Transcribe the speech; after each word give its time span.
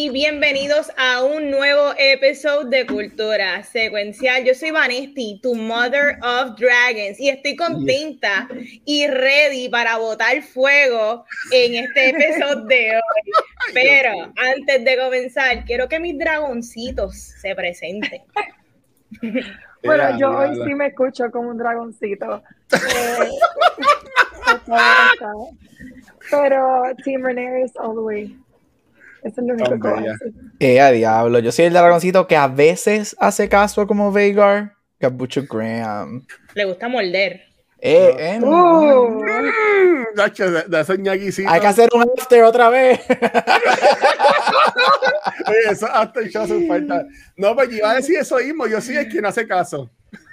Y 0.00 0.10
bienvenidos 0.10 0.92
a 0.96 1.24
un 1.24 1.50
nuevo 1.50 1.92
episodio 1.98 2.68
de 2.68 2.86
Cultura 2.86 3.64
Secuencial. 3.64 4.44
Yo 4.44 4.54
soy 4.54 4.70
Vanesti, 4.70 5.40
tu 5.42 5.56
Mother 5.56 6.18
of 6.22 6.56
Dragons, 6.56 7.18
y 7.18 7.28
estoy 7.28 7.56
contenta 7.56 8.46
y 8.84 9.08
ready 9.08 9.68
para 9.68 9.98
botar 9.98 10.40
fuego 10.42 11.24
en 11.50 11.84
este 11.84 12.10
episodio 12.10 12.64
de 12.66 12.90
hoy. 12.92 13.32
Pero 13.74 14.32
antes 14.36 14.84
de 14.84 14.98
comenzar, 14.98 15.64
quiero 15.64 15.88
que 15.88 15.98
mis 15.98 16.16
dragoncitos 16.16 17.16
se 17.16 17.54
presenten. 17.56 18.22
Bueno, 19.84 20.18
yo 20.18 20.36
hoy 20.36 20.56
sí 20.64 20.74
me 20.74 20.88
escucho 20.88 21.30
como 21.30 21.50
un 21.50 21.58
dragoncito. 21.58 22.42
Eh, 24.70 24.78
pero 26.30 26.82
Team 27.04 27.22
Rhaenyra 27.22 27.66
all 27.76 27.94
the 27.94 28.00
way. 28.00 28.36
Eso 29.28 29.40
es 29.42 29.46
lo 29.46 29.54
único 29.54 29.70
que 29.70 29.88
voy 29.88 30.06
a 30.06 30.12
decir. 30.12 30.32
Eh, 30.58 30.80
a 30.80 30.90
diablo. 30.90 31.38
Yo 31.40 31.52
soy 31.52 31.66
el 31.66 31.74
dragoncito 31.74 32.26
que 32.26 32.36
a 32.36 32.48
veces 32.48 33.14
hace 33.20 33.48
caso 33.50 33.86
como 33.86 34.10
Veigar, 34.10 34.72
Capucho 34.98 35.44
Graham. 35.48 36.26
Le 36.54 36.64
gusta 36.64 36.88
morder. 36.88 37.42
Eh, 37.80 38.16
eh, 38.18 38.40
Nacho, 40.16 40.50
de, 40.50 40.62
de 40.64 40.80
esos 40.80 40.98
ñaquisitos. 40.98 41.52
Hay 41.52 41.60
que 41.60 41.66
hacer 41.66 41.90
un 41.92 42.02
after 42.18 42.42
otra 42.42 42.70
vez. 42.70 43.00
Oye, 45.46 45.58
esos 45.70 45.90
after 45.92 46.26
shows 46.28 46.48
son 46.48 46.66
falta. 46.66 47.06
No, 47.36 47.54
pues 47.54 47.68
yo 47.68 47.76
iba 47.76 47.90
a 47.90 47.96
decir 47.96 48.16
eso 48.18 48.36
mismo. 48.38 48.66
Yo 48.66 48.80
sí 48.80 48.96
es 48.96 49.06
quien 49.08 49.26
hace 49.26 49.46
caso. 49.46 49.90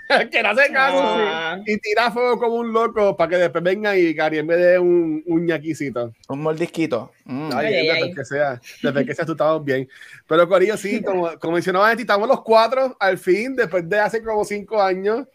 Que 0.32 0.44
no 0.44 0.50
hace 0.50 0.72
caso 0.72 1.00
Ah. 1.02 1.60
sí. 1.66 1.74
y 1.74 1.78
tira 1.80 2.12
fuego 2.12 2.38
como 2.40 2.56
un 2.56 2.72
loco 2.72 3.16
para 3.18 3.30
que 3.30 3.38
después 3.38 3.64
venga 3.64 3.96
y 3.98 4.14
Gary 4.14 4.44
me 4.44 4.56
dé 4.56 4.78
un, 4.80 5.24
un 5.26 5.46
ñaquisito. 5.46 6.14
un 6.30 6.42
mordisquito. 6.42 7.12
Mm. 7.26 7.50
Ay, 7.54 7.66
Ay, 7.68 7.74
ay, 7.76 7.88
desde 7.88 8.04
ay. 8.04 8.14
que 8.14 8.26
sea, 8.26 8.62
desde 8.84 9.06
que 9.06 9.16
sea 9.16 9.26
tú 9.26 9.32
estamos 9.32 9.64
bien. 9.66 9.88
Pero 10.28 10.48
Corillo, 10.48 10.78
sí, 10.78 11.02
como, 11.02 11.38
como 11.40 11.54
mencionaba 11.54 11.90
Andy, 11.90 12.02
estamos 12.04 12.28
los 12.28 12.42
cuatro 12.44 12.96
al 13.00 13.18
fin, 13.18 13.56
después 13.56 13.88
de 13.90 14.00
hace 14.00 14.22
como 14.24 14.44
cinco 14.46 14.82
años. 14.82 15.26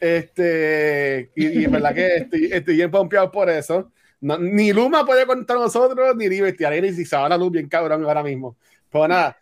Este, 0.00 1.30
y, 1.34 1.60
y 1.60 1.64
en 1.64 1.72
verdad 1.72 1.94
que 1.94 2.16
estoy, 2.16 2.48
estoy 2.52 2.76
bien 2.76 2.90
pompeado 2.90 3.30
por 3.30 3.48
eso. 3.50 3.90
No- 4.20 4.38
ni 4.38 4.72
Luma 4.72 5.04
puede 5.04 5.26
contar 5.26 5.56
nosotros, 5.58 6.16
ni 6.16 6.28
Liberty 6.28 6.64
Arena, 6.64 6.86
y 6.88 6.92
si 6.94 7.04
se 7.04 7.16
va 7.16 7.28
la 7.28 7.36
luz 7.36 7.50
bien 7.52 7.68
cabrón 7.68 8.04
ahora 8.04 8.22
mismo. 8.22 8.56
Pues 8.90 9.08
nada, 9.08 9.36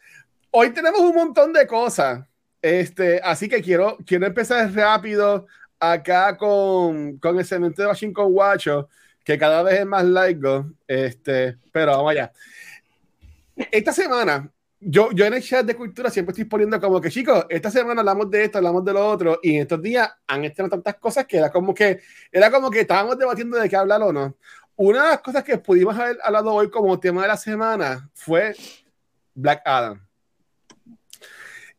hoy 0.50 0.70
tenemos 0.70 1.00
un 1.00 1.14
montón 1.14 1.52
de 1.52 1.66
cosas. 1.66 2.24
Este, 2.64 3.20
así 3.22 3.46
que 3.46 3.60
quiero, 3.60 3.98
quiero 4.06 4.24
empezar 4.24 4.72
rápido 4.72 5.46
acá 5.78 6.34
con, 6.34 7.18
con 7.18 7.38
el 7.38 7.44
cemento 7.44 7.82
de 7.82 7.88
Washington 7.88 8.32
Guacho, 8.32 8.88
que 9.22 9.36
cada 9.36 9.62
vez 9.62 9.80
es 9.80 9.86
más 9.86 10.02
largo. 10.02 10.72
Este, 10.86 11.58
pero 11.70 11.92
vamos 11.92 12.12
allá. 12.12 12.32
Esta 13.70 13.92
semana, 13.92 14.50
yo, 14.80 15.10
yo 15.12 15.26
en 15.26 15.34
el 15.34 15.42
chat 15.42 15.66
de 15.66 15.76
cultura 15.76 16.08
siempre 16.08 16.32
estoy 16.32 16.46
poniendo 16.46 16.80
como 16.80 17.02
que, 17.02 17.10
chicos, 17.10 17.44
esta 17.50 17.70
semana 17.70 18.00
hablamos 18.00 18.30
de 18.30 18.44
esto, 18.44 18.56
hablamos 18.56 18.82
de 18.82 18.94
lo 18.94 19.08
otro, 19.10 19.40
y 19.42 19.56
en 19.56 19.62
estos 19.62 19.82
días 19.82 20.10
han 20.26 20.46
estado 20.46 20.70
tantas 20.70 20.94
cosas 20.94 21.26
que 21.26 21.36
era 21.36 21.52
como 21.52 21.74
que, 21.74 22.00
era 22.32 22.50
como 22.50 22.70
que 22.70 22.80
estábamos 22.80 23.18
debatiendo 23.18 23.58
de 23.58 23.68
qué 23.68 23.76
hablar 23.76 24.00
o 24.04 24.10
no. 24.10 24.38
Una 24.76 25.02
de 25.02 25.08
las 25.10 25.20
cosas 25.20 25.44
que 25.44 25.58
pudimos 25.58 25.98
haber 25.98 26.16
hablado 26.22 26.50
hoy 26.54 26.70
como 26.70 26.98
tema 26.98 27.20
de 27.20 27.28
la 27.28 27.36
semana 27.36 28.08
fue 28.14 28.56
Black 29.34 29.60
Adam. 29.66 30.03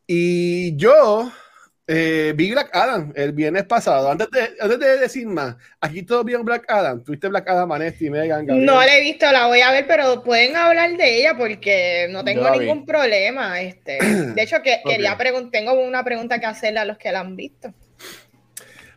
Y 0.06 0.76
yo 0.76 1.32
eh, 1.88 2.32
vi 2.36 2.50
Black 2.52 2.70
Adam 2.72 3.12
el 3.16 3.32
viernes 3.32 3.64
pasado. 3.64 4.10
Antes 4.10 4.30
de, 4.30 4.50
antes 4.60 4.78
de 4.78 4.98
decir 4.98 5.26
más, 5.26 5.56
aquí 5.80 6.02
todos 6.02 6.24
vieron 6.24 6.44
Black 6.44 6.64
Adam. 6.68 7.02
Tuviste 7.02 7.28
Black 7.28 7.48
Adam, 7.48 7.68
Vanesti, 7.68 8.10
Megan, 8.10 8.46
Gabriel. 8.46 8.66
No 8.66 8.74
la 8.80 8.96
he 8.96 9.00
visto, 9.00 9.30
la 9.30 9.46
voy 9.46 9.60
a 9.60 9.70
ver, 9.72 9.86
pero 9.86 10.22
pueden 10.22 10.56
hablar 10.56 10.96
de 10.96 11.20
ella 11.20 11.36
porque 11.36 12.06
no 12.10 12.24
tengo 12.24 12.50
vi. 12.52 12.58
ningún 12.60 12.86
problema. 12.86 13.60
Este. 13.60 13.98
De 14.34 14.42
hecho, 14.42 14.62
que 14.62 14.80
Ok. 14.84 14.90
quería 14.90 15.16
tengo 15.50 15.72
una 15.74 16.04
pregunta 16.04 16.38
que 16.38 16.46
hacerle 16.46 16.80
a 16.80 16.84
los 16.84 16.98
que 16.98 17.10
la 17.12 17.20
han 17.20 17.34
visto. 17.36 17.72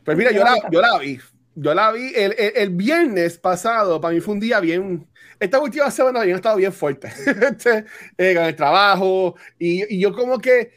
Pues 0.03 0.18
mira, 0.18 0.31
yo 0.31 0.44
la, 0.44 0.56
yo 0.72 0.81
la 0.81 0.98
vi. 1.00 1.19
Yo 1.56 1.74
la 1.74 1.92
vi 1.92 2.14
el, 2.16 2.34
el- 2.38 2.53
el 2.56 2.69
viernes 2.69 3.38
pasado. 3.38 4.00
Para 4.00 4.14
mí 4.14 4.19
fue 4.22 4.34
un 4.36 4.40
día 4.40 4.59
bien. 4.59 5.08
Esta 5.40 5.59
última 5.59 5.90
semana 5.92 6.22
habían 6.22 6.36
estado 6.38 6.58
bien 6.58 6.72
fuerte. 6.74 7.09
Este, 7.25 7.86
eh, 8.18 8.34
con 8.36 8.44
el 8.46 8.56
trabajo. 8.56 9.36
Y, 9.58 9.96
y 9.96 10.00
yo, 10.00 10.14
como 10.14 10.40
que 10.40 10.72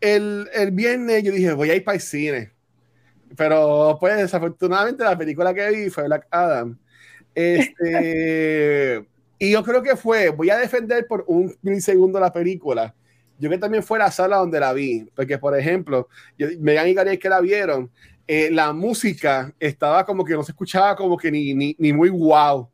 el, 0.00 0.48
el 0.54 0.70
viernes, 0.70 1.22
yo 1.22 1.32
dije, 1.32 1.52
voy 1.52 1.70
a 1.70 1.74
ir 1.74 1.84
para 1.84 1.96
el 1.96 2.00
cine. 2.00 2.52
Pero, 3.36 3.96
pues, 4.00 4.16
desafortunadamente, 4.16 5.04
la 5.04 5.18
película 5.18 5.52
que 5.52 5.70
vi 5.70 5.90
fue 5.90 6.04
Black 6.04 6.26
Adam. 6.30 6.78
Este. 7.34 9.04
y 9.38 9.50
yo 9.50 9.62
creo 9.62 9.82
que 9.82 9.96
fue, 9.96 10.30
voy 10.30 10.50
a 10.50 10.58
defender 10.58 11.06
por 11.06 11.24
un 11.26 11.54
milisegundo 11.62 12.20
la 12.20 12.32
película. 12.32 12.94
Yo 13.38 13.50
que 13.50 13.58
también 13.58 13.82
fue 13.82 13.98
la 13.98 14.10
sala 14.10 14.36
donde 14.38 14.60
la 14.60 14.72
vi. 14.72 15.10
Porque, 15.14 15.38
por 15.38 15.58
ejemplo, 15.58 16.08
yo, 16.38 16.48
Megan 16.60 16.88
y 16.88 16.94
Gabriel 16.94 17.18
que 17.18 17.28
la 17.28 17.40
vieron, 17.40 17.90
eh, 18.26 18.50
la 18.50 18.72
música 18.72 19.52
estaba 19.60 20.04
como 20.04 20.24
que 20.24 20.34
no 20.34 20.42
se 20.42 20.52
escuchaba 20.52 20.96
como 20.96 21.16
que 21.16 21.30
ni, 21.30 21.54
ni, 21.54 21.76
ni 21.78 21.92
muy 21.92 22.08
wow. 22.08 22.68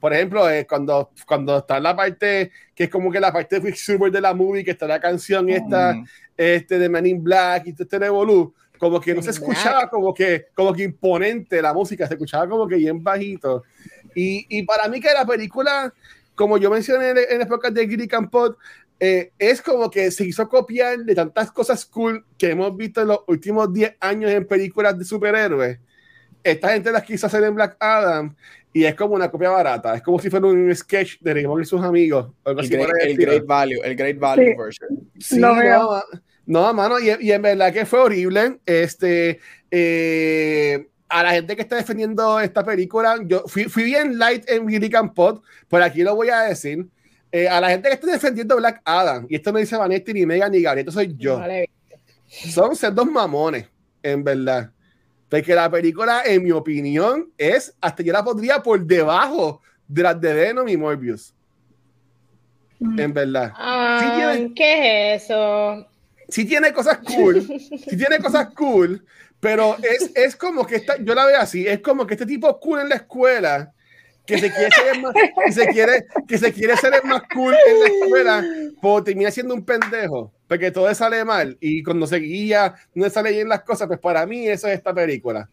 Por 0.00 0.12
ejemplo, 0.12 0.48
eh, 0.48 0.66
cuando, 0.66 1.10
cuando 1.26 1.58
está 1.58 1.80
la 1.80 1.94
parte 1.96 2.52
que 2.74 2.84
es 2.84 2.90
como 2.90 3.10
que 3.10 3.18
la 3.20 3.32
parte 3.32 3.58
de 3.58 3.74
super 3.74 4.12
de 4.12 4.20
la 4.20 4.34
movie, 4.34 4.64
que 4.64 4.70
está 4.70 4.86
la 4.86 5.00
canción 5.00 5.48
esta 5.48 5.94
Mm. 5.94 6.04
este, 6.36 6.78
de 6.78 6.88
Men 6.88 7.06
in 7.06 7.22
Black 7.22 7.66
y 7.66 7.72
todo 7.72 7.84
este 7.84 7.98
revolú, 7.98 8.54
como 8.78 9.00
que 9.00 9.14
no 9.14 9.22
se 9.22 9.30
escuchaba 9.30 9.90
como 9.90 10.14
que, 10.14 10.46
como 10.54 10.72
que 10.72 10.84
imponente 10.84 11.60
la 11.60 11.74
música, 11.74 12.06
se 12.06 12.14
escuchaba 12.14 12.48
como 12.48 12.68
que 12.68 12.76
bien 12.76 13.02
bajito. 13.02 13.64
Y, 14.14 14.46
y 14.48 14.62
para 14.62 14.88
mí 14.88 15.00
que 15.00 15.12
la 15.12 15.26
película, 15.26 15.92
como 16.34 16.58
yo 16.58 16.70
mencioné 16.70 17.10
en, 17.10 17.18
en 17.30 17.40
el 17.40 17.48
podcast 17.48 17.74
de 17.74 17.88
Giri 17.88 18.06
Campot, 18.06 18.56
eh, 19.00 19.32
es 19.38 19.62
como 19.62 19.90
que 19.90 20.10
se 20.10 20.24
hizo 20.24 20.48
copiar 20.48 20.98
de 20.98 21.14
tantas 21.14 21.52
cosas 21.52 21.84
cool 21.86 22.24
que 22.36 22.50
hemos 22.50 22.76
visto 22.76 23.02
en 23.02 23.08
los 23.08 23.20
últimos 23.28 23.72
10 23.72 23.96
años 24.00 24.30
en 24.30 24.46
películas 24.46 24.98
de 24.98 25.04
superhéroes. 25.04 25.78
Esta 26.42 26.70
gente 26.70 26.90
las 26.90 27.02
quiso 27.02 27.26
hacer 27.26 27.44
en 27.44 27.54
Black 27.54 27.76
Adam 27.78 28.34
y 28.72 28.84
es 28.84 28.94
como 28.94 29.14
una 29.14 29.30
copia 29.30 29.50
barata. 29.50 29.94
Es 29.94 30.02
como 30.02 30.18
si 30.18 30.30
fuera 30.30 30.46
un 30.46 30.74
sketch 30.74 31.20
de 31.20 31.34
Rick 31.34 31.48
y 31.60 31.64
sus 31.64 31.82
amigos. 31.82 32.30
algo 32.44 32.60
El, 32.60 32.66
así 32.66 32.74
great, 32.76 33.18
el 33.20 33.42
value, 33.42 33.82
el 33.82 33.96
great 33.96 34.18
value 34.18 34.44
Sí. 34.50 34.54
version. 34.56 35.10
Sí, 35.18 35.38
no, 35.38 35.54
ma- 35.54 36.04
no, 36.46 36.72
mano, 36.74 36.98
y, 36.98 37.10
y 37.20 37.32
en 37.32 37.42
verdad 37.42 37.72
que 37.72 37.84
fue 37.84 37.98
horrible. 38.00 38.58
Este, 38.64 39.38
eh, 39.70 40.88
a 41.08 41.22
la 41.22 41.32
gente 41.32 41.56
que 41.56 41.62
está 41.62 41.76
defendiendo 41.76 42.40
esta 42.40 42.64
película, 42.64 43.16
yo 43.24 43.44
fui, 43.46 43.64
fui 43.64 43.84
bien 43.84 44.18
light 44.18 44.48
en 44.48 44.66
Billy 44.66 44.90
Pot, 45.14 45.42
por 45.68 45.82
aquí 45.82 46.02
lo 46.02 46.14
voy 46.14 46.28
a 46.30 46.40
decir. 46.42 46.86
Eh, 47.30 47.46
a 47.48 47.60
la 47.60 47.68
gente 47.70 47.88
que 47.88 47.94
está 47.94 48.06
defendiendo 48.06 48.56
Black 48.56 48.80
Adam, 48.84 49.26
y 49.28 49.36
esto 49.36 49.52
no 49.52 49.58
dice 49.58 49.76
Vanetti, 49.76 50.14
ni 50.14 50.24
Megan, 50.24 50.50
ni 50.50 50.62
Gabriel, 50.62 50.88
esto 50.88 50.98
soy 50.98 51.14
yo. 51.18 51.38
No 51.38 51.46
visto. 51.46 51.96
Son 52.50 52.74
ser 52.76 52.94
dos 52.94 53.06
mamones, 53.06 53.66
en 54.02 54.24
verdad. 54.24 54.70
Porque 55.28 55.54
la 55.54 55.70
película, 55.70 56.22
en 56.24 56.42
mi 56.44 56.52
opinión, 56.52 57.30
es, 57.36 57.74
hasta 57.80 58.02
yo 58.02 58.12
la 58.12 58.24
pondría 58.24 58.62
por 58.62 58.84
debajo 58.84 59.60
de 59.86 60.02
las 60.02 60.20
de 60.20 60.32
Venom 60.34 60.68
y 60.68 60.76
Morbius. 60.76 61.34
Mm. 62.78 63.00
En 63.00 63.12
verdad. 63.12 63.52
Ah, 63.56 64.14
tiene- 64.16 64.54
¿Qué 64.54 65.14
es 65.14 65.24
eso? 65.24 65.86
sí 66.28 66.44
tiene 66.44 66.72
cosas 66.72 66.98
cool, 66.98 67.42
sí 67.42 67.96
tiene 67.96 68.18
cosas 68.18 68.48
cool, 68.54 69.04
pero 69.40 69.76
es, 69.82 70.10
es 70.14 70.36
como 70.36 70.66
que 70.66 70.76
esta, 70.76 70.96
yo 71.02 71.14
la 71.14 71.24
veo 71.24 71.40
así, 71.40 71.66
es 71.66 71.80
como 71.80 72.06
que 72.06 72.14
este 72.14 72.26
tipo 72.26 72.60
cool 72.60 72.80
en 72.80 72.90
la 72.90 72.96
escuela, 72.96 73.72
que 74.28 74.38
se 74.38 74.52
quiere 74.52 74.70
ser 74.70 74.94
el 74.94 75.02
más, 75.02 75.14
que 75.14 75.52
se 75.52 75.66
quiere, 75.68 76.06
que 76.28 76.38
se 76.38 76.52
quiere 76.52 76.76
ser 76.76 76.92
el 77.02 77.08
más 77.08 77.22
cool 77.34 77.54
en 77.66 77.80
la 77.80 77.86
escuela, 77.86 78.44
pero 78.80 79.02
termina 79.02 79.30
siendo 79.30 79.54
un 79.54 79.64
pendejo, 79.64 80.34
porque 80.46 80.70
todo 80.70 80.86
le 80.86 80.94
sale 80.94 81.24
mal, 81.24 81.56
y 81.60 81.82
cuando 81.82 82.06
se 82.06 82.18
guía, 82.18 82.74
no 82.94 83.04
le 83.04 83.10
sale 83.10 83.30
bien 83.32 83.48
las 83.48 83.62
cosas, 83.62 83.88
pues 83.88 83.98
para 83.98 84.26
mí 84.26 84.46
eso 84.46 84.68
es 84.68 84.74
esta 84.74 84.92
película. 84.92 85.48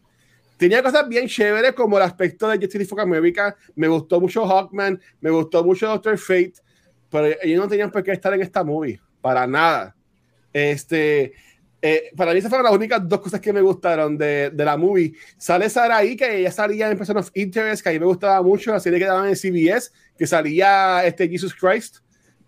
Tenía 0.58 0.82
cosas 0.82 1.08
bien 1.08 1.26
chéveres 1.26 1.72
como 1.72 1.96
el 1.96 2.02
aspecto 2.02 2.48
de 2.48 2.58
Justice 2.58 2.84
for 2.84 3.00
America, 3.00 3.56
me 3.74 3.88
gustó 3.88 4.20
mucho 4.20 4.46
Hawkman, 4.46 5.00
me 5.22 5.30
gustó 5.30 5.64
mucho 5.64 5.88
Doctor 5.88 6.18
Fate, 6.18 6.54
pero 7.10 7.34
ellos 7.42 7.58
no 7.58 7.68
tenían 7.68 7.90
por 7.90 8.02
qué 8.02 8.12
estar 8.12 8.34
en 8.34 8.42
esta 8.42 8.62
movie, 8.62 9.00
para 9.22 9.46
nada. 9.46 9.96
Este, 10.52 11.32
eh, 11.88 12.10
para 12.16 12.32
mí 12.32 12.38
esas 12.38 12.48
fueron 12.48 12.64
las 12.64 12.74
únicas 12.74 13.08
dos 13.08 13.20
cosas 13.20 13.40
que 13.40 13.52
me 13.52 13.60
gustaron 13.60 14.18
de, 14.18 14.50
de 14.50 14.64
la 14.64 14.76
movie. 14.76 15.12
Sale 15.38 15.70
Saraí, 15.70 16.16
que 16.16 16.40
ella 16.40 16.50
salía 16.50 16.90
en 16.90 16.98
Person 16.98 17.18
of 17.18 17.30
Interest, 17.34 17.80
que 17.80 17.90
a 17.90 17.92
mí 17.92 18.00
me 18.00 18.06
gustaba 18.06 18.42
mucho, 18.42 18.72
la 18.72 18.80
serie 18.80 18.98
que 18.98 19.04
daban 19.04 19.28
en 19.28 19.36
CBS, 19.36 19.92
que 20.18 20.26
salía 20.26 21.06
este 21.06 21.28
Jesus 21.28 21.54
Christ 21.54 21.98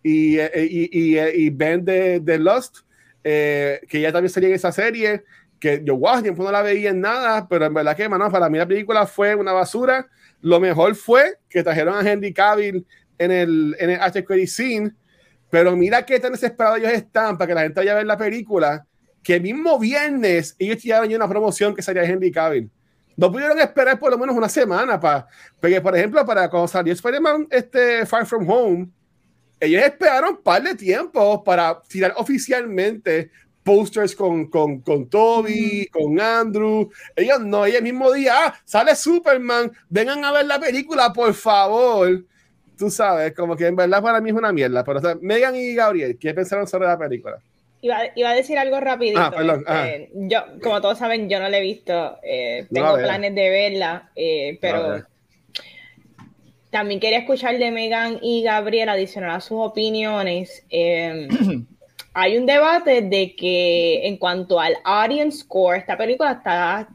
y, 0.03 0.39
eh, 0.39 0.51
y, 0.69 1.17
y, 1.17 1.19
y 1.21 1.51
Ben 1.51 1.85
de, 1.85 2.19
de 2.19 2.39
Lost, 2.39 2.79
eh, 3.23 3.81
que 3.89 3.99
ella 3.99 4.13
también 4.13 4.33
salía 4.33 4.49
en 4.49 4.57
esa 4.57 4.73
serie, 4.73 5.23
que 5.61 5.83
yo, 5.85 5.97
wow, 5.97 6.21
tiempo 6.21 6.43
no 6.43 6.51
la 6.51 6.63
veía 6.63 6.91
en 6.91 7.01
nada, 7.01 7.47
pero 7.47 7.67
en 7.67 7.75
verdad 7.75 7.97
que, 7.97 8.09
mano, 8.09 8.31
para 8.33 8.49
mí 8.49 8.59
la 8.59 8.67
película 8.67 9.07
fue 9.07 9.37
una 9.37 9.53
basura. 9.53 10.09
Lo 10.41 10.59
mejor 10.59 10.97
fue 10.97 11.39
que 11.49 11.63
trajeron 11.63 11.95
a 11.95 12.11
Henry 12.11 12.33
Cavill 12.33 12.85
en 13.19 13.31
el, 13.31 13.77
en 13.79 13.91
el 13.91 14.01
after 14.01 14.25
credit 14.25 14.49
scene, 14.49 14.93
pero 15.49 15.77
mira 15.77 16.05
qué 16.05 16.19
tan 16.19 16.33
desesperados 16.33 16.79
ellos 16.79 16.93
están 16.93 17.39
para 17.39 17.47
que 17.47 17.55
la 17.55 17.63
gente 17.63 17.79
vaya 17.79 17.93
a 17.93 17.97
ver 17.97 18.07
la 18.07 18.19
película, 18.19 18.85
que 19.23 19.35
el 19.35 19.43
mismo 19.43 19.79
viernes 19.79 20.55
ellos 20.59 20.83
ya 20.83 21.03
una 21.03 21.29
promoción 21.29 21.75
que 21.75 21.83
salía 21.83 22.03
de 22.03 22.09
Henry 22.09 22.31
Cavill. 22.31 22.71
No 23.17 23.33
pudieron 23.33 23.59
esperar 23.59 23.99
por 23.99 24.13
lo 24.13 24.19
menos 24.19 24.37
una 24.37 24.49
semana 24.49 25.01
para, 25.01 25.27
porque 25.61 25.81
por 25.81 25.97
ejemplo, 25.97 26.25
para 26.25 26.49
cuando 26.49 26.69
salió 26.69 26.93
Spider-Man 26.93 27.49
este, 27.51 28.07
Far 28.07 28.25
From 28.27 28.49
Home, 28.49 28.89
ellos 29.61 29.83
esperaron 29.83 30.37
un 30.37 30.43
par 30.43 30.63
de 30.63 30.75
tiempo 30.77 31.43
para 31.43 31.83
tirar 31.83 32.15
oficialmente 32.17 33.31
posters 33.65 34.15
con, 34.15 34.47
con, 34.47 34.81
con 34.81 35.11
Toby, 35.11 35.89
con 35.93 36.19
Andrew. 36.21 36.89
Ellos 37.15 37.41
no, 37.41 37.67
ellos 37.67 37.79
el 37.79 37.85
mismo 37.85 38.11
día, 38.13 38.47
ah, 38.47 38.55
sale 38.65 38.95
Superman, 38.97 39.71
vengan 39.89 40.25
a 40.25 40.33
ver 40.33 40.47
la 40.47 40.59
película, 40.59 41.13
por 41.13 41.35
favor. 41.35 42.25
Tú 42.79 42.89
sabes, 42.89 43.35
como 43.35 43.57
que 43.57 43.67
en 43.67 43.77
verdad 43.77 44.01
para 44.01 44.21
mí 44.21 44.31
es 44.31 44.37
una 44.37 44.53
mierda. 44.53 44.85
Pero 44.85 45.19
Megan 45.21 45.57
y 45.57 45.75
Gabriel, 45.75 46.17
¿qué 46.19 46.33
pensaron 46.33 46.67
sobre 46.67 46.87
la 46.87 46.97
película? 46.97 47.39
Iba, 47.81 47.99
iba 48.17 48.31
a 48.31 48.35
decir 48.35 48.59
algo 48.59 48.81
rapidito. 48.81 49.21
Ah, 49.21 49.31
perdón, 49.31 49.65
este, 49.69 50.11
yo, 50.13 50.41
como 50.63 50.81
todos 50.81 50.99
saben, 50.99 51.29
yo 51.29 51.39
no 51.39 51.49
la 51.49 51.59
he 51.59 51.63
visto. 51.63 52.19
Eh, 52.23 52.67
tengo 52.73 52.95
planes 52.95 53.35
de 53.35 53.51
verla, 53.51 54.11
eh, 54.17 54.59
pero 54.61 55.05
también 56.71 57.01
quería 57.01 57.21
escuchar 57.21 57.57
de 57.59 57.71
Megan 57.71 58.19
y 58.21 58.43
Gabriel 58.43 58.89
adicional 58.89 59.31
a 59.31 59.41
sus 59.41 59.59
opiniones. 59.61 60.65
Eh, 60.71 61.29
hay 62.15 62.37
un 62.37 62.47
debate 62.47 63.03
de 63.03 63.37
que 63.37 64.07
en 64.07 64.17
cuanto 64.17 64.59
al 64.59 64.77
audience 64.85 65.39
score, 65.39 65.79
esta 65.79 65.97
película 65.97 66.33
está, 66.33 66.89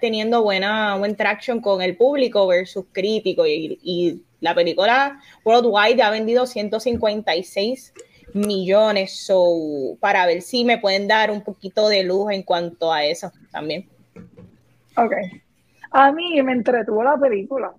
teniendo 0.00 0.42
buena, 0.42 0.96
buen 0.96 1.16
traction 1.16 1.60
con 1.60 1.82
el 1.82 1.96
público 1.96 2.46
versus 2.46 2.84
crítico 2.92 3.46
y, 3.46 4.22
la 4.40 4.56
película 4.56 5.20
worldwide 5.44 6.02
ha 6.02 6.10
vendido 6.10 6.46
156 6.46 7.94
millones, 8.34 9.24
so, 9.24 9.96
para 10.00 10.26
ver 10.26 10.42
si 10.42 10.64
me 10.64 10.78
pueden 10.78 11.08
dar 11.08 11.30
un 11.30 11.42
poquito 11.42 11.88
de 11.88 12.04
luz 12.04 12.32
en 12.32 12.42
cuanto 12.42 12.92
a 12.92 13.04
eso 13.04 13.32
también. 13.50 13.88
Ok. 14.96 15.12
A 15.90 16.12
mí 16.12 16.40
me 16.42 16.52
entretuvo 16.52 17.02
la 17.02 17.16
película. 17.16 17.72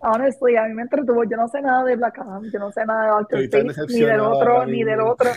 Honestly, 0.00 0.56
a 0.56 0.64
mí 0.64 0.74
me 0.74 0.82
entretuvo. 0.82 1.24
Yo 1.24 1.36
no 1.36 1.48
sé 1.48 1.60
nada 1.60 1.84
de 1.84 1.96
Black 1.96 2.18
Adam, 2.18 2.44
yo 2.50 2.58
no 2.58 2.72
sé 2.72 2.84
nada 2.86 3.04
de 3.04 3.10
Doctor 3.10 3.50
Fate, 3.50 3.86
ni 3.92 4.00
del 4.00 4.20
otro, 4.20 4.66
ni 4.66 4.82
del 4.82 5.00
otro. 5.00 5.30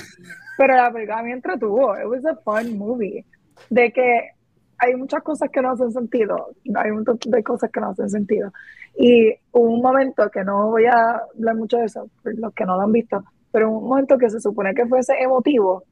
Pero 0.58 0.76
la 0.76 0.92
película 0.92 1.20
a 1.20 1.24
mí 1.24 1.32
entretuvo. 1.32 1.98
It 1.98 2.06
was 2.06 2.26
a 2.26 2.36
fun 2.36 2.78
movie. 2.78 3.26
De 3.70 3.92
que 3.92 4.30
hay 4.78 4.96
muchas 4.96 5.22
cosas 5.24 5.50
que 5.50 5.62
no 5.62 5.72
hacen 5.72 5.92
sentido. 5.92 6.52
Hay 6.76 6.92
un 6.92 6.98
montón 6.98 7.20
de 7.26 7.44
cosas 7.44 7.70
que 7.72 7.80
no 7.82 7.90
hacen 7.90 8.10
sentido. 8.10 8.54
Y 8.98 9.34
hubo 9.52 9.70
un 9.70 9.82
momento 9.82 10.30
que 10.30 10.44
no 10.44 10.70
voy 10.70 10.86
a 10.86 11.22
hablar 11.36 11.56
mucho 11.56 11.78
de 11.78 11.86
eso, 11.86 12.08
por 12.22 12.38
los 12.38 12.54
que 12.54 12.66
no 12.66 12.76
lo 12.76 12.82
han 12.84 12.92
visto, 12.92 13.24
pero 13.54 13.70
un 13.70 13.88
momento 13.88 14.18
que 14.18 14.32
se 14.32 14.42
supone 14.42 14.74
que 14.74 14.88
fuese 14.88 15.14
emotivo, 15.22 15.84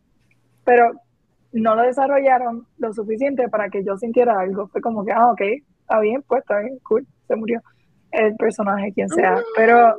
pero 0.65 0.93
no 1.53 1.75
lo 1.75 1.83
desarrollaron 1.83 2.65
lo 2.79 2.91
suficiente 2.91 3.47
para 3.49 3.69
que 3.69 3.83
yo 3.83 3.95
sintiera 3.97 4.39
algo. 4.39 4.67
Fue 4.69 4.81
como 4.81 5.05
que, 5.05 5.11
ah, 5.11 5.31
ok, 5.31 5.41
está 5.81 5.99
bien, 5.99 6.23
pues 6.27 6.41
está 6.41 6.59
bien, 6.59 6.79
cool, 6.79 7.05
se 7.27 7.35
murió 7.35 7.61
el 8.09 8.35
personaje, 8.35 8.91
quien 8.93 9.07
sea. 9.09 9.37
Pero 9.55 9.95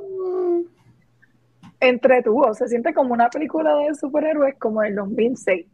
entretuvo, 1.79 2.53
se 2.53 2.67
siente 2.67 2.93
como 2.93 3.15
una 3.15 3.31
película 3.31 3.77
de 3.77 3.95
superhéroes 3.95 4.59
como 4.59 4.83
el 4.83 4.97
2006. 4.97 5.65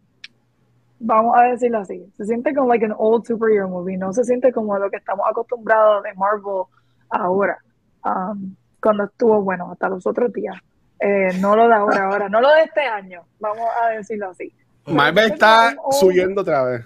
Vamos 1.00 1.36
a 1.38 1.44
decirlo 1.44 1.78
así. 1.78 2.04
Se 2.18 2.26
siente 2.26 2.54
como 2.54 2.68
like 2.68 2.84
an 2.84 2.94
old 2.98 3.24
superhero 3.24 3.66
movie, 3.66 3.96
no 3.96 4.12
se 4.12 4.24
siente 4.24 4.52
como 4.52 4.76
lo 4.78 4.90
que 4.90 4.98
estamos 4.98 5.24
acostumbrados 5.26 6.02
de 6.02 6.12
Marvel 6.12 6.64
ahora. 7.08 7.56
Um, 8.04 8.54
cuando 8.78 9.04
estuvo 9.04 9.40
bueno, 9.40 9.72
hasta 9.72 9.88
los 9.88 10.06
otros 10.06 10.30
días. 10.34 10.54
Eh, 11.00 11.38
no 11.38 11.54
lo 11.54 11.68
de 11.68 11.74
ahora, 11.74 12.04
ahora, 12.04 12.28
no 12.28 12.40
lo 12.40 12.52
de 12.54 12.62
este 12.62 12.80
año, 12.80 13.22
vamos 13.38 13.68
a 13.80 13.90
decirlo 13.90 14.30
así. 14.30 14.52
Marvel 14.86 15.32
está 15.32 15.76
subiendo 15.92 16.40
otra 16.40 16.64
vez. 16.64 16.84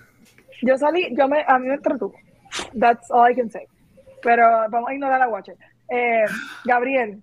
Yo 0.63 0.77
salí, 0.77 1.15
yo 1.17 1.29
me, 1.29 1.45
a 1.47 1.59
mí 1.59 1.69
me 1.69 1.75
entretuvo. 1.75 2.15
That's 2.79 3.11
all 3.11 3.31
I 3.31 3.35
can 3.35 3.51
say. 3.51 3.67
Pero 4.23 4.45
vamos 4.71 4.91
a 4.91 4.95
ignorar 4.95 5.23
a 5.23 5.29
Watcher. 5.29 5.57
Eh, 5.89 6.25
Gabriel, 6.65 7.23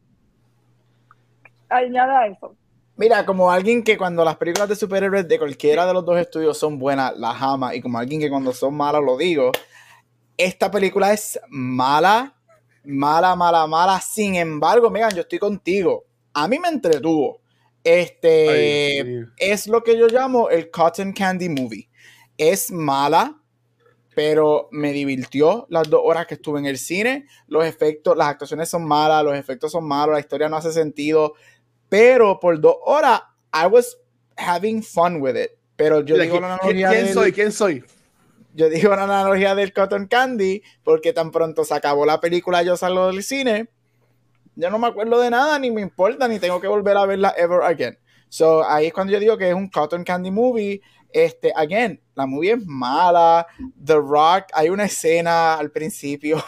añada 1.69 2.27
eso. 2.27 2.55
Mira, 2.95 3.25
como 3.25 3.49
alguien 3.49 3.83
que 3.83 3.97
cuando 3.97 4.25
las 4.25 4.35
películas 4.35 4.67
de 4.67 4.75
superhéroes 4.75 5.27
de 5.27 5.39
cualquiera 5.39 5.85
de 5.85 5.93
los 5.93 6.05
dos 6.05 6.19
estudios 6.19 6.57
son 6.57 6.77
buenas, 6.77 7.17
las 7.17 7.41
ama, 7.41 7.73
y 7.73 7.81
como 7.81 7.97
alguien 7.97 8.19
que 8.19 8.29
cuando 8.29 8.51
son 8.51 8.75
malas 8.75 9.01
lo 9.01 9.15
digo, 9.15 9.53
esta 10.37 10.69
película 10.69 11.13
es 11.13 11.39
mala, 11.47 12.33
mala, 12.83 13.35
mala, 13.35 13.67
mala. 13.67 14.01
Sin 14.01 14.35
embargo, 14.35 14.89
Megan, 14.89 15.11
yo 15.15 15.21
estoy 15.21 15.39
contigo. 15.39 16.03
A 16.33 16.47
mí 16.47 16.59
me 16.59 16.69
entretuvo. 16.69 17.41
Este 17.83 19.25
es 19.37 19.67
lo 19.67 19.83
que 19.83 19.97
yo 19.97 20.07
llamo 20.07 20.49
el 20.49 20.69
Cotton 20.69 21.13
Candy 21.13 21.49
Movie. 21.49 21.89
Es 22.37 22.71
mala, 22.71 23.41
pero 24.15 24.67
me 24.71 24.91
divirtió 24.91 25.65
las 25.69 25.89
dos 25.89 26.01
horas 26.03 26.27
que 26.27 26.35
estuve 26.35 26.59
en 26.59 26.65
el 26.65 26.77
cine. 26.77 27.25
Los 27.47 27.65
efectos, 27.65 28.17
las 28.17 28.27
actuaciones 28.27 28.69
son 28.69 28.85
malas, 28.85 29.23
los 29.23 29.37
efectos 29.37 29.71
son 29.71 29.87
malos, 29.87 30.13
la 30.13 30.19
historia 30.19 30.49
no 30.49 30.57
hace 30.57 30.71
sentido. 30.71 31.33
Pero 31.87 32.39
por 32.39 32.59
dos 32.59 32.75
horas, 32.85 33.21
I 33.53 33.67
was 33.67 33.97
having 34.35 34.83
fun 34.83 35.21
with 35.21 35.35
it. 35.35 35.51
Pero 35.75 36.01
yo 36.01 36.17
digo 36.17 36.39
la 36.39 36.55
analogía 36.55 36.89
¿Quién 36.89 37.13
soy? 37.13 37.31
¿Quién 37.31 37.51
soy? 37.51 37.83
Yo 38.53 38.69
digo 38.69 38.93
la 38.95 39.03
analogía 39.03 39.55
del 39.55 39.71
Cotton 39.71 40.07
Candy, 40.07 40.61
porque 40.83 41.13
tan 41.13 41.31
pronto 41.31 41.63
se 41.63 41.73
acabó 41.73 42.05
la 42.05 42.19
película, 42.19 42.61
yo 42.63 42.75
salgo 42.75 43.07
del 43.07 43.23
cine. 43.23 43.69
Yo 44.59 44.69
no 44.69 44.77
me 44.77 44.87
acuerdo 44.87 45.21
de 45.21 45.29
nada, 45.29 45.57
ni 45.57 45.71
me 45.71 45.81
importa, 45.81 46.27
ni 46.27 46.37
tengo 46.37 46.59
que 46.59 46.67
volver 46.67 46.97
a 46.97 47.05
verla 47.05 47.33
ever 47.37 47.61
again. 47.63 47.97
So 48.27 48.67
ahí 48.67 48.87
es 48.87 48.93
cuando 48.93 49.13
yo 49.13 49.19
digo 49.19 49.37
que 49.37 49.47
es 49.47 49.55
un 49.55 49.69
Cotton 49.69 50.03
Candy 50.03 50.31
movie. 50.31 50.81
Este, 51.11 51.53
again, 51.55 51.99
la 52.13 52.25
movie 52.25 52.51
es 52.51 52.65
mala. 52.65 53.47
The 53.83 53.95
Rock, 53.95 54.47
hay 54.53 54.69
una 54.69 54.83
escena 54.83 55.55
al 55.55 55.71
principio 55.71 56.43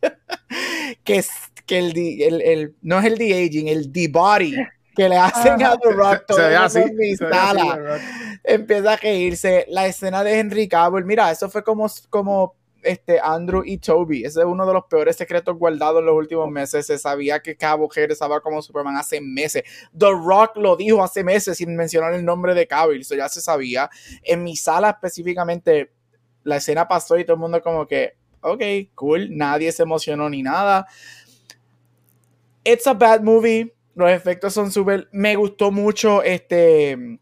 que 1.04 1.16
es 1.16 1.28
que 1.66 1.78
el, 1.78 1.98
el, 1.98 2.42
el, 2.42 2.76
no 2.80 3.00
es 3.00 3.04
el 3.06 3.18
de-aging, 3.18 3.68
el 3.68 3.92
de-body 3.92 4.54
que 4.94 5.08
le 5.08 5.18
hacen 5.18 5.62
a 5.62 5.76
The 5.76 5.90
Rock 5.90 6.26
todo 6.26 6.68
se, 6.70 6.86
empieza 8.44 8.92
a 8.92 8.96
reírse 8.96 9.66
la 9.68 9.86
escena 9.86 10.22
de 10.24 10.38
Henry 10.38 10.68
Cavill 10.68 11.04
mira 11.04 11.30
eso 11.30 11.50
fue 11.50 11.62
como, 11.62 11.86
como 12.08 12.54
este 12.86 13.18
Andrew 13.20 13.62
y 13.64 13.78
Toby. 13.78 14.24
Ese 14.24 14.40
es 14.40 14.46
uno 14.46 14.66
de 14.66 14.72
los 14.72 14.84
peores 14.86 15.16
secretos 15.16 15.56
guardados 15.56 16.00
en 16.00 16.06
los 16.06 16.14
últimos 16.14 16.50
meses. 16.50 16.86
Se 16.86 16.98
sabía 16.98 17.40
que 17.40 17.56
Cabo 17.56 17.88
regresaba 17.94 18.40
como 18.40 18.62
Superman 18.62 18.96
hace 18.96 19.20
meses. 19.20 19.62
The 19.96 20.10
Rock 20.10 20.56
lo 20.56 20.76
dijo 20.76 21.02
hace 21.02 21.24
meses 21.24 21.58
sin 21.58 21.74
mencionar 21.76 22.14
el 22.14 22.24
nombre 22.24 22.54
de 22.54 22.66
Cavill 22.66 23.00
eso 23.00 23.14
ya 23.14 23.28
se 23.28 23.40
sabía. 23.40 23.90
En 24.22 24.42
mi 24.42 24.56
sala 24.56 24.90
específicamente 24.90 25.92
la 26.44 26.56
escena 26.56 26.86
pasó 26.86 27.18
y 27.18 27.24
todo 27.24 27.34
el 27.34 27.40
mundo 27.40 27.60
como 27.60 27.86
que 27.86 28.14
ok, 28.40 28.62
cool, 28.94 29.36
nadie 29.36 29.72
se 29.72 29.82
emocionó 29.82 30.28
ni 30.28 30.42
nada. 30.42 30.86
It's 32.64 32.86
a 32.86 32.94
bad 32.94 33.22
movie. 33.22 33.74
Los 33.94 34.10
efectos 34.10 34.52
son 34.52 34.70
súper. 34.70 35.08
Me 35.12 35.36
gustó 35.36 35.70
mucho 35.70 36.22
este. 36.22 37.18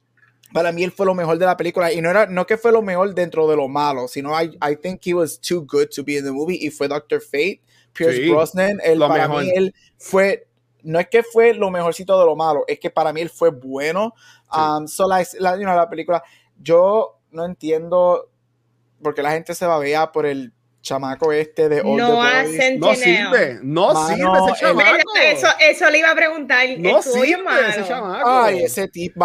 Para 0.54 0.70
mí 0.70 0.84
él 0.84 0.92
fue 0.92 1.04
lo 1.04 1.16
mejor 1.16 1.36
de 1.36 1.46
la 1.46 1.56
película. 1.56 1.92
Y 1.92 2.00
no 2.00 2.10
era 2.10 2.26
no 2.26 2.46
que 2.46 2.56
fue 2.56 2.70
lo 2.70 2.80
mejor 2.80 3.12
dentro 3.12 3.48
de 3.48 3.56
lo 3.56 3.66
malo, 3.66 4.06
sino 4.06 4.40
I, 4.40 4.56
I 4.62 4.76
think 4.80 5.04
he 5.04 5.12
was 5.12 5.40
too 5.40 5.66
good 5.66 5.88
to 5.96 6.04
be 6.04 6.16
in 6.16 6.24
the 6.24 6.30
movie 6.30 6.56
y 6.64 6.70
fue 6.70 6.86
Doctor 6.86 7.20
Fate, 7.20 7.60
Pierce 7.92 8.30
Brosnan, 8.30 8.80
él, 8.84 9.00
para 9.00 9.26
mí 9.26 9.50
él 9.52 9.74
fue 9.98 10.46
no 10.84 11.00
es 11.00 11.08
que 11.08 11.24
fue 11.24 11.54
lo 11.54 11.72
mejorcito 11.72 12.16
de 12.20 12.24
lo 12.24 12.36
malo, 12.36 12.62
es 12.68 12.78
que 12.78 12.88
para 12.88 13.12
mí 13.12 13.20
él 13.20 13.30
fue 13.30 13.50
bueno. 13.50 14.14
Um, 14.56 14.86
so 14.86 15.08
la, 15.08 15.26
la, 15.40 15.56
la 15.56 15.90
película, 15.90 16.22
yo 16.62 17.18
no 17.32 17.44
entiendo 17.44 18.30
porque 19.02 19.22
la 19.22 19.32
gente 19.32 19.56
se 19.56 19.66
babea 19.66 20.12
por 20.12 20.24
el 20.24 20.52
chamaco 20.84 21.32
este 21.32 21.68
de 21.68 21.80
Old 21.80 21.98
no 21.98 22.22
the 22.22 22.78
No 22.78 22.94
sirve, 22.94 23.58
no 23.62 24.06
sirve 24.06 24.38
ese 24.50 24.60
chamaco. 24.60 24.98
Eso, 25.20 25.46
eso 25.58 25.90
le 25.90 25.98
iba 25.98 26.10
a 26.10 26.14
preguntar. 26.14 26.66
No 26.78 27.02
sirve 27.02 27.42
ese 27.70 27.84
chamaco. 27.84 28.28
Ay, 28.28 28.62
ese 28.62 28.86
tipo 28.88 29.24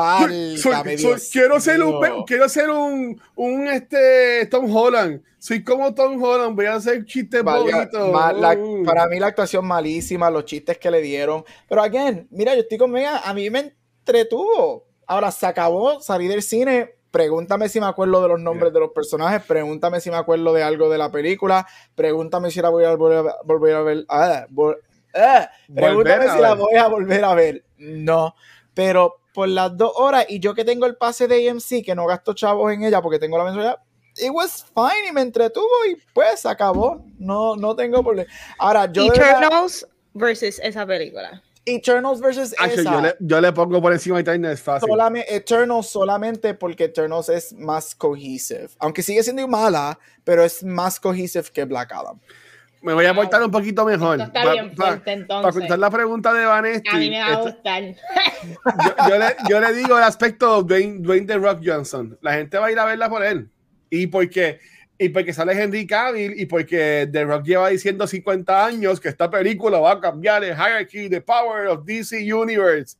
quiero 1.32 1.60
ser 1.60 1.84
un 1.84 2.24
quiero 2.24 2.50
ser 2.50 2.70
un, 2.70 3.22
un 3.36 3.68
este 3.68 4.48
Tom 4.48 4.74
Holland. 4.76 5.22
Soy 5.38 5.64
como 5.64 5.94
Tom 5.94 6.22
Holland, 6.22 6.56
voy 6.56 6.66
a 6.66 6.76
hacer 6.76 7.06
chistes 7.06 7.44
bonitos. 7.44 8.10
Mm. 8.10 8.86
para 8.86 9.08
mí 9.08 9.20
la 9.20 9.28
actuación 9.28 9.66
malísima, 9.66 10.30
los 10.30 10.46
chistes 10.46 10.78
que 10.78 10.90
le 10.90 11.02
dieron. 11.02 11.46
Pero 11.68 11.82
again, 11.82 12.28
mira, 12.32 12.56
yo 12.56 12.62
estoy 12.62 12.78
con 12.78 12.92
Mega, 12.92 13.20
a 13.20 13.34
mí 13.34 13.50
me 13.50 13.74
entretuvo. 14.00 14.86
Ahora 15.06 15.32
se 15.32 15.46
acabó, 15.46 16.02
salí 16.02 16.28
del 16.28 16.42
cine, 16.42 16.96
pregúntame 17.12 17.70
si 17.70 17.80
me 17.80 17.88
acuerdo 17.88 18.22
de 18.22 18.28
los 18.28 18.40
nombres 18.40 18.74
de 18.74 18.80
los 18.80 18.92
personajes, 18.92 19.44
pregúntame 19.46 20.00
si 20.02 20.10
me 20.10 20.18
acuerdo 20.18 20.54
de 20.54 20.64
algo 20.64 20.90
de 20.90 20.98
la 20.98 21.12
película, 21.12 21.68
pregúntame 21.96 22.52
si 22.52 22.62
la 22.62 22.70
voy 22.70 22.86
a 22.86 22.96
volver 22.96 23.76
a, 23.76 23.82
ver. 23.82 24.06
Ah, 24.10 24.48
ah, 25.16 25.50
pregúntame 25.74 26.30
si 26.30 26.40
la 26.40 26.54
voy 26.54 26.76
a 26.76 26.88
volver 26.88 27.24
a 27.24 27.34
ver. 27.34 27.64
No, 27.78 28.36
pero 28.74 29.22
por 29.34 29.48
las 29.48 29.76
dos 29.76 29.94
horas 29.96 30.26
y 30.30 30.40
yo 30.40 30.54
que 30.54 30.66
tengo 30.66 30.86
el 30.86 30.96
pase 30.96 31.28
de 31.28 31.50
AMC, 31.50 31.84
que 31.84 31.96
no 31.96 32.06
gasto 32.06 32.34
chavos 32.34 32.72
en 32.74 32.84
ella 32.84 33.02
porque 33.02 33.20
tengo 33.20 33.38
la 33.38 33.44
mensualidad, 33.46 33.78
it 34.18 34.32
was 34.32 34.66
fine 34.74 35.10
y 35.10 35.12
me 35.12 35.22
entretuvo 35.22 35.86
y 35.90 35.98
pues 36.14 36.46
acabó. 36.46 37.06
No, 37.18 37.56
no 37.56 37.76
tengo 37.76 38.04
problema. 38.04 38.30
Ahora, 38.58 38.92
yo. 38.92 39.06
Eternals 39.06 39.88
versus 40.14 40.60
esa 40.60 40.86
película. 40.86 41.42
Eternals 41.66 42.20
versus 42.20 42.54
esa. 42.54 42.84
Yo 42.84 43.02
le, 43.02 43.16
yo 43.20 43.42
le, 43.42 43.52
pongo 43.52 43.82
por 43.82 43.92
encima 43.92 44.22
de 44.22 44.52
es 44.52 44.62
fácil. 44.62 44.90
Solamente, 44.90 45.36
Eternals 45.36 45.88
solamente 45.88 46.54
porque 46.54 46.86
Eternals 46.86 47.30
es 47.30 47.54
más 47.54 47.94
cohesive. 47.96 48.70
Aunque 48.80 49.04
sigue 49.04 49.22
siendo 49.24 49.48
mala, 49.48 50.00
pero 50.24 50.44
es 50.44 50.64
más 50.64 51.00
cohesive 51.00 51.46
que 51.54 51.66
Black 51.66 51.92
Adam. 51.92 52.20
Me 52.82 52.94
voy 52.94 53.06
a 53.06 53.14
portar 53.14 53.44
un 53.44 53.52
poquito 53.52 53.84
mejor. 53.84 54.22
Está 54.22 54.52
bien 54.52 54.74
fuerte, 54.74 55.12
entonces. 55.12 55.44
Para 55.44 55.52
contestar 55.52 55.80
la 55.80 55.90
pregunta 55.90 56.34
de 56.34 56.46
Vanessa. 56.46 56.92
A 56.92 56.98
mí 56.98 57.10
me 57.10 57.20
va 57.20 57.28
a 57.28 57.34
este, 57.34 57.52
gustar. 57.52 57.84
Yo, 57.84 59.10
yo, 59.10 59.20
le, 59.20 59.26
yo, 59.50 59.60
le, 59.60 59.74
digo 59.74 59.98
el 59.98 60.04
aspecto 60.04 60.64
de 60.64 60.68
Dwayne, 60.68 61.00
Dwayne 61.02 61.28
The 61.28 61.38
Rock 61.38 61.60
Johnson. 61.64 62.18
La 62.22 62.34
gente 62.34 62.58
va 62.58 62.68
a 62.68 62.72
ir 62.72 62.80
a 62.80 62.86
verla 62.86 63.10
por 63.10 63.24
él. 63.24 63.50
Y 63.90 64.08
porque 64.08 64.60
y 65.02 65.10
porque 65.10 65.32
sale 65.32 65.54
Henry 65.54 65.88
Cavill 65.88 66.38
y 66.38 66.46
porque 66.46 67.08
The 67.10 67.24
Rock 67.24 67.46
lleva 67.46 67.70
diciendo 67.70 68.06
50 68.06 68.66
años 68.66 69.00
que 69.00 69.08
esta 69.08 69.30
película 69.30 69.80
va 69.80 69.94
a 69.94 70.02
cambiar 70.02 70.44
el 70.44 70.50
hierarchy, 70.50 71.10
the 71.10 71.22
power 71.22 71.68
of 71.68 71.86
DC 71.86 72.18
Universe. 72.32 72.98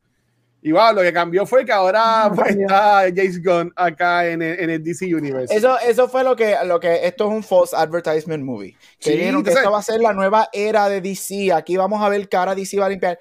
Y 0.62 0.72
wow, 0.72 0.94
lo 0.94 1.02
que 1.02 1.12
cambió 1.12 1.46
fue 1.46 1.66
que 1.66 1.74
ahora 1.74 2.32
pues, 2.36 2.56
está 2.56 3.02
James 3.14 3.44
Gunn 3.44 3.74
acá 3.76 4.28
en 4.28 4.42
el, 4.42 4.60
en 4.60 4.70
el, 4.70 4.84
DC 4.84 5.14
Universe. 5.14 5.54
Eso, 5.54 5.78
eso 5.80 6.08
fue 6.08 6.24
lo 6.24 6.38
que, 6.38 6.56
lo 6.66 6.80
que 6.80 7.06
esto 7.06 7.28
es 7.28 7.32
un 7.32 7.44
false 7.44 7.76
advertisement 7.76 8.46
movie. 8.46 8.78
Que 8.98 9.12
dijeron 9.12 9.44
que 9.44 9.52
esto 9.52 9.70
va 9.70 9.80
a 9.80 9.84
ser 9.84 10.00
la 10.00 10.14
nueva 10.14 10.48
era 10.54 10.88
de 10.88 11.02
DC. 11.02 11.52
Aquí 11.52 11.76
vamos 11.76 12.02
a 12.02 12.08
ver 12.08 12.30
cara 12.30 12.56
DC 12.56 12.80
va 12.80 12.86
a 12.86 12.90
limpiar. 12.90 13.20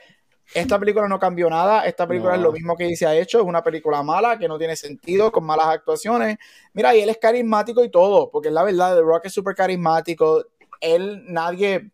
Esta 0.55 0.79
película 0.79 1.09
no 1.09 1.19
cambió 1.19 1.51
nada. 1.51 1.85
Esta 1.85 2.07
película 2.07 2.35
es 2.35 2.41
lo 2.41 2.53
mismo 2.53 2.77
que 2.77 2.95
se 2.97 3.07
ha 3.07 3.15
hecho. 3.15 3.39
Es 3.39 3.45
una 3.45 3.63
película 3.63 4.03
mala 4.03 4.39
que 4.39 4.49
no 4.49 4.59
tiene 4.59 4.77
sentido, 4.77 5.31
con 5.31 5.45
malas 5.45 5.67
actuaciones. 5.67 6.39
Mira, 6.73 6.95
y 6.97 7.01
él 7.01 7.09
es 7.09 7.19
carismático 7.19 7.85
y 7.85 7.91
todo, 7.91 8.31
porque 8.31 8.49
es 8.49 8.55
la 8.55 8.63
verdad, 8.63 8.97
The 8.97 9.03
Rock 9.03 9.27
es 9.27 9.33
súper 9.33 9.55
carismático. 9.55 10.45
Él, 10.81 11.25
nadie, 11.27 11.91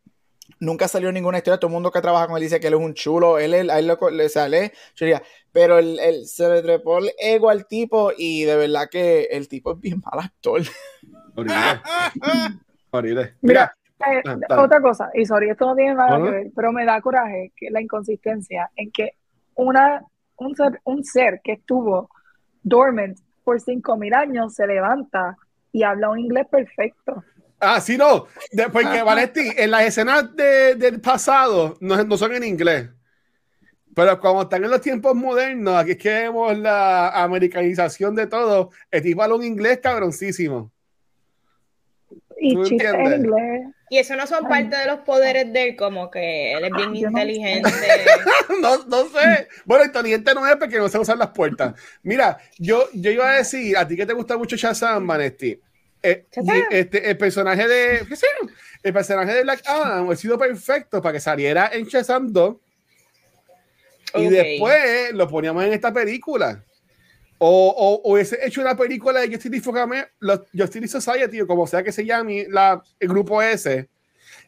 nunca 0.61 0.89
salió 0.89 1.09
en 1.09 1.15
ninguna 1.15 1.39
historia. 1.39 1.59
Todo 1.59 1.69
el 1.69 1.75
mundo 1.75 1.91
que 1.91 2.01
trabaja 2.01 2.27
con 2.27 2.37
él 2.37 2.43
dice 2.43 2.61
que 2.61 2.69
él 2.69 2.75
es 2.75 2.81
un 2.81 2.95
chulo. 2.95 3.39
Él, 3.39 3.55
él, 3.55 3.71
él 3.71 3.97
le 4.13 4.29
sale, 4.29 4.73
pero 5.53 5.79
él, 5.79 6.27
se 6.27 6.49
le 6.49 6.63
trepó 6.63 6.99
el 6.99 7.13
ego 7.19 7.51
al 7.51 7.67
tipo 7.67 8.13
y 8.17 8.45
de 8.45 8.57
verdad 8.57 8.89
que 8.91 9.25
el 9.31 9.49
tipo 9.49 9.73
es 9.73 9.81
bien 9.81 10.01
mal 10.01 10.25
actor. 10.25 10.63
Horrible. 12.91 13.35
Mira, 13.41 13.77
eh, 14.01 14.23
otra 14.57 14.81
cosa, 14.81 15.11
y 15.15 15.25
sorry, 15.25 15.51
esto 15.51 15.67
no 15.67 15.77
tiene 15.77 15.95
nada 15.95 16.17
que 16.17 16.31
ver, 16.31 16.47
pero 16.55 16.73
me 16.73 16.85
da 16.85 17.01
coraje 17.01 17.53
que 17.57 17.71
la 17.71 17.81
inconsistencia 17.81 18.71
en 18.77 18.91
que 18.91 19.13
una, 19.55 20.03
un, 20.37 20.55
ser, 20.55 20.81
un 20.85 21.05
ser 21.05 21.41
que 21.43 21.53
estuvo 21.53 22.11
dormant 22.63 23.19
por 23.45 23.61
cinco 23.61 23.97
mil 23.97 24.15
años 24.15 24.55
se 24.55 24.67
levanta 24.67 25.37
y 25.73 25.83
habla 25.83 26.11
un 26.11 26.19
inglés 26.19 26.47
perfecto. 26.51 27.23
Ah, 27.61 27.81
sí, 27.81 27.97
no. 27.97 28.27
Después 28.53 28.87
que 28.89 29.03
Vanetti, 29.03 29.53
en 29.57 29.71
las 29.71 29.85
escenas 29.85 30.35
de, 30.35 30.75
del 30.75 31.01
pasado 31.01 31.77
no, 31.81 32.03
no, 32.05 32.17
son 32.17 32.35
en 32.35 32.45
inglés. 32.45 32.89
Pero 33.95 34.19
como 34.19 34.43
están 34.43 34.65
en 34.65 34.71
los 34.71 34.81
tiempos 34.81 35.15
modernos, 35.15 35.77
aquí 35.77 35.93
es 35.93 35.99
que 35.99 36.09
vemos 36.09 36.59
la 36.59 37.23
americanización 37.23 38.15
de 38.15 38.27
todo. 38.27 38.71
El 38.91 39.03
tipo 39.03 39.23
habla 39.23 39.37
un 39.37 39.45
inglés 39.45 39.79
cabroncísimo. 39.81 40.73
Y 42.39 42.61
chistes 42.65 42.93
en 42.93 43.25
inglés. 43.25 43.63
Y 43.95 43.99
eso 43.99 44.17
no 44.17 44.27
son 44.27 44.49
parte 44.49 44.77
de 44.77 44.87
los 44.87 44.99
poderes 45.03 45.53
de 45.53 45.69
él, 45.69 45.77
como 45.77 46.11
que 46.11 46.51
él 46.51 46.65
es 46.65 46.71
bien 46.73 46.97
inteligente. 46.97 47.71
No, 48.61 48.85
no, 48.87 49.09
sé. 49.09 49.47
Bueno, 49.65 49.85
inteligente 49.85 50.35
no 50.35 50.45
es 50.49 50.57
porque 50.57 50.79
no 50.79 50.89
sé 50.89 50.99
usar 50.99 51.17
las 51.17 51.29
puertas. 51.29 51.75
Mira, 52.03 52.37
yo, 52.59 52.89
yo 52.93 53.13
iba 53.13 53.31
a 53.31 53.37
decir, 53.37 53.77
a 53.77 53.87
ti 53.87 53.95
que 53.95 54.05
te 54.05 54.13
gusta 54.13 54.37
mucho 54.37 54.57
Shazam, 54.57 55.07
Vanesti, 55.07 55.61
eh, 56.03 56.27
este, 56.73 57.09
el 57.09 57.17
personaje 57.17 57.69
de, 57.69 58.05
¿qué 58.09 58.17
sé? 58.17 58.27
El 58.83 58.93
personaje 58.93 59.33
de 59.33 59.43
Black 59.45 59.63
Adam 59.65 60.11
ha 60.11 60.17
sido 60.17 60.37
perfecto 60.37 61.01
para 61.01 61.13
que 61.13 61.21
saliera 61.21 61.71
en 61.73 61.85
Shazam 61.85 62.33
2 62.33 62.57
y 64.17 64.29
después 64.29 65.13
lo 65.13 65.29
poníamos 65.29 65.63
en 65.63 65.73
esta 65.73 65.93
película. 65.93 66.65
O, 67.39 67.75
o, 68.05 68.13
hubiese 68.13 68.39
hecho 68.47 68.61
una 68.61 68.77
película 68.77 69.21
de 69.21 69.29
Justice, 69.29 69.71
Justice 70.57 70.89
Society, 70.89 71.41
o 71.41 71.47
como 71.47 71.67
sea 71.67 71.83
que 71.83 71.93
se 71.93 72.05
llame 72.05 72.47
la, 72.49 72.83
el 73.01 73.09
grupo 73.09 73.43
ese, 73.43 73.89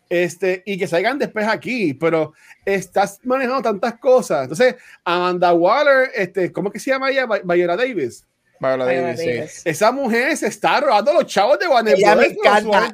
este, 0.08 0.62
y 0.64 0.78
que 0.78 0.86
salgan 0.86 1.18
después 1.18 1.46
aquí, 1.46 1.94
pero 1.94 2.32
estás 2.64 3.20
manejando 3.24 3.62
tantas 3.62 3.98
cosas. 3.98 4.44
Entonces, 4.44 4.76
Amanda 5.04 5.52
Waller, 5.52 6.10
este, 6.14 6.52
¿cómo 6.52 6.70
que 6.70 6.78
se 6.78 6.90
llama 6.90 7.10
ella? 7.10 7.26
Viola 7.44 7.76
Davis. 7.76 8.24
Esa 9.64 9.92
mujer 9.92 10.36
se 10.36 10.46
está 10.46 10.80
robando 10.80 11.12
los 11.12 11.26
chavos 11.26 11.58
de 11.58 11.68
Warner 11.68 11.96
ella 11.96 12.14
Me 12.14 12.26
encanta. 12.26 12.90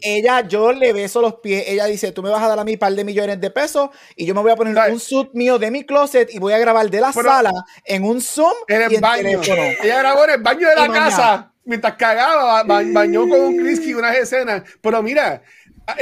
Ella, 0.00 0.40
yo 0.46 0.72
le 0.72 0.92
beso 0.92 1.20
los 1.20 1.34
pies. 1.36 1.64
Ella 1.66 1.86
dice: 1.86 2.12
Tú 2.12 2.22
me 2.22 2.30
vas 2.30 2.42
a 2.42 2.48
dar 2.48 2.58
a 2.58 2.64
mí 2.64 2.72
un 2.72 2.78
par 2.78 2.92
de 2.92 3.04
millones 3.04 3.40
de 3.40 3.50
pesos 3.50 3.90
y 4.16 4.26
yo 4.26 4.34
me 4.34 4.42
voy 4.42 4.52
a 4.52 4.56
poner 4.56 4.76
un 4.90 5.00
suit 5.00 5.30
mío 5.32 5.58
de 5.58 5.70
mi 5.70 5.84
closet 5.84 6.32
y 6.32 6.38
voy 6.38 6.52
a 6.52 6.58
grabar 6.58 6.90
de 6.90 7.00
la 7.00 7.12
sala 7.12 7.52
en 7.84 8.04
un 8.04 8.20
Zoom. 8.20 8.52
En 8.68 8.82
el 8.82 9.00
baño. 9.00 9.40
ella 9.82 9.98
grabó 9.98 10.24
en 10.24 10.30
el 10.30 10.42
baño 10.42 10.68
de 10.68 10.76
la 10.76 10.88
casa 10.88 11.52
mientras 11.64 11.94
cagaba, 11.94 12.62
bañó 12.64 13.28
con 13.28 13.40
un 13.40 13.58
Krisky 13.58 13.94
unas 13.94 14.16
escenas. 14.16 14.62
Pero 14.80 15.02
mira, 15.02 15.42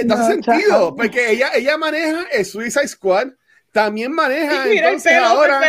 da 0.04 0.26
sentido, 0.26 0.94
porque 0.94 1.32
ella, 1.32 1.50
ella 1.54 1.76
maneja 1.76 2.26
el 2.32 2.44
Suicide 2.44 2.88
Squad 2.88 3.28
también 3.72 4.12
maneja 4.12 4.68
entonces 4.70 5.12
ahora 5.14 5.60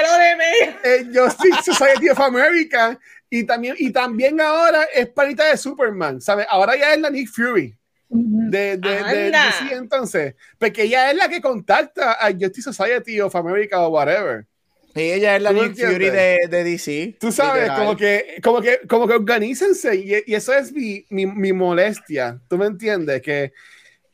el 0.84 1.18
Justice 1.18 1.64
Society 1.64 2.10
of 2.10 2.20
America 2.20 2.98
y 3.30 3.46
también, 3.46 3.76
y 3.78 3.92
también 3.92 4.42
ahora 4.42 4.84
es 4.94 5.08
panita 5.10 5.46
de 5.46 5.58
Superman, 5.58 6.20
¿sabes? 6.20 6.46
Ahora 6.50 6.76
ya 6.76 6.94
es 6.94 7.00
la 7.00 7.10
Nick 7.10 7.30
Fury 7.30 7.78
de, 8.10 8.78
de, 8.78 9.04
de, 9.04 9.32
DC 9.32 9.74
entonces, 9.74 10.36
porque 10.58 10.84
ella 10.84 11.12
es 11.12 11.18
la 11.18 11.30
que 11.30 11.40
contacta 11.40 12.14
a 12.14 12.32
Justice 12.32 12.74
Society 12.74 13.22
of 13.22 13.36
America 13.36 13.80
o 13.80 13.90
whatever. 13.90 14.46
Y 14.94 15.12
ella 15.12 15.38
es 15.38 15.42
la 15.42 15.54
Nick 15.54 15.76
Fury 15.76 16.10
de, 16.10 16.40
de, 16.50 16.64
DC. 16.66 17.16
Tú 17.20 17.32
sabes, 17.32 17.72
como 17.72 17.96
que, 17.96 18.42
como 18.44 18.62
que, 18.62 18.82
como 18.88 19.08
que 19.08 19.14
organícense 19.14 19.96
y, 19.96 20.24
y 20.26 20.36
eso 20.36 20.54
es 20.54 20.74
mi, 20.74 21.06
mi, 21.10 21.26
mi, 21.26 21.54
molestia. 21.54 22.42
¿Tú 22.50 22.58
me 22.58 22.66
entiendes? 22.66 23.22
Que, 23.22 23.54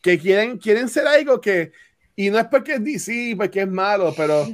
que 0.04 0.20
quieren, 0.20 0.60
quieren 0.60 0.88
ser 0.88 1.08
algo 1.08 1.42
que 1.42 1.72
y 2.18 2.32
no 2.32 2.40
es 2.40 2.46
porque 2.48 2.74
es 2.74 2.84
DC, 2.84 3.36
porque 3.38 3.62
es 3.62 3.68
malo, 3.68 4.12
pero 4.18 4.48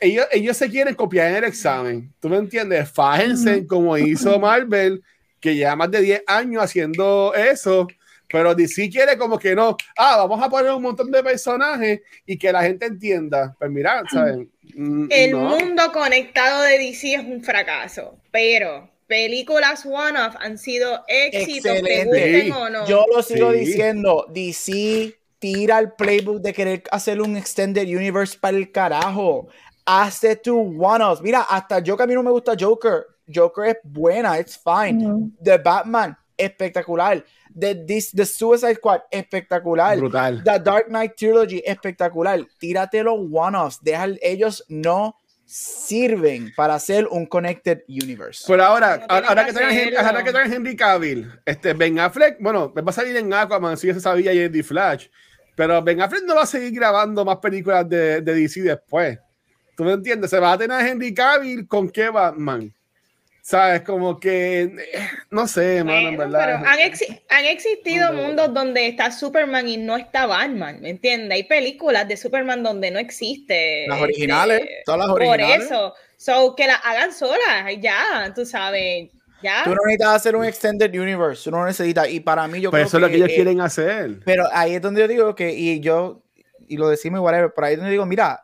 ellos, 0.00 0.26
ellos 0.32 0.56
se 0.56 0.68
quieren 0.68 0.96
copiar 0.96 1.28
en 1.28 1.36
el 1.36 1.44
examen. 1.44 2.12
¿Tú 2.18 2.28
me 2.28 2.36
entiendes? 2.36 2.90
Fájense 2.90 3.64
como 3.68 3.96
hizo 3.96 4.38
Marvel, 4.40 5.00
que 5.38 5.54
lleva 5.54 5.76
más 5.76 5.92
de 5.92 6.02
10 6.02 6.24
años 6.26 6.60
haciendo 6.60 7.32
eso, 7.34 7.86
pero 8.28 8.52
DC 8.52 8.90
quiere 8.90 9.16
como 9.16 9.38
que 9.38 9.54
no. 9.54 9.76
Ah, 9.96 10.16
vamos 10.16 10.42
a 10.42 10.50
poner 10.50 10.72
un 10.72 10.82
montón 10.82 11.08
de 11.12 11.22
personajes 11.22 12.00
y 12.26 12.36
que 12.36 12.50
la 12.50 12.62
gente 12.62 12.86
entienda. 12.86 13.54
Pues 13.56 13.70
mira, 13.70 14.02
¿saben? 14.12 14.50
Mm, 14.74 15.06
el 15.08 15.36
mundo 15.36 15.92
conectado 15.92 16.62
de 16.62 16.78
DC 16.78 17.14
es 17.14 17.24
un 17.24 17.44
fracaso, 17.44 18.18
pero 18.32 18.90
películas 19.06 19.86
one-off 19.86 20.34
han 20.40 20.58
sido 20.58 21.04
éxitos, 21.06 21.78
o 22.56 22.70
no. 22.70 22.88
Yo 22.88 23.06
lo 23.14 23.22
sigo 23.22 23.52
diciendo, 23.52 24.26
DC 24.34 25.21
tira 25.42 25.80
el 25.80 25.92
playbook 25.94 26.40
de 26.40 26.52
querer 26.52 26.84
hacer 26.92 27.20
un 27.20 27.36
extended 27.36 27.88
universe 27.88 28.38
para 28.38 28.56
el 28.56 28.70
carajo. 28.70 29.48
Hace 29.84 30.36
tu 30.36 30.56
one-offs. 30.56 31.20
Mira, 31.20 31.42
hasta 31.42 31.80
yo 31.80 31.96
que 31.96 32.04
a 32.04 32.06
mí 32.06 32.14
no 32.14 32.22
me 32.22 32.30
gusta 32.30 32.52
Joker. 32.58 33.06
Joker 33.26 33.64
es 33.64 33.76
buena, 33.82 34.38
it's 34.38 34.56
fine. 34.56 35.32
The 35.42 35.58
Batman, 35.58 36.16
espectacular. 36.36 37.24
The, 37.58 37.74
this, 37.74 38.12
the 38.12 38.24
Suicide 38.24 38.76
Squad, 38.76 39.00
espectacular. 39.10 39.98
Brutal. 39.98 40.44
The 40.44 40.60
Dark 40.60 40.86
Knight 40.86 41.16
Trilogy, 41.16 41.60
espectacular. 41.66 42.46
Tírate 42.60 43.02
los 43.02 43.18
one-offs. 43.28 43.80
Deja, 43.82 44.06
ellos 44.22 44.64
no 44.68 45.16
sirven 45.44 46.52
para 46.56 46.74
hacer 46.76 47.08
un 47.10 47.26
connected 47.26 47.82
universe. 47.88 48.44
Por 48.46 48.60
ahora, 48.60 49.04
ahora, 49.08 49.44
que 49.44 49.52
traen, 49.52 49.96
ahora 49.96 50.22
que 50.22 50.30
Henry 50.54 50.76
Cavill, 50.76 51.30
este 51.44 51.74
Ben 51.74 51.98
Affleck, 51.98 52.36
bueno, 52.40 52.72
va 52.72 52.82
a 52.86 52.92
salir 52.92 53.16
en 53.16 53.34
Aquaman, 53.34 53.76
si 53.76 53.88
ya 53.88 53.94
se 53.94 54.00
sabía 54.00 54.32
y 54.32 54.38
en 54.38 54.52
The 54.52 54.62
Flash. 54.62 55.08
Pero 55.62 55.80
Ben 55.80 56.00
Affleck 56.00 56.24
no 56.24 56.34
va 56.34 56.42
a 56.42 56.46
seguir 56.46 56.72
grabando 56.72 57.24
más 57.24 57.36
películas 57.36 57.88
de, 57.88 58.20
de 58.20 58.34
DC 58.34 58.62
después. 58.62 59.16
¿Tú 59.76 59.84
me 59.84 59.92
entiendes? 59.92 60.28
Se 60.28 60.40
va 60.40 60.50
a 60.50 60.58
tener 60.58 60.76
a 60.76 60.88
Henry 60.88 61.14
Cavill 61.14 61.68
con 61.68 61.88
qué 61.88 62.08
Batman. 62.08 62.74
¿Sabes? 63.42 63.82
Como 63.82 64.18
que, 64.18 64.62
eh, 64.62 65.08
no 65.30 65.46
sé, 65.46 65.84
mano, 65.84 66.08
en 66.08 66.16
verdad. 66.16 66.40
Pero 66.44 66.56
han, 66.56 66.80
han 67.28 67.44
existido 67.44 68.12
mundos 68.12 68.52
donde 68.52 68.88
está 68.88 69.12
Superman 69.12 69.68
y 69.68 69.76
no 69.76 69.96
está 69.96 70.26
Batman, 70.26 70.80
¿me 70.80 70.90
entiendes? 70.90 71.30
Hay 71.30 71.44
películas 71.44 72.08
de 72.08 72.16
Superman 72.16 72.64
donde 72.64 72.90
no 72.90 72.98
existe. 72.98 73.86
Las 73.86 74.00
originales, 74.00 74.62
este, 74.62 74.82
todas 74.84 74.98
las 74.98 75.10
originales. 75.10 75.56
Por 75.58 75.64
eso, 75.64 75.94
so, 76.16 76.56
que 76.56 76.66
las 76.66 76.80
hagan 76.82 77.12
solas, 77.12 77.70
ya, 77.80 78.32
tú 78.34 78.44
sabes. 78.44 79.10
¿Ya? 79.42 79.64
Tú 79.64 79.70
no 79.70 79.76
necesitas 79.84 80.14
hacer 80.14 80.36
un 80.36 80.44
extended 80.44 80.92
universe, 80.92 81.44
tú 81.44 81.50
no 81.50 81.64
necesitas. 81.64 82.08
Y 82.08 82.20
para 82.20 82.46
mí, 82.48 82.60
yo 82.60 82.70
pero 82.70 82.84
eso 82.84 82.96
es 82.96 83.00
lo 83.00 83.08
que 83.08 83.16
ellos 83.16 83.28
quieren 83.28 83.60
hacer. 83.60 84.20
Pero 84.24 84.44
ahí 84.52 84.74
es 84.74 84.82
donde 84.82 85.00
yo 85.00 85.08
digo 85.08 85.34
que, 85.34 85.52
y 85.52 85.80
yo, 85.80 86.22
y 86.68 86.76
lo 86.76 86.88
decimos 86.88 87.20
whatever, 87.20 87.52
pero 87.54 87.66
ahí 87.66 87.74
es 87.74 87.78
donde 87.78 87.92
digo, 87.92 88.06
mira, 88.06 88.42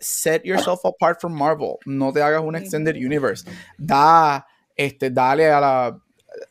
set 0.00 0.44
yourself 0.44 0.84
apart 0.84 1.20
from 1.20 1.32
Marvel. 1.32 1.76
No 1.86 2.12
te 2.12 2.22
hagas 2.22 2.42
un 2.42 2.56
extended 2.56 2.96
universe. 2.96 3.48
Da, 3.78 4.46
este, 4.76 5.10
dale 5.10 5.50
a 5.50 5.60
la, 5.60 5.98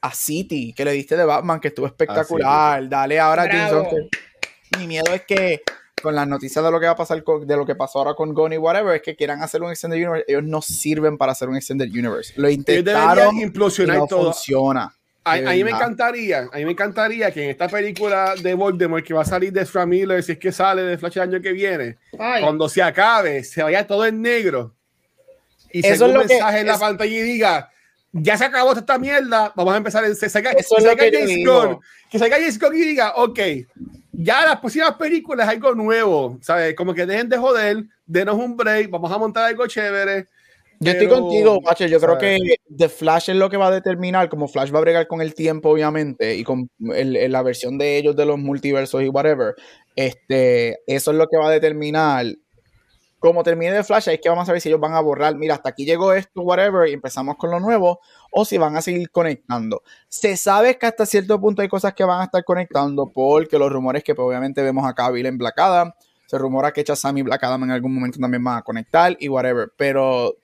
a 0.01 0.13
City, 0.13 0.73
que 0.73 0.85
le 0.85 0.91
diste 0.91 1.17
de 1.17 1.25
Batman, 1.25 1.59
que 1.59 1.69
estuvo 1.69 1.85
espectacular. 1.85 2.87
Dale 2.87 3.19
ahora 3.19 3.43
a 3.43 3.47
James 3.47 4.09
Mi 4.77 4.87
miedo 4.87 5.13
es 5.13 5.23
que 5.25 5.61
con 6.01 6.15
las 6.15 6.27
noticias 6.27 6.63
de 6.63 6.71
lo 6.71 6.79
que 6.79 6.85
va 6.85 6.93
a 6.93 6.95
pasar 6.95 7.23
de 7.23 7.55
lo 7.55 7.65
que 7.65 7.75
pasó 7.75 7.99
ahora 7.99 8.13
con 8.13 8.33
Goni 8.33 8.57
whatever 8.57 8.95
es 8.95 9.01
que 9.01 9.15
quieran 9.15 9.41
hacer 9.41 9.61
un 9.61 9.69
extended 9.69 9.97
universe 9.97 10.25
ellos 10.27 10.43
no 10.43 10.61
sirven 10.61 11.17
para 11.17 11.31
hacer 11.31 11.49
un 11.49 11.55
extended 11.55 11.89
universe 11.89 12.33
lo 12.35 12.49
intentaron 12.49 13.39
implosionar 13.39 13.97
y 13.97 13.99
no 13.99 14.07
todo. 14.07 14.33
funciona 14.33 14.93
a, 15.23 15.37
mí 15.37 15.63
me 15.63 15.71
encantaría 15.71 16.49
a 16.51 16.57
mí 16.57 16.65
me 16.65 16.71
encantaría 16.71 17.31
que 17.31 17.43
en 17.43 17.49
esta 17.51 17.67
película 17.67 18.33
de 18.41 18.53
Voldemort 18.53 19.05
que 19.05 19.13
va 19.13 19.21
a 19.21 19.25
salir 19.25 19.53
de 19.53 19.65
Frank 19.65 19.87
Miller 19.87 20.23
si 20.23 20.33
es 20.33 20.37
que 20.39 20.51
sale 20.51 20.81
de 20.81 20.97
Flash 20.97 21.17
el 21.17 21.23
año 21.23 21.41
que 21.41 21.51
viene 21.51 21.97
cuando 22.11 22.67
se 22.67 22.81
acabe 22.81 23.43
se 23.43 23.61
vaya 23.63 23.85
todo 23.85 24.05
en 24.05 24.21
negro 24.21 24.73
y 25.71 25.83
se 25.83 26.03
un 26.03 26.17
mensaje 26.17 26.59
en 26.59 26.67
la 26.67 26.77
pantalla 26.77 27.11
y 27.11 27.21
diga 27.21 27.71
ya 28.13 28.37
se 28.37 28.45
acabó 28.45 28.73
esta 28.73 28.97
mierda, 28.97 29.53
vamos 29.55 29.73
a 29.73 29.77
empezar. 29.77 30.15
Se 30.15 30.29
saca, 30.29 30.51
Eso 30.51 30.75
se 30.75 30.81
saca 30.81 31.09
que, 31.09 31.09
que 32.09 32.19
salga 32.19 32.37
James 32.37 32.59
Gunn 32.59 32.75
y 32.75 32.81
diga, 32.81 33.13
ok, 33.15 33.39
ya 34.23 34.45
las 34.45 34.59
próximas 34.59 34.95
películas 34.95 35.47
algo 35.47 35.73
nuevo, 35.73 36.37
¿sabes? 36.41 36.75
Como 36.75 36.93
que 36.93 37.05
dejen 37.05 37.29
de 37.29 37.37
joder, 37.37 37.83
denos 38.05 38.35
un 38.35 38.55
break, 38.55 38.89
vamos 38.89 39.11
a 39.11 39.17
montar 39.17 39.45
algo 39.45 39.67
chévere. 39.67 40.27
Yo 40.79 40.91
estoy 40.91 41.07
contigo, 41.07 41.61
Pache. 41.61 41.87
Yo 41.87 41.99
creo 41.99 42.17
que 42.17 42.39
The 42.75 42.89
Flash 42.89 43.29
es 43.29 43.35
lo 43.35 43.51
que 43.51 43.57
va 43.57 43.67
a 43.67 43.71
determinar, 43.71 44.29
como 44.29 44.47
Flash 44.47 44.73
va 44.73 44.79
a 44.79 44.81
bregar 44.81 45.07
con 45.07 45.21
el 45.21 45.35
tiempo, 45.35 45.69
obviamente, 45.69 46.35
y 46.35 46.43
con 46.43 46.71
el, 46.95 47.31
la 47.31 47.43
versión 47.43 47.77
de 47.77 47.97
ellos 47.97 48.15
de 48.15 48.25
los 48.25 48.39
multiversos 48.39 49.03
y 49.03 49.09
whatever. 49.09 49.53
Este, 49.95 50.79
eso 50.87 51.11
es 51.11 51.17
lo 51.17 51.27
que 51.27 51.37
va 51.37 51.49
a 51.49 51.51
determinar 51.51 52.25
como 53.21 53.43
termine 53.43 53.71
de 53.71 53.83
Flash, 53.83 54.09
es 54.09 54.19
que 54.19 54.29
vamos 54.29 54.49
a 54.49 54.51
ver 54.51 54.59
si 54.59 54.69
ellos 54.69 54.81
van 54.81 54.95
a 54.95 54.99
borrar, 54.99 55.35
mira, 55.35 55.53
hasta 55.53 55.69
aquí 55.69 55.85
llegó 55.85 56.11
esto, 56.11 56.41
whatever, 56.41 56.89
y 56.89 56.93
empezamos 56.93 57.37
con 57.37 57.51
lo 57.51 57.59
nuevo, 57.59 57.99
o 58.31 58.45
si 58.45 58.57
van 58.57 58.75
a 58.75 58.81
seguir 58.81 59.11
conectando. 59.11 59.83
Se 60.09 60.35
sabe 60.35 60.79
que 60.79 60.87
hasta 60.87 61.05
cierto 61.05 61.39
punto 61.39 61.61
hay 61.61 61.67
cosas 61.67 61.93
que 61.93 62.03
van 62.03 62.21
a 62.21 62.23
estar 62.23 62.43
conectando, 62.43 63.11
porque 63.13 63.59
los 63.59 63.71
rumores 63.71 64.03
que 64.03 64.15
pues, 64.15 64.25
obviamente 64.25 64.63
vemos 64.63 64.87
acá, 64.87 65.11
Bill 65.11 65.27
en 65.27 65.37
Black 65.37 65.59
Adam, 65.59 65.91
se 66.25 66.35
rumora 66.39 66.71
que 66.71 66.83
Shazam 66.83 67.19
y 67.19 67.21
Black 67.21 67.43
Adam 67.43 67.63
en 67.65 67.71
algún 67.71 67.93
momento 67.93 68.17
también 68.17 68.43
van 68.43 68.57
a 68.57 68.61
conectar 68.63 69.15
y 69.19 69.29
whatever, 69.29 69.71
pero 69.77 70.35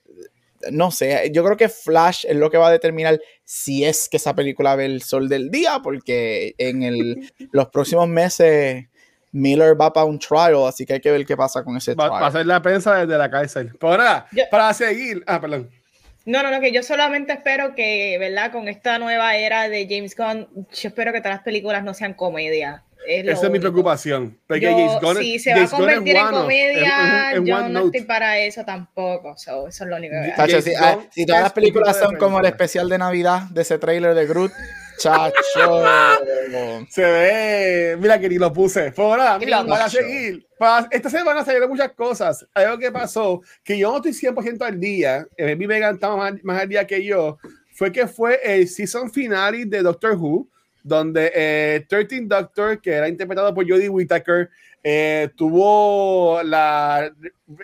no 0.72 0.92
sé, 0.92 1.32
yo 1.34 1.44
creo 1.44 1.58
que 1.58 1.70
Flash 1.70 2.26
es 2.28 2.36
lo 2.36 2.52
que 2.52 2.60
va 2.60 2.68
a 2.68 2.72
determinar 2.72 3.20
si 3.44 3.86
es 3.86 4.08
que 4.08 4.18
esa 4.18 4.36
película 4.36 4.76
ve 4.76 4.86
el 4.86 5.02
sol 5.02 5.30
del 5.30 5.50
día, 5.50 5.80
porque 5.82 6.54
en 6.60 7.28
los 7.52 7.70
próximos 7.70 8.08
meses 8.08 8.86
Miller 9.38 9.80
va 9.80 9.94
para 9.94 10.06
un 10.06 10.20
trial, 10.20 10.68
así 10.68 10.86
que 10.86 10.94
hay 10.94 11.00
que 11.00 11.12
ver 11.12 11.26
qué 11.26 11.38
pasa 11.38 11.64
con 11.64 11.78
ese 11.78 11.96
trial. 11.96 12.12
Va, 12.12 12.28
a 12.28 12.32
ser 12.32 12.46
la 12.46 12.62
prensa 12.62 12.96
desde 12.96 13.18
la 13.18 13.30
cárcel. 13.30 13.72
Pero 13.80 13.98
nada, 13.98 14.28
para 14.50 14.74
seguir. 14.74 15.24
Ah, 15.28 15.40
perdón. 15.40 15.70
No, 16.26 16.44
no, 16.44 16.52
no, 16.52 16.60
que 16.60 16.74
yo 16.74 16.84
solamente 16.84 17.32
espero 17.32 17.74
que, 17.74 18.18
¿verdad? 18.20 18.52
Con 18.52 18.68
esta 18.68 19.00
nueva 19.00 19.38
era 19.38 19.70
de 19.70 19.88
James 19.90 20.14
Gunn, 20.14 20.48
yo 20.54 20.90
espero 20.90 21.14
que 21.14 21.20
todas 21.20 21.38
las 21.38 21.44
películas 21.44 21.84
no 21.86 21.94
sean 21.94 22.14
comedia. 22.14 22.84
Esa 23.08 23.46
es 23.46 23.52
mi 23.52 23.60
preocupación. 23.60 24.38
Porque 24.46 24.66
James 24.66 25.02
Gunn, 25.02 25.18
si 25.18 25.40
se 25.40 25.54
va 25.54 25.64
a 25.64 25.70
convertir 25.70 26.18
en 26.18 26.28
comedia, 26.28 27.34
yo 27.42 27.70
no 27.70 27.86
estoy 27.86 28.02
para 28.02 28.40
eso 28.40 28.66
tampoco. 28.66 29.36
eso 29.36 29.68
es 29.70 29.80
lo 29.82 29.96
único 29.96 30.16
que 30.46 30.62
si, 30.62 30.74
ah, 30.76 30.98
si, 31.10 31.26
todas 31.26 31.44
las 31.44 31.54
películas 31.54 31.98
son 31.98 32.18
como 32.18 32.40
el 32.40 32.46
especial 32.46 32.90
de 32.90 32.98
Navidad 32.98 33.44
de 33.52 33.62
ese 33.62 33.78
trailer 33.78 34.14
de 34.14 34.26
Groot, 34.26 34.52
Chacho. 34.98 35.84
Se 36.90 37.02
ve. 37.02 37.98
Mira 38.00 38.20
que 38.20 38.30
ni 38.30 38.38
lo 38.38 38.52
puse. 38.52 38.92
Fue 38.92 39.18
nada, 39.18 39.38
mira, 39.40 39.66
para 39.66 39.90
seguir. 39.90 40.48
Para, 40.58 40.88
esta 40.92 41.10
semana 41.10 41.46
salieron 41.46 41.70
muchas 41.70 41.92
cosas. 41.94 42.48
Algo 42.54 42.78
que 42.78 42.92
pasó, 42.92 43.42
que 43.64 43.78
yo 43.78 43.92
no 43.92 43.98
estoy 43.98 44.14
100% 44.14 44.62
al 44.64 44.80
día. 44.80 45.28
Eh, 45.38 45.56
mi 45.56 45.68
Megan 45.68 45.96
estaba 45.96 46.18
más, 46.18 46.44
más, 46.44 46.62
al 46.62 46.70
día 46.70 46.86
que 46.88 47.04
yo. 47.04 47.38
Fue 47.74 47.92
que 47.92 48.08
fue 48.08 48.40
el 48.44 48.68
season 48.68 49.12
finale 49.12 49.66
de 49.66 49.84
Doctor 49.84 50.16
Who, 50.16 50.48
donde 50.84 51.32
eh, 51.36 51.86
13 51.88 52.22
Doctor, 52.24 52.82
que 52.82 52.92
era 52.92 53.08
interpretado 53.08 53.54
por 53.54 53.70
Jodie 53.70 53.90
Whittaker, 53.90 54.50
eh, 54.84 55.30
tuvo 55.36 56.42
la. 56.44 57.12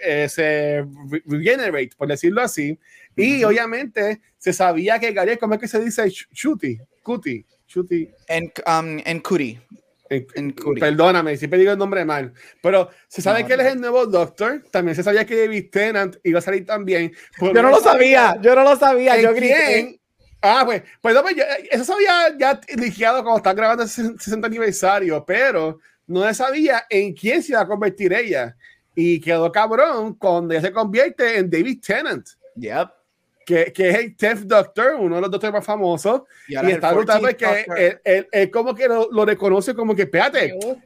Eh, 0.04 0.28
se 0.30 0.86
regenerate, 1.26 1.92
por 1.98 2.08
decirlo 2.08 2.42
así. 2.42 2.78
Y 3.16 3.44
obviamente 3.44 4.22
se 4.38 4.54
sabía 4.54 5.00
que 5.00 5.12
Gary, 5.14 5.38
¿cómo 5.38 5.54
es 5.54 5.60
que 5.62 5.68
se 5.68 5.80
dice? 5.80 6.10
Shooty. 6.10 6.80
Cutie, 7.04 7.46
Chuti. 7.68 8.10
En, 8.28 8.52
um, 8.66 9.00
en 9.06 9.20
Cutie. 9.20 9.62
En, 10.10 10.54
Perdóname, 10.80 11.38
siempre 11.38 11.60
digo 11.60 11.72
el 11.72 11.78
nombre 11.78 12.06
mal. 12.06 12.34
Pero 12.62 12.90
se 13.08 13.22
sabe 13.22 13.46
que 13.46 13.54
él 13.54 13.62
es 13.62 13.74
el 13.74 13.82
nuevo 13.82 14.06
Doctor. 14.06 14.64
También 14.72 14.96
se 14.96 15.04
sabía 15.04 15.26
que 15.26 15.36
David 15.36 15.70
Tennant 15.72 16.18
iba 16.24 16.40
a 16.40 16.42
salir 16.42 16.66
también. 16.66 17.12
yo 17.40 17.54
no 17.54 17.70
lo 17.70 17.80
sabía, 17.80 18.38
yo 18.42 18.56
no 18.56 18.64
lo 18.64 18.76
sabía. 18.76 19.20
Yo 19.20 19.34
grité. 19.34 20.00
Ah, 20.42 20.64
pues, 20.66 20.84
pues, 21.02 21.16
pues 21.22 21.36
eso 21.72 21.86
se 21.86 21.94
había 21.94 22.38
ya 22.38 22.60
liqueado 22.76 23.24
cuando 23.24 23.38
están 23.38 23.56
grabando 23.56 23.84
el 23.84 23.90
60 23.90 24.46
aniversario, 24.46 25.24
pero 25.26 25.80
no 26.06 26.34
sabía 26.34 26.86
en 26.90 27.14
quién 27.14 27.42
se 27.42 27.54
iba 27.54 27.62
a 27.62 27.68
convertir 27.68 28.14
ella. 28.14 28.56
Y 28.94 29.20
quedó 29.20 29.52
cabrón 29.52 30.16
cuando 30.16 30.54
ella 30.54 30.62
se 30.62 30.74
convierte 30.74 31.38
en 31.38 31.50
David 31.50 31.80
Tennant. 31.82 32.28
Yep 32.56 33.03
que, 33.46 33.72
que, 33.74 33.90
es 33.90 33.96
el 33.98 34.16
Tenth 34.16 34.42
Doctor, 34.42 34.96
uno 35.00 35.16
de 35.16 35.22
los 35.22 35.32
doctores 35.32 35.54
más 35.54 35.66
famosos, 35.66 36.22
y, 36.48 36.56
está 36.56 36.94
brutal 36.94 37.36
que 37.36 37.66
él, 38.04 38.28
él, 38.32 38.52
como 38.52 38.74
que 38.74 38.88
lo, 38.88 39.10
lo, 39.12 39.26
reconoce 39.26 39.74
como 39.74 39.96
que, 39.96 40.04
espérate, 40.04 40.58
yo, 40.60 40.78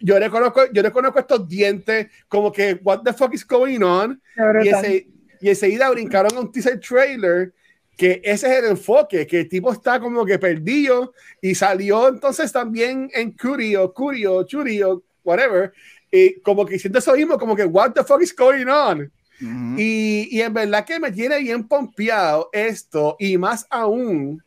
yo, 0.00 0.18
reconozco, 0.18 0.62
yo 0.72 0.82
reconozco 0.82 1.18
estos 1.18 1.48
dientes, 1.48 2.08
como 2.28 2.52
que, 2.52 2.78
what 2.82 3.02
the 3.02 3.12
fuck 3.12 3.32
is 3.34 3.46
going 3.46 3.82
on, 3.82 4.20
y, 4.62 4.68
ese, 4.68 5.08
y 5.40 5.48
enseguida 5.48 5.90
brincaron 5.90 6.36
a 6.36 6.40
un 6.40 6.52
teaser 6.52 6.80
trailer, 6.80 7.52
que 7.96 8.20
ese 8.22 8.46
es 8.46 8.64
el 8.64 8.70
enfoque, 8.70 9.26
que 9.26 9.40
el 9.40 9.48
tipo 9.48 9.72
está 9.72 9.98
como 9.98 10.24
que 10.24 10.38
perdido, 10.38 11.14
y 11.40 11.54
salió 11.54 12.08
entonces 12.08 12.52
también 12.52 13.10
en 13.14 13.32
Curio, 13.32 13.92
Curio, 13.92 14.42
Churio, 14.44 15.02
whatever, 15.24 15.72
y 16.10 16.40
como 16.40 16.64
que 16.64 16.78
siento 16.78 16.98
eso 16.98 17.14
mismo, 17.14 17.38
como 17.38 17.56
que, 17.56 17.64
what 17.64 17.92
the 17.92 18.04
fuck 18.04 18.22
is 18.22 18.34
going 18.34 18.66
on, 18.66 19.10
y, 19.40 20.28
y, 20.30 20.40
en 20.40 20.54
verdad 20.54 20.84
que 20.84 20.98
me 20.98 21.12
tiene 21.12 21.38
bien 21.40 21.68
pompeado 21.68 22.48
esto, 22.52 23.16
y 23.18 23.36
más 23.36 23.66
aún, 23.68 24.42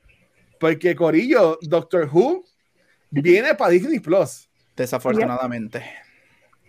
porque 0.60 0.96
Corillo, 0.96 1.60
Doctor 1.62 2.10
Who 2.12 2.44
viene 3.12 3.56
para 3.56 3.72
Disney 3.72 4.00
Plus. 4.00 4.50
Desafortunadamente. 4.76 5.84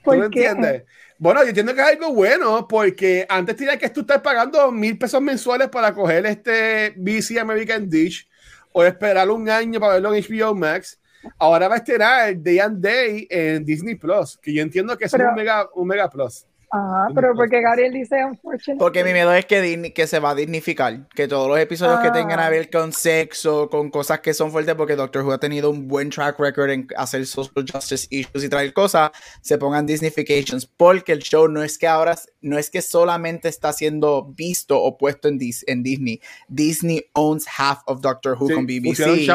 ¿Tú 0.03 0.15
lo 0.15 0.25
entiendes? 0.25 0.85
Bueno, 1.19 1.43
yo 1.43 1.49
entiendo 1.49 1.75
que 1.75 1.81
es 1.83 1.87
algo 1.87 2.15
bueno, 2.15 2.67
porque 2.67 3.27
antes 3.29 3.55
tenía 3.57 3.77
que 3.77 3.91
tú 3.91 4.01
estar 4.01 4.23
pagando 4.23 4.73
mil 4.73 4.97
pesos 4.97 5.21
mensuales 5.21 5.69
para 5.69 5.93
coger 5.93 6.25
este 6.25 6.95
BC 6.97 7.39
American 7.39 7.89
Dish 7.89 8.27
o 8.73 8.83
esperar 8.83 9.29
un 9.31 9.49
año 9.49 9.79
para 9.79 9.95
verlo 9.95 10.15
en 10.15 10.25
HBO 10.25 10.55
Max. 10.55 10.99
Ahora 11.39 11.69
va 11.69 11.75
a 11.75 11.79
estrenar 11.79 12.43
Day 12.43 12.59
and 12.59 12.83
Day 12.83 13.27
en 13.29 13.65
Disney 13.65 13.97
Plus, 13.97 14.39
que 14.39 14.55
yo 14.55 14.63
entiendo 14.63 14.97
que 14.97 15.05
es 15.05 15.13
un 15.13 15.35
mega, 15.35 15.69
un 15.75 15.87
mega 15.87 16.09
plus. 16.09 16.47
Ajá, 16.73 17.09
pero 17.15 17.35
porque 17.35 17.61
Gabriel 17.61 17.93
dice 17.93 18.25
unfortunately. 18.25 18.79
Porque 18.79 19.03
mi 19.03 19.13
miedo 19.13 19.33
es 19.33 19.45
que, 19.45 19.93
que 19.93 20.07
se 20.07 20.21
va 20.21 20.31
a 20.31 20.35
dignificar. 20.37 21.09
Que 21.09 21.27
todos 21.27 21.49
los 21.49 21.59
episodios 21.59 21.99
que 21.99 22.13
tengan 22.13 22.39
a 22.39 22.47
ah. 22.47 22.51
ver 22.51 22.71
con 22.71 22.93
sexo, 22.93 23.69
con 23.69 23.91
cosas 23.91 24.21
que 24.21 24.33
son 24.35 24.53
fuertes, 24.53 24.77
porque 24.77 24.95
Doctor 24.95 25.25
Who 25.25 25.33
ha 25.33 25.39
tenido 25.39 25.71
un 25.71 25.89
buen 25.89 26.11
track 26.11 26.39
record 26.39 26.71
en 26.71 26.87
hacer 26.97 27.27
social 27.27 27.67
justice 27.71 28.07
issues 28.11 28.45
y 28.45 28.49
traer 28.49 28.73
cosas, 28.73 29.11
se 29.41 29.59
pongan 29.59 29.85
Disneyfications. 29.85 30.65
Porque 30.65 31.11
el 31.11 31.21
show 31.21 31.49
no 31.49 31.61
es 31.65 31.77
que 31.77 31.89
ahora, 31.89 32.17
no 32.41 32.57
es 32.57 32.71
que 32.71 32.83
solamente 32.83 33.49
está 33.49 33.73
siendo 33.73 34.25
visto 34.25 34.81
o 34.81 34.97
puesto 34.97 35.27
en, 35.27 35.41
en 35.67 35.83
Disney. 35.83 36.21
Disney 36.47 37.05
owns 37.15 37.47
half 37.59 37.81
of 37.87 38.01
Doctor 38.01 38.37
Who 38.39 38.49
con 38.55 38.67
BBC. 38.67 39.27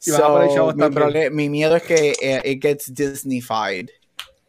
So, 0.00 0.72
mi, 0.74 1.30
mi, 1.30 1.48
miedo 1.48 1.76
es 1.76 1.82
que 1.82 2.14
eh, 2.22 2.40
it 2.44 2.62
gets 2.62 2.94
Disneyfied. 2.94 3.90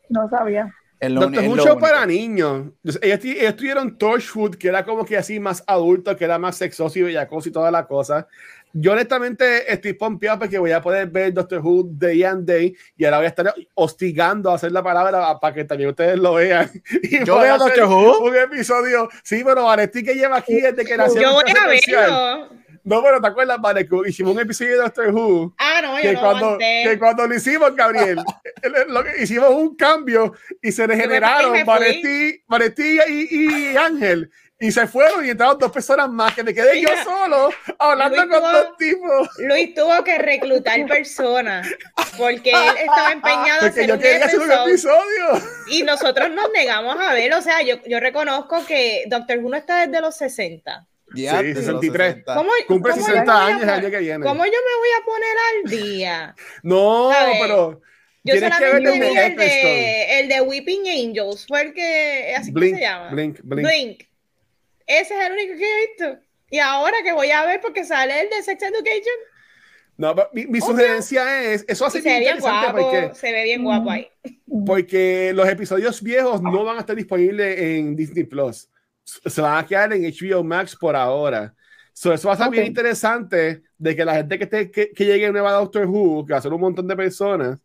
No 0.08 0.30
sabía. 0.30 0.73
Doctor 1.01 1.47
Who 1.47 1.57
show 1.57 1.79
para 1.79 2.05
niños. 2.05 2.67
Ellos, 3.01 3.23
ellos, 3.23 3.55
tuvieron 3.55 3.97
Torchwood, 3.97 4.55
que 4.55 4.67
era 4.67 4.83
como 4.83 5.05
que 5.05 5.17
así 5.17 5.39
más 5.39 5.63
adulto, 5.65 6.15
que 6.15 6.25
era 6.25 6.38
más 6.38 6.57
sexoso 6.57 6.99
y 6.99 7.03
bellacoso 7.03 7.49
y 7.49 7.51
toda 7.51 7.71
la 7.71 7.88
cosa. 7.88 8.27
Yo 8.73 8.91
honestamente 8.91 9.71
estoy 9.71 9.93
pompeado 9.93 10.39
porque 10.39 10.59
voy 10.59 10.71
a 10.71 10.81
poder 10.81 11.07
ver 11.07 11.33
Doctor 11.33 11.59
Who 11.59 11.89
Day 11.91 12.23
and 12.23 12.45
Day 12.45 12.75
y 12.95 13.05
ahora 13.05 13.17
voy 13.17 13.25
a 13.25 13.29
estar 13.29 13.53
hostigando 13.73 14.51
a 14.51 14.55
hacer 14.55 14.71
la 14.71 14.83
palabra 14.83 15.39
para 15.39 15.55
que 15.55 15.63
también 15.63 15.89
ustedes 15.89 16.19
lo 16.19 16.35
vean. 16.35 16.69
Yo 17.25 17.39
veo 17.39 17.57
Doctor 17.57 17.85
Who. 17.85 18.27
Un 18.27 18.35
episodio. 18.35 19.09
Sí, 19.23 19.41
pero 19.43 19.65
Vanesti 19.65 20.03
que 20.03 20.13
lleva 20.13 20.38
aquí 20.38 20.62
desde 20.62 20.85
que 20.85 20.97
nació. 20.97 21.21
Yo 21.21 21.33
voy 21.33 21.43
a 21.49 21.67
verlo. 21.67 22.49
No, 22.89 23.04
pero 23.04 23.21
¿te 23.21 23.28
acuerdas, 23.28 23.62
Vale? 23.62 23.88
hicimos 24.08 24.34
un 24.34 24.39
episodio 24.39 24.71
de 24.71 24.78
Doctor 24.78 25.13
Who. 25.13 25.54
Ah, 25.60 25.80
no, 25.84 25.95
que 25.97 26.12
yo 26.12 26.19
cuando, 26.19 26.58
Que 26.58 26.97
cuando 26.97 27.28
lo 27.28 27.36
hicimos, 27.36 27.75
Gabriel, 27.75 28.17
lo 28.88 29.04
que, 29.04 29.21
hicimos 29.21 29.52
un 29.52 29.75
cambio 29.75 30.34
y 30.60 30.71
se 30.71 30.88
regeneraron 30.88 31.54
Vanetti, 31.67 32.41
y, 33.08 33.71
y 33.71 33.78
Ángel. 33.78 34.32
Y 34.60 34.71
se 34.71 34.88
fueron 34.88 35.23
y 35.23 35.30
entraron 35.30 35.60
dos 35.60 35.71
personas 35.71 36.10
más, 36.10 36.34
que 36.34 36.43
me 36.43 36.52
quedé 36.52 36.82
yo 36.82 36.89
solo 37.04 37.52
hablando 37.78 38.28
con 38.28 38.41
dos 38.41 38.78
tipos. 38.78 39.30
Luis 39.38 39.75
tuvo 39.75 40.04
que 40.04 40.17
reclutar 40.17 40.84
personas 40.88 41.67
porque 42.17 42.49
él 42.49 42.75
estaba 42.80 43.12
empeñado 43.12 43.67
en 43.67 43.67
hacer, 43.67 44.39
un, 44.39 44.52
episodio. 44.52 45.41
Y 45.67 45.84
nosotros 45.84 46.32
nos 46.32 46.52
negamos 46.52 46.97
a 46.99 47.13
ver, 47.13 47.32
o 47.36 47.41
sea, 47.41 47.62
yo, 47.62 47.75
yo 47.86 47.99
reconozco 47.99 48.65
que 48.65 49.04
Doctor 49.08 49.38
Who 49.38 49.49
no 49.49 49.58
está 49.58 49.86
desde 49.86 50.02
los 50.02 50.17
60 50.17 50.88
Ya, 51.15 51.41
sí, 51.41 51.54
63. 51.56 52.24
¿Cómo, 52.26 52.50
Cumple 52.67 52.93
cómo 52.93 53.06
60 53.06 53.26
yo 53.26 53.26
me 53.26 53.34
voy 53.34 53.41
a 53.41 53.45
años 53.45 53.62
el 53.62 53.67
poner- 53.67 53.76
año 53.80 53.89
que 53.91 53.98
viene. 54.00 54.26
¿Cómo 54.26 54.45
yo 54.45 54.52
me 54.52 54.78
voy 54.80 54.89
a 55.00 55.06
poner 55.06 55.38
al 55.50 55.69
día? 55.72 56.36
No, 56.63 57.12
pero 57.41 57.82
Yo 58.24 58.34
tienes 58.34 58.58
que 58.58 58.63
ver 58.65 58.72
solamente 58.84 58.89
el 58.91 59.00
de 59.00 59.10
vi 59.10 59.17
el 59.17 59.36
de, 59.38 60.19
el 60.19 60.28
de 60.30 60.41
Weeping 60.41 60.88
Angels, 60.88 61.45
fue 61.48 61.62
el 61.62 61.74
que, 61.74 62.34
así 62.38 62.48
que 62.54 62.60
Blink, 62.60 62.76
se 62.76 62.82
llama. 62.82 63.10
Blink, 63.12 63.39
Blink. 63.43 63.67
Blink. 63.67 64.02
Ese 64.86 65.13
es 65.19 65.26
el 65.26 65.32
único 65.34 65.54
que 65.58 65.63
he 65.74 65.88
visto. 65.88 66.19
Y 66.52 66.60
ahora 66.60 66.98
que 67.04 67.12
voy 67.12 67.30
a 67.32 67.45
ver 67.45 67.62
porque 67.62 67.84
sale 67.86 68.22
el 68.22 68.30
de 68.30 68.41
Sex 68.41 68.62
Education, 68.63 69.15
No, 69.98 70.15
mi, 70.34 70.48
mi 70.48 70.60
sugerencia 70.62 71.43
es, 71.43 71.63
eso 71.67 71.86
hace 71.86 72.02
se 72.02 72.10
ve 72.10 72.19
bien 72.19 72.38
interesante 72.38 72.72
guapo, 72.82 72.91
porque, 72.91 73.15
se 73.15 73.32
ve 73.32 73.43
bien 73.43 73.63
guapo 73.63 73.91
ahí. 73.91 74.10
porque 74.65 75.32
los 75.36 75.48
episodios 75.48 76.02
viejos 76.02 76.41
no 76.41 76.63
van 76.63 76.78
a 76.78 76.80
estar 76.80 76.95
disponibles 76.95 77.60
en 77.60 77.95
Disney 77.95 78.24
Plus. 78.24 78.67
Se 79.26 79.41
van 79.41 79.58
a 79.58 79.65
quedar 79.65 79.91
en 79.93 80.04
HBO 80.04 80.43
Max 80.43 80.76
por 80.76 80.95
ahora. 80.95 81.54
So, 81.93 82.13
eso 82.13 82.28
va 82.30 82.34
a 82.36 82.38
ser 82.38 82.50
bien 82.50 82.63
Ok. 82.63 82.67
interesante 82.69 83.63
de 83.78 83.95
que 83.95 84.06
la 84.06 84.15
gente 84.15 84.38
que, 84.38 84.43
esté, 84.45 84.72
que, 84.72 84.91
que 84.91 85.06
llegue 85.06 85.32
nueva 85.32 85.50
a 85.50 85.54
Doctor 85.54 85.86
Who, 85.86 86.26
que 86.26 86.34
va 86.34 86.39
a 86.39 86.41
ser 86.41 86.54
un 86.54 86.62
montón 86.62 86.88
de 86.88 86.95
personas, 86.95 87.58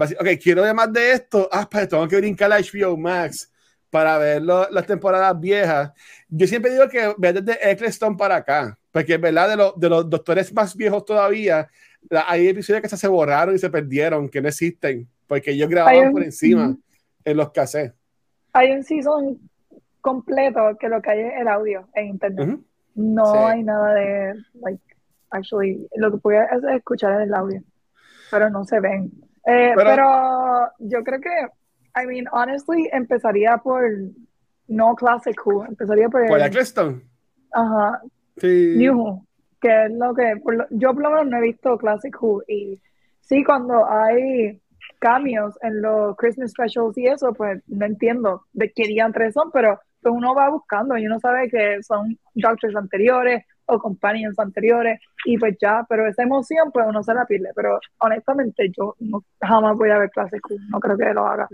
va 0.00 0.04
a 0.04 0.08
decir, 0.08 0.16
ok, 0.20 0.28
quiero 0.42 0.62
ver 0.62 0.74
más 0.74 0.92
de 0.92 1.12
esto, 1.12 1.48
ah, 1.50 1.68
pues 1.68 1.88
tengo 1.88 2.06
que 2.06 2.16
brincar 2.16 2.52
a 2.52 2.58
HBO 2.58 2.96
Max 2.96 3.50
para 3.90 4.16
ver 4.18 4.40
lo- 4.42 4.68
las 4.70 4.86
temporadas 4.86 5.38
viejas. 5.38 5.92
Yo 6.28 6.46
siempre 6.46 6.70
digo 6.72 6.88
que 6.88 7.12
ve 7.18 7.32
desde 7.32 7.70
Eccleston 7.72 8.16
para 8.16 8.36
acá, 8.36 8.78
porque 8.90 9.14
es 9.14 9.20
verdad, 9.20 9.48
de, 9.48 9.56
los 9.56 9.78
de 9.78 9.88
los 9.88 10.08
doctores 10.08 10.52
más 10.52 10.76
viejos 10.76 11.04
todavía, 11.04 11.68
la- 12.08 12.24
hay 12.28 12.48
episodios 12.48 12.82
que 12.82 12.88
se, 12.88 12.96
se 12.96 13.08
borraron 13.08 13.54
y 13.54 13.58
se 13.58 13.68
perdieron, 13.68 14.28
que 14.28 14.40
no 14.40 14.48
existen, 14.48 15.08
porque 15.26 15.50
ellos 15.50 15.68
grababan 15.68 16.06
un- 16.06 16.12
por 16.12 16.22
encima 16.22 16.76
en 17.24 17.36
los 17.36 17.50
cassettes. 17.50 17.94
Hay 18.52 18.70
un 18.70 18.82
season 18.84 19.38
completo 20.02 20.76
que 20.78 20.88
lo 20.90 21.00
que 21.00 21.10
hay 21.10 21.20
es 21.20 21.32
el 21.40 21.48
audio 21.48 21.88
en 21.94 22.06
internet. 22.08 22.58
No 22.94 23.24
Sí. 23.24 23.38
hay 23.38 23.62
nada 23.62 23.94
de, 23.94 24.34
like, 24.62 24.82
actually, 25.30 25.88
lo 25.96 26.10
que 26.20 26.36
hacer 26.38 26.70
es 26.70 26.76
escuchar 26.76 27.22
el 27.22 27.32
audio, 27.34 27.62
pero 28.30 28.50
no 28.50 28.64
se 28.64 28.78
ven. 28.80 29.10
Eh, 29.46 29.72
Pero- 29.74 29.90
pero, 29.90 30.06
yo 30.80 31.02
creo 31.02 31.20
que, 31.20 32.02
I 32.02 32.06
mean, 32.06 32.26
honestly, 32.32 32.88
empezaría 32.92 33.56
por 33.58 33.82
no 34.68 34.94
Classic 34.94 35.34
Who, 35.44 35.64
empezaría 35.64 36.08
por, 36.08 36.26
Por 36.26 36.38
el- 36.38 36.46
Eccleston. 36.46 37.02
ajá, 37.52 38.02
Sí. 38.36 38.74
New 38.76 38.94
Who, 38.98 39.26
que 39.60 39.86
es 39.86 39.92
lo 39.92 40.14
que, 40.14 40.36
por 40.42 40.54
lo- 40.56 40.66
yo 40.70 40.92
por 40.92 41.02
lo 41.02 41.10
menos 41.10 41.26
no 41.28 41.38
he 41.38 41.42
visto 41.42 41.78
Classic 41.78 42.14
Who, 42.20 42.42
y 42.46 42.80
sí, 43.20 43.42
cuando 43.44 43.88
hay 43.88 44.60
cambios 44.98 45.58
en 45.62 45.80
los 45.82 46.16
Christmas 46.16 46.50
specials 46.52 46.96
y 46.98 47.06
eso, 47.06 47.32
pues 47.32 47.62
no 47.66 47.86
entiendo 47.86 48.42
de 48.52 48.70
qué 48.72 48.84
diantres 48.84 49.34
son, 49.34 49.50
pero 49.50 49.80
pues 50.02 50.14
uno 50.14 50.34
va 50.34 50.50
buscando 50.50 50.98
y 50.98 51.06
uno 51.06 51.18
sabe 51.20 51.48
que 51.48 51.82
son 51.82 52.18
Doctors 52.34 52.74
anteriores 52.76 53.44
o 53.66 53.78
Companions 53.78 54.38
anteriores 54.38 55.00
y 55.24 55.38
pues 55.38 55.56
ya, 55.60 55.86
pero 55.88 56.06
esa 56.06 56.24
emoción 56.24 56.70
pues 56.72 56.84
uno 56.88 57.02
se 57.02 57.14
la 57.14 57.24
pierde, 57.24 57.50
pero 57.54 57.78
honestamente 57.98 58.70
yo 58.76 58.96
no- 58.98 59.24
jamás 59.40 59.76
voy 59.76 59.90
a 59.90 59.98
ver 59.98 60.10
Who, 60.16 60.56
no 60.70 60.80
creo 60.80 60.98
que 60.98 61.14
lo 61.14 61.26
haga. 61.26 61.48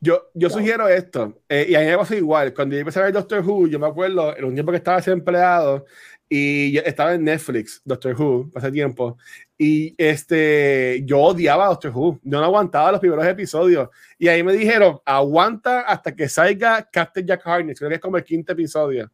Yo, 0.00 0.28
yo 0.34 0.48
sugiero 0.48 0.88
esto, 0.88 1.42
eh, 1.48 1.66
y 1.68 1.74
a 1.74 1.80
mí 1.80 1.86
me 1.86 1.98
pasó 1.98 2.14
igual. 2.14 2.54
Cuando 2.54 2.74
yo 2.76 2.80
empecé 2.80 3.00
a 3.00 3.04
ver 3.04 3.12
Doctor 3.12 3.42
Who, 3.44 3.66
yo 3.66 3.80
me 3.80 3.88
acuerdo 3.88 4.36
en 4.36 4.44
un 4.44 4.54
tiempo 4.54 4.70
que 4.70 4.78
estaba 4.78 4.98
desempleado 4.98 5.86
y 6.28 6.78
estaba 6.78 7.14
en 7.14 7.24
Netflix, 7.24 7.80
Doctor 7.84 8.20
Who, 8.20 8.50
hace 8.54 8.72
tiempo, 8.72 9.16
y 9.58 9.94
este, 9.96 11.02
yo 11.04 11.20
odiaba 11.20 11.66
Doctor 11.66 11.92
Who. 11.94 12.20
Yo 12.22 12.38
no 12.40 12.44
aguantaba 12.44 12.92
los 12.92 13.00
primeros 13.00 13.26
episodios. 13.26 13.88
Y 14.18 14.28
ahí 14.28 14.42
me 14.42 14.52
dijeron, 14.52 15.00
aguanta 15.04 15.80
hasta 15.80 16.14
que 16.14 16.28
salga 16.28 16.88
Captain 16.90 17.26
Jack 17.26 17.46
Harkness, 17.46 17.78
creo 17.78 17.88
que 17.88 17.96
es 17.96 18.00
como 18.00 18.18
el 18.18 18.24
quinto 18.24 18.52
episodio. 18.52 19.10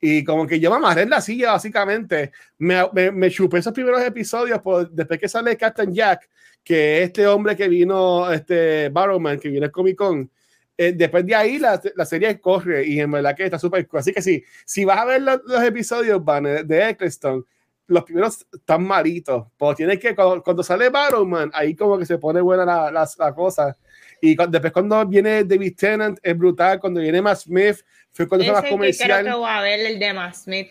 Y 0.00 0.24
como 0.24 0.46
que 0.46 0.60
yo 0.60 0.78
me 0.78 1.00
en 1.00 1.10
la 1.10 1.20
silla, 1.20 1.52
básicamente. 1.52 2.32
Me, 2.58 2.82
me, 2.92 3.10
me 3.10 3.30
chupé 3.30 3.58
esos 3.58 3.72
primeros 3.72 4.02
episodios 4.02 4.60
por, 4.60 4.90
después 4.90 5.18
que 5.18 5.28
sale 5.28 5.56
Captain 5.56 5.92
Jack, 5.92 6.28
que 6.62 6.98
es 7.02 7.06
este 7.08 7.26
hombre 7.26 7.56
que 7.56 7.68
vino, 7.68 8.30
este 8.30 8.88
Barrowman, 8.90 9.38
que 9.38 9.48
viene 9.48 9.66
al 9.66 9.72
Comic 9.72 9.96
Con. 9.96 10.30
Eh, 10.78 10.92
después 10.94 11.24
de 11.24 11.34
ahí 11.34 11.58
la, 11.58 11.80
la 11.94 12.04
serie 12.04 12.38
corre 12.40 12.86
y 12.86 13.00
en 13.00 13.10
verdad 13.10 13.34
que 13.34 13.44
está 13.44 13.58
súper 13.58 13.86
cool. 13.88 14.00
Así 14.00 14.12
que 14.12 14.20
sí, 14.20 14.44
si 14.64 14.84
vas 14.84 14.98
a 14.98 15.04
ver 15.06 15.22
los, 15.22 15.40
los 15.44 15.62
episodios 15.62 16.22
Van, 16.24 16.44
de, 16.44 16.88
Eccleston, 16.90 17.44
los 17.86 18.04
primeros 18.04 18.46
están 18.52 18.84
malitos. 18.84 19.46
Pero 19.58 19.74
tienes 19.74 19.98
que, 19.98 20.14
cuando, 20.14 20.42
cuando 20.42 20.62
sale 20.62 20.90
Barrowman, 20.90 21.50
ahí 21.54 21.74
como 21.74 21.98
que 21.98 22.04
se 22.04 22.18
pone 22.18 22.40
buena 22.40 22.64
la, 22.64 22.90
la, 22.90 23.08
la 23.18 23.34
cosa. 23.34 23.76
Y 24.20 24.34
cu- 24.36 24.46
después 24.50 24.72
cuando 24.72 25.06
viene 25.06 25.44
David 25.44 25.74
Tennant 25.76 26.18
es 26.22 26.36
brutal. 26.36 26.78
Cuando 26.80 27.00
viene 27.00 27.22
Matt 27.22 27.38
Smith, 27.38 27.76
fue 28.12 28.28
cuando 28.28 28.44
fue 28.44 28.52
más 28.54 28.64
Ese 28.64 28.68
que 28.68 28.68
creo 28.68 28.76
comercial. 28.78 29.24
que 29.24 29.32
voy 29.32 29.50
a 29.50 29.60
ver 29.62 29.80
el 29.80 29.98
de 29.98 30.12
Matt 30.12 30.34
Smith. 30.34 30.68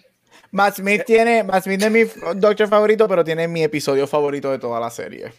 Matt 0.51 0.75
Smith 0.75 1.03
tiene, 1.05 1.43
Matt 1.43 1.63
Smith 1.63 1.81
es 1.81 1.91
mi 1.91 2.03
doctor 2.39 2.67
favorito, 2.67 3.07
pero 3.07 3.23
tiene 3.23 3.47
mi 3.47 3.63
episodio 3.63 4.05
favorito 4.07 4.51
de 4.51 4.59
toda 4.59 4.79
la 4.79 4.89
serie. 4.89 5.31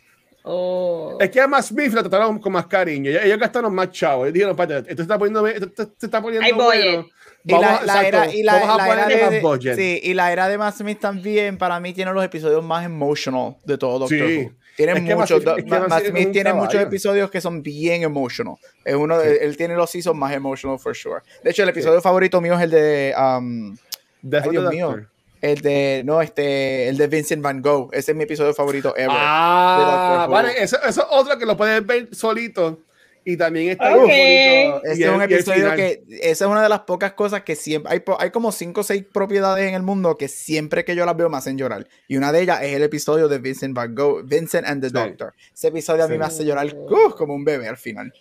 Oh. 0.49 1.17
Es 1.21 1.29
que 1.31 1.41
a 1.41 1.49
Matt 1.49 1.65
Smith 1.65 1.93
lo 1.93 2.03
trataron 2.03 2.39
con 2.39 2.53
más 2.53 2.67
cariño. 2.67 3.11
Ellos, 3.11 3.39
gastaron 3.39 3.75
más 3.75 3.91
chavos. 3.91 4.27
Ellos 4.27 4.35
dijeron, 4.35 4.53
espérate, 4.53 4.91
esto 4.91 4.97
se 4.97 5.03
está 5.03 5.19
poniendo, 5.19 5.45
esto, 5.47 5.67
esto 5.67 5.95
se 5.99 6.07
está 6.07 6.23
poniendo 6.23 6.47
Hay 6.47 6.53
budget. 6.53 6.85
bueno. 6.85 7.07
Y 7.45 7.53
la, 7.53 7.59
Vamos, 7.59 7.87
la 7.87 7.93
exacto, 7.95 8.07
era, 8.09 8.35
y 8.35 8.43
la, 8.43 8.53
vamos 8.55 8.69
a 8.69 8.77
la 8.77 8.85
era 8.87 9.03
ponerle 9.05 9.17
de, 9.17 9.31
más 9.31 9.43
budget. 9.43 9.77
sí, 9.77 10.01
y 10.03 10.15
la 10.15 10.33
era 10.33 10.49
de 10.49 10.59
Matt 10.59 10.77
Smith 10.77 10.99
también, 11.01 11.57
para 11.59 11.79
mí, 11.79 11.93
tiene 11.93 12.13
los 12.13 12.25
episodios 12.25 12.65
más 12.65 12.85
emotional 12.85 13.57
de 13.65 13.79
todo 13.79 14.01
Doctor 14.01 14.19
Sí. 14.19 14.45
Who. 14.47 14.53
Tiene 14.77 14.95
que 14.95 15.01
Matt 15.15 15.31
muchos, 15.31 15.43
Smith- 15.43 15.67
Matt 15.69 15.89
Matt 15.89 16.05
Smith 16.07 16.33
tiene 16.33 16.53
muchos 16.53 16.73
caballo. 16.73 16.89
episodios 16.89 17.31
que 17.31 17.41
son 17.41 17.63
bien 17.63 18.03
emotional. 18.03 18.57
Es 18.85 18.95
uno 18.95 19.17
de- 19.19 19.37
él 19.39 19.57
tiene 19.57 19.75
los 19.77 19.89
seasons 19.91 20.17
más 20.19 20.33
emotional 20.35 20.79
for 20.79 20.95
sure. 20.95 21.21
De 21.43 21.51
hecho, 21.51 21.63
el 21.63 21.69
episodio 21.69 22.01
favorito 22.03 22.41
mío 22.41 22.55
es 22.55 22.61
el 22.63 22.71
de 22.71 23.15
um, 23.17 23.77
Death 24.23 24.43
Ay, 24.43 24.49
of 24.49 24.55
the 24.55 24.61
Dios 24.61 24.71
mío. 24.73 24.87
Doctor. 24.87 25.09
El 25.53 25.61
de 25.61 26.03
no 26.05 26.21
este 26.23 26.89
el 26.89 26.97
de 26.97 27.07
Vincent 27.07 27.43
Van 27.43 27.61
Gogh. 27.63 27.91
Ese 27.93 28.13
es 28.13 28.17
mi 28.17 28.25
episodio 28.25 28.53
favorito 28.55 28.95
ever. 28.97 29.09
Ah, 29.13 30.27
vale, 30.31 30.53
eso, 30.63 30.77
eso 30.83 31.01
es 31.03 31.07
otro 31.11 31.39
que 31.39 31.47
lo 31.47 31.57
puedes 31.57 31.85
ver 31.87 32.09
solito 32.13 32.81
y 33.29 33.37
también 33.37 33.71
está 33.71 33.89
bien 33.89 34.01
bonito. 34.01 34.85
Ese 34.85 35.01
Y 35.01 35.05
es 35.05 35.11
un 35.11 35.23
episodio 35.23 35.75
que, 35.75 36.05
esa 36.23 36.45
es 36.45 36.51
una 36.51 36.63
de 36.63 36.69
las 36.69 36.81
pocas 36.81 37.13
cosas 37.15 37.43
que 37.43 37.57
siempre, 37.57 37.93
hay, 37.93 38.03
hay 38.21 38.31
como 38.31 38.53
cinco 38.53 38.83
o 38.83 38.85
seis 38.85 39.05
propiedades 39.13 39.69
en 39.69 39.75
el 39.75 39.83
mundo 39.83 40.17
que 40.17 40.29
siempre 40.29 40.85
que 40.85 40.95
yo 40.95 41.05
las 41.05 41.17
veo 41.17 41.29
me 41.29 41.37
hacen 41.37 41.59
llorar. 41.59 41.89
Y 42.07 42.17
una 42.17 42.31
de 42.31 42.43
ellas 42.43 42.63
es 42.63 42.75
el 42.77 42.85
episodio 42.85 43.27
de 43.29 43.39
Vincent 43.39 43.75
Van 43.75 43.95
Gogh, 43.97 44.23
Vincent 44.25 44.67
and 44.67 44.81
the 44.81 44.89
Sí. 44.89 44.95
Doctor. 44.95 45.35
Ese 45.53 45.69
episodio 45.69 46.05
a 46.05 46.09
mí 46.09 46.17
me 46.17 46.25
hace 46.25 46.45
llorar 46.45 46.67
uh, 46.73 47.11
como 47.17 47.35
un 47.35 47.45
bebé 47.45 47.67
al 47.67 47.77
final. 47.77 48.13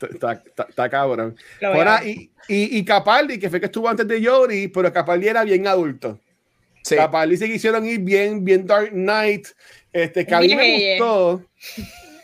Está, 0.00 0.32
está- 0.32 0.66
está 0.68 0.88
cabrón. 0.88 1.36
Ahora, 1.62 2.04
y, 2.04 2.30
y, 2.48 2.78
y 2.78 2.84
Capaldi, 2.84 3.38
que 3.38 3.50
fue 3.50 3.58
que 3.60 3.66
estuvo 3.66 3.88
antes 3.88 4.06
de 4.06 4.20
Yori, 4.20 4.68
pero 4.68 4.92
Capaldi 4.92 5.26
era 5.28 5.42
bien 5.44 5.66
adulto. 5.66 6.18
Sí. 6.88 6.96
Capaldi 6.96 7.36
se 7.36 7.46
quisieron 7.46 7.84
ir 7.86 8.00
bien, 8.00 8.44
bien 8.44 8.66
Dark 8.66 8.90
Knight. 8.90 9.48
Este, 9.92 10.24
que 10.26 10.34
a 10.34 10.40
mí 10.40 10.54
me 10.54 10.96
gustó. 10.98 11.42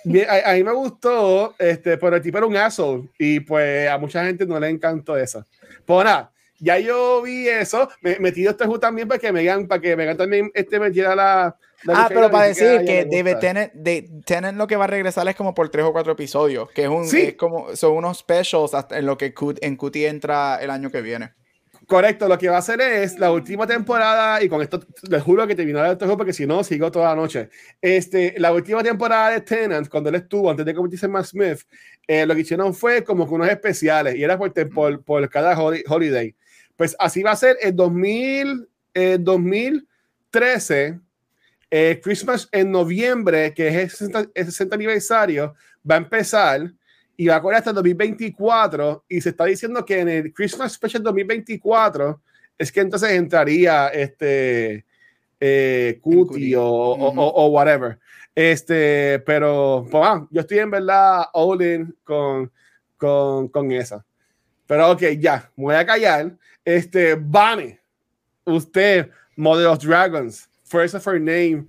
Bien, 0.04 0.26
a, 0.28 0.50
a 0.50 0.54
mí 0.54 0.62
me 0.62 0.72
gustó, 0.72 1.54
este, 1.58 1.96
pero 1.96 2.16
el 2.16 2.22
tipo 2.22 2.36
era 2.38 2.46
un 2.46 2.56
asshole. 2.56 3.08
Y 3.18 3.40
pues 3.40 3.88
a 3.88 3.96
mucha 3.98 4.24
gente 4.24 4.44
no 4.46 4.60
le 4.60 4.68
encantó 4.68 5.16
eso. 5.16 5.44
Pues 5.86 6.04
nada, 6.04 6.30
ya 6.58 6.78
yo 6.78 7.22
vi 7.22 7.48
eso. 7.48 7.88
Me 8.02 8.18
metí 8.18 8.46
este 8.46 8.64
juego 8.64 8.78
también 8.80 9.08
para 9.08 9.18
que 9.18 9.32
Megan, 9.32 9.66
para 9.66 9.80
que 9.80 9.96
Megan 9.96 10.16
también 10.16 10.50
este, 10.54 10.78
metiera 10.78 11.16
la. 11.16 11.56
la 11.84 11.94
Ah, 12.04 12.06
pero 12.08 12.30
para 12.30 12.44
que 12.44 12.48
decir 12.50 12.84
que 12.84 13.06
le 13.10 13.22
David. 13.22 13.38
Tennant, 13.40 13.72
de, 13.72 14.10
Tennant 14.26 14.58
lo 14.58 14.66
que 14.66 14.76
va 14.76 14.84
a 14.84 14.88
regresar 14.88 15.26
es 15.28 15.36
como 15.36 15.54
por 15.54 15.70
tres 15.70 15.84
o 15.86 15.92
cuatro 15.92 16.12
episodios, 16.12 16.70
que 16.70 16.82
es 16.82 16.88
un, 16.88 17.06
Sí. 17.08 17.22
es 17.22 17.34
como, 17.34 17.74
son 17.74 17.92
unos 17.94 18.18
specials 18.18 18.74
hasta 18.74 18.98
en 18.98 19.06
lo 19.06 19.16
que 19.16 19.34
Cut- 19.34 19.58
en 19.62 19.76
Cutie 19.76 20.08
entra 20.08 20.58
el 20.60 20.68
año 20.70 20.90
que 20.90 21.00
viene. 21.00 21.32
Correcto, 21.94 22.26
lo 22.26 22.36
que 22.36 22.48
va 22.48 22.56
a 22.56 22.58
hacer 22.58 22.80
es 22.80 23.20
la 23.20 23.30
última 23.30 23.68
temporada, 23.68 24.42
y 24.42 24.48
con 24.48 24.60
esto 24.60 24.80
les 25.08 25.22
juro 25.22 25.46
que 25.46 25.54
terminaré 25.54 25.92
este 25.92 26.04
juego 26.06 26.16
porque 26.16 26.32
si 26.32 26.44
no, 26.44 26.64
sigo 26.64 26.90
toda 26.90 27.10
la 27.10 27.14
noche. 27.14 27.50
Este, 27.80 28.34
la 28.38 28.52
última 28.52 28.82
temporada 28.82 29.30
de 29.30 29.42
Tenant, 29.42 29.88
cuando 29.88 30.08
él 30.08 30.16
estuvo, 30.16 30.50
antes 30.50 30.66
de 30.66 30.74
convertirse 30.74 31.06
en 31.06 31.12
Matt 31.12 31.26
Smith, 31.26 31.58
eh, 32.08 32.26
lo 32.26 32.34
que 32.34 32.40
hicieron 32.40 32.74
fue 32.74 33.04
como 33.04 33.28
que 33.28 33.34
unos 33.34 33.48
especiales, 33.48 34.16
y 34.16 34.24
era 34.24 34.36
por, 34.36 34.52
por, 34.70 35.04
por 35.04 35.30
cada 35.30 35.54
holi- 35.56 35.84
holiday. 35.86 36.34
Pues 36.74 36.96
así 36.98 37.22
va 37.22 37.30
a 37.30 37.36
ser 37.36 37.58
el 37.62 37.76
2000, 37.76 38.68
eh, 38.92 39.16
2013, 39.20 40.98
eh, 41.70 42.00
Christmas 42.02 42.48
en 42.50 42.72
noviembre, 42.72 43.54
que 43.54 43.68
es 43.68 43.74
el 43.76 43.90
60, 43.90 44.24
el 44.34 44.44
60 44.46 44.74
aniversario, 44.74 45.54
va 45.88 45.94
a 45.94 45.98
empezar 45.98 46.72
y 47.16 47.26
va 47.28 47.36
a 47.36 47.42
correr 47.42 47.58
hasta 47.58 47.70
el 47.70 47.76
2024 47.76 49.04
y 49.08 49.20
se 49.20 49.30
está 49.30 49.44
diciendo 49.44 49.84
que 49.84 50.00
en 50.00 50.08
el 50.08 50.32
Christmas 50.32 50.72
Special 50.72 51.02
2024 51.02 52.20
es 52.58 52.70
que 52.72 52.80
entonces 52.80 53.10
entraría 53.12 53.88
este 53.88 54.84
eh, 55.40 55.98
Cutie 56.00 56.56
o, 56.56 56.64
o- 56.64 57.14
o- 57.14 57.44
o 57.44 57.46
whatever. 57.48 57.98
Este, 58.34 59.20
pero 59.26 59.86
pues, 59.90 60.02
ah, 60.06 60.26
yo 60.30 60.40
estoy 60.40 60.58
en 60.58 60.70
verdad 60.70 61.24
all 61.32 61.62
in 61.62 61.94
con, 62.04 62.50
con, 62.96 63.48
con 63.48 63.70
esa. 63.72 64.04
Pero 64.66 64.90
ok, 64.92 65.02
ya, 65.18 65.50
me 65.56 65.64
voy 65.64 65.74
a 65.74 65.84
callar. 65.86 66.36
Este, 66.64 67.14
Bunny, 67.14 67.76
usted, 68.44 69.10
Mother 69.36 69.66
of 69.66 69.78
Dragons, 69.84 70.48
First 70.64 70.94
of 70.94 71.06
Her 71.06 71.20
Name, 71.20 71.66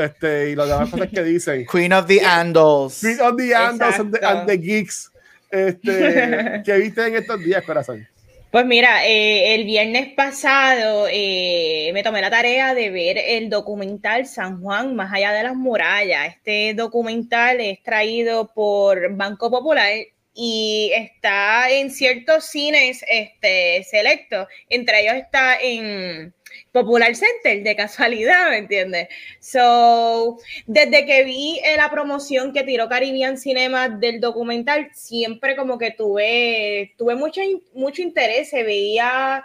este, 0.00 0.50
y 0.50 0.56
las 0.56 0.68
demás 0.68 0.90
cosas 0.90 1.08
que 1.08 1.22
dicen. 1.22 1.66
Queen 1.72 1.92
of 1.92 2.06
the 2.06 2.20
Andals. 2.20 3.00
Queen 3.00 3.20
of 3.20 3.36
the 3.36 3.54
Andals 3.54 3.98
and 3.98 4.14
the, 4.14 4.26
and 4.26 4.46
the 4.46 4.56
Geeks. 4.58 5.10
Este, 5.50 6.62
que 6.64 6.76
viste 6.78 7.06
en 7.06 7.16
estos 7.16 7.40
días, 7.40 7.62
corazón. 7.64 8.06
Pues 8.52 8.66
mira, 8.66 9.06
eh, 9.06 9.54
el 9.54 9.64
viernes 9.64 10.12
pasado 10.14 11.06
eh, 11.10 11.90
me 11.94 12.02
tomé 12.02 12.20
la 12.20 12.28
tarea 12.28 12.74
de 12.74 12.90
ver 12.90 13.16
el 13.16 13.48
documental 13.48 14.26
San 14.26 14.60
Juan 14.60 14.94
más 14.94 15.10
allá 15.10 15.32
de 15.32 15.42
las 15.42 15.54
murallas. 15.54 16.36
Este 16.36 16.74
documental 16.74 17.62
es 17.62 17.82
traído 17.82 18.52
por 18.52 19.16
Banco 19.16 19.50
Popular 19.50 19.90
y 20.34 20.92
está 20.94 21.70
en 21.70 21.90
ciertos 21.90 22.44
cines 22.44 23.02
este, 23.08 23.84
selectos. 23.84 24.48
Entre 24.68 25.00
ellos 25.00 25.14
está 25.14 25.58
en 25.58 26.34
Popular 26.72 27.14
Center, 27.14 27.62
de 27.62 27.76
casualidad, 27.76 28.48
¿me 28.50 28.58
entiendes? 28.58 29.08
So, 29.40 30.38
desde 30.66 31.04
que 31.04 31.22
vi 31.24 31.60
eh, 31.62 31.76
la 31.76 31.90
promoción 31.90 32.52
que 32.52 32.64
tiró 32.64 32.88
Caribbean 32.88 33.36
Cinema 33.36 33.90
del 33.90 34.20
documental, 34.20 34.88
siempre 34.94 35.54
como 35.54 35.78
que 35.78 35.90
tuve, 35.90 36.94
tuve 36.96 37.14
mucho, 37.14 37.42
mucho 37.74 38.00
interés, 38.00 38.48
se 38.48 38.62
veía 38.62 39.44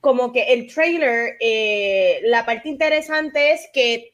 como 0.00 0.32
que 0.32 0.52
el 0.52 0.72
trailer, 0.72 1.36
eh, 1.40 2.20
la 2.24 2.44
parte 2.44 2.68
interesante 2.68 3.52
es 3.52 3.68
que 3.72 4.12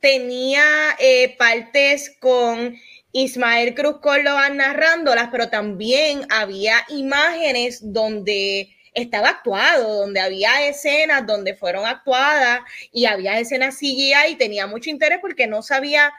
tenía 0.00 0.64
eh, 0.98 1.36
partes 1.38 2.16
con 2.18 2.74
Ismael 3.12 3.74
Cruz 3.74 4.00
Córdoba 4.00 4.48
narrándolas, 4.50 5.28
pero 5.30 5.48
también 5.48 6.26
había 6.30 6.84
imágenes 6.88 7.92
donde 7.92 8.75
estaba 8.96 9.28
actuado, 9.28 10.00
donde 10.00 10.20
había 10.20 10.66
escenas 10.66 11.26
donde 11.26 11.54
fueron 11.54 11.86
actuadas 11.86 12.60
y 12.90 13.04
había 13.04 13.38
escenas 13.38 13.76
CGI 13.78 14.14
y 14.30 14.36
tenía 14.36 14.66
mucho 14.66 14.90
interés 14.90 15.18
porque 15.20 15.46
no 15.46 15.62
sabía 15.62 16.12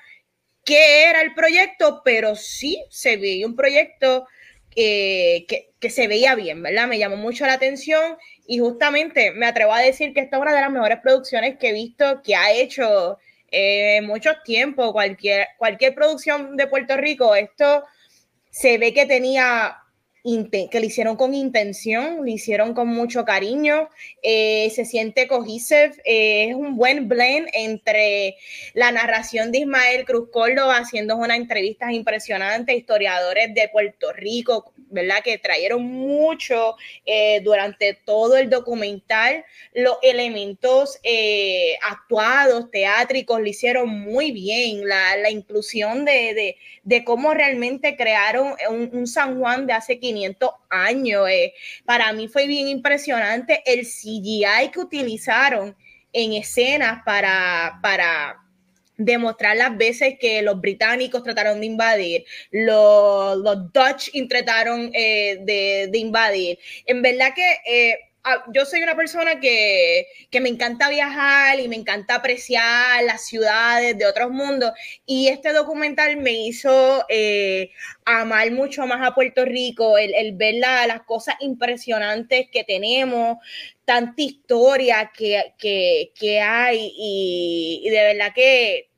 qué 0.63 1.05
era 1.05 1.21
el 1.21 1.33
proyecto, 1.33 2.01
pero 2.05 2.35
sí 2.35 2.83
se 2.89 3.17
veía 3.17 3.47
un 3.47 3.55
proyecto 3.55 4.27
eh, 4.75 5.45
que, 5.47 5.71
que, 5.79 5.89
se 5.89 6.07
veía 6.07 6.35
bien, 6.35 6.61
¿verdad? 6.61 6.87
Me 6.87 6.99
llamó 6.99 7.17
mucho 7.17 7.47
la 7.47 7.53
atención 7.53 8.17
y 8.45 8.59
justamente 8.59 9.31
me 9.31 9.47
atrevo 9.47 9.73
a 9.73 9.79
decir 9.79 10.13
que 10.13 10.19
esta 10.19 10.37
es 10.37 10.41
una 10.41 10.53
de 10.53 10.61
las 10.61 10.71
mejores 10.71 10.99
producciones 10.99 11.57
que 11.57 11.69
he 11.69 11.73
visto 11.73 12.21
que 12.21 12.35
ha 12.35 12.51
hecho 12.51 13.17
eh, 13.49 14.01
mucho 14.01 14.31
tiempo, 14.43 14.91
cualquier, 14.93 15.47
cualquier 15.57 15.95
producción 15.95 16.55
de 16.57 16.67
Puerto 16.67 16.95
Rico, 16.97 17.33
esto 17.33 17.85
se 18.51 18.77
ve 18.77 18.93
que 18.93 19.05
tenía 19.05 19.77
que 20.69 20.79
le 20.81 20.87
hicieron 20.87 21.15
con 21.15 21.33
intención, 21.33 22.25
le 22.25 22.31
hicieron 22.31 22.73
con 22.73 22.89
mucho 22.89 23.23
cariño, 23.23 23.87
eh, 24.21 24.69
se 24.75 24.83
siente 24.83 25.25
cohesive, 25.25 25.93
eh, 26.03 26.49
es 26.49 26.55
un 26.55 26.75
buen 26.75 27.07
blend 27.07 27.47
entre 27.53 28.35
la 28.73 28.91
narración 28.91 29.53
de 29.53 29.59
Ismael 29.59 30.03
Cruz 30.03 30.29
Córdoba 30.29 30.79
haciendo 30.79 31.15
unas 31.15 31.37
entrevistas 31.37 31.91
impresionantes, 31.91 32.75
historiadores 32.75 33.53
de 33.53 33.69
Puerto 33.69 34.11
Rico, 34.11 34.73
¿verdad? 34.89 35.23
Que 35.23 35.37
trajeron 35.37 35.83
mucho 35.83 36.75
eh, 37.05 37.39
durante 37.41 37.93
todo 37.93 38.35
el 38.35 38.49
documental, 38.49 39.45
los 39.73 39.97
elementos 40.01 40.99
actuados, 41.83 42.69
teátricos, 42.69 43.41
le 43.41 43.51
hicieron 43.51 43.87
muy 43.89 44.31
bien, 44.31 44.87
la, 44.87 45.29
inclusión 45.29 46.03
de, 46.03 46.57
de, 46.83 47.03
cómo 47.03 47.33
realmente 47.33 47.95
crearon 47.95 48.55
un, 48.69 48.89
un 48.93 49.07
San 49.07 49.39
Juan 49.39 49.67
de 49.67 49.73
hace 49.73 49.99
500 49.99 50.16
años. 50.69 51.29
Eh. 51.29 51.53
Para 51.85 52.11
mí 52.13 52.27
fue 52.27 52.47
bien 52.47 52.67
impresionante 52.67 53.61
el 53.65 53.85
CGI 53.85 54.71
que 54.71 54.79
utilizaron 54.79 55.75
en 56.13 56.33
escenas 56.33 57.01
para, 57.05 57.79
para 57.81 58.37
demostrar 58.97 59.55
las 59.55 59.77
veces 59.77 60.15
que 60.19 60.41
los 60.41 60.59
británicos 60.59 61.23
trataron 61.23 61.59
de 61.59 61.67
invadir, 61.67 62.25
los, 62.51 63.37
los 63.37 63.71
Dutch 63.71 64.09
intentaron 64.13 64.89
eh, 64.93 65.39
de, 65.41 65.87
de, 65.91 65.97
invadir. 65.99 66.57
En 66.85 67.01
verdad 67.01 67.33
que 67.35 67.59
eh, 67.67 67.99
yo 68.53 68.65
soy 68.65 68.81
una 68.83 68.95
persona 68.95 69.39
que, 69.39 70.07
me 70.39 70.49
encanta 70.49 70.89
viajar 70.89 71.59
y 71.59 71.67
me 71.67 71.75
encanta 71.75 72.15
apreciar 72.15 73.03
las 73.03 73.25
ciudades 73.25 73.97
de 73.97 74.05
otros 74.05 74.31
mundos. 74.31 74.71
Y 75.05 75.27
este 75.27 75.53
documental 75.53 76.17
me 76.17 76.31
hizo 76.31 77.05
eh, 77.09 77.71
amar 78.05 78.51
mucho 78.51 78.85
más 78.85 79.05
a 79.05 79.15
Puerto 79.15 79.45
Rico, 79.45 79.97
el, 79.97 80.33
ver 80.35 80.55
las 80.55 81.01
cosas 81.03 81.35
impresionantes 81.39 82.47
que 82.51 82.63
tenemos, 82.63 83.37
tanta 83.85 84.21
historia 84.21 85.11
que, 85.15 86.41
hay. 86.41 86.93
Y 86.95 87.89
de 87.89 88.03
verdad 88.03 88.33
que 88.33 88.89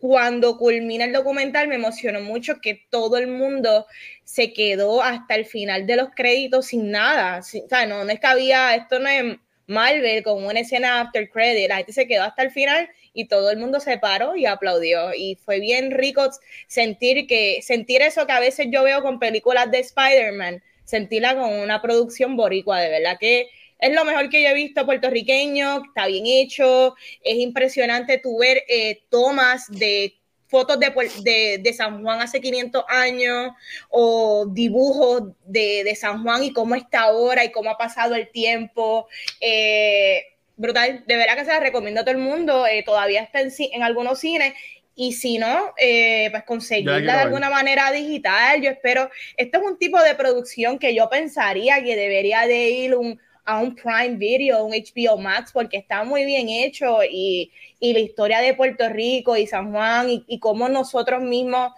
cuando 0.00 0.56
culmina 0.56 1.04
el 1.04 1.12
documental 1.12 1.68
me 1.68 1.74
emocionó 1.76 2.20
mucho 2.20 2.60
que 2.60 2.86
todo 2.90 3.18
el 3.18 3.26
mundo 3.28 3.86
se 4.24 4.52
quedó 4.52 5.02
hasta 5.02 5.34
el 5.34 5.44
final 5.44 5.86
de 5.86 5.96
los 5.96 6.08
créditos 6.16 6.66
sin 6.68 6.90
nada. 6.90 7.40
o 7.40 7.42
sea, 7.42 7.86
no, 7.86 8.04
no 8.04 8.10
es 8.10 8.18
que 8.18 8.26
había, 8.26 8.74
esto 8.74 8.98
no 8.98 9.08
es 9.08 9.36
Marvel 9.66 10.22
con 10.22 10.44
una 10.44 10.60
escena 10.60 11.00
after 11.00 11.30
credit, 11.30 11.68
la 11.68 11.76
gente 11.76 11.92
se 11.92 12.08
quedó 12.08 12.24
hasta 12.24 12.42
el 12.42 12.50
final 12.50 12.88
y 13.12 13.26
todo 13.26 13.50
el 13.50 13.58
mundo 13.58 13.78
se 13.78 13.98
paró 13.98 14.36
y 14.36 14.46
aplaudió. 14.46 15.14
Y 15.14 15.36
fue 15.36 15.60
bien 15.60 15.90
rico 15.90 16.28
sentir 16.66 17.26
que, 17.26 17.60
sentir 17.62 18.02
eso 18.02 18.26
que 18.26 18.32
a 18.32 18.40
veces 18.40 18.68
yo 18.70 18.82
veo 18.82 19.02
con 19.02 19.18
películas 19.18 19.70
de 19.70 19.80
Spider-Man, 19.80 20.62
sentirla 20.84 21.36
con 21.36 21.52
una 21.52 21.82
producción 21.82 22.36
boricua, 22.36 22.80
de 22.80 22.88
verdad 22.88 23.16
que 23.20 23.48
es 23.80 23.94
lo 23.94 24.04
mejor 24.04 24.28
que 24.28 24.42
yo 24.42 24.50
he 24.50 24.54
visto 24.54 24.84
puertorriqueño, 24.84 25.82
está 25.86 26.06
bien 26.06 26.26
hecho, 26.26 26.94
es 27.22 27.36
impresionante 27.36 28.18
tu 28.18 28.38
ver 28.38 28.62
eh, 28.68 29.02
tomas 29.08 29.66
de 29.70 30.16
fotos 30.48 30.78
de, 30.78 31.60
de, 31.62 31.72
San 31.72 32.02
Juan 32.02 32.20
hace 32.20 32.40
500 32.40 32.84
años 32.88 33.52
o 33.88 34.46
dibujos 34.50 35.22
de, 35.44 35.94
San 35.94 36.22
Juan 36.22 36.42
y 36.42 36.52
cómo 36.52 36.74
está 36.74 37.02
ahora 37.02 37.44
y 37.44 37.52
cómo 37.52 37.70
ha 37.70 37.78
pasado 37.78 38.16
el 38.16 38.30
tiempo. 38.30 39.06
Eh, 39.40 40.24
brutal, 40.56 41.04
de 41.06 41.16
verdad 41.16 41.36
que 41.36 41.44
se 41.44 41.52
la 41.52 41.60
recomiendo 41.60 42.00
a 42.00 42.04
todo 42.04 42.16
el 42.16 42.20
mundo, 42.20 42.66
eh, 42.66 42.82
todavía 42.84 43.22
está 43.22 43.40
en, 43.40 43.50
en, 43.58 43.82
algunos 43.82 44.18
cines 44.18 44.52
y 44.96 45.12
si 45.12 45.38
no, 45.38 45.72
pues 45.78 46.42
conseguirla 46.44 47.14
de 47.14 47.22
alguna 47.22 47.48
manera 47.48 47.92
digital. 47.92 48.60
Yo 48.60 48.70
espero, 48.70 49.08
esto 49.36 49.58
es 49.58 49.64
un 49.64 49.78
tipo 49.78 50.02
de 50.02 50.16
producción 50.16 50.78
que 50.78 50.94
yo 50.94 51.08
pensaría 51.08 51.82
que 51.82 51.96
debería 51.96 52.46
de 52.46 52.70
ir 52.70 52.96
un, 52.96 53.18
a 53.44 53.60
un 53.60 53.74
Prime 53.74 54.16
Video, 54.16 54.64
un 54.64 54.72
HBO 54.72 55.16
Max, 55.18 55.50
porque 55.52 55.76
está 55.76 56.04
muy 56.04 56.24
bien 56.24 56.48
hecho 56.48 56.98
y, 57.04 57.50
y 57.78 57.92
la 57.92 58.00
historia 58.00 58.40
de 58.40 58.54
Puerto 58.54 58.88
Rico 58.88 59.36
y 59.36 59.46
San 59.46 59.72
Juan 59.72 60.10
y, 60.10 60.24
y 60.26 60.38
cómo 60.38 60.68
nosotros 60.68 61.22
mismos, 61.22 61.72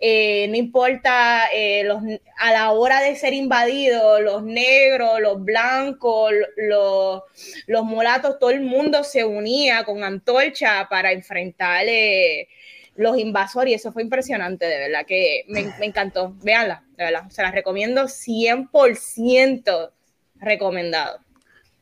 eh, 0.00 0.46
no 0.48 0.56
importa 0.56 1.48
eh, 1.52 1.82
los, 1.84 2.02
a 2.38 2.52
la 2.52 2.70
hora 2.70 3.00
de 3.00 3.16
ser 3.16 3.34
invadidos, 3.34 4.20
los 4.20 4.44
negros, 4.44 5.20
los 5.20 5.42
blancos, 5.44 6.32
los, 6.56 7.22
los 7.66 7.84
mulatos, 7.84 8.38
todo 8.38 8.50
el 8.50 8.60
mundo 8.60 9.02
se 9.02 9.24
unía 9.24 9.84
con 9.84 10.04
antorcha 10.04 10.86
para 10.88 11.10
enfrentar 11.12 11.84
eh, 11.88 12.48
los 12.94 13.18
invasores 13.18 13.72
y 13.72 13.74
eso 13.74 13.92
fue 13.92 14.02
impresionante, 14.02 14.66
de 14.66 14.78
verdad 14.78 15.06
que 15.06 15.44
me, 15.48 15.64
me 15.78 15.86
encantó. 15.86 16.34
Véanla, 16.42 16.84
de 16.96 17.04
verdad, 17.04 17.28
se 17.30 17.42
las 17.42 17.52
recomiendo 17.52 18.04
100% 18.04 19.92
recomendado. 20.40 21.20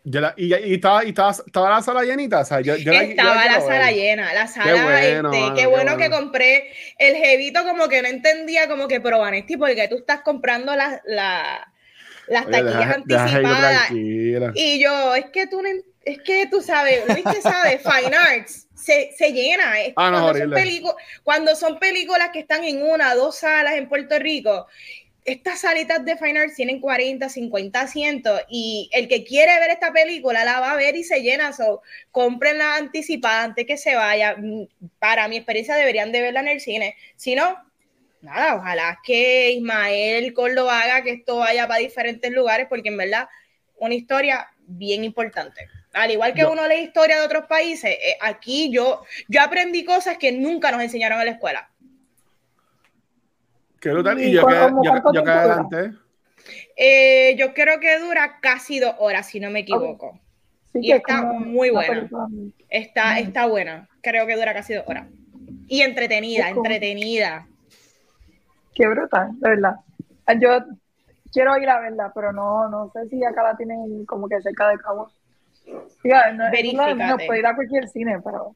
y, 0.05 0.55
y, 0.55 0.75
estaba, 0.75 1.05
y 1.05 1.09
estaba, 1.09 1.31
estaba, 1.31 1.71
la 1.71 1.83
sala 1.83 2.05
llenita, 2.05 2.41
o 2.41 2.45
sea, 2.45 2.61
yo, 2.61 2.77
yo 2.77 2.93
estaba 2.93 3.45
la, 3.47 3.61
sala 3.61 3.91
llena, 3.91 4.33
la 4.33 4.47
sala, 4.47 4.73
qué 4.73 4.83
bueno, 4.83 5.33
este, 5.33 5.55
qué 5.61 5.67
bueno, 5.67 5.97
que 5.97 6.11
compré 6.11 6.73
el 6.99 7.17
jevito 7.17 7.65
como 7.65 7.89
que 7.89 8.03
no 8.03 8.09
entendía 8.09 8.69
como 8.69 8.89
que, 8.89 9.01
pero 9.01 9.19
Vanesti, 9.19 9.57
porque 9.57 9.89
tú 9.89 9.97
estás 9.97 10.21
comprando 10.21 10.77
las 10.77 11.01
la, 11.07 11.73
las 12.29 12.47
taquillas 12.49 12.97
anticipadas. 12.97 13.91
Y 13.91 14.81
yo, 14.81 15.15
es 15.15 15.27
que 15.27 15.47
tú 15.47 15.61
es 16.05 16.23
que 16.23 16.47
tú 16.47 16.63
sabes, 16.63 17.03
Luis 17.09 17.25
que 17.25 17.43
sabe, 17.43 17.79
Fine 17.81 18.17
Arts 18.17 18.69
se, 18.75 19.11
se 19.19 19.33
llena. 19.33 19.73
Ah, 19.97 20.11
no, 20.13 20.21
cuando, 20.21 20.39
son 20.39 20.95
cuando 21.25 21.57
son 21.57 21.79
películas 21.81 22.31
que 22.33 22.39
están 22.39 22.63
en 22.63 22.83
una, 22.83 23.15
dos 23.17 23.39
salas 23.39 23.75
en 23.75 23.89
Puerto 23.89 24.17
Rico 24.19 24.69
estas 25.27 25.61
salitas 25.61 26.05
de 26.05 26.17
Fine 26.17 26.39
Arts 26.39 26.55
tienen 26.55 26.81
40, 26.81 27.29
50 27.29 27.81
asientos 27.81 28.41
y 28.49 28.89
el 28.93 29.09
que 29.09 29.25
quiere 29.25 29.59
ver 29.59 29.71
esta 29.71 29.93
película 29.93 30.45
la 30.45 30.61
va 30.61 30.73
a 30.73 30.77
ver 30.77 30.97
y 30.97 31.03
se 31.03 31.21
llena. 31.21 31.53
So, 31.53 31.83
comprenla 32.13 32.77
anticipada 32.77 33.43
antes 33.43 33.67
que 33.67 33.77
se 33.77 33.97
vaya. 33.97 34.37
Mm, 34.39 34.69
para 35.01 35.27
mi 35.27 35.37
experiencia 35.37 35.75
deberían 35.75 36.13
de 36.13 36.23
verla 36.23 36.41
en 36.41 36.49
el 36.49 36.61
cine. 36.61 36.97
Si 37.17 37.35
no, 37.35 37.57
nada, 38.23 38.55
ojalá 38.55 39.01
que 39.05 39.51
Ismael 39.51 40.33
Córdoba 40.33 40.81
haga 40.81 41.03
que 41.03 41.11
esto 41.11 41.39
vaya 41.39 41.67
para 41.67 41.81
diferentes 41.81 42.31
lugares 42.31 42.69
porque 42.69 42.89
en 42.89 42.97
verdad 42.97 43.29
una 43.79 43.95
historia 43.95 44.49
bien 44.59 45.03
importante. 45.05 45.69
Al 45.93 46.11
igual 46.11 46.35
que 46.35 46.45
uno 46.45 46.69
lee 46.69 46.83
historia 46.83 47.19
de 47.19 47.27
otros 47.27 47.47
países, 47.47 47.91
eh, 47.91 48.17
aquí 48.21 48.71
yo, 48.71 49.03
yo 49.29 49.43
aprendí 49.43 49.85
cosas 49.85 50.19
que 50.19 50.31
nunca 50.31 50.71
nos 50.71 50.83
enseñaron 50.83 51.19
en 51.21 51.27
la 51.27 51.33
escuela 51.33 51.71
y 54.19 54.33
yo, 54.33 54.47
que, 54.47 55.31
adelante. 55.31 55.93
Eh, 56.77 57.37
yo 57.39 57.55
creo 57.55 57.81
que 57.81 57.99
dura 57.99 58.39
casi 58.41 58.79
dos 58.79 58.95
horas, 58.99 59.27
si 59.27 59.41
no 59.41 59.51
me 59.51 59.61
equivoco. 59.61 60.19
y 60.75 60.93
está 60.93 61.23
muy 61.23 61.71
buena. 61.71 62.09
Está, 62.69 63.19
está 63.19 63.47
buena. 63.47 63.89
Creo 64.03 64.27
que 64.27 64.37
dura 64.37 64.53
casi 64.53 64.75
dos 64.75 64.85
horas. 64.87 65.07
Y 65.69 65.83
entretenida, 65.83 66.49
entretenida. 66.49 67.47
Qué 68.75 68.87
brutal, 68.87 69.31
de 69.41 69.49
verdad. 69.51 69.77
Yo 70.39 70.59
quiero 71.33 71.57
ir 71.59 71.69
a 71.69 71.81
verla, 71.81 72.13
pero 72.15 72.33
no, 72.33 72.69
no 72.69 72.91
sé 72.93 73.09
si 73.09 73.25
acá 73.25 73.43
la 73.43 73.57
tienen 73.57 74.05
como 74.05 74.29
que 74.29 74.41
cerca 74.43 74.69
de 74.69 74.79
Cabo. 74.79 75.11
Yeah, 76.05 76.33
no, 76.33 76.45
no, 76.95 77.17
puede 77.19 77.41
ir 77.41 77.47
a 77.47 77.55
cualquier 77.55 77.89
cine, 77.89 78.21
pero 78.23 78.55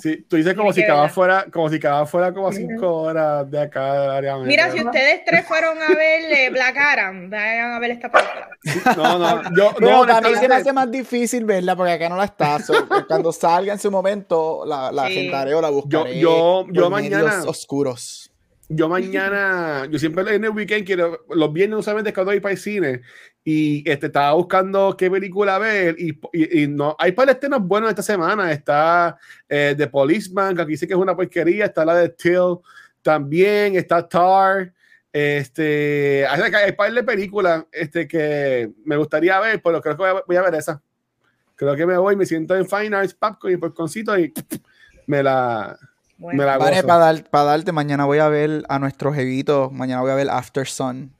Sí, 0.00 0.24
tú 0.28 0.36
dices 0.36 0.54
como 0.54 0.72
si 0.72 0.84
cada 0.84 1.08
fuera, 1.08 1.46
como 1.52 1.68
si 1.68 1.78
cada 1.78 2.06
fuera 2.06 2.32
como 2.32 2.52
cinco 2.52 3.02
horas 3.02 3.50
de 3.50 3.60
acá 3.60 4.20
Mira, 4.44 4.70
si 4.70 4.82
ustedes 4.82 5.24
tres 5.24 5.46
fueron 5.46 5.78
a 5.80 5.94
ver 5.94 6.50
Black 6.50 6.76
Adam, 6.76 7.30
vayan 7.30 7.72
a 7.72 7.78
ver 7.78 7.92
esta 7.92 8.10
película. 8.10 8.48
no, 8.96 9.18
no, 9.18 9.42
yo, 9.56 9.74
no, 9.80 10.02
a 10.02 10.20
mí 10.20 10.34
se 10.38 10.48
me 10.48 10.56
hace 10.56 10.72
más 10.72 10.90
difícil 10.90 11.44
verla 11.44 11.76
porque 11.76 11.92
acá 11.92 12.08
no 12.08 12.16
la 12.16 12.24
está. 12.24 12.58
cuando 13.08 13.32
salga 13.32 13.72
en 13.72 13.78
su 13.78 13.90
momento, 13.90 14.64
la, 14.66 14.90
la 14.92 15.06
sí. 15.08 15.30
o 15.30 15.60
la 15.60 15.70
buscaré. 15.70 16.18
Yo, 16.18 16.66
yo, 16.66 16.72
yo 16.72 16.90
mañana. 16.90 17.42
oscuros 17.46 18.28
yo 18.68 18.88
mañana, 18.88 19.86
yo 19.90 19.98
siempre 19.98 20.34
en 20.34 20.44
el 20.44 20.50
weekend 20.50 20.84
quiero, 20.84 21.24
los 21.30 21.52
viernes 21.52 21.78
usualmente 21.78 22.12
cuando 22.12 22.32
voy 22.32 22.40
para 22.40 22.52
el 22.52 22.58
cine 22.58 23.00
y 23.50 23.82
este, 23.90 24.08
estaba 24.08 24.34
buscando 24.34 24.94
qué 24.94 25.10
película 25.10 25.58
ver 25.58 25.96
y, 25.98 26.20
y, 26.34 26.68
no, 26.68 26.94
hay 26.98 27.12
para 27.12 27.32
estrenos 27.32 27.62
buenos 27.62 27.88
esta 27.88 28.02
semana, 28.02 28.52
está 28.52 29.16
eh, 29.48 29.74
The 29.74 29.86
Policeman, 29.86 30.54
que 30.54 30.60
aquí 30.60 30.72
dice 30.72 30.86
que 30.86 30.92
es 30.92 30.98
una 30.98 31.16
porquería, 31.16 31.64
está 31.64 31.82
la 31.82 31.94
de 31.94 32.10
Till 32.10 32.58
también, 33.00 33.74
está 33.74 34.06
Tar, 34.06 34.74
este, 35.10 36.26
hay, 36.28 36.42
hay 36.42 36.72
par 36.72 36.92
de 36.92 37.02
películas 37.02 37.64
este, 37.72 38.06
que 38.06 38.70
me 38.84 38.98
gustaría 38.98 39.40
ver, 39.40 39.62
pero 39.62 39.80
creo 39.80 39.96
que 39.96 40.02
voy 40.02 40.10
a, 40.10 40.22
voy 40.26 40.36
a, 40.36 40.42
ver 40.42 40.54
esa. 40.54 40.82
Creo 41.54 41.74
que 41.74 41.86
me 41.86 41.96
voy, 41.96 42.16
me 42.16 42.26
siento 42.26 42.54
en 42.54 42.68
Fine 42.68 42.94
Arts, 42.94 43.14
Popcorn 43.14 43.54
y 43.54 43.56
Popcorncito 43.56 44.18
y 44.18 44.30
me 45.06 45.22
la 45.22 45.78
vale, 46.18 46.82
para, 46.82 46.98
dar, 46.98 47.24
para 47.30 47.44
darte, 47.44 47.72
mañana 47.72 48.04
voy 48.04 48.18
a 48.18 48.28
ver 48.28 48.62
a 48.68 48.78
nuestros 48.78 49.14
jevitos, 49.14 49.72
mañana 49.72 50.02
voy 50.02 50.10
a 50.10 50.16
ver 50.16 50.28
After 50.28 50.66
Sun. 50.66 51.17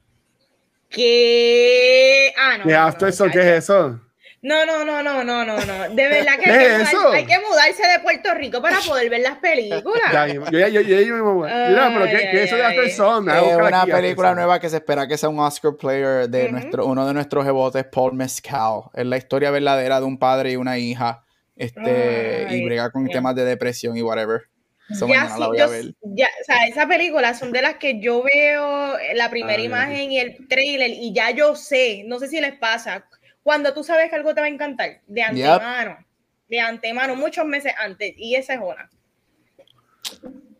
¿Qué? 0.89 2.33
Ah, 2.37 2.57
no. 2.57 2.63
¿Qué 2.65 2.75
After 2.75 3.13
Sun? 3.13 3.29
¿Qué 3.31 3.39
es 3.39 3.63
eso? 3.63 3.99
No, 4.41 4.65
no, 4.65 4.85
no, 4.85 5.03
no, 5.03 5.23
no, 5.23 5.45
no, 5.45 5.57
no. 5.65 5.89
De 5.89 6.07
verdad 6.07 6.39
que 6.41 6.49
hay, 6.49 6.85
que 6.85 6.97
hay, 7.13 7.25
que 7.25 7.39
mudarse 7.39 7.85
de 7.85 7.99
Puerto 8.01 8.33
Rico 8.35 8.61
para 8.61 8.79
poder 8.79 9.09
ver 9.09 9.19
las 9.19 9.37
películas. 9.37 10.13
ya, 10.13 10.27
yo, 10.27 10.45
yo, 10.49 10.81
yo, 10.81 11.01
yo, 11.01 11.33
Mira, 11.33 11.91
pero 11.93 12.05
¿qué, 12.05 12.29
¿qué 12.31 12.43
es 12.43 12.47
eso 12.47 12.55
de 12.55 12.65
After 12.65 12.89
Sun? 12.89 13.29
Es 13.29 13.55
una 13.57 13.85
película 13.85 14.33
nueva 14.33 14.59
que 14.59 14.69
se 14.69 14.77
espera 14.77 15.07
que 15.07 15.17
sea 15.17 15.27
un 15.27 15.39
Oscar 15.39 15.75
player 15.75 16.29
de 16.29 16.51
nuestro, 16.51 16.85
uno 16.85 17.05
de 17.05 17.13
nuestros 17.13 17.43
jebotes, 17.43 17.83
Paul 17.85 18.13
Mescal. 18.13 18.83
Es 18.93 19.05
la 19.05 19.17
historia 19.17 19.51
verdadera 19.51 19.99
de 19.99 20.05
un 20.05 20.17
padre 20.17 20.53
y 20.53 20.55
una 20.55 20.77
hija. 20.77 21.23
Este, 21.57 22.47
y 22.51 22.63
brega 22.63 22.89
con 22.89 23.05
temas 23.09 23.35
de 23.35 23.43
depresión 23.43 23.97
y 23.97 24.01
whatever 24.01 24.48
ya, 24.89 25.29
sí, 25.29 25.41
yo, 25.57 25.67
ya, 26.15 26.27
o 26.41 26.43
sea, 26.45 26.67
esa 26.67 26.87
película 26.87 27.33
son 27.33 27.51
de 27.51 27.61
las 27.61 27.75
que 27.75 27.99
yo 27.99 28.23
veo 28.23 28.97
la 29.13 29.29
primera 29.29 29.61
imagen 29.61 30.11
y 30.11 30.19
el 30.19 30.47
trailer 30.47 30.89
y 30.89 31.13
ya 31.13 31.31
yo 31.31 31.55
sé, 31.55 32.03
no 32.05 32.19
sé 32.19 32.27
si 32.27 32.41
les 32.41 32.57
pasa, 32.57 33.05
cuando 33.43 33.73
tú 33.73 33.83
sabes 33.83 34.09
que 34.09 34.15
algo 34.15 34.33
te 34.33 34.41
va 34.41 34.47
a 34.47 34.49
encantar, 34.49 35.01
de 35.07 35.21
antemano, 35.21 36.05
de 36.47 36.59
antemano, 36.59 37.15
muchos 37.15 37.45
meses 37.45 37.73
antes, 37.77 38.13
y 38.17 38.35
esa 38.35 38.55
es 38.55 38.59
una. 38.59 38.89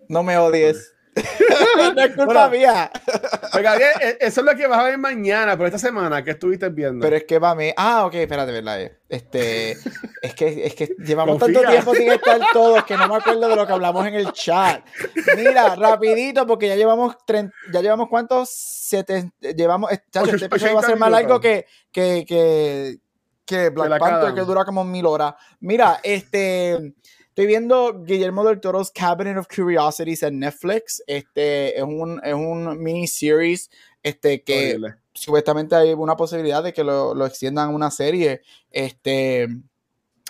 No 0.08 0.24
me 0.24 0.38
odies. 0.38 0.94
no 1.96 2.02
es 2.02 2.16
culpa 2.16 2.50
mía. 2.50 2.92
Oiga, 3.54 3.78
e, 3.78 4.18
eso 4.20 4.42
es 4.42 4.46
lo 4.46 4.56
que 4.56 4.68
vas 4.68 4.80
a 4.80 4.84
ver 4.84 4.98
mañana, 4.98 5.58
pero 5.58 5.68
esta 5.68 5.80
semana, 5.80 6.24
¿qué 6.24 6.32
estuviste 6.32 6.70
viendo? 6.70 7.04
Pero 7.04 7.16
es 7.16 7.24
que 7.26 7.40
va 7.40 7.56
mí. 7.56 7.72
Ah, 7.76 8.06
ok, 8.06 8.16
espérate, 8.16 8.52
verdad. 8.52 8.82
Eh. 8.82 8.98
Este, 9.08 9.72
es 10.22 10.34
que, 10.36 10.66
es 10.66 10.76
que 10.76 10.96
llevamos 11.00 11.40
tanto 11.40 11.62
tiempo 11.62 11.94
sin 11.94 12.12
estar 12.12 12.40
todos 12.54 12.84
que 12.84 12.96
no 12.96 13.08
me 13.08 13.16
acuerdo 13.16 13.48
de 13.48 13.56
lo 13.56 13.66
que 13.66 13.74
hablamos 13.74 14.06
en 14.08 14.16
el 14.16 14.32
chat. 14.32 14.86
Mira, 15.36 15.76
rapidito, 15.76 16.46
porque 16.46 16.68
ya 16.68 16.76
llevamos, 16.76 17.16
ya 17.72 17.82
llevamos 17.82 18.08
cuántos, 18.10 18.50
siete, 18.52 19.32
llevamos, 19.40 19.92
chacho, 20.12 20.36
este 20.36 20.46
episodio 20.46 20.76
va 20.76 20.82
a 20.82 20.84
ser 20.84 20.98
más 20.98 21.12
largo 21.12 21.40
que, 21.40 21.66
que, 21.92 22.26
que, 22.28 22.98
que 23.46 23.70
Black 23.70 24.00
Panther, 24.00 24.34
que 24.34 24.42
dura 24.42 24.64
como 24.64 24.84
mil 24.84 25.06
horas. 25.06 25.34
Mira, 25.60 26.00
este 26.04 26.94
Estoy 27.40 27.48
viendo 27.48 28.04
Guillermo 28.04 28.44
del 28.44 28.60
Toro's 28.60 28.92
Cabinet 28.92 29.38
of 29.38 29.48
Curiosities 29.48 30.24
en 30.24 30.40
Netflix. 30.40 31.02
Este 31.08 31.78
es 31.78 31.84
un, 31.84 32.20
es 32.22 32.34
un 32.34 32.84
miniseries 32.84 33.70
este, 34.04 34.44
que 34.44 34.78
supuestamente 35.14 35.74
hay 35.74 35.94
una 35.94 36.18
posibilidad 36.18 36.62
de 36.62 36.74
que 36.74 36.84
lo, 36.84 37.16
lo 37.16 37.26
extiendan 37.26 37.70
a 37.70 37.74
una 37.74 37.92
serie. 37.92 38.42
Este, 38.72 39.48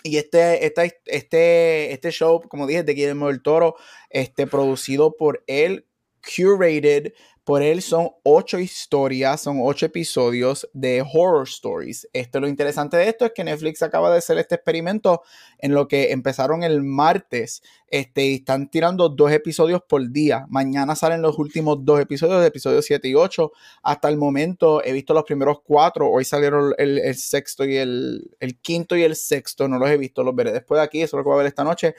y 0.04 0.18
este, 0.18 0.64
este, 0.64 1.02
este, 1.06 1.94
este 1.94 2.12
show, 2.12 2.44
como 2.48 2.68
dije, 2.68 2.84
de 2.84 2.94
Guillermo 2.94 3.26
del 3.26 3.42
Toro, 3.42 3.76
este, 4.12 4.46
producido 4.46 5.18
por 5.18 5.44
él, 5.48 5.88
curated 6.22 7.14
por 7.50 7.64
él 7.64 7.82
son 7.82 8.12
ocho 8.22 8.60
historias, 8.60 9.42
son 9.42 9.58
ocho 9.64 9.88
episodios 9.88 10.70
de 10.72 11.02
horror 11.02 11.48
stories. 11.48 12.08
Esto, 12.14 12.40
lo 12.40 12.48
interesante 12.48 12.96
de 12.96 13.10
esto 13.10 13.26
es 13.26 13.32
que 13.34 13.44
Netflix 13.44 13.82
acaba 13.82 14.12
de 14.12 14.20
hacer 14.20 14.38
este 14.38 14.54
experimento 14.54 15.24
en 15.58 15.74
lo 15.74 15.88
que 15.88 16.12
empezaron 16.12 16.62
el 16.62 16.84
martes. 16.84 17.64
Este, 17.88 18.36
están 18.36 18.70
tirando 18.70 19.10
dos 19.10 19.32
episodios 19.32 19.82
por 19.82 20.12
día. 20.12 20.46
Mañana 20.50 20.96
salen 20.96 21.24
los 21.24 21.40
últimos 21.40 21.84
dos 21.84 22.00
episodios, 22.00 22.46
episodios 22.46 22.86
7 22.86 23.08
y 23.08 23.16
8. 23.16 23.52
Hasta 23.82 24.10
el 24.10 24.18
momento 24.18 24.84
he 24.86 24.94
visto 24.94 25.16
los 25.16 25.24
primeros 25.24 25.62
cuatro. 25.64 26.08
Hoy 26.08 26.26
salieron 26.26 26.76
el, 26.78 27.16
sexto 27.16 27.66
y 27.66 27.78
el, 27.78 28.30
el, 28.40 28.60
quinto 28.60 28.96
y 28.96 29.02
el 29.02 29.16
sexto. 29.16 29.68
No 29.68 29.80
los 29.80 29.90
he 29.90 29.98
visto, 29.98 30.24
los 30.24 30.36
veré 30.36 30.52
después 30.52 30.78
de 30.78 30.84
aquí. 30.84 31.02
Eso 31.02 31.18
es 31.18 31.20
lo 31.20 31.24
que 31.24 31.30
voy 31.30 31.34
a 31.34 31.38
ver 31.38 31.48
esta 31.48 31.64
noche. 31.64 31.96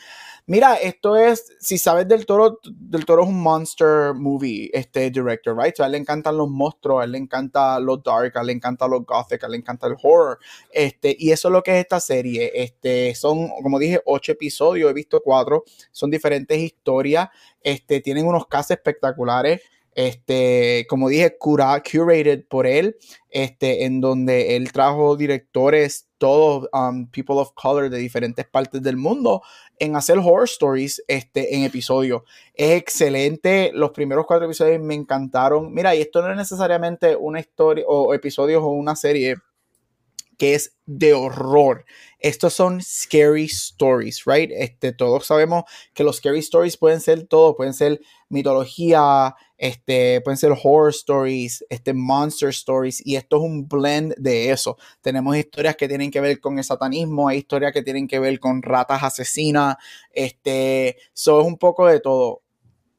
Mira, 0.47 0.77
esto 0.77 1.17
es, 1.17 1.57
si 1.59 1.77
sabes 1.77 2.07
del 2.07 2.25
toro, 2.25 2.61
del 2.65 3.05
toro 3.05 3.25
es 3.25 3.29
un 3.29 3.41
monster 3.41 4.15
movie, 4.15 4.71
este 4.73 5.11
director, 5.11 5.40
right? 5.47 5.79
a 5.81 5.87
él 5.87 5.93
le 5.93 5.99
encantan 5.99 6.37
los 6.37 6.49
monstruos, 6.49 7.03
a 7.03 7.05
él 7.05 7.13
le 7.13 7.19
encanta 7.19 7.79
lo 7.81 7.97
dark, 7.97 8.37
a 8.37 8.41
él 8.41 8.49
le 8.49 8.53
encanta 8.53 8.87
lo 8.87 9.01
gothic, 9.03 9.43
a 9.43 9.47
él 9.47 9.53
le 9.53 9.59
encanta 9.59 9.87
el 9.87 9.97
horror. 10.03 10.39
Este, 10.73 11.17
y 11.19 11.31
eso 11.31 11.49
es 11.49 11.53
lo 11.53 11.63
que 11.63 11.73
es 11.73 11.79
esta 11.79 12.01
serie. 12.01 12.51
Este, 12.55 13.15
son, 13.15 13.49
como 13.63 13.79
dije, 13.79 14.01
ocho 14.05 14.33
episodios, 14.33 14.91
he 14.91 14.95
visto 14.95 15.21
cuatro 15.23 15.65
son 15.93 16.11
diferentes 16.11 16.59
historias, 16.59 17.29
este, 17.63 18.01
tienen 18.01 18.27
unos 18.27 18.47
casos 18.47 18.73
espectaculares, 18.73 19.63
este, 19.95 20.87
como 20.89 21.09
dije, 21.09 21.37
cura, 21.37 21.83
curated 21.83 22.45
por 22.49 22.67
él, 22.67 22.97
este, 23.31 23.85
en 23.85 24.01
donde 24.01 24.57
él 24.57 24.73
trajo 24.73 25.17
directores, 25.17 26.09
todos 26.19 26.69
um, 26.73 27.07
people 27.07 27.37
of 27.37 27.53
color 27.55 27.91
de 27.91 27.99
diferentes 27.99 28.47
partes 28.47 28.83
del 28.83 28.97
mundo, 28.97 29.43
en 29.79 29.97
hacer 29.97 30.19
horror 30.19 30.45
stories 30.45 31.03
este, 31.09 31.57
en 31.57 31.65
episodios. 31.65 32.23
Es 32.55 32.79
excelente, 32.79 33.71
los 33.75 33.91
primeros 33.91 34.27
cuatro 34.27 34.47
episodios 34.47 34.81
me 34.81 34.95
encantaron. 34.95 35.73
Mira, 35.73 35.95
y 35.95 36.03
esto 36.03 36.23
no 36.23 36.31
es 36.31 36.37
necesariamente 36.37 37.17
una 37.17 37.41
historia 37.41 37.85
o 37.87 38.15
episodios 38.15 38.63
o 38.63 38.69
una 38.69 38.97
serie 38.97 39.37
que 40.41 40.55
es 40.55 40.75
de 40.87 41.13
horror. 41.13 41.85
Estos 42.19 42.55
son 42.55 42.81
scary 42.81 43.45
stories, 43.45 44.25
right? 44.25 44.51
Este, 44.51 44.95
todos 44.95 45.27
sabemos 45.27 45.65
que 45.93 46.03
los 46.03 46.17
scary 46.17 46.39
stories 46.39 46.79
pueden 46.79 47.03
ser 47.03 47.27
todo, 47.27 47.55
pueden 47.55 47.75
ser 47.75 48.01
mitología, 48.31 49.35
este, 49.59 50.23
pueden 50.23 50.39
ser 50.39 50.53
horror 50.53 50.89
stories, 50.89 51.63
este, 51.69 51.93
monster 51.93 52.49
stories, 52.49 53.07
y 53.07 53.17
esto 53.17 53.37
es 53.37 53.43
un 53.43 53.69
blend 53.69 54.15
de 54.17 54.51
eso. 54.51 54.79
Tenemos 55.03 55.37
historias 55.37 55.77
que 55.77 55.89
tienen 55.89 56.11
que 56.11 56.23
ver 56.23 56.41
con 56.41 56.57
el 56.57 56.65
satanismo, 56.65 57.29
hay 57.29 57.39
historias 57.39 57.75
que 57.75 57.83
tienen 57.83 58.09
que 58.09 58.19
ver 58.19 58.41
con 58.41 58.63
ratas 58.63 59.03
asesinas, 59.03 59.77
este, 60.11 60.97
eso 61.15 61.43
es 61.43 61.47
un 61.47 61.59
poco 61.59 61.87
de 61.87 62.01
todo 62.01 62.41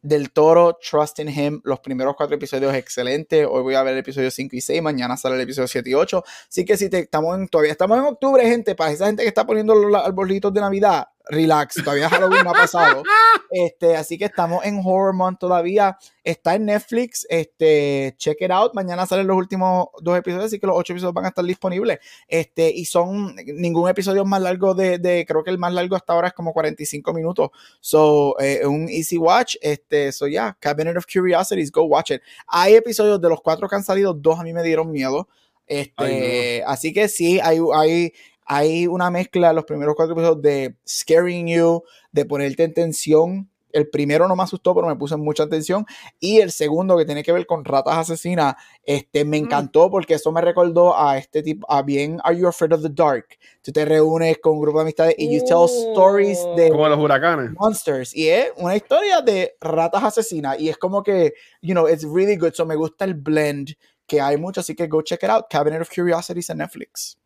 del 0.01 0.31
Toro, 0.31 0.77
Trust 0.81 1.19
in 1.19 1.29
Him, 1.29 1.61
los 1.63 1.79
primeros 1.79 2.15
cuatro 2.15 2.35
episodios 2.35 2.73
excelentes. 2.73 3.45
Hoy 3.49 3.61
voy 3.61 3.75
a 3.75 3.83
ver 3.83 3.93
el 3.93 3.99
episodio 3.99 4.31
5 4.31 4.55
y 4.55 4.61
6, 4.61 4.81
mañana 4.81 5.17
sale 5.17 5.35
el 5.35 5.41
episodio 5.41 5.67
7 5.67 5.89
y 5.89 5.93
8. 5.93 6.23
Así 6.49 6.65
que 6.65 6.77
si 6.77 6.89
te, 6.89 6.99
estamos 6.99 7.37
en, 7.37 7.47
todavía 7.47 7.71
estamos 7.71 7.97
en 7.97 8.05
octubre, 8.05 8.43
gente, 8.47 8.75
para 8.75 8.91
esa 8.91 9.05
gente 9.07 9.23
que 9.23 9.29
está 9.29 9.45
poniendo 9.45 9.75
los 9.75 10.03
arbolitos 10.03 10.53
de 10.53 10.61
Navidad, 10.61 11.07
relax, 11.29 11.75
todavía 11.75 12.10
Halloween 12.10 12.43
no 12.43 12.51
ha 12.51 12.53
pasado. 12.53 13.03
Este, 13.53 13.97
así 13.97 14.17
que 14.17 14.23
estamos 14.23 14.63
en 14.63 14.79
Horror 14.81 15.13
Month 15.13 15.39
todavía. 15.39 15.97
Está 16.23 16.55
en 16.55 16.67
Netflix. 16.67 17.27
Este, 17.29 18.15
check 18.17 18.38
it 18.39 18.49
out. 18.49 18.73
Mañana 18.73 19.05
salen 19.05 19.27
los 19.27 19.36
últimos 19.36 19.88
dos 20.01 20.17
episodios, 20.17 20.45
así 20.45 20.57
que 20.57 20.67
los 20.67 20.77
ocho 20.77 20.93
episodios 20.93 21.13
van 21.13 21.25
a 21.25 21.27
estar 21.29 21.43
disponibles. 21.43 21.99
Este, 22.29 22.71
y 22.71 22.86
son 22.86 23.36
ningún 23.36 23.89
episodio 23.89 24.23
más 24.23 24.41
largo 24.41 24.73
de, 24.73 24.99
de 24.99 25.25
creo 25.27 25.43
que 25.43 25.49
el 25.49 25.57
más 25.57 25.73
largo 25.73 25.97
hasta 25.97 26.13
ahora 26.13 26.29
es 26.29 26.34
como 26.34 26.53
45 26.53 27.13
minutos. 27.13 27.50
So, 27.81 28.39
eh, 28.39 28.65
un 28.65 28.87
easy 28.87 29.17
watch. 29.17 29.58
Este, 29.62 30.13
so 30.13 30.27
yeah, 30.27 30.56
Cabinet 30.58 30.96
of 30.96 31.06
Curiosities, 31.06 31.71
go 31.71 31.83
watch 31.83 32.12
it. 32.12 32.21
Hay 32.48 32.75
episodios 32.75 33.19
de 33.19 33.27
los 33.27 33.41
cuatro 33.41 33.67
que 33.67 33.75
han 33.75 33.83
salido, 33.83 34.13
dos 34.13 34.39
a 34.39 34.43
mí 34.43 34.54
me 34.54 34.63
dieron 34.63 34.89
miedo. 34.91 35.27
Este, 35.71 36.63
Así 36.65 36.91
que 36.91 37.08
sí, 37.08 37.39
hay, 37.41 37.60
hay, 37.73 38.12
hay 38.46 38.87
una 38.87 39.10
mezcla 39.10 39.54
los 39.54 39.65
primeros 39.65 39.96
cuatro 39.96 40.13
episodios 40.13 40.42
de 40.42 40.75
scaring 40.87 41.48
you, 41.48 41.83
de 42.12 42.25
ponerte 42.25 42.63
en 42.63 42.73
tensión. 42.73 43.48
El 43.73 43.89
primero 43.89 44.27
no 44.27 44.35
me 44.35 44.44
asustó, 44.44 44.75
pero 44.75 44.87
me 44.87 44.98
puse 44.98 45.15
en 45.15 45.21
mucha 45.21 45.44
atención. 45.44 45.85
Y 46.19 46.39
el 46.39 46.52
segundo, 46.52 46.98
que 46.98 47.06
tiene 47.06 47.23
que 47.23 47.31
ver 47.31 47.46
con 47.46 47.63
ratas 47.63 47.98
asesinas, 47.98 48.56
este, 48.83 49.23
me 49.23 49.39
mm. 49.39 49.46
encantó 49.46 49.89
porque 49.89 50.15
eso 50.15 50.29
me 50.33 50.42
recordó 50.42 50.98
a 50.98 51.17
este 51.17 51.42
tipo, 51.42 51.65
a 51.71 51.81
bien 51.81 52.19
Are 52.25 52.37
You 52.37 52.50
Afraid 52.50 52.73
of 52.73 52.81
the 52.81 52.89
Dark? 52.89 53.27
Tú 53.62 53.71
te 53.71 53.85
reúnes 53.85 54.39
con 54.39 54.56
un 54.56 54.62
grupo 54.62 54.79
de 54.79 54.83
amistades 54.83 55.15
y 55.17 55.33
you 55.33 55.42
tell 55.46 55.69
stories 55.94 56.39
de... 56.58 56.69
Como 56.69 56.89
los 56.89 57.00
huracanes. 57.00 57.52
Monsters. 57.58 58.13
Y 58.13 58.27
es 58.27 58.52
una 58.58 58.75
historia 58.75 59.21
de 59.21 59.56
ratas 59.62 60.04
asesinas. 60.04 60.60
Y 60.60 60.67
es 60.67 60.77
como 60.77 61.02
que, 61.02 61.33
you 61.62 61.73
know, 61.73 61.87
it's 61.87 62.04
really 62.04 62.35
good. 62.35 62.52
So 62.54 62.65
me 62.65 62.75
gusta 62.75 63.06
el 63.06 63.13
blend 63.13 63.77
que 64.06 64.19
hay 64.19 64.35
mucho, 64.35 64.60
así 64.60 64.75
que 64.75 64.87
go 64.87 65.02
check 65.02 65.23
it 65.23 65.29
out. 65.29 65.46
Cabinet 65.50 65.81
of 65.81 65.89
Curiosities 65.89 66.50
en 66.50 66.58
Netflix. 66.58 67.21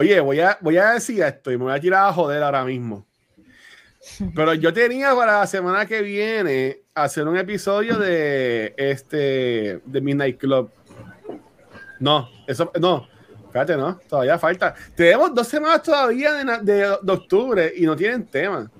Oye, 0.00 0.20
voy 0.20 0.38
a, 0.38 0.56
voy 0.60 0.76
a 0.76 0.92
decir 0.92 1.20
esto 1.22 1.50
y 1.50 1.58
me 1.58 1.64
voy 1.64 1.72
a 1.72 1.80
tirar 1.80 2.08
a 2.08 2.12
joder 2.12 2.40
ahora 2.42 2.64
mismo. 2.64 3.04
Pero 4.34 4.54
yo 4.54 4.72
tenía 4.72 5.14
para 5.14 5.40
la 5.40 5.46
semana 5.46 5.86
que 5.86 6.02
viene 6.02 6.82
hacer 6.94 7.26
un 7.26 7.36
episodio 7.36 7.98
de 7.98 8.74
este 8.76 9.80
de 9.84 10.00
Midnight 10.00 10.38
Club. 10.38 10.70
No, 11.98 12.28
eso 12.46 12.70
no. 12.80 13.08
Fíjate, 13.48 13.76
no, 13.76 13.98
todavía 14.08 14.38
falta. 14.38 14.74
Tenemos 14.94 15.34
dos 15.34 15.48
semanas 15.48 15.82
todavía 15.82 16.32
de, 16.32 16.96
de, 17.02 17.12
octubre 17.12 17.72
y 17.74 17.82
no 17.84 17.96
tienen 17.96 18.24
tema. 18.26 18.70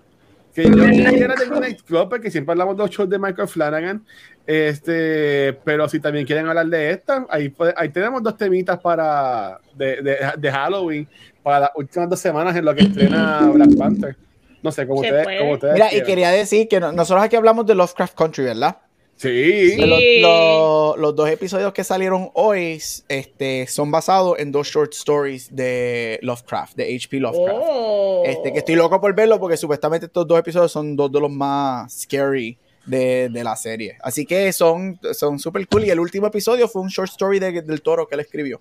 Que 0.54 0.64
yo 0.64 0.70
quisiera 0.90 1.34
de 1.34 1.46
Midnight 1.46 1.82
Club 1.82 2.08
porque 2.10 2.30
siempre 2.30 2.52
hablamos 2.52 2.76
de 2.76 2.84
los 2.84 2.90
shows 2.90 3.10
de 3.10 3.18
Michael 3.18 3.48
Flanagan. 3.48 4.04
Este, 4.49 5.53
pero 5.62 5.90
si 5.90 6.01
también 6.01 6.24
quieren 6.24 6.46
hablar 6.46 6.66
de 6.68 6.90
esta, 6.92 7.26
ahí, 7.28 7.55
ahí 7.76 7.90
tenemos 7.90 8.22
dos 8.22 8.34
temitas 8.34 8.80
para 8.80 9.61
de, 9.74 10.01
de, 10.01 10.16
de 10.38 10.51
Halloween 10.51 11.07
para 11.42 11.61
las 11.61 11.70
últimas 11.74 12.09
dos 12.09 12.18
semanas 12.18 12.57
en 12.57 12.64
lo 12.64 12.74
que 12.74 12.84
estrena 12.84 13.51
Black 13.53 13.76
Panther. 13.76 14.16
No 14.62 14.72
sé, 14.72 14.86
como 14.86 15.01
ustedes, 15.01 15.26
Mira, 15.74 15.94
y 15.94 16.03
quería 16.03 16.30
decir 16.30 16.66
que 16.66 16.80
nosotros 16.80 17.22
aquí 17.22 17.36
hablamos 17.36 17.66
de 17.66 17.74
Lovecraft 17.74 18.14
Country, 18.16 18.44
¿verdad? 18.44 18.78
Sí. 19.16 19.76
Los, 19.76 21.14
dos 21.14 21.28
episodios 21.28 21.74
que 21.74 21.84
salieron 21.84 22.30
hoy 22.32 22.80
este, 23.09 23.66
son 23.66 23.90
basados 23.90 24.38
en 24.38 24.51
dos 24.51 24.66
short 24.66 24.94
stories 24.94 25.55
de 25.55 26.18
Lovecraft, 26.22 26.74
de 26.74 26.96
H.P. 26.96 27.20
Lovecraft. 27.20 27.61
Oh. 27.62 28.22
Este, 28.24 28.51
que 28.51 28.61
estoy 28.61 28.76
loco 28.76 28.99
por 28.99 29.14
verlo 29.14 29.38
porque 29.38 29.59
supuestamente 29.59 30.07
estos 30.07 30.26
dos 30.26 30.38
episodios 30.38 30.72
son 30.72 30.96
dos 30.96 31.12
de 31.12 31.20
los 31.20 31.30
más 31.30 31.92
scary 32.01 32.57
de, 32.89 33.30
la 33.45 33.57
serie. 33.57 33.97
Así 34.03 34.26
que 34.26 34.53
son 34.53 34.99
súper 35.39 35.66
cool. 35.68 35.84
Y 35.84 35.91
el 35.91 36.01
último 36.01 36.26
episodio 36.26 36.68
fue 36.68 36.82
un 36.82 36.89
short 36.89 37.11
story 37.11 37.39
del 37.39 37.82
toro 37.82 38.07
que 38.07 38.14
él 38.14 38.20
escribió. 38.20 38.61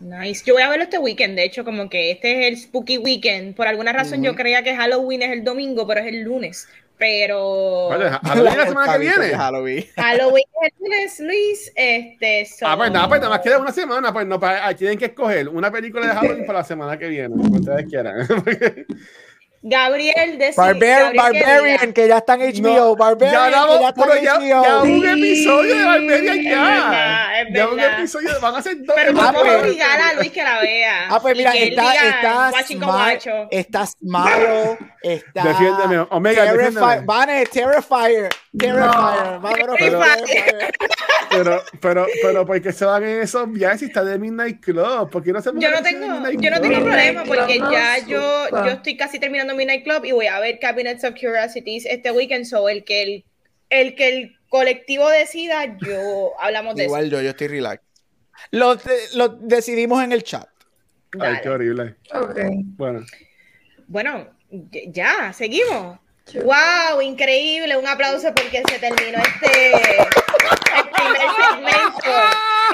Nice. 0.00 0.42
Yo 0.44 0.54
voy 0.54 0.62
a 0.62 0.68
verlo 0.68 0.84
este 0.84 0.98
weekend, 0.98 1.36
de 1.36 1.44
hecho, 1.44 1.64
como 1.64 1.88
que 1.88 2.10
este 2.10 2.40
es 2.40 2.52
el 2.52 2.60
spooky 2.60 2.98
weekend. 2.98 3.54
Por 3.54 3.66
alguna 3.66 3.92
razón 3.92 4.22
yo 4.22 4.34
creía 4.34 4.62
que 4.62 4.76
Halloween 4.76 5.22
es 5.22 5.32
el 5.32 5.44
domingo, 5.44 5.86
pero 5.86 6.00
es 6.00 6.06
el 6.06 6.22
lunes. 6.22 6.68
Pero. 6.98 7.88
Halloween 7.90 8.52
es 8.52 8.56
la 8.58 8.66
semana 8.66 8.92
que 8.92 8.98
viene. 8.98 9.28
Halloween. 9.36 9.84
Halloween 9.96 10.44
es 10.62 10.72
el 10.72 10.84
lunes, 10.84 11.20
Luis. 11.20 11.72
Este, 11.74 12.48
Ah, 12.62 12.76
pues 12.76 12.90
nada, 12.90 13.08
pues 13.08 13.20
nada 13.20 13.34
más 13.34 13.40
queda 13.42 13.58
una 13.58 13.72
semana. 13.72 14.12
Pues 14.12 14.26
no, 14.26 14.40
pues, 14.40 14.76
tienen 14.76 14.98
que 14.98 15.06
escoger 15.06 15.48
una 15.48 15.70
película 15.70 16.06
de 16.06 16.14
Halloween 16.14 16.46
para 16.46 16.60
la 16.60 16.64
semana 16.64 16.98
que 16.98 17.08
viene, 17.08 17.28
como 17.28 17.56
ustedes 17.56 17.86
quieran. 17.86 18.26
Gabriel 19.68 20.38
de 20.38 20.52
Barbarian, 20.56 21.92
que, 21.92 22.06
ya 22.06 22.18
está 22.18 22.34
en 22.34 22.62
HBO. 22.62 22.94
Barbarian, 22.94 23.50
ya 23.50 23.66
que 23.66 23.82
ya 23.82 23.88
está 23.88 24.04
en 24.04 24.24
HBO. 24.24 24.62
Ya 24.62 24.82
un 24.82 25.08
episodio 25.08 25.76
de 25.76 25.84
Barbarian 25.84 26.42
ya. 26.44 27.44
ya 27.52 27.68
un 27.68 27.80
episodio, 27.80 28.30
van 28.40 28.54
a 28.54 28.62
ser 28.62 28.76
dos. 28.84 28.94
Pero 28.94 29.12
vamos 29.12 29.44
a 29.44 29.58
obligar 29.58 30.00
a 30.00 30.14
Luis 30.14 30.30
que 30.30 30.44
la 30.44 30.60
vea. 30.60 31.08
Ah, 31.10 31.20
pues 31.20 31.36
mira, 31.36 31.50
está, 31.50 31.94
está, 31.94 32.50
está, 32.60 33.48
está 33.50 33.86
Smile, 33.86 34.78
está... 35.02 35.42
Defiéndeme, 35.42 36.06
Omega, 36.10 36.44
defiéndeme. 36.44 37.00
Vane, 37.04 37.46
Terrifier, 37.46 38.28
Terrifier, 38.58 39.40
vámonos. 39.40 39.76
Pero, 41.30 41.62
pero, 41.80 42.06
pero, 42.22 42.46
¿por 42.46 42.62
qué 42.62 42.72
se 42.72 42.84
van 42.84 43.04
en 43.04 43.20
esos 43.20 43.50
viajes 43.50 43.80
si 43.80 43.86
está 43.86 44.04
de 44.04 44.18
Midnight 44.18 44.60
Club? 44.64 45.10
¿Por 45.10 45.22
qué 45.22 45.32
no 45.32 45.42
se 45.42 45.50
Yo 45.54 45.70
no 45.70 45.82
tengo, 45.82 46.06
yo 46.30 46.50
no 46.50 46.60
tengo 46.60 46.84
problema 46.84 47.24
porque 47.24 47.58
ya 47.58 47.98
yo, 48.06 48.48
yo 48.50 48.66
estoy 48.66 48.96
casi 48.96 49.18
terminando 49.18 49.54
mi 49.54 49.66
nightclub 49.66 50.04
y 50.04 50.12
voy 50.12 50.26
a 50.26 50.40
ver 50.40 50.58
Cabinets 50.58 51.04
of 51.04 51.14
Curiosities 51.14 51.84
este 51.86 52.10
weekend. 52.10 52.46
So, 52.46 52.68
el 52.68 52.84
que 52.84 53.02
el, 53.02 53.24
el, 53.70 53.94
que 53.94 54.08
el 54.08 54.36
colectivo 54.48 55.08
decida, 55.10 55.76
yo 55.78 56.32
hablamos 56.40 56.76
de 56.76 56.84
Igual 56.84 57.06
eso. 57.06 57.16
yo, 57.16 57.22
yo 57.22 57.30
estoy 57.30 57.48
relax. 57.48 57.82
Lo, 58.52 58.76
lo 59.14 59.28
decidimos 59.28 60.02
en 60.02 60.12
el 60.12 60.22
chat. 60.22 60.48
Ay, 61.20 61.36
qué 61.42 61.48
horrible. 61.48 61.96
Bueno. 62.76 63.04
Bueno, 63.88 64.28
ya, 64.50 65.32
seguimos. 65.32 65.98
¡Wow! 66.34 67.00
Increíble. 67.00 67.76
Un 67.76 67.86
aplauso 67.86 68.34
porque 68.34 68.62
se 68.68 68.78
terminó 68.78 69.18
este, 69.18 69.72
este 69.72 70.84
primer 70.94 71.26
segmento. 71.36 72.10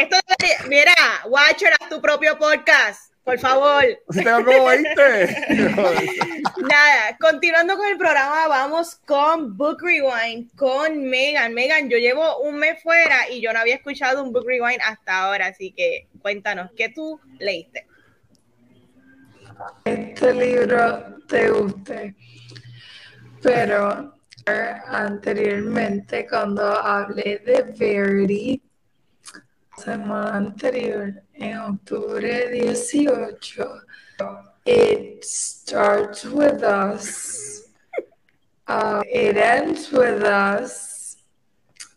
Esto, 0.00 0.16
mira, 0.68 0.94
Watcher, 1.26 1.72
haz 1.78 1.88
tu 1.88 2.00
propio 2.00 2.38
podcast. 2.38 3.12
Por 3.24 3.38
favor. 3.38 3.84
Nada, 6.58 7.16
continuando 7.20 7.76
con 7.76 7.86
el 7.86 7.96
programa, 7.96 8.48
vamos 8.48 8.96
con 9.06 9.56
Book 9.56 9.80
Rewind 9.80 10.52
con 10.56 11.04
Megan. 11.04 11.54
Megan, 11.54 11.88
yo 11.88 11.98
llevo 11.98 12.40
un 12.40 12.56
mes 12.56 12.82
fuera 12.82 13.30
y 13.30 13.40
yo 13.40 13.52
no 13.52 13.60
había 13.60 13.76
escuchado 13.76 14.24
un 14.24 14.32
Book 14.32 14.44
Rewind 14.46 14.80
hasta 14.84 15.22
ahora, 15.22 15.46
así 15.46 15.72
que 15.72 16.08
cuéntanos, 16.20 16.72
¿qué 16.76 16.88
tú 16.88 17.20
leíste? 17.38 17.86
Este 19.84 20.34
libro 20.34 21.16
te 21.28 21.48
guste, 21.50 22.16
pero 23.42 24.14
anteriormente 24.88 26.26
cuando 26.28 26.62
hablé 26.62 27.42
de 27.44 27.62
Verity, 27.78 28.62
semana 29.76 30.36
anterior, 30.36 31.14
en 31.34 31.58
octubre 31.58 32.50
18, 32.50 33.82
it 34.64 35.24
starts 35.24 36.24
with 36.24 36.62
us. 36.62 37.68
Uh, 38.68 39.02
it 39.06 39.36
ends 39.36 39.90
with 39.92 40.22
us. 40.22 41.16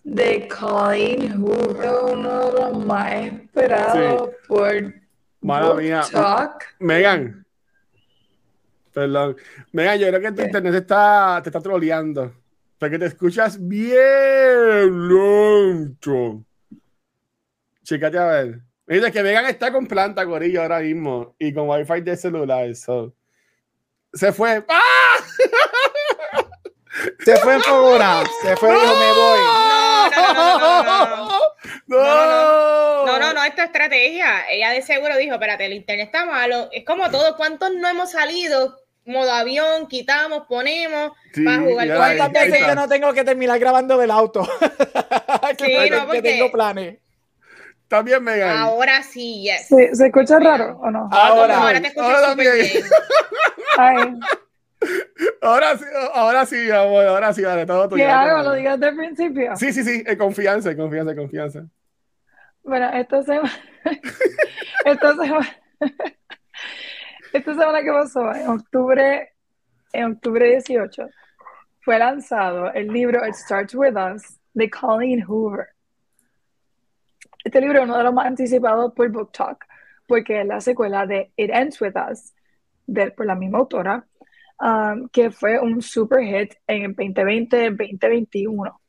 De 0.08 0.48
Colleen 0.48 1.32
Hoover, 1.42 2.14
uno 2.14 2.52
de 2.52 2.62
los 2.62 2.86
más 2.86 3.12
esperados 3.12 4.30
sí. 4.30 4.48
por 4.48 4.94
Mala 5.42 5.74
mía. 5.76 6.04
Talk. 6.12 6.64
Megan. 6.80 7.45
Perdón. 8.96 9.36
Megan, 9.74 10.00
yo 10.00 10.08
creo 10.08 10.22
que 10.22 10.32
tu 10.32 10.42
internet 10.42 10.74
está, 10.74 11.42
te 11.44 11.50
está 11.50 11.60
troleando. 11.60 12.34
Porque 12.80 12.98
te 12.98 13.08
escuchas 13.08 13.58
bien 13.60 15.10
lento. 15.10 16.46
Chécate 17.84 18.18
a 18.18 18.26
ver. 18.26 18.62
Mira 18.88 19.12
que 19.12 19.22
Megan 19.22 19.48
está 19.48 19.74
con 19.74 19.86
planta, 19.86 20.24
gorillo, 20.24 20.62
ahora 20.62 20.80
mismo. 20.80 21.36
Y 21.38 21.54
con 21.54 21.68
wifi 21.68 22.00
de 22.02 22.16
celular. 22.16 22.74
So. 22.74 23.14
Se 24.14 24.32
fue. 24.32 24.64
¡Ah! 24.70 25.18
Se 27.20 27.36
fue 27.36 27.56
en 27.56 27.62
fogona. 27.64 28.24
Se 28.44 28.56
fue, 28.56 28.70
dijo, 28.70 28.96
me 28.96 29.12
voy. 29.12 29.40
No, 31.88 31.98
no, 31.98 32.26
no, 32.26 33.06
no, 33.06 33.20
no, 33.20 33.34
no, 33.34 33.44
esta 33.44 33.66
estrategia. 33.66 34.50
Ella 34.50 34.70
de 34.72 34.82
seguro 34.82 35.18
dijo, 35.18 35.34
espérate, 35.34 35.66
el 35.66 35.74
internet 35.74 36.06
está 36.06 36.26
malo. 36.26 36.70
Es 36.72 36.86
como 36.86 37.12
todo, 37.12 37.36
¿cuántos 37.36 37.76
no 37.76 37.90
hemos 37.90 38.12
salido? 38.12 38.85
Modo 39.06 39.32
avión, 39.32 39.88
quitamos, 39.88 40.48
ponemos 40.48 41.12
sí, 41.32 41.44
para 41.44 41.62
jugar. 41.62 41.96
¿Cuántas 41.96 42.32
veces 42.32 42.60
yo 42.68 42.76
no 42.76 42.88
tengo 42.88 43.14
que 43.14 43.24
terminar 43.24 43.60
grabando 43.60 43.98
del 43.98 44.10
auto? 44.12 44.42
que, 45.58 45.66
sí, 45.66 45.90
no, 45.92 46.06
porque... 46.06 46.22
que 46.22 46.30
tengo 46.32 46.52
planes. 46.52 46.98
También 47.88 48.24
Megan. 48.24 48.58
Ahora 48.58 49.04
sí, 49.04 49.44
yes. 49.44 49.68
¿Se, 49.68 49.96
¿Se 49.96 50.08
escucha 50.08 50.40
raro 50.40 50.80
o 50.80 50.90
no? 50.90 51.08
Ahora, 51.12 51.58
ahora 51.60 51.82
te 51.82 51.88
escucho 51.88 52.06
ahora 52.06 52.34
bien. 52.34 52.84
Ay. 53.78 54.20
Ahora 55.42 55.78
sí, 55.78 55.86
ahora 56.14 56.46
sí, 56.46 56.72
amor, 56.72 57.06
ahora 57.06 57.34
sí, 57.34 57.44
vale, 57.44 57.66
todo 57.66 57.88
tuyo. 57.90 58.04
¿Qué 58.04 58.10
hago? 58.10 58.44
¿Lo 58.44 58.54
digas 58.54 58.80
del 58.80 58.96
principio? 58.96 59.56
Sí, 59.56 59.72
sí, 59.72 59.84
sí, 59.84 60.04
en 60.06 60.18
confianza, 60.18 60.72
en 60.72 60.78
confianza, 60.78 61.12
en 61.12 61.18
confianza. 61.18 61.66
Bueno, 62.64 62.90
esta 62.94 63.24
semana, 63.24 63.52
esta 64.86 65.16
semana, 65.16 65.58
esta 67.36 67.54
semana 67.54 67.82
que 67.84 67.92
pasó, 67.92 68.34
en 68.34 68.48
octubre, 68.48 69.34
en 69.92 70.14
octubre 70.14 70.50
18, 70.52 71.10
fue 71.82 72.00
lanzado 72.00 72.72
el 72.72 72.88
libro 72.88 73.28
It 73.28 73.34
Starts 73.34 73.76
With 73.76 73.96
Us 73.96 74.40
de 74.54 74.70
Colleen 74.70 75.22
Hoover. 75.28 75.68
Este 77.44 77.60
libro 77.60 77.80
es 77.80 77.84
uno 77.84 77.98
de 77.98 78.04
los 78.04 78.14
más 78.14 78.28
anticipados 78.28 78.94
por 78.94 79.10
Book 79.10 79.32
Talk, 79.34 79.66
porque 80.08 80.42
es 80.42 80.48
la 80.48 80.62
secuela 80.62 81.06
de 81.06 81.34
It 81.36 81.52
Ends 81.54 81.82
With 81.82 81.96
Us, 82.10 82.34
de, 82.88 83.12
por 83.12 83.26
la 83.26 83.36
misma 83.36 83.58
autora, 83.60 84.08
um, 84.62 85.10
que 85.10 85.30
fue 85.30 85.60
un 85.60 85.82
super 85.82 86.24
hit 86.24 86.54
en 86.68 86.84
el 86.84 86.96
2020-2021. 86.96 88.80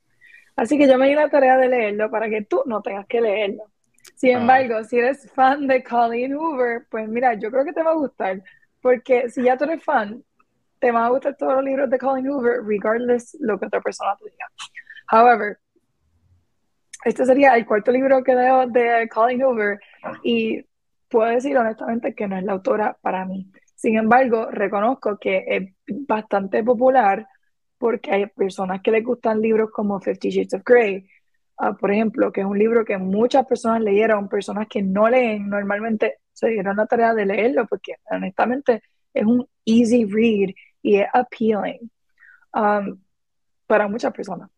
Así 0.55 0.79
que 0.79 0.87
yo 0.87 0.97
me 0.99 1.09
di 1.09 1.15
la 1.15 1.29
tarea 1.29 1.59
de 1.59 1.69
leerlo 1.69 2.11
para 2.11 2.29
que 2.29 2.43
tú 2.43 2.63
no 2.65 2.81
tengas 2.81 3.07
que 3.07 3.21
leerlo. 3.21 3.65
Sin 4.17 4.31
embargo, 4.31 4.83
si 4.85 4.99
eres 4.99 5.31
fan 5.33 5.67
de 5.67 5.85
Colleen 5.85 6.35
Hoover, 6.35 6.87
pues 6.91 7.07
mira, 7.07 7.35
yo 7.35 7.51
creo 7.51 7.67
que 7.67 7.75
te 7.75 7.83
va 7.83 7.91
a 7.91 7.97
gustar, 7.97 8.43
porque 8.81 9.29
si 9.29 9.43
ya 9.43 9.59
tú 9.59 9.65
eres 9.65 9.85
fan, 9.85 10.25
te 10.79 10.91
van 10.91 11.05
a 11.05 11.11
gustar 11.11 11.37
todos 11.37 11.53
los 11.57 11.65
libros 11.65 11.91
de 11.91 11.99
Colleen 11.99 12.31
Hoover, 12.31 12.65
regardless 12.65 13.37
lo 13.41 13.59
que 13.59 13.67
otra 13.67 13.83
persona 13.83 14.17
te 14.17 14.31
diga. 14.31 14.47
However, 15.13 15.59
este 17.05 17.27
sería 17.27 17.57
el 17.57 17.67
cuarto 17.67 17.93
libro 17.93 18.25
que 18.25 18.35
leo 18.35 18.67
de 18.67 19.07
Colleen 19.13 19.43
Hoover 19.43 19.81
y 20.23 20.65
puedo 21.11 21.31
decir 21.31 21.57
honestamente 21.59 22.15
que 22.15 22.27
no 22.27 22.39
es 22.39 22.45
la 22.45 22.53
autora 22.53 22.97
para 23.03 23.27
mí. 23.27 23.53
Sin 23.75 23.99
embargo, 23.99 24.47
reconozco 24.51 25.19
que 25.19 25.45
es 25.47 25.75
bastante 26.09 26.65
popular 26.65 27.29
porque 27.77 28.13
hay 28.13 28.27
personas 28.29 28.81
que 28.81 28.93
les 28.93 29.05
gustan 29.05 29.43
libros 29.43 29.71
como 29.71 30.01
Fifty 30.01 30.31
Shades 30.31 30.55
of 30.55 30.63
Grey, 30.65 31.07
ah, 31.59 31.75
por 31.75 31.91
ejemplo, 31.91 32.33
que 32.33 32.41
es 32.41 32.47
un 32.47 32.59
libro 32.59 32.85
que 32.85 32.99
muchas 32.99 33.47
personas 33.47 33.81
leyeron, 33.81 34.29
personas 34.29 34.67
que 34.69 34.83
no 34.83 35.09
leen 35.09 35.49
normalmente 35.49 36.19
se 36.33 36.49
dieron 36.49 36.77
la 36.77 36.87
tarea 36.87 37.15
de 37.15 37.27
leerlo 37.27 37.67
porque 37.67 37.95
honestamente 38.11 38.83
es 39.13 39.25
un 39.25 39.49
easy 39.65 40.05
read 40.05 40.55
y 40.83 40.97
es 40.97 41.07
appealing 41.13 41.91
um, 42.55 43.01
para 43.67 43.89
muchas 43.89 44.13
personas. 44.13 44.51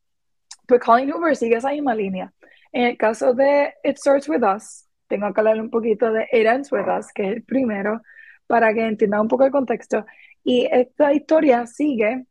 Pues 0.66 0.80
Colin 0.80 1.12
Hoover 1.12 1.36
sigue 1.36 1.56
esa 1.56 1.70
misma 1.70 1.94
línea. 1.94 2.32
En 2.72 2.84
el 2.84 2.96
caso 2.98 3.32
de 3.32 3.74
It 3.82 3.96
Starts 3.96 4.28
With 4.28 4.42
Us, 4.42 4.86
tengo 5.06 5.32
que 5.32 5.40
hablar 5.40 5.60
un 5.60 5.70
poquito 5.70 6.12
de 6.12 6.28
It 6.32 6.46
Ends 6.46 6.70
With 6.70 6.86
Us, 6.98 7.12
que 7.14 7.22
es 7.22 7.36
el 7.36 7.42
primero, 7.44 8.02
para 8.46 8.74
que 8.74 8.86
entiendan 8.86 9.22
un 9.22 9.28
poco 9.28 9.44
el 9.44 9.50
contexto. 9.50 10.04
Y 10.44 10.68
esta 10.70 11.12
historia 11.12 11.66
sigue 11.66 12.26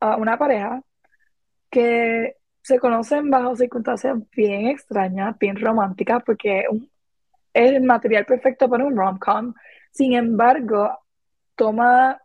a 0.00 0.16
una 0.16 0.38
pareja 0.38 0.82
que 1.70 2.36
se 2.64 2.78
conocen 2.78 3.30
bajo 3.30 3.54
circunstancias 3.54 4.16
bien 4.34 4.68
extrañas, 4.68 5.38
bien 5.38 5.60
románticas, 5.60 6.22
porque 6.24 6.64
es 7.52 7.72
el 7.72 7.82
material 7.82 8.24
perfecto 8.24 8.70
para 8.70 8.86
un 8.86 8.96
rom-com. 8.96 9.52
Sin 9.90 10.14
embargo, 10.14 10.98
toma 11.54 12.18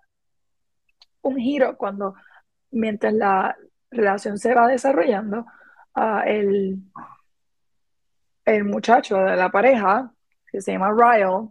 un 1.23 1.35
giro 1.35 1.75
cuando, 1.75 2.15
mientras 2.71 3.13
la 3.13 3.57
relación 3.91 4.37
se 4.37 4.55
va 4.55 4.67
desarrollando, 4.67 5.45
el, 6.25 6.77
el 8.45 8.63
muchacho 8.63 9.17
de 9.17 9.35
la 9.35 9.49
pareja, 9.49 10.09
que 10.49 10.61
se 10.61 10.71
llama 10.71 10.93
Ryle, 10.93 11.49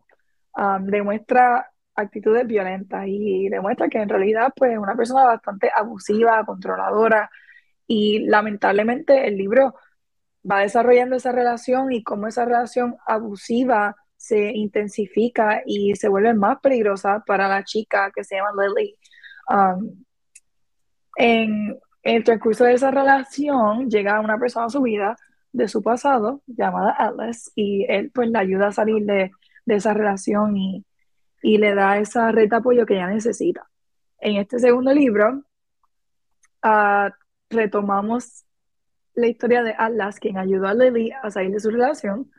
um, 0.57 0.86
demuestra 0.86 1.70
actitudes 1.95 2.47
violentas 2.47 3.05
y 3.07 3.51
demuestra 3.51 3.89
que 3.89 3.99
en 3.99 4.09
realidad 4.09 4.51
pues, 4.57 4.72
es 4.72 4.78
una 4.78 4.97
persona 4.97 5.24
bastante 5.24 5.70
abusiva, 5.76 6.43
controladora 6.47 7.30
y 7.89 8.20
lamentablemente 8.26 9.26
el 9.26 9.36
libro 9.36 9.74
va 10.49 10.61
desarrollando 10.61 11.16
esa 11.16 11.32
relación 11.32 11.91
y 11.91 12.05
cómo 12.05 12.28
esa 12.28 12.45
relación 12.45 12.97
abusiva 13.07 13.97
se 14.16 14.53
intensifica 14.53 15.62
y 15.64 15.97
se 15.97 16.09
vuelve 16.09 16.34
más 16.34 16.61
peligrosa 16.61 17.24
para 17.26 17.49
la 17.49 17.64
chica 17.64 18.11
que 18.14 18.24
se 18.24 18.36
llama 18.36 18.51
Lily. 18.53 18.97
Um, 19.49 20.05
en 21.16 21.78
el 22.03 22.24
transcurso 22.24 22.64
de 22.64 22.74
esa 22.74 22.91
relación 22.91 23.89
llega 23.89 24.20
una 24.20 24.39
persona 24.39 24.66
a 24.66 24.70
su 24.70 24.82
vida 24.82 25.16
de 25.53 25.66
su 25.66 25.82
pasado 25.82 26.43
llamada 26.47 26.95
Atlas 26.99 27.51
y 27.55 27.86
él 27.89 28.11
pues 28.12 28.28
le 28.28 28.39
ayuda 28.39 28.68
a 28.68 28.72
salir 28.72 29.05
de, 29.05 29.30
esa 29.66 29.95
relación 29.95 30.57
y, 30.57 30.84
le 31.43 31.74
da 31.74 31.99
esa 31.99 32.32
red 32.32 32.51
de 32.51 32.57
apoyo 32.57 32.84
que 32.84 32.95
ella 32.95 33.07
necesita. 33.09 33.68
En 34.20 34.36
este 34.36 34.59
segundo 34.59 34.93
libro 34.93 35.45
uh, 36.64 37.11
retomamos 37.51 38.45
la 39.15 39.27
historia 39.27 39.63
de 39.63 39.75
Atlas, 39.77 40.21
quien 40.21 40.39
ayudó 40.39 40.69
a 40.69 40.75
Lily 40.75 41.13
a 41.23 41.31
salir 41.31 41.51
de 41.53 41.61
su 41.61 41.71
relación 41.71 42.31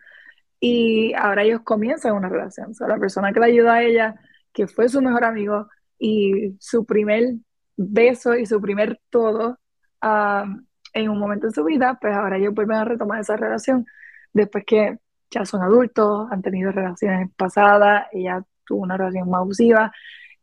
y 0.60 1.14
ahora 1.14 1.43
ellos 1.43 1.62
comienzan 1.64 2.16
una 2.16 2.30
relación. 2.30 2.72
O 2.72 2.74
sea, 2.74 2.88
la 2.88 2.97
persona 2.97 3.32
que 3.34 3.39
le 3.39 3.45
ayuda 3.47 3.76
a 3.76 3.84
ella, 3.84 4.16
que 4.53 4.68
fue 4.68 4.89
su 4.89 5.01
mejor 5.01 5.24
amigo 5.24 5.68
y 5.97 6.55
su 6.60 6.86
primer 6.86 7.36
beso 7.76 8.36
y 8.36 8.45
su 8.45 8.62
primer 8.62 8.99
todo 9.10 9.60
en 10.01 11.10
un 11.10 11.20
momento 11.20 11.47
de 11.47 11.53
su 11.53 11.64
vida, 11.64 11.97
pues 11.99 12.16
ahora 12.16 12.38
ellos 12.38 12.53
vuelven 12.53 12.78
a 12.78 12.86
retomar 12.86 13.20
esa 13.20 13.38
relación 13.38 13.86
después 14.34 14.64
que 14.66 14.97
ya 15.30 15.45
son 15.45 15.62
adultos, 15.62 16.28
han 16.32 16.41
tenido 16.41 16.72
relaciones 16.72 17.30
pasadas, 17.36 18.07
ella 18.12 18.43
tuvo 18.66 18.82
una 18.82 18.97
relación 18.97 19.30
más 19.30 19.41
abusiva 19.41 19.91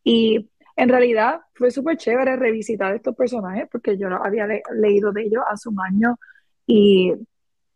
y 0.04 0.50
en 0.76 0.88
realidad 0.90 1.40
fue 1.54 1.70
súper 1.70 1.96
chévere 1.96 2.36
revisitar 2.36 2.94
estos 2.94 3.16
personajes 3.16 3.66
porque 3.72 3.96
yo 3.96 4.08
había 4.08 4.46
leído 4.74 5.10
de 5.10 5.22
ellos 5.22 5.42
hace 5.50 5.68
un 5.70 5.80
año 5.80 6.18
y 6.66 7.14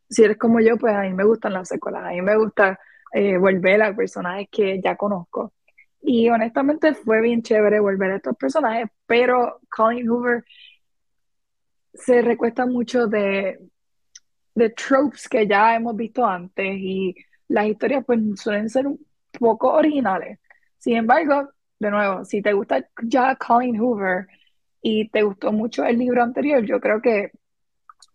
si 0.08 0.24
eres 0.24 0.36
como 0.36 0.60
yo, 0.60 0.76
pues 0.76 0.94
a 0.94 1.02
mí 1.02 1.14
me 1.14 1.24
gustan 1.24 1.54
las 1.54 1.68
secuelas, 1.68 2.04
a 2.04 2.10
mí 2.10 2.20
me 2.20 2.36
gusta 2.36 2.78
eh, 3.12 3.38
volver 3.38 3.82
a 3.82 3.94
personajes 3.94 4.48
que 4.50 4.80
ya 4.82 4.96
conozco. 4.96 5.52
Y 6.02 6.28
honestamente 6.28 6.94
fue 6.94 7.20
bien 7.20 7.42
chévere 7.42 7.80
volver 7.80 8.12
a 8.12 8.16
estos 8.16 8.36
personajes, 8.36 8.88
pero 9.06 9.60
Colin 9.70 10.08
Hoover 10.08 10.44
se 11.94 12.22
recuesta 12.22 12.66
mucho 12.66 13.06
de, 13.06 13.60
de 14.54 14.70
tropes 14.70 15.28
que 15.28 15.46
ya 15.46 15.74
hemos 15.74 15.96
visto 15.96 16.24
antes 16.26 16.66
y 16.76 17.14
las 17.48 17.66
historias 17.66 18.04
pues 18.04 18.20
suelen 18.36 18.68
ser 18.68 18.86
un 18.86 18.98
poco 19.38 19.72
originales. 19.72 20.38
Sin 20.78 20.96
embargo, 20.96 21.50
de 21.80 21.90
nuevo, 21.90 22.24
si 22.24 22.42
te 22.42 22.52
gusta 22.52 22.86
ya 23.02 23.34
Colin 23.36 23.80
Hoover 23.80 24.26
y 24.82 25.08
te 25.08 25.22
gustó 25.22 25.50
mucho 25.50 25.84
el 25.84 25.98
libro 25.98 26.22
anterior, 26.22 26.62
yo 26.64 26.78
creo 26.78 27.00
que 27.00 27.32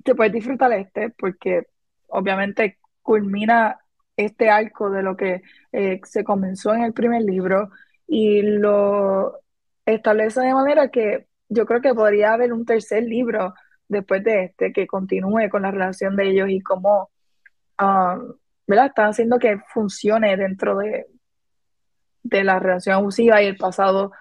te 0.03 0.15
puedes 0.15 0.31
disfrutar 0.33 0.71
este 0.73 1.09
porque 1.09 1.67
obviamente 2.07 2.77
culmina 3.01 3.79
este 4.15 4.49
arco 4.49 4.89
de 4.89 5.03
lo 5.03 5.17
que 5.17 5.41
eh, 5.71 5.99
se 6.05 6.23
comenzó 6.23 6.73
en 6.73 6.83
el 6.83 6.93
primer 6.93 7.23
libro 7.23 7.71
y 8.07 8.41
lo 8.43 9.39
establece 9.85 10.41
de 10.41 10.53
manera 10.53 10.89
que 10.89 11.27
yo 11.49 11.65
creo 11.65 11.81
que 11.81 11.93
podría 11.93 12.33
haber 12.33 12.53
un 12.53 12.65
tercer 12.65 13.03
libro 13.03 13.53
después 13.87 14.23
de 14.23 14.45
este 14.45 14.73
que 14.73 14.87
continúe 14.87 15.49
con 15.49 15.63
la 15.63 15.71
relación 15.71 16.15
de 16.15 16.29
ellos 16.29 16.49
y 16.49 16.61
cómo 16.61 17.09
um, 17.81 18.33
¿verdad? 18.67 18.87
están 18.87 19.09
haciendo 19.09 19.39
que 19.39 19.59
funcione 19.73 20.37
dentro 20.37 20.77
de, 20.77 21.07
de 22.25 22.43
la 22.43 22.59
relación 22.59 22.95
abusiva 22.95 23.41
y 23.41 23.45
el 23.45 23.57
pasado 23.57 24.11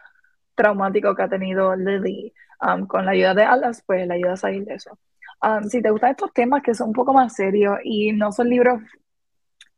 traumático 0.55 1.15
que 1.15 1.23
ha 1.23 1.29
tenido 1.29 1.75
Lily 1.75 2.33
um, 2.61 2.87
con 2.87 3.05
la 3.07 3.13
ayuda 3.13 3.35
de 3.35 3.45
Alas, 3.45 3.83
pues 3.87 4.07
la 4.07 4.15
ayuda 4.15 4.35
a 4.35 4.37
salir 4.37 4.65
de 4.65 4.75
eso. 4.75 4.99
Um, 5.43 5.65
si 5.65 5.83
te 5.83 5.91
gustan 5.91 6.11
estos 6.11 6.33
temas 6.33 6.63
que 6.63 6.75
son 6.75 6.89
un 6.89 6.93
poco 6.95 7.13
más 7.13 7.35
serios 7.35 7.79
y 7.83 8.13
no 8.13 8.31
son 8.31 8.49
libros 8.51 8.81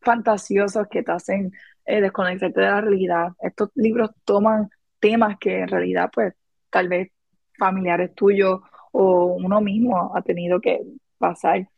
fantasiosos 0.00 0.86
que 0.88 1.02
te 1.02 1.12
hacen 1.12 1.52
eh, 1.84 2.00
desconectarte 2.00 2.60
de 2.60 2.66
la 2.66 2.80
realidad, 2.80 3.28
estos 3.40 3.70
libros 3.74 4.10
toman 4.24 4.68
temas 5.00 5.36
que 5.38 5.60
en 5.60 5.68
realidad, 5.68 6.10
pues, 6.12 6.34
tal 6.70 6.88
vez 6.88 7.10
familiares 7.58 8.14
tuyos 8.14 8.60
o 8.92 9.36
uno 9.36 9.60
mismo 9.60 10.12
ha 10.16 10.22
tenido 10.22 10.60
que 10.60 10.80
pasar. 11.18 11.68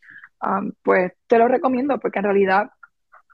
Um, 0.40 0.72
pues 0.82 1.12
te 1.26 1.36
lo 1.38 1.48
recomiendo 1.48 1.98
porque 1.98 2.20
en 2.20 2.24
realidad 2.26 2.70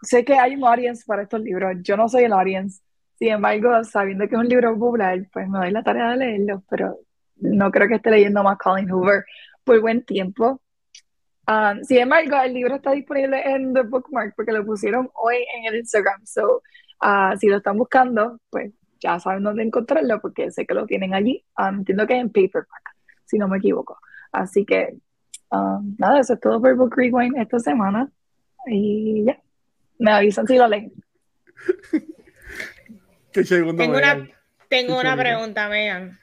sé 0.02 0.24
que 0.24 0.34
hay 0.34 0.56
un 0.56 0.64
audience 0.64 1.04
para 1.06 1.22
estos 1.22 1.40
libros. 1.40 1.76
Yo 1.82 1.96
no 1.96 2.08
soy 2.08 2.24
el 2.24 2.32
audience. 2.32 2.82
Sin 3.18 3.28
embargo, 3.28 3.84
sabiendo 3.84 4.26
que 4.28 4.34
es 4.34 4.40
un 4.40 4.48
libro 4.48 4.72
popular, 4.76 5.18
pues 5.32 5.48
me 5.48 5.58
doy 5.58 5.70
la 5.70 5.82
tarea 5.82 6.10
de 6.10 6.16
leerlo, 6.16 6.62
pero 6.68 6.98
no 7.36 7.70
creo 7.70 7.88
que 7.88 7.94
esté 7.94 8.10
leyendo 8.10 8.42
más 8.42 8.58
Colin 8.58 8.90
Hoover 8.90 9.24
por 9.64 9.80
buen 9.80 10.04
tiempo. 10.04 10.60
Um, 11.46 11.82
sin 11.84 11.98
embargo, 11.98 12.36
el 12.42 12.54
libro 12.54 12.76
está 12.76 12.92
disponible 12.92 13.40
en 13.44 13.74
The 13.74 13.82
Bookmark 13.82 14.34
porque 14.34 14.52
lo 14.52 14.64
pusieron 14.64 15.10
hoy 15.14 15.36
en 15.56 15.66
el 15.66 15.80
Instagram. 15.80 16.24
So, 16.24 16.62
uh, 17.02 17.36
si 17.38 17.48
lo 17.48 17.58
están 17.58 17.76
buscando, 17.76 18.40
pues 18.50 18.72
ya 18.98 19.20
saben 19.20 19.42
dónde 19.42 19.62
encontrarlo 19.62 20.20
porque 20.20 20.50
sé 20.50 20.66
que 20.66 20.74
lo 20.74 20.86
tienen 20.86 21.14
allí. 21.14 21.44
Um, 21.58 21.80
entiendo 21.80 22.06
que 22.06 22.14
es 22.14 22.20
en 22.20 22.28
paperback, 22.30 22.96
si 23.24 23.38
no 23.38 23.48
me 23.48 23.58
equivoco. 23.58 23.98
Así 24.32 24.64
que, 24.64 24.96
um, 25.50 25.94
nada, 25.98 26.20
eso 26.20 26.34
es 26.34 26.40
todo 26.40 26.60
por 26.60 26.74
Book 26.76 26.94
Rewind 26.96 27.36
esta 27.36 27.58
semana. 27.58 28.10
Y 28.66 29.24
ya, 29.24 29.38
me 29.98 30.12
avisan 30.12 30.46
si 30.46 30.56
lo 30.56 30.66
leen. 30.66 30.92
tengo 33.42 33.96
una, 33.96 34.30
tengo 34.68 34.98
una 34.98 35.16
pregunta, 35.16 35.68
Megan. 35.68 36.18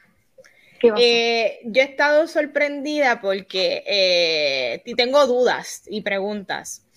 Eh, 0.97 1.59
yo 1.65 1.81
he 1.81 1.85
estado 1.85 2.27
sorprendida 2.27 3.21
porque 3.21 3.83
eh, 3.85 4.83
tengo 4.95 5.27
dudas 5.27 5.83
y 5.87 6.01
preguntas. 6.01 6.87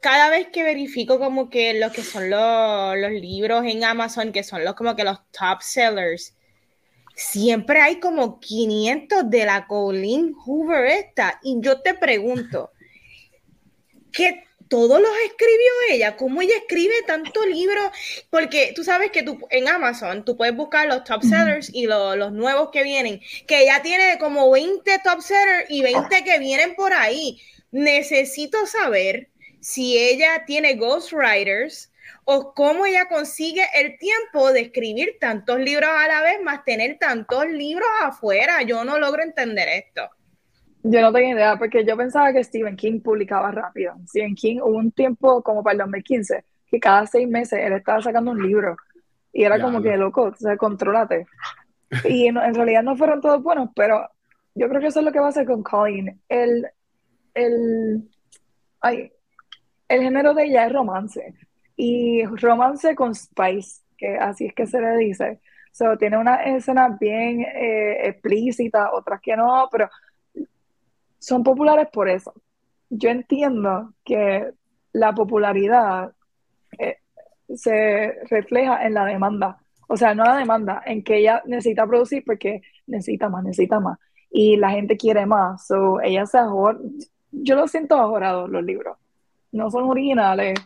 Cada 0.00 0.28
vez 0.28 0.48
que 0.52 0.62
verifico 0.62 1.18
como 1.18 1.48
que 1.48 1.74
lo 1.74 1.92
que 1.92 2.02
son 2.02 2.28
los, 2.28 2.98
los 2.98 3.12
libros 3.12 3.64
en 3.64 3.84
Amazon, 3.84 4.32
que 4.32 4.42
son 4.42 4.64
los 4.64 4.74
como 4.74 4.96
que 4.96 5.04
los 5.04 5.20
top 5.30 5.62
sellers, 5.62 6.36
siempre 7.14 7.80
hay 7.80 8.00
como 8.00 8.40
500 8.40 9.30
de 9.30 9.46
la 9.46 9.66
Colleen 9.66 10.34
Hoover 10.34 10.86
esta. 10.86 11.38
Y 11.42 11.58
yo 11.60 11.80
te 11.80 11.94
pregunto, 11.94 12.72
¿qué 14.12 14.44
todos 14.72 15.02
los 15.02 15.12
escribió 15.26 15.70
ella. 15.90 16.16
¿Cómo 16.16 16.40
ella 16.40 16.56
escribe 16.56 16.94
tanto 17.06 17.44
libro? 17.44 17.92
Porque 18.30 18.72
tú 18.74 18.82
sabes 18.82 19.10
que 19.10 19.22
tú, 19.22 19.38
en 19.50 19.68
Amazon 19.68 20.24
tú 20.24 20.34
puedes 20.34 20.56
buscar 20.56 20.86
los 20.86 21.04
top 21.04 21.22
sellers 21.22 21.68
y 21.74 21.84
los 21.84 22.32
nuevos 22.32 22.70
que 22.72 22.82
vienen, 22.82 23.20
que 23.46 23.64
ella 23.64 23.82
tiene 23.82 24.16
como 24.18 24.50
20 24.50 24.98
top 25.04 25.20
sellers 25.20 25.66
y 25.68 25.82
20 25.82 26.24
que 26.24 26.38
vienen 26.38 26.74
por 26.74 26.94
ahí. 26.94 27.38
Necesito 27.70 28.64
saber 28.64 29.28
si 29.60 29.98
ella 29.98 30.44
tiene 30.46 30.76
ghostwriters 30.76 31.92
o 32.24 32.54
cómo 32.54 32.86
ella 32.86 33.08
consigue 33.10 33.66
el 33.74 33.98
tiempo 33.98 34.54
de 34.54 34.62
escribir 34.62 35.18
tantos 35.20 35.60
libros 35.60 35.90
a 35.92 36.08
la 36.08 36.22
vez, 36.22 36.40
más 36.42 36.64
tener 36.64 36.96
tantos 36.98 37.46
libros 37.46 37.90
afuera. 38.00 38.62
Yo 38.62 38.86
no 38.86 38.98
logro 38.98 39.22
entender 39.22 39.68
esto. 39.68 40.08
Yo 40.84 41.00
no 41.00 41.12
tengo 41.12 41.34
idea, 41.34 41.56
porque 41.56 41.84
yo 41.84 41.96
pensaba 41.96 42.32
que 42.32 42.42
Stephen 42.42 42.76
King 42.76 43.00
publicaba 43.00 43.52
rápido. 43.52 43.94
Stephen 44.06 44.34
King 44.34 44.58
hubo 44.60 44.76
un 44.76 44.90
tiempo 44.90 45.42
como 45.42 45.62
para 45.62 45.72
el 45.72 45.78
2015, 45.78 46.44
que 46.66 46.80
cada 46.80 47.06
seis 47.06 47.28
meses 47.28 47.60
él 47.62 47.72
estaba 47.74 48.02
sacando 48.02 48.32
un 48.32 48.42
libro. 48.42 48.76
Y 49.32 49.44
era 49.44 49.60
como 49.60 49.80
que, 49.80 49.96
loco, 49.96 50.24
o 50.24 50.34
sea, 50.34 50.56
contrólate. 50.56 51.26
Y 52.04 52.26
en, 52.26 52.36
realidad 52.54 52.82
no 52.82 52.96
fueron 52.96 53.20
todos 53.20 53.42
buenos, 53.42 53.70
pero 53.76 54.08
yo 54.54 54.68
creo 54.68 54.80
que 54.80 54.88
eso 54.88 55.00
es 55.00 55.04
lo 55.04 55.12
que 55.12 55.20
va 55.20 55.26
a 55.26 55.30
hacer 55.30 55.46
con 55.46 55.62
Colin. 55.62 56.20
El, 56.28 56.66
el, 57.34 58.08
Ay, 58.80 59.12
el 59.88 60.02
género 60.02 60.34
de 60.34 60.44
ella 60.44 60.66
es 60.66 60.72
romance. 60.72 61.34
Y 61.76 62.24
romance 62.26 62.94
con 62.96 63.14
spice, 63.14 63.82
que 63.96 64.16
así 64.16 64.46
es 64.46 64.54
que 64.54 64.66
se 64.66 64.80
le 64.80 64.96
dice. 64.96 65.40
So, 65.72 65.96
tiene 65.96 66.18
una 66.18 66.42
escena 66.42 66.96
bien 67.00 67.40
eh, 67.42 68.08
explícita, 68.08 68.92
otras 68.92 69.20
que 69.20 69.36
no, 69.36 69.68
pero 69.70 69.88
son 71.22 71.44
populares 71.44 71.86
por 71.92 72.08
eso. 72.08 72.34
Yo 72.90 73.08
entiendo 73.08 73.94
que 74.04 74.50
la 74.92 75.14
popularidad 75.14 76.12
eh, 76.78 76.96
se 77.54 78.18
refleja 78.28 78.84
en 78.84 78.94
la 78.94 79.04
demanda. 79.04 79.58
O 79.88 79.96
sea, 79.96 80.14
no 80.14 80.24
la 80.24 80.36
demanda, 80.36 80.82
en 80.84 81.04
que 81.04 81.18
ella 81.18 81.40
necesita 81.46 81.86
producir 81.86 82.24
porque 82.26 82.62
necesita 82.88 83.28
más, 83.28 83.44
necesita 83.44 83.78
más. 83.78 83.98
Y 84.30 84.56
la 84.56 84.70
gente 84.70 84.96
quiere 84.96 85.24
más. 85.24 85.66
So, 85.68 86.00
ella 86.00 86.26
se 86.26 86.38
Yo 87.30 87.54
lo 87.54 87.68
siento 87.68 87.96
ajorado 88.00 88.48
los 88.48 88.64
libros. 88.64 88.98
No 89.52 89.70
son 89.70 89.84
originales. 89.84 90.58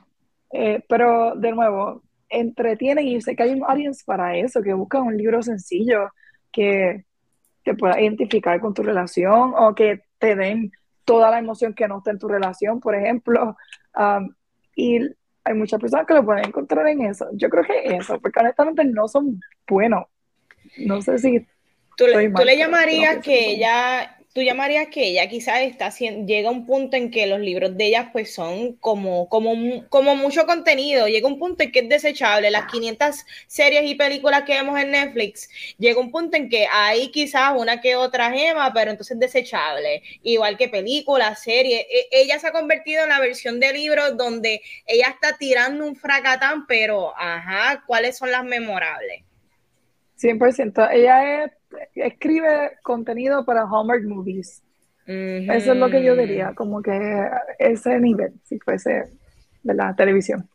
Eh, 0.53 0.83
pero, 0.89 1.35
de 1.35 1.53
nuevo, 1.53 2.03
entretienen 2.31 3.07
y 3.07 3.21
sé 3.21 3.37
que 3.37 3.43
hay 3.43 3.53
un 3.53 3.65
audience 3.65 4.03
para 4.07 4.37
eso, 4.39 4.63
que 4.63 4.73
busca 4.73 5.03
un 5.03 5.17
libro 5.19 5.43
sencillo 5.43 6.13
que 6.51 7.05
te 7.63 7.75
pueda 7.75 8.01
identificar 8.01 8.59
con 8.61 8.73
tu 8.73 8.83
relación 8.83 9.53
o 9.55 9.75
que 9.75 10.06
te 10.19 10.35
den 10.37 10.73
toda 11.05 11.31
la 11.31 11.39
emoción 11.39 11.75
que 11.75 11.89
no 11.89 11.99
está 11.99 12.11
en 12.11 12.19
tu 12.19 12.29
relación, 12.29 12.81
por 12.81 12.95
ejemplo. 12.95 13.57
Um, 13.95 14.35
y 14.75 15.01
hay 15.45 15.55
muchas 15.55 15.81
personas 15.81 16.07
que 16.07 16.15
lo 16.15 16.25
pueden 16.25 16.47
encontrar 16.47 16.87
en 16.89 17.03
eso. 17.03 17.29
Yo 17.33 17.49
creo 17.49 17.65
que 17.65 17.97
eso, 17.97 18.21
porque 18.21 18.41
honestamente 18.41 18.85
no 18.85 19.09
son 19.09 19.41
buenos. 19.67 20.05
No 20.79 21.01
sé 21.01 21.19
si... 21.19 21.47
Tú 21.97 22.07
le, 22.07 22.31
tú 22.31 22.45
le 22.45 22.59
llamarías 22.59 23.19
que 23.19 23.53
ella 23.53 24.16
tú 24.37 24.43
llamarías 24.43 24.89
que 24.89 25.03
ella 25.03 25.27
quizás 25.31 25.61
está 25.63 25.89
llega 25.89 26.51
un 26.51 26.67
punto 26.67 26.95
en 26.95 27.11
que 27.11 27.27
los 27.27 27.41
libros 27.41 27.75
de 27.75 27.87
ella 27.87 28.11
pues 28.13 28.35
son 28.35 28.75
como, 28.75 29.31
como, 29.31 29.89
como 29.89 30.15
mucho 30.15 30.45
contenido, 30.45 31.09
llega 31.09 31.27
un 31.27 31.39
punto 31.39 31.63
en 31.63 31.73
que 31.73 31.79
es 31.79 31.89
desechable, 31.89 32.51
las 32.51 32.67
500 32.71 33.25
series 33.47 33.91
y 33.91 33.95
películas 33.95 34.43
que 34.43 34.53
vemos 34.53 34.79
en 34.79 34.91
Netflix, 34.91 35.49
llega 35.79 35.99
un 35.99 36.11
punto 36.11 36.37
en 36.37 36.51
que 36.51 36.69
hay 36.71 37.11
quizás 37.11 37.55
una 37.57 37.81
que 37.81 37.97
otra 37.97 38.31
gema, 38.31 38.75
pero 38.75 38.91
entonces 38.91 39.19
desechable, 39.19 40.03
igual 40.23 40.59
que 40.59 40.69
películas, 40.69 41.43
series, 41.43 41.81
e, 41.81 42.09
ella 42.11 42.39
se 42.39 42.49
ha 42.49 42.53
convertido 42.53 43.05
en 43.05 43.09
la 43.09 43.21
versión 43.21 43.59
de 43.59 43.73
libros 43.73 44.19
donde 44.19 44.61
ella 44.85 45.07
está 45.15 45.39
tirando 45.39 45.87
un 45.87 45.97
fracatán, 45.97 46.67
pero 46.67 47.17
ajá, 47.17 47.83
¿cuáles 47.87 48.19
son 48.19 48.31
las 48.31 48.45
memorables? 48.45 49.23
100%, 50.19 50.91
ella 50.93 51.45
es 51.45 51.56
escribe 51.95 52.79
contenido 52.83 53.45
para 53.45 53.63
Hallmark 53.63 54.05
Movies. 54.05 54.63
Eso 55.07 55.73
es 55.73 55.79
lo 55.79 55.89
que 55.89 56.03
yo 56.03 56.17
diría, 56.17 56.53
como 56.55 56.83
que 56.83 57.31
ese 57.59 58.01
nivel, 58.01 58.33
si 58.45 58.59
fuese 58.59 59.13
de 59.63 59.75
la 59.75 59.95
televisión. 59.95 60.49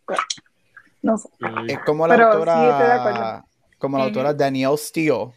No 1.01 1.18
sé. 1.18 1.30
Es 1.68 1.80
como 1.80 2.05
la 2.05 2.16
autora, 2.16 3.45
como 3.78 3.97
la 3.97 4.03
autora 4.05 4.34
Danielle 4.34 4.78
Steele, 4.78 5.32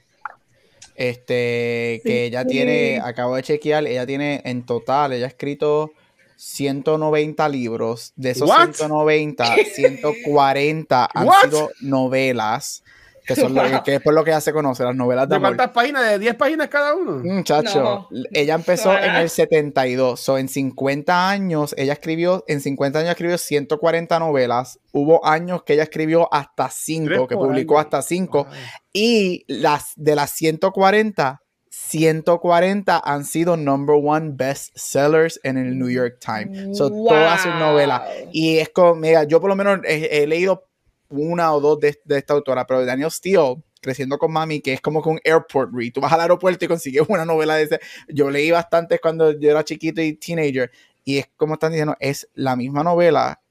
este, 0.96 2.00
que 2.04 2.24
ella 2.24 2.44
tiene, 2.44 3.00
acabo 3.02 3.36
de 3.36 3.42
chequear, 3.42 3.86
ella 3.86 4.04
tiene 4.04 4.42
en 4.44 4.66
total, 4.66 5.12
ella 5.12 5.26
ha 5.26 5.28
escrito 5.28 5.92
190 6.36 7.48
libros, 7.48 8.12
de 8.16 8.30
esos 8.30 8.50
190, 8.50 9.44
140 9.74 11.08
han 11.12 11.28
sido 11.42 11.70
novelas 11.80 12.82
que, 13.26 13.34
son 13.34 13.54
que 13.84 13.94
es 13.96 14.02
por 14.02 14.14
lo 14.14 14.24
que 14.24 14.30
ya 14.30 14.40
se 14.40 14.52
conoce, 14.52 14.84
las 14.84 14.94
novelas 14.94 15.28
de, 15.28 15.36
¿De 15.36 15.40
cuántas 15.40 15.70
páginas? 15.70 16.08
¿De 16.08 16.18
10 16.18 16.34
páginas 16.34 16.68
cada 16.68 16.94
uno? 16.94 17.22
Muchacho, 17.24 18.08
ella 18.32 18.54
empezó 18.54 18.96
en 18.96 19.14
el 19.14 19.28
72, 19.28 20.28
o 20.28 20.38
en 20.38 20.48
50 20.48 21.30
años, 21.30 21.74
ella 21.78 21.94
escribió, 21.94 22.44
en 22.46 22.60
50 22.60 22.98
años 22.98 23.10
escribió 23.10 23.38
140 23.38 24.18
novelas, 24.18 24.78
hubo 24.92 25.24
años 25.26 25.62
que 25.64 25.74
ella 25.74 25.84
escribió 25.84 26.32
hasta 26.32 26.68
5, 26.70 27.26
que 27.26 27.36
publicó 27.36 27.78
hasta 27.78 28.02
5, 28.02 28.46
y 28.92 29.44
las 29.48 29.92
de 29.96 30.14
las 30.14 30.30
140, 30.32 31.40
140 31.70 33.02
han 33.04 33.24
sido 33.24 33.56
number 33.56 33.96
one 34.00 34.32
best 34.34 34.70
sellers 34.76 35.40
en 35.42 35.56
el 35.56 35.76
New 35.76 35.90
York 35.90 36.18
Times. 36.20 36.78
Son 36.78 36.90
todas 36.90 37.42
sus 37.42 37.52
novelas. 37.56 38.02
Y 38.32 38.58
es 38.58 38.68
como, 38.68 38.94
mira, 38.94 39.24
yo 39.24 39.40
por 39.40 39.50
lo 39.50 39.56
menos 39.56 39.80
he 39.84 40.24
leído 40.28 40.68
una 41.08 41.52
o 41.52 41.60
dos 41.60 41.80
de, 41.80 41.96
esta 42.08 42.34
autora, 42.34 42.66
pero 42.66 42.84
Daniel 42.84 43.10
Steele, 43.10 43.62
Creciendo 43.80 44.16
con 44.16 44.32
Mami, 44.32 44.62
que 44.62 44.72
es 44.72 44.80
como 44.80 45.02
que 45.02 45.10
un 45.10 45.20
airport 45.24 45.70
read. 45.74 45.92
Tú 45.92 46.00
vas 46.00 46.10
al 46.10 46.22
aeropuerto 46.22 46.64
y 46.64 46.68
consigues 46.68 47.02
una 47.06 47.26
novela 47.26 47.56
de 47.56 47.64
ese. 47.64 47.80
Yo 48.08 48.30
leí 48.30 48.50
bastante 48.50 48.98
cuando 48.98 49.38
yo 49.38 49.50
era 49.50 49.62
chiquito 49.62 50.00
y 50.00 50.14
teenager, 50.14 50.70
y 51.04 51.18
es 51.18 51.28
como 51.36 51.54
están 51.54 51.72
diciendo, 51.72 51.94
es 52.00 52.26
la 52.32 52.56
misma 52.56 52.82
novela 52.82 53.42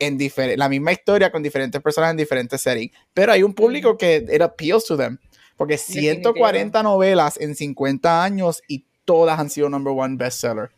en 0.00 0.18
la 0.56 0.68
misma 0.68 0.92
historia 0.92 1.30
con 1.30 1.42
diferentes 1.42 1.80
personas 1.80 2.10
en 2.10 2.16
diferentes 2.16 2.60
settings, 2.60 2.92
pero 3.12 3.32
hay 3.32 3.42
un 3.42 3.54
público 3.54 3.96
que 3.96 4.26
it 4.32 4.40
appeals 4.40 4.84
to 4.86 4.96
them, 4.96 5.18
porque 5.56 5.76
140 5.76 6.82
novelas 6.82 7.38
en 7.38 7.54
50 7.54 8.24
años 8.24 8.62
y 8.66 8.86
todas 9.04 9.38
han 9.38 9.50
sido 9.50 9.68
number 9.68 9.92
one 9.96 10.16
bestseller. 10.16 10.70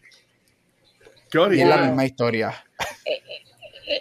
Qué 1.31 1.39
y 1.57 1.61
es 1.61 1.69
la 1.69 1.79
misma 1.79 2.05
historia. 2.05 2.53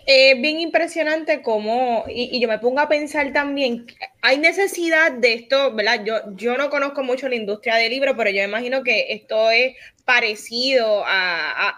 Es 0.06 0.40
bien 0.40 0.60
impresionante 0.60 1.42
cómo, 1.42 2.06
y, 2.08 2.40
yo 2.40 2.48
me 2.48 2.60
pongo 2.60 2.80
a 2.80 2.88
pensar 2.88 3.34
también, 3.34 3.88
hay 4.22 4.38
necesidad 4.38 5.12
de 5.12 5.34
esto, 5.34 5.74
¿verdad? 5.74 6.04
Yo, 6.06 6.16
yo 6.36 6.58
no 6.58 6.70
conozco 6.70 7.04
mucho 7.04 7.28
la 7.28 7.36
industria 7.36 7.76
del 7.76 7.92
libro, 7.92 8.16
pero 8.16 8.30
yo 8.30 8.44
imagino 8.44 8.84
que 8.84 9.08
esto 9.10 9.52
es 9.52 9.76
parecido 10.06 11.04
a, 11.06 11.78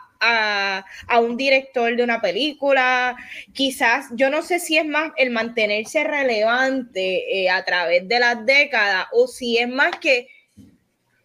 un 1.21 1.37
director 1.37 1.95
de 1.95 2.03
una 2.03 2.21
película. 2.21 3.15
Quizás, 3.53 4.07
yo 4.11 4.29
no 4.29 4.41
sé 4.41 4.59
si 4.59 4.77
es 4.77 4.85
más 4.85 5.11
el 5.17 5.31
mantenerse 5.31 6.03
relevante 6.03 7.43
eh, 7.43 7.49
a 7.49 7.63
través 7.65 8.07
de 8.07 8.19
las 8.19 8.45
décadas 8.45 9.07
o 9.11 9.27
si 9.27 9.57
es 9.57 9.67
más 9.67 9.97
que 9.99 10.27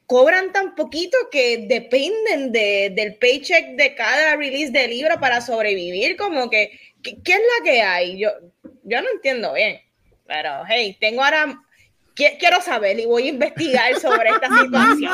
cobran 0.09 0.53
tan 0.53 0.75
poquito 0.75 1.19
que 1.31 1.67
dependen 1.69 2.51
de, 2.51 2.91
del 2.97 3.17
paycheck 3.17 3.77
de 3.77 3.95
cada 3.95 4.37
release 4.37 4.73
de 4.73 4.89
libro 4.89 5.21
para 5.21 5.43
sobrevivir, 5.43 6.17
como 6.17 6.49
que, 6.49 6.81
¿qué, 7.03 7.11
es 7.13 7.39
la 7.39 7.65
que 7.65 7.83
hay? 7.83 8.19
Yo, 8.19 8.31
yo 8.85 9.03
no 9.03 9.09
entiendo 9.15 9.53
bien, 9.53 9.79
pero 10.27 10.63
hey, 10.67 10.97
tengo 10.99 11.23
ahora, 11.23 11.61
quiero 12.15 12.63
saber 12.63 12.99
y 12.99 13.05
voy 13.05 13.25
a 13.25 13.29
investigar 13.29 14.01
sobre 14.01 14.31
esta 14.31 14.49
situación, 14.63 15.13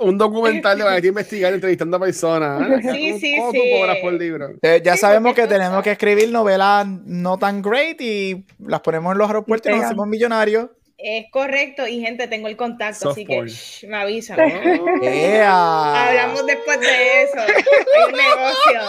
Un, 0.00 0.18
documental 0.18 0.76
de 0.76 0.84
van 0.84 1.02
a 1.02 1.06
investigar 1.06 1.54
entrevistando 1.54 1.96
a 1.96 2.00
personas. 2.00 2.82
Sí, 2.82 3.18
sí, 3.18 3.36
sí. 3.50 3.70
cobras 3.78 3.96
por 4.02 4.12
libro? 4.12 4.50
Eh, 4.60 4.82
ya 4.84 4.98
sabemos 4.98 5.34
que 5.34 5.46
tenemos 5.46 5.82
que 5.82 5.92
escribir 5.92 6.30
novelas 6.30 6.86
no 6.86 7.38
tan 7.38 7.62
great 7.62 7.98
y 8.02 8.44
las 8.58 8.80
ponemos 8.80 9.12
en 9.12 9.18
los 9.18 9.26
aeropuertos 9.26 9.72
y 9.72 9.74
nos 9.74 9.86
hacemos 9.86 10.06
millonarios. 10.06 10.68
Es 11.08 11.30
correcto, 11.30 11.86
y 11.86 12.00
gente, 12.00 12.26
tengo 12.26 12.48
el 12.48 12.56
contacto, 12.56 13.10
así 13.10 13.24
que 13.24 13.44
me 13.86 13.96
avisan. 13.96 14.40
Hablamos 14.40 16.44
después 16.44 16.80
de 16.80 17.22
eso. 17.22 17.38
Hay 17.38 18.04
un 18.08 18.12
negocio. 18.12 18.80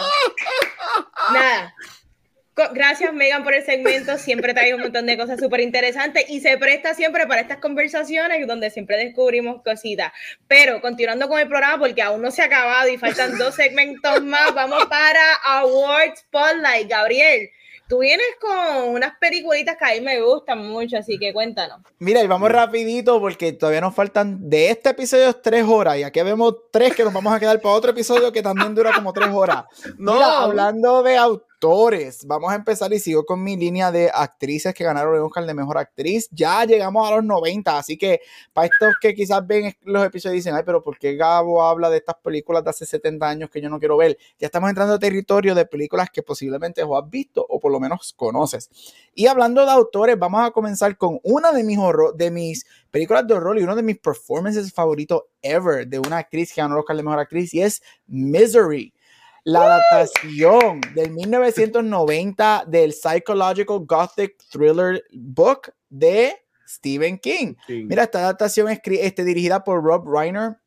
Nada. 1.32 1.76
Gracias, 2.74 3.13
Megan, 3.13 3.43
por 3.43 3.53
el 3.53 3.63
segmento. 3.63 4.18
Siempre 4.18 4.55
trae 4.55 4.74
un 4.74 4.82
montón 4.82 5.05
de 5.05 5.15
cosas 5.15 5.39
súper 5.39 5.59
interesantes 5.59 6.28
y 6.28 6.39
se 6.39 6.57
presta 6.57 6.95
siempre 6.95 7.28
para 7.28 7.41
estas 7.41 7.59
conversaciones 7.59 8.47
donde 8.47 8.72
siempre 8.72 8.97
descubrimos 8.97 9.61
cositas. 9.61 10.11
Pero 10.47 10.82
continuando 10.82 11.28
con 11.28 11.39
el 11.39 11.47
programa, 11.47 11.78
porque 11.78 12.01
aún 12.01 12.24
no 12.24 12.32
se 12.32 12.41
ha 12.41 12.45
acabado 12.45 12.89
y 12.89 12.97
faltan 12.97 13.38
dos 13.38 13.53
segmentos 13.53 14.24
más, 14.24 14.55
vamos 14.55 14.88
para 14.88 15.36
Awards 15.43 16.22
Spotlight. 16.22 16.89
Gabriel, 16.89 17.51
Tú 17.88 17.99
vienes 17.99 18.27
con 18.41 18.89
unas 18.89 19.17
peliculitas 19.17 19.77
que 19.77 19.85
a 19.85 19.93
mí 19.93 20.01
me 20.01 20.21
gustan 20.21 20.67
mucho, 20.67 20.97
así 20.97 21.17
que 21.17 21.31
cuéntanos. 21.31 21.79
Mira, 21.99 22.21
y 22.21 22.27
vamos 22.27 22.51
rapidito 22.51 23.19
porque 23.21 23.53
todavía 23.53 23.79
nos 23.79 23.95
faltan 23.95 24.49
de 24.49 24.71
este 24.71 24.89
episodio 24.89 25.33
tres 25.33 25.63
horas 25.65 25.97
y 25.97 26.03
aquí 26.03 26.21
vemos 26.21 26.55
tres 26.71 26.93
que 26.93 27.03
nos 27.05 27.13
vamos 27.13 27.33
a 27.33 27.39
quedar 27.39 27.61
para 27.61 27.75
otro 27.75 27.91
episodio 27.91 28.31
que 28.33 28.41
también 28.41 28.75
dura 28.75 28.91
como 28.93 29.13
tres 29.13 29.29
horas. 29.29 29.65
No, 29.97 30.21
hablando 30.21 31.01
de 31.01 31.17
Vamos 31.60 32.51
a 32.51 32.55
empezar 32.55 32.93
y 32.93 32.99
sigo 32.99 33.26
con 33.26 33.43
mi 33.43 33.58
línea 33.58 33.91
de 33.91 34.12
actrices 34.14 34.76
que 34.76 34.84
ganaron 34.84 35.16
el 35.16 35.22
Oscar 35.22 35.43
de 35.43 35.55
Mejor 35.55 35.80
Actriz. 35.80 36.28
Ya 36.32 36.64
llegamos 36.66 37.08
a 37.08 37.16
los 37.16 37.24
90, 37.24 37.80
así 37.80 37.97
que 37.97 38.22
para 38.53 38.68
estos 38.68 38.93
que 39.01 39.16
quizás 39.16 39.45
ven 39.47 39.74
los 39.82 40.05
episodios 40.05 40.36
y 40.36 40.38
dicen, 40.38 40.53
ay, 40.53 40.62
pero 40.64 40.84
¿por 40.84 40.99
qué 40.99 41.16
Gabo 41.16 41.64
habla 41.64 41.89
de 41.89 41.97
estas 41.97 42.18
películas 42.18 42.64
de 42.64 42.70
hace 42.70 42.86
70 42.86 43.28
años 43.28 43.49
que 43.49 43.60
yo 43.60 43.70
no 43.70 43.80
quiero 43.80 43.97
ver? 43.97 44.20
Ya 44.38 44.45
estamos 44.45 44.70
entrando 44.70 44.93
a 44.93 44.99
territorio 44.99 45.55
de 45.55 45.66
películas 45.66 46.10
que 46.12 46.22
posiblemente 46.22 46.84
vos 46.84 47.03
has 47.03 47.10
visto 47.10 47.43
o 47.49 47.60
por 47.60 47.72
lo 47.72 47.80
menos 47.80 48.14
conoces. 48.16 48.70
Y 49.16 49.26
hablando 49.26 49.66
de 49.66 49.72
autores, 49.72 50.18
vamos 50.20 50.45
a 50.45 50.51
comenzar 50.51 50.95
con 50.95 51.20
una 51.24 51.51
de 51.51 51.64
mis, 51.64 51.80
de 52.16 52.30
mis 52.30 52.68
películas 52.91 53.26
de 53.26 53.34
horror 53.34 53.58
y 53.58 53.64
uno 53.64 53.76
de 53.76 53.82
mis 53.82 53.97
performances 53.97 54.72
favoritos 54.72 55.24
ever 55.41 55.88
de 55.88 55.97
una 55.97 56.20
actriz 56.20 56.53
que 56.53 56.62
ganó 56.62 56.76
el 56.76 56.82
Oscar 56.82 56.97
de 56.97 57.03
Mejor 57.03 57.20
Actriz 57.20 57.51
y 57.55 57.62
es 57.62 57.82
Misery 58.05 58.93
la 59.47 59.61
adaptación 59.61 60.81
del 60.93 61.11
1990 61.11 62.65
del 62.67 62.91
Psychological 62.91 63.79
Gothic 63.85 64.35
Thriller 64.51 65.01
Book 65.13 65.73
de 65.87 66.35
Stephen 66.67 67.17
King. 67.17 67.53
Mira, 67.69 68.03
esta 68.03 68.19
adaptación 68.19 68.67
es 68.67 68.81
este, 68.83 69.23
dirigida 69.23 69.63
por 69.63 69.81
Rob 69.81 70.05
Reiner 70.05 70.57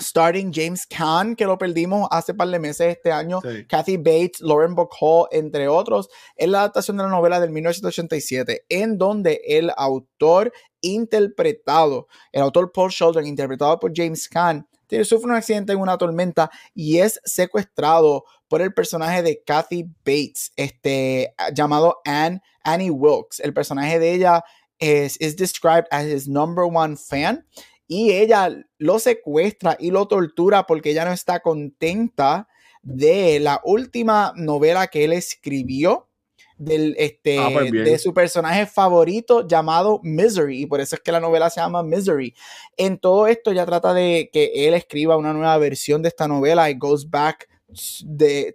starting 0.00 0.52
James 0.54 0.86
Caan, 0.86 1.36
que 1.36 1.44
lo 1.44 1.58
perdimos 1.58 2.08
hace 2.10 2.32
par 2.32 2.48
de 2.48 2.58
meses 2.58 2.96
este 2.96 3.12
año, 3.12 3.40
Kathy 3.68 3.98
Bates, 3.98 4.40
Lauren 4.40 4.74
Bacall, 4.74 5.26
entre 5.30 5.68
otros. 5.68 6.08
Es 6.34 6.48
la 6.48 6.60
adaptación 6.60 6.96
de 6.96 7.02
la 7.02 7.10
novela 7.10 7.40
del 7.40 7.50
1987, 7.50 8.64
en 8.70 8.96
donde 8.96 9.42
el 9.46 9.70
autor 9.76 10.50
interpretado, 10.80 12.08
el 12.32 12.40
autor 12.40 12.72
Paul 12.72 12.90
Sheldon, 12.90 13.26
interpretado 13.26 13.78
por 13.78 13.92
James 13.94 14.26
Caan, 14.30 14.66
sufre 15.04 15.30
un 15.30 15.36
accidente 15.36 15.72
en 15.72 15.80
una 15.80 15.98
tormenta 15.98 16.50
y 16.74 16.98
es 16.98 17.20
secuestrado 17.24 18.24
por 18.48 18.62
el 18.62 18.72
personaje 18.72 19.22
de 19.22 19.42
Kathy 19.44 19.84
Bates, 20.04 20.52
este, 20.56 21.34
llamado 21.54 22.00
Anne, 22.04 22.40
Annie 22.62 22.90
Wilkes. 22.90 23.40
El 23.40 23.52
personaje 23.54 23.98
de 23.98 24.12
ella 24.12 24.44
es, 24.78 25.16
es 25.20 25.36
described 25.36 25.86
as 25.90 26.06
his 26.06 26.28
number 26.28 26.64
one 26.64 26.96
fan 26.96 27.46
y 27.86 28.12
ella 28.12 28.50
lo 28.78 28.98
secuestra 28.98 29.76
y 29.78 29.90
lo 29.90 30.08
tortura 30.08 30.66
porque 30.66 30.90
ella 30.90 31.04
no 31.04 31.12
está 31.12 31.40
contenta 31.40 32.48
de 32.82 33.40
la 33.40 33.60
última 33.64 34.32
novela 34.36 34.86
que 34.88 35.04
él 35.04 35.12
escribió 35.12 36.08
del, 36.56 36.94
este, 36.98 37.38
ah, 37.38 37.50
pues 37.52 37.72
de 37.72 37.98
su 37.98 38.14
personaje 38.14 38.66
favorito 38.66 39.46
llamado 39.46 40.00
Misery 40.02 40.62
y 40.62 40.66
por 40.66 40.80
eso 40.80 40.96
es 40.96 41.02
que 41.02 41.12
la 41.12 41.20
novela 41.20 41.50
se 41.50 41.60
llama 41.60 41.82
Misery. 41.82 42.34
En 42.76 42.98
todo 42.98 43.26
esto 43.26 43.52
ya 43.52 43.66
trata 43.66 43.92
de 43.94 44.30
que 44.32 44.52
él 44.54 44.74
escriba 44.74 45.16
una 45.16 45.32
nueva 45.32 45.56
versión 45.58 46.02
de 46.02 46.08
esta 46.08 46.28
novela 46.28 46.70
y 46.70 46.74
goes 46.74 47.08
back 47.08 47.48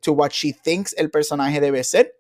to 0.02 0.14
what 0.14 0.32
she 0.32 0.54
thinks 0.54 0.96
el 0.98 1.12
personaje 1.12 1.60
debe 1.60 1.84
ser 1.84 2.20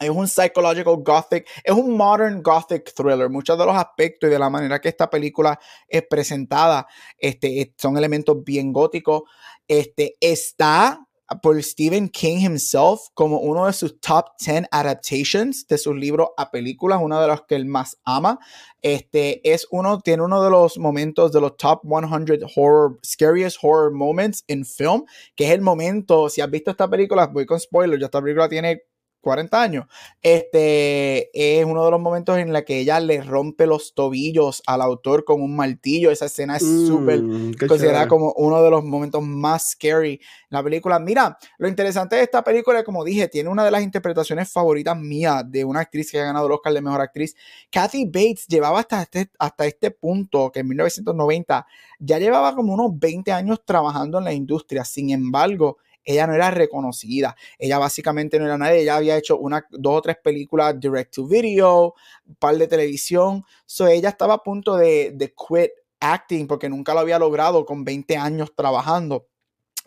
es 0.00 0.10
un 0.10 0.28
psychological 0.28 0.96
gothic, 0.98 1.48
es 1.64 1.74
un 1.74 1.96
modern 1.96 2.42
gothic 2.42 2.92
thriller. 2.94 3.28
Muchos 3.28 3.58
de 3.58 3.66
los 3.66 3.76
aspectos 3.76 4.28
y 4.28 4.32
de 4.32 4.38
la 4.38 4.48
manera 4.48 4.80
que 4.80 4.88
esta 4.88 5.10
película 5.10 5.58
es 5.88 6.02
presentada 6.08 6.86
este, 7.18 7.74
son 7.76 7.96
elementos 7.96 8.42
bien 8.44 8.72
góticos. 8.72 9.22
Este, 9.66 10.14
está 10.20 11.04
por 11.42 11.62
Stephen 11.62 12.08
King 12.08 12.38
himself 12.38 13.00
como 13.14 13.38
uno 13.40 13.66
de 13.66 13.72
sus 13.72 14.00
top 14.00 14.26
10 14.38 14.64
adaptations 14.70 15.66
de 15.66 15.78
sus 15.78 15.94
libros 15.94 16.28
a 16.36 16.50
películas, 16.50 17.00
uno 17.02 17.20
de 17.20 17.26
los 17.26 17.42
que 17.46 17.54
él 17.54 17.66
más 17.66 17.98
ama. 18.04 18.38
Este 18.80 19.40
es 19.50 19.66
uno, 19.70 20.00
tiene 20.00 20.22
uno 20.22 20.42
de 20.42 20.50
los 20.50 20.78
momentos 20.78 21.32
de 21.32 21.40
los 21.40 21.56
top 21.56 21.82
100 21.82 22.40
horror, 22.56 22.98
scariest 23.04 23.58
horror 23.62 23.92
moments 23.92 24.44
in 24.46 24.64
film, 24.64 25.04
que 25.34 25.46
es 25.46 25.50
el 25.50 25.60
momento, 25.60 26.28
si 26.28 26.40
has 26.40 26.50
visto 26.50 26.70
esta 26.70 26.88
película, 26.88 27.26
voy 27.26 27.46
con 27.46 27.60
spoilers, 27.60 28.00
ya 28.00 28.06
esta 28.06 28.22
película 28.22 28.48
tiene 28.48 28.82
40 29.20 29.60
años, 29.60 29.86
este 30.22 31.30
es 31.32 31.64
uno 31.64 31.84
de 31.84 31.90
los 31.90 32.00
momentos 32.00 32.38
en 32.38 32.52
la 32.52 32.62
que 32.62 32.78
ella 32.78 33.00
le 33.00 33.20
rompe 33.20 33.66
los 33.66 33.94
tobillos 33.94 34.62
al 34.66 34.80
autor 34.80 35.24
con 35.24 35.42
un 35.42 35.56
martillo. 35.56 36.10
Esa 36.10 36.26
escena 36.26 36.56
es 36.56 36.62
súper 36.62 37.22
mm, 37.22 37.54
considerada 37.68 38.08
como 38.08 38.32
uno 38.36 38.62
de 38.62 38.70
los 38.70 38.84
momentos 38.84 39.22
más 39.22 39.70
scary 39.70 40.12
en 40.12 40.20
la 40.50 40.62
película. 40.62 40.98
Mira, 40.98 41.36
lo 41.58 41.68
interesante 41.68 42.16
de 42.16 42.22
esta 42.22 42.42
película, 42.42 42.84
como 42.84 43.04
dije, 43.04 43.28
tiene 43.28 43.48
una 43.48 43.64
de 43.64 43.70
las 43.70 43.82
interpretaciones 43.82 44.50
favoritas 44.50 44.96
mías 44.96 45.44
de 45.50 45.64
una 45.64 45.80
actriz 45.80 46.10
que 46.10 46.20
ha 46.20 46.24
ganado 46.24 46.46
el 46.46 46.52
Oscar 46.52 46.72
de 46.72 46.80
Mejor 46.80 47.00
Actriz. 47.00 47.34
Kathy 47.70 48.06
Bates 48.06 48.46
llevaba 48.46 48.80
hasta 48.80 49.02
este, 49.02 49.30
hasta 49.38 49.66
este 49.66 49.90
punto, 49.90 50.50
que 50.52 50.60
en 50.60 50.68
1990 50.68 51.66
ya 51.98 52.18
llevaba 52.18 52.54
como 52.54 52.74
unos 52.74 52.98
20 52.98 53.32
años 53.32 53.62
trabajando 53.64 54.18
en 54.18 54.24
la 54.24 54.32
industria. 54.32 54.84
Sin 54.84 55.10
embargo, 55.10 55.78
ella 56.08 56.26
no 56.26 56.34
era 56.34 56.50
reconocida. 56.50 57.36
Ella 57.58 57.78
básicamente 57.78 58.38
no 58.38 58.46
era 58.46 58.56
nadie. 58.56 58.80
Ella 58.80 58.96
había 58.96 59.18
hecho 59.18 59.36
una, 59.36 59.66
dos 59.70 59.98
o 59.98 60.00
tres 60.00 60.16
películas 60.16 60.80
direct 60.80 61.14
to 61.14 61.26
video, 61.26 61.94
un 62.24 62.34
par 62.36 62.56
de 62.56 62.66
televisión. 62.66 63.44
So 63.66 63.86
ella 63.86 64.08
estaba 64.08 64.34
a 64.34 64.42
punto 64.42 64.76
de, 64.76 65.34
quit 65.36 65.70
acting 66.00 66.46
porque 66.46 66.70
nunca 66.70 66.94
lo 66.94 67.00
había 67.00 67.18
logrado 67.18 67.66
con 67.66 67.84
20 67.84 68.16
años 68.16 68.54
trabajando. 68.56 69.28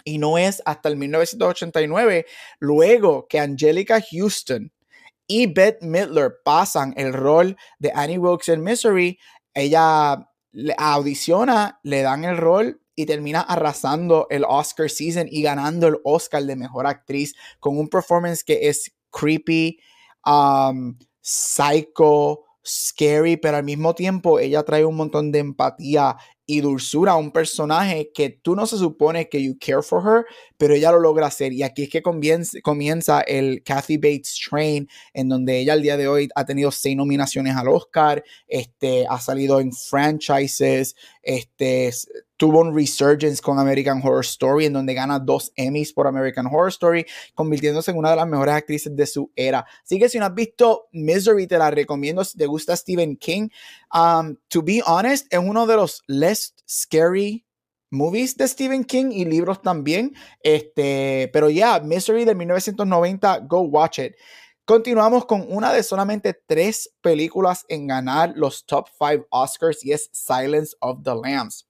Y 0.04 0.20
no 0.20 0.38
es 0.38 0.62
hasta 0.64 0.90
el 0.90 0.98
1989, 0.98 2.28
luego 2.60 3.28
que 3.28 3.40
Angelica 3.40 4.00
Houston 4.12 4.72
y 5.26 5.48
Bette 5.48 5.82
Midler 5.82 6.34
pasan 6.44 6.94
el 6.98 7.14
rol 7.14 7.58
de 7.80 7.92
Annie 7.96 8.20
Wilkes 8.20 8.50
en 8.50 8.64
Misery, 8.64 9.20
ella 9.56 10.30
audiciona, 10.78 11.80
le 11.84 12.02
dan 12.04 12.26
el 12.26 12.38
rol 12.38 12.81
y 12.96 13.06
termina 13.06 13.42
arrasando 13.42 14.28
el 14.30 14.44
Oscar 14.48 14.90
season 14.90 15.28
y 15.30 15.42
ganando 15.42 15.88
el 15.88 15.98
Oscar 16.04 16.44
de 16.44 16.56
mejor 16.56 16.88
actriz 16.88 17.34
con 17.60 17.78
un 17.78 17.88
performance 17.88 18.44
que 18.44 18.68
es 18.70 18.92
creepy, 19.12 19.80
um, 20.26 20.98
psycho, 21.22 22.44
scary, 22.66 23.38
pero 23.38 23.58
al 23.58 23.64
mismo 23.64 23.96
tiempo 23.96 24.40
ella 24.40 24.64
trae 24.64 24.86
un 24.86 24.96
montón 24.96 25.32
de 25.32 25.40
empatía 25.40 26.18
y 26.46 26.60
dulzura 26.60 27.14
a 27.14 27.16
un 27.16 27.32
personaje 27.32 28.12
que 28.14 28.30
tú 28.30 28.56
no 28.56 28.66
se 28.66 28.78
supone 28.78 29.30
que 29.30 29.42
you 29.42 29.58
care 29.58 29.82
for 29.82 30.04
her, 30.06 30.26
pero 30.58 30.74
ella 30.74 30.92
lo 30.92 31.00
logra 31.00 31.28
hacer. 31.28 31.54
Y 31.54 31.64
aquí 31.64 31.84
es 31.84 31.90
que 31.90 32.02
comienza, 32.02 33.22
el 33.22 33.64
Kathy 33.64 33.96
Bates 33.96 34.38
Train, 34.50 34.88
en 35.14 35.30
donde 35.30 35.60
ella 35.60 35.74
al 35.74 35.82
día 35.82 35.96
de 35.96 36.10
hoy 36.10 36.28
ha 36.36 36.46
tenido 36.46 36.72
seis 36.72 36.98
nominaciones 36.98 37.56
al 37.56 37.70
Oscar, 37.70 38.24
este, 38.48 39.06
ha 39.08 39.20
salido 39.22 39.62
en 39.62 39.72
franchises, 39.72 40.96
este, 41.22 41.94
tuvo 42.42 42.62
un 42.62 42.76
resurgence 42.76 43.40
con 43.40 43.60
American 43.60 44.02
Horror 44.04 44.26
Story, 44.26 44.66
en 44.66 44.74
donde 44.74 44.96
gana 44.96 45.20
dos 45.20 45.52
Emmys 45.56 45.94
por 45.94 46.08
American 46.08 46.48
Horror 46.48 46.70
Story, 46.70 47.06
convirtiéndose 47.36 47.92
en 47.92 48.00
una 48.00 48.10
de 48.10 48.16
las 48.16 48.26
mejores 48.26 48.56
actrices 48.56 48.96
de 48.96 49.06
su 49.06 49.32
era. 49.36 49.64
Así 49.84 50.00
que 50.00 50.10
si 50.10 50.18
no 50.18 50.26
has 50.26 50.34
visto 50.34 50.88
Misery, 50.92 51.46
te 51.46 51.60
la 51.60 51.70
recomiendo. 51.70 52.24
Si 52.24 52.40
te 52.40 52.48
gusta 52.48 52.76
Stephen 52.76 53.16
King, 53.18 53.50
um, 53.94 54.36
to 54.48 54.64
be 54.64 54.82
honest, 54.88 55.32
es 55.32 55.40
uno 55.40 55.68
de 55.68 55.76
los 55.76 56.02
less 56.08 56.56
scary 56.68 57.46
movies 57.92 58.36
de 58.36 58.48
Stephen 58.48 58.86
King 58.86 59.12
y 59.12 59.24
libros 59.26 59.62
también. 59.62 60.16
Este, 60.42 61.30
pero 61.32 61.48
ya, 61.52 61.80
Misery 61.80 62.26
de 62.26 62.34
1990, 62.34 63.42
go 63.42 63.60
watch 63.60 64.00
it. 64.00 64.16
Continuamos 64.66 65.28
con 65.28 65.46
una 65.48 65.72
de 65.72 65.84
solamente 65.84 66.34
tres 66.48 66.92
películas 67.02 67.66
en 67.70 67.86
ganar 67.86 68.34
los 68.36 68.66
top 68.66 68.88
5 68.98 69.28
Oscars 69.30 69.86
y 69.86 69.92
es 69.92 70.10
Silence 70.12 70.76
of 70.80 71.04
the 71.04 71.14
Lambs. 71.14 71.68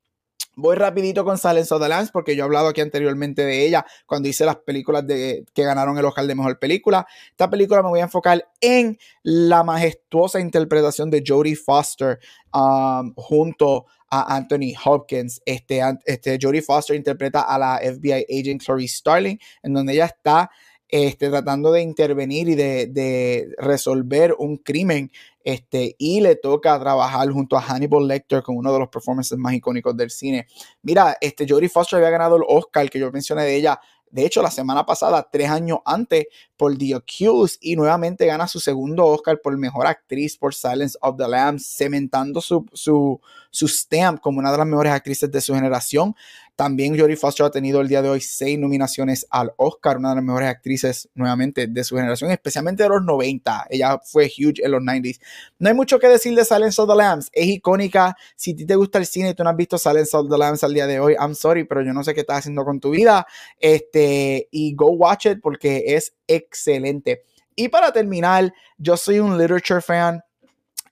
Voy 0.56 0.76
rapidito 0.76 1.24
con 1.24 1.38
Silence 1.38 1.74
of 1.74 1.82
the 1.82 1.88
Lambs 1.88 2.12
porque 2.12 2.36
yo 2.36 2.44
he 2.44 2.46
hablado 2.46 2.68
aquí 2.68 2.82
anteriormente 2.82 3.44
de 3.44 3.66
ella 3.66 3.86
cuando 4.06 4.28
hice 4.28 4.46
las 4.46 4.58
películas 4.58 5.08
de, 5.08 5.46
que 5.54 5.64
ganaron 5.64 5.98
el 5.98 6.04
Oscar 6.04 6.28
de 6.28 6.36
Mejor 6.36 6.60
Película. 6.60 7.08
Esta 7.30 7.50
película 7.50 7.82
me 7.82 7.90
voy 7.90 8.00
a 8.02 8.04
enfocar 8.04 8.46
en 8.60 8.98
la 9.24 9.64
majestuosa 9.64 10.42
interpretación 10.42 11.10
de 11.10 11.24
Jodie 11.26 11.56
Foster 11.56 12.20
um, 12.54 13.14
junto 13.16 13.86
a 14.10 14.36
Anthony 14.36 14.74
Hopkins. 14.84 15.42
Este, 15.46 15.82
este, 16.06 16.38
Jodie 16.40 16.62
Foster 16.62 16.98
interpreta 16.98 17.42
a 17.44 17.58
la 17.58 17.80
FBI 17.82 18.26
agent 18.30 18.64
Clarice 18.64 18.98
Starling, 18.98 19.40
en 19.64 19.74
donde 19.74 19.94
ella 19.94 20.06
está 20.06 20.52
este, 20.90 21.30
tratando 21.30 21.72
de 21.72 21.82
intervenir 21.82 22.50
y 22.50 22.56
de, 22.56 22.88
de, 22.88 23.56
resolver 23.58 24.36
un 24.38 24.58
crimen 24.58 25.10
este, 25.44 25.96
y 25.98 26.22
le 26.22 26.36
toca 26.36 26.80
trabajar 26.80 27.30
junto 27.32 27.58
a 27.58 27.62
Hannibal 27.62 28.08
Lecter 28.08 28.44
con 28.44 28.58
uno 28.58 28.72
de 28.74 28.80
los 28.80 28.90
performances 28.90 29.38
más 29.38 29.54
icónicos 29.54 29.96
del 29.96 30.10
cine. 30.10 30.48
Mira, 30.82 31.18
este, 31.22 31.46
Jodie 31.48 31.70
Foster 31.70 31.98
había 31.98 32.10
ganado 32.10 32.38
el 32.38 32.44
Oscar 32.48 32.90
que 32.90 33.00
yo 33.00 33.12
mencioné 33.12 33.44
de 33.44 33.56
ella 33.56 33.80
de 34.12 34.26
hecho, 34.26 34.42
la 34.42 34.52
semana 34.52 34.86
pasada, 34.86 35.28
tres 35.32 35.50
años 35.50 35.80
antes, 35.86 36.26
por 36.58 36.78
The 36.78 36.96
Accused, 36.96 37.58
y 37.62 37.78
nuevamente 37.78 38.26
gana 38.26 38.46
su 38.46 38.60
segundo 38.60 39.06
Oscar 39.06 39.40
por 39.42 39.58
Mejor 39.58 39.88
Actriz 39.88 40.38
por 40.38 40.54
Silence 40.54 40.98
of 41.02 41.16
the 41.18 41.28
Lambs, 41.28 41.66
cementando 41.78 42.42
su, 42.42 42.66
su, 42.74 43.22
su 43.50 43.68
stamp 43.70 44.20
como 44.20 44.40
una 44.40 44.52
de 44.52 44.58
las 44.58 44.68
mejores 44.68 44.92
actrices 44.92 45.32
de 45.32 45.40
su 45.40 45.54
generación. 45.54 46.14
También 46.62 46.96
Jodie 46.96 47.16
Foster 47.16 47.48
ha 47.48 47.50
tenido 47.50 47.82
el 47.82 47.88
día 47.88 48.04
de 48.04 48.10
hoy 48.10 48.22
seis 48.22 48.60
nominaciones 48.60 49.26
al 49.32 49.52
Oscar, 49.58 49.98
una 49.98 50.10
de 50.10 50.16
las 50.18 50.24
mejores 50.24 50.48
actrices 50.48 51.10
nuevamente 51.16 51.66
de 51.66 51.84
su 51.84 51.96
generación, 51.96 52.30
especialmente 52.30 52.84
de 52.84 52.90
los 52.90 53.04
90. 53.04 53.66
Ella 53.72 54.00
fue 54.06 54.26
huge 54.28 54.64
en 54.64 54.70
los 54.70 54.82
90s. 54.84 55.20
No 55.58 55.70
hay 55.70 55.74
mucho 55.74 55.98
que 55.98 56.08
decir 56.08 56.36
de 56.36 56.46
Silence 56.46 56.80
of 56.80 56.88
the 56.88 56.96
Lambs. 56.96 57.30
Es 57.34 57.48
icónica. 57.48 58.16
Si 58.36 58.54
ti 58.54 58.68
te 58.68 58.76
gusta 58.76 59.00
el 59.00 59.08
cine 59.08 59.30
y 59.30 59.34
tú 59.34 59.44
no 59.44 59.50
has 59.50 59.56
visto 59.56 59.80
Silence 59.80 60.16
of 60.16 60.30
the 60.30 60.38
Lambs 60.38 60.64
al 60.64 60.76
día 60.76 60.86
de 60.86 61.00
hoy, 61.00 61.16
I'm 61.20 61.34
sorry, 61.34 61.64
pero 61.64 61.82
yo 61.82 61.94
no 61.94 62.04
sé 62.04 62.14
qué 62.14 62.20
estás 62.20 62.38
haciendo 62.38 62.64
con 62.64 62.80
tu 62.80 62.92
vida. 62.92 63.26
Este, 63.58 64.48
y 64.52 64.76
go 64.76 64.92
watch 64.92 65.26
it 65.26 65.40
porque 65.42 65.84
es 65.88 66.14
excelente. 66.28 67.24
Y 67.56 67.70
para 67.70 67.92
terminar, 67.92 68.54
yo 68.78 68.98
soy 68.98 69.18
un 69.18 69.36
literature 69.36 69.82
fan 69.82 70.22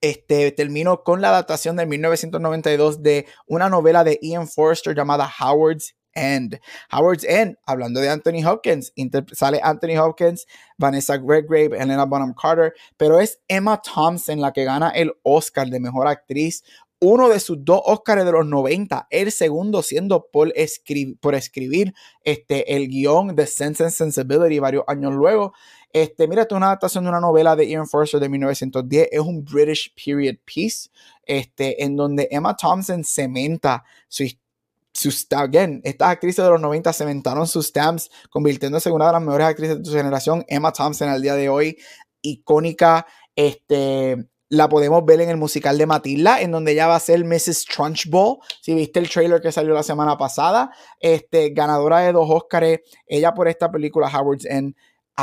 este, 0.01 0.51
termino 0.51 1.03
con 1.03 1.21
la 1.21 1.29
adaptación 1.29 1.75
de 1.75 1.85
1992 1.85 3.03
de 3.03 3.27
una 3.47 3.69
novela 3.69 4.03
de 4.03 4.19
Ian 4.21 4.47
Forster 4.47 4.95
llamada 4.95 5.29
Howard's 5.39 5.95
End. 6.13 6.59
Howard's 6.91 7.23
End, 7.23 7.57
hablando 7.65 7.99
de 7.99 8.09
Anthony 8.09 8.45
Hopkins, 8.45 8.93
sale 9.33 9.59
Anthony 9.63 9.97
Hopkins, 9.99 10.45
Vanessa 10.77 11.17
Redgrave, 11.17 11.77
Helena 11.77 12.05
Bonham 12.05 12.33
Carter, 12.33 12.73
pero 12.97 13.19
es 13.19 13.39
Emma 13.47 13.81
Thompson 13.81 14.41
la 14.41 14.51
que 14.51 14.63
gana 14.63 14.89
el 14.89 15.13
Oscar 15.23 15.67
de 15.67 15.79
Mejor 15.79 16.07
Actriz 16.07 16.63
uno 17.01 17.29
de 17.29 17.39
sus 17.39 17.63
dos 17.63 17.81
Oscars 17.85 18.25
de 18.25 18.31
los 18.31 18.45
90, 18.45 19.07
el 19.09 19.31
segundo 19.31 19.81
siendo 19.81 20.27
por, 20.31 20.53
por 21.21 21.35
escribir 21.35 21.93
este, 22.23 22.75
el 22.75 22.89
guion 22.89 23.35
de 23.35 23.47
Sense 23.47 23.83
and 23.83 23.93
Sensibility 23.93 24.59
varios 24.59 24.83
años 24.87 25.13
luego. 25.13 25.53
Este, 25.91 26.27
mira, 26.27 26.43
es 26.43 26.51
una 26.51 26.67
adaptación 26.67 27.03
de 27.03 27.09
una 27.09 27.19
novela 27.19 27.55
de 27.55 27.67
Ian 27.67 27.87
Forster 27.87 28.19
de 28.19 28.29
1910. 28.29 29.09
Es 29.11 29.19
un 29.19 29.43
British 29.43 29.93
period 29.95 30.35
piece, 30.45 30.89
este, 31.25 31.83
en 31.83 31.95
donde 31.95 32.27
Emma 32.31 32.55
Thompson 32.55 33.03
cementa 33.03 33.83
su, 34.07 34.25
sus, 34.93 35.27
again, 35.31 35.81
estas 35.83 36.09
actrices 36.09 36.43
de 36.43 36.51
los 36.51 36.61
90 36.61 36.93
cementaron 36.93 37.47
sus 37.47 37.67
stamps, 37.67 38.09
convirtiéndose 38.29 38.89
en 38.89 38.95
una 38.95 39.07
de 39.07 39.13
las 39.13 39.21
mejores 39.21 39.47
actrices 39.47 39.79
de 39.79 39.85
su 39.85 39.93
generación. 39.95 40.45
Emma 40.47 40.71
Thompson 40.71 41.09
al 41.09 41.21
día 41.21 41.35
de 41.35 41.49
hoy, 41.49 41.77
icónica, 42.21 43.07
este, 43.35 44.27
la 44.49 44.67
podemos 44.67 45.05
ver 45.05 45.21
en 45.21 45.29
el 45.29 45.37
musical 45.37 45.77
de 45.77 45.85
Matilda, 45.85 46.41
en 46.41 46.51
donde 46.51 46.73
ella 46.73 46.87
va 46.87 46.95
a 46.95 46.99
ser 46.99 47.23
Mrs. 47.23 47.65
Trunchbull. 47.65 48.39
Si 48.61 48.73
viste 48.73 48.99
el 48.99 49.09
trailer 49.09 49.41
que 49.41 49.51
salió 49.51 49.73
la 49.73 49.83
semana 49.83 50.17
pasada, 50.17 50.71
este, 50.99 51.51
ganadora 51.51 51.99
de 51.99 52.11
dos 52.11 52.27
Oscars, 52.29 52.79
ella 53.07 53.33
por 53.33 53.47
esta 53.47 53.71
película 53.71 54.07
Howard's 54.07 54.45
End 54.45 54.75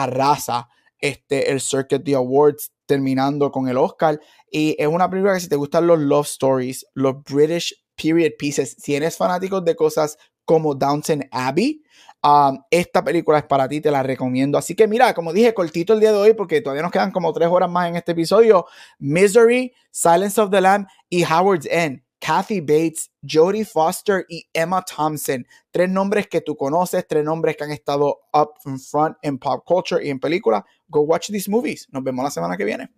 arrasa 0.02 0.68
este, 0.98 1.50
el 1.50 1.60
Circuit 1.60 2.04
the 2.04 2.14
Awards, 2.14 2.72
terminando 2.86 3.50
con 3.50 3.68
el 3.68 3.76
Oscar. 3.76 4.20
Y 4.50 4.76
es 4.78 4.86
una 4.86 5.08
película 5.08 5.34
que 5.34 5.40
si 5.40 5.48
te 5.48 5.56
gustan 5.56 5.86
los 5.86 5.98
love 5.98 6.26
stories, 6.26 6.86
los 6.94 7.22
British 7.24 7.74
period 7.96 8.32
pieces, 8.38 8.76
si 8.78 8.94
eres 8.94 9.16
fanático 9.16 9.60
de 9.60 9.74
cosas 9.74 10.18
como 10.44 10.74
Downton 10.74 11.24
Abbey, 11.32 11.82
um, 12.22 12.58
esta 12.70 13.02
película 13.02 13.38
es 13.38 13.44
para 13.44 13.68
ti, 13.68 13.80
te 13.80 13.90
la 13.90 14.02
recomiendo. 14.02 14.58
Así 14.58 14.74
que 14.74 14.86
mira, 14.86 15.12
como 15.14 15.32
dije, 15.32 15.54
cortito 15.54 15.92
el 15.92 16.00
día 16.00 16.12
de 16.12 16.18
hoy, 16.18 16.34
porque 16.34 16.60
todavía 16.60 16.82
nos 16.82 16.92
quedan 16.92 17.10
como 17.10 17.32
tres 17.32 17.48
horas 17.48 17.70
más 17.70 17.88
en 17.88 17.96
este 17.96 18.12
episodio. 18.12 18.66
Misery, 18.98 19.72
Silence 19.90 20.40
of 20.40 20.50
the 20.50 20.60
Lamb 20.60 20.86
y 21.08 21.24
Howard's 21.24 21.66
End. 21.66 22.05
Kathy 22.18 22.60
Bates, 22.60 23.10
Jodie 23.22 23.64
Foster 23.64 24.24
y 24.28 24.46
Emma 24.52 24.82
Thompson. 24.82 25.46
Tres 25.70 25.88
nombres 25.88 26.26
que 26.26 26.40
tú 26.40 26.56
conoces, 26.56 27.06
tres 27.06 27.24
nombres 27.24 27.56
que 27.56 27.64
han 27.64 27.72
estado 27.72 28.20
up 28.32 28.54
in 28.64 28.78
front 28.78 29.16
en 29.22 29.38
pop 29.38 29.64
culture 29.64 30.04
y 30.04 30.10
en 30.10 30.18
película. 30.18 30.64
Go 30.88 31.00
watch 31.00 31.30
these 31.30 31.50
movies. 31.50 31.88
Nos 31.90 32.02
vemos 32.02 32.24
la 32.24 32.30
semana 32.30 32.56
que 32.56 32.64
viene. 32.64 32.90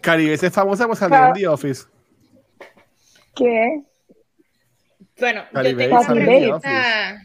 Caribe 0.00 0.34
es 0.34 0.52
famosa 0.52 0.86
por 0.86 0.96
salir 0.96 1.18
en 1.18 1.32
The 1.34 1.48
Office. 1.48 1.84
¿Qué? 3.34 3.82
Bueno, 5.18 5.44
yo 5.52 5.76
tengo 5.76 6.00
una 6.00 7.23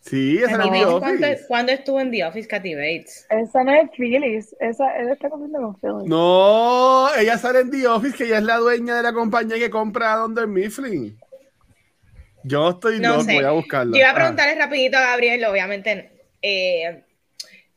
Sí, 0.00 0.38
esa 0.38 0.64
en 0.64 0.72
The 0.72 0.84
Office. 0.86 1.44
¿Cuándo, 1.46 1.72
estuvo 1.72 2.00
en 2.00 2.10
The 2.10 2.24
Office 2.24 2.48
Kathy 2.48 2.74
Bates? 2.74 3.26
Esa 3.28 3.62
no 3.62 3.72
es 3.74 3.90
Phyllis. 3.90 4.56
Esa, 4.58 4.96
él 4.96 5.10
está 5.10 5.28
comiendo 5.28 5.60
con 5.60 5.76
Phyllis. 5.76 6.08
No, 6.08 7.14
ella 7.16 7.36
sale 7.36 7.60
en 7.60 7.70
The 7.70 7.86
Office, 7.86 8.16
que 8.16 8.24
ella 8.24 8.38
es 8.38 8.44
la 8.44 8.56
dueña 8.56 8.96
de 8.96 9.02
la 9.02 9.12
compañía 9.12 9.58
que 9.58 9.68
compra 9.70 10.14
a 10.14 10.16
Don 10.16 10.52
Mifflin. 10.52 11.18
Yo 12.42 12.70
estoy 12.70 13.00
no 13.00 13.16
loco, 13.16 13.24
voy 13.24 13.44
a 13.44 13.50
buscarla. 13.50 13.92
Yo 13.92 14.00
iba 14.00 14.08
a 14.08 14.12
ah. 14.12 14.14
preguntarle 14.14 14.54
rapidito 14.54 14.96
a 14.96 15.02
Gabriel, 15.02 15.44
obviamente. 15.44 16.10
Eh, 16.40 17.04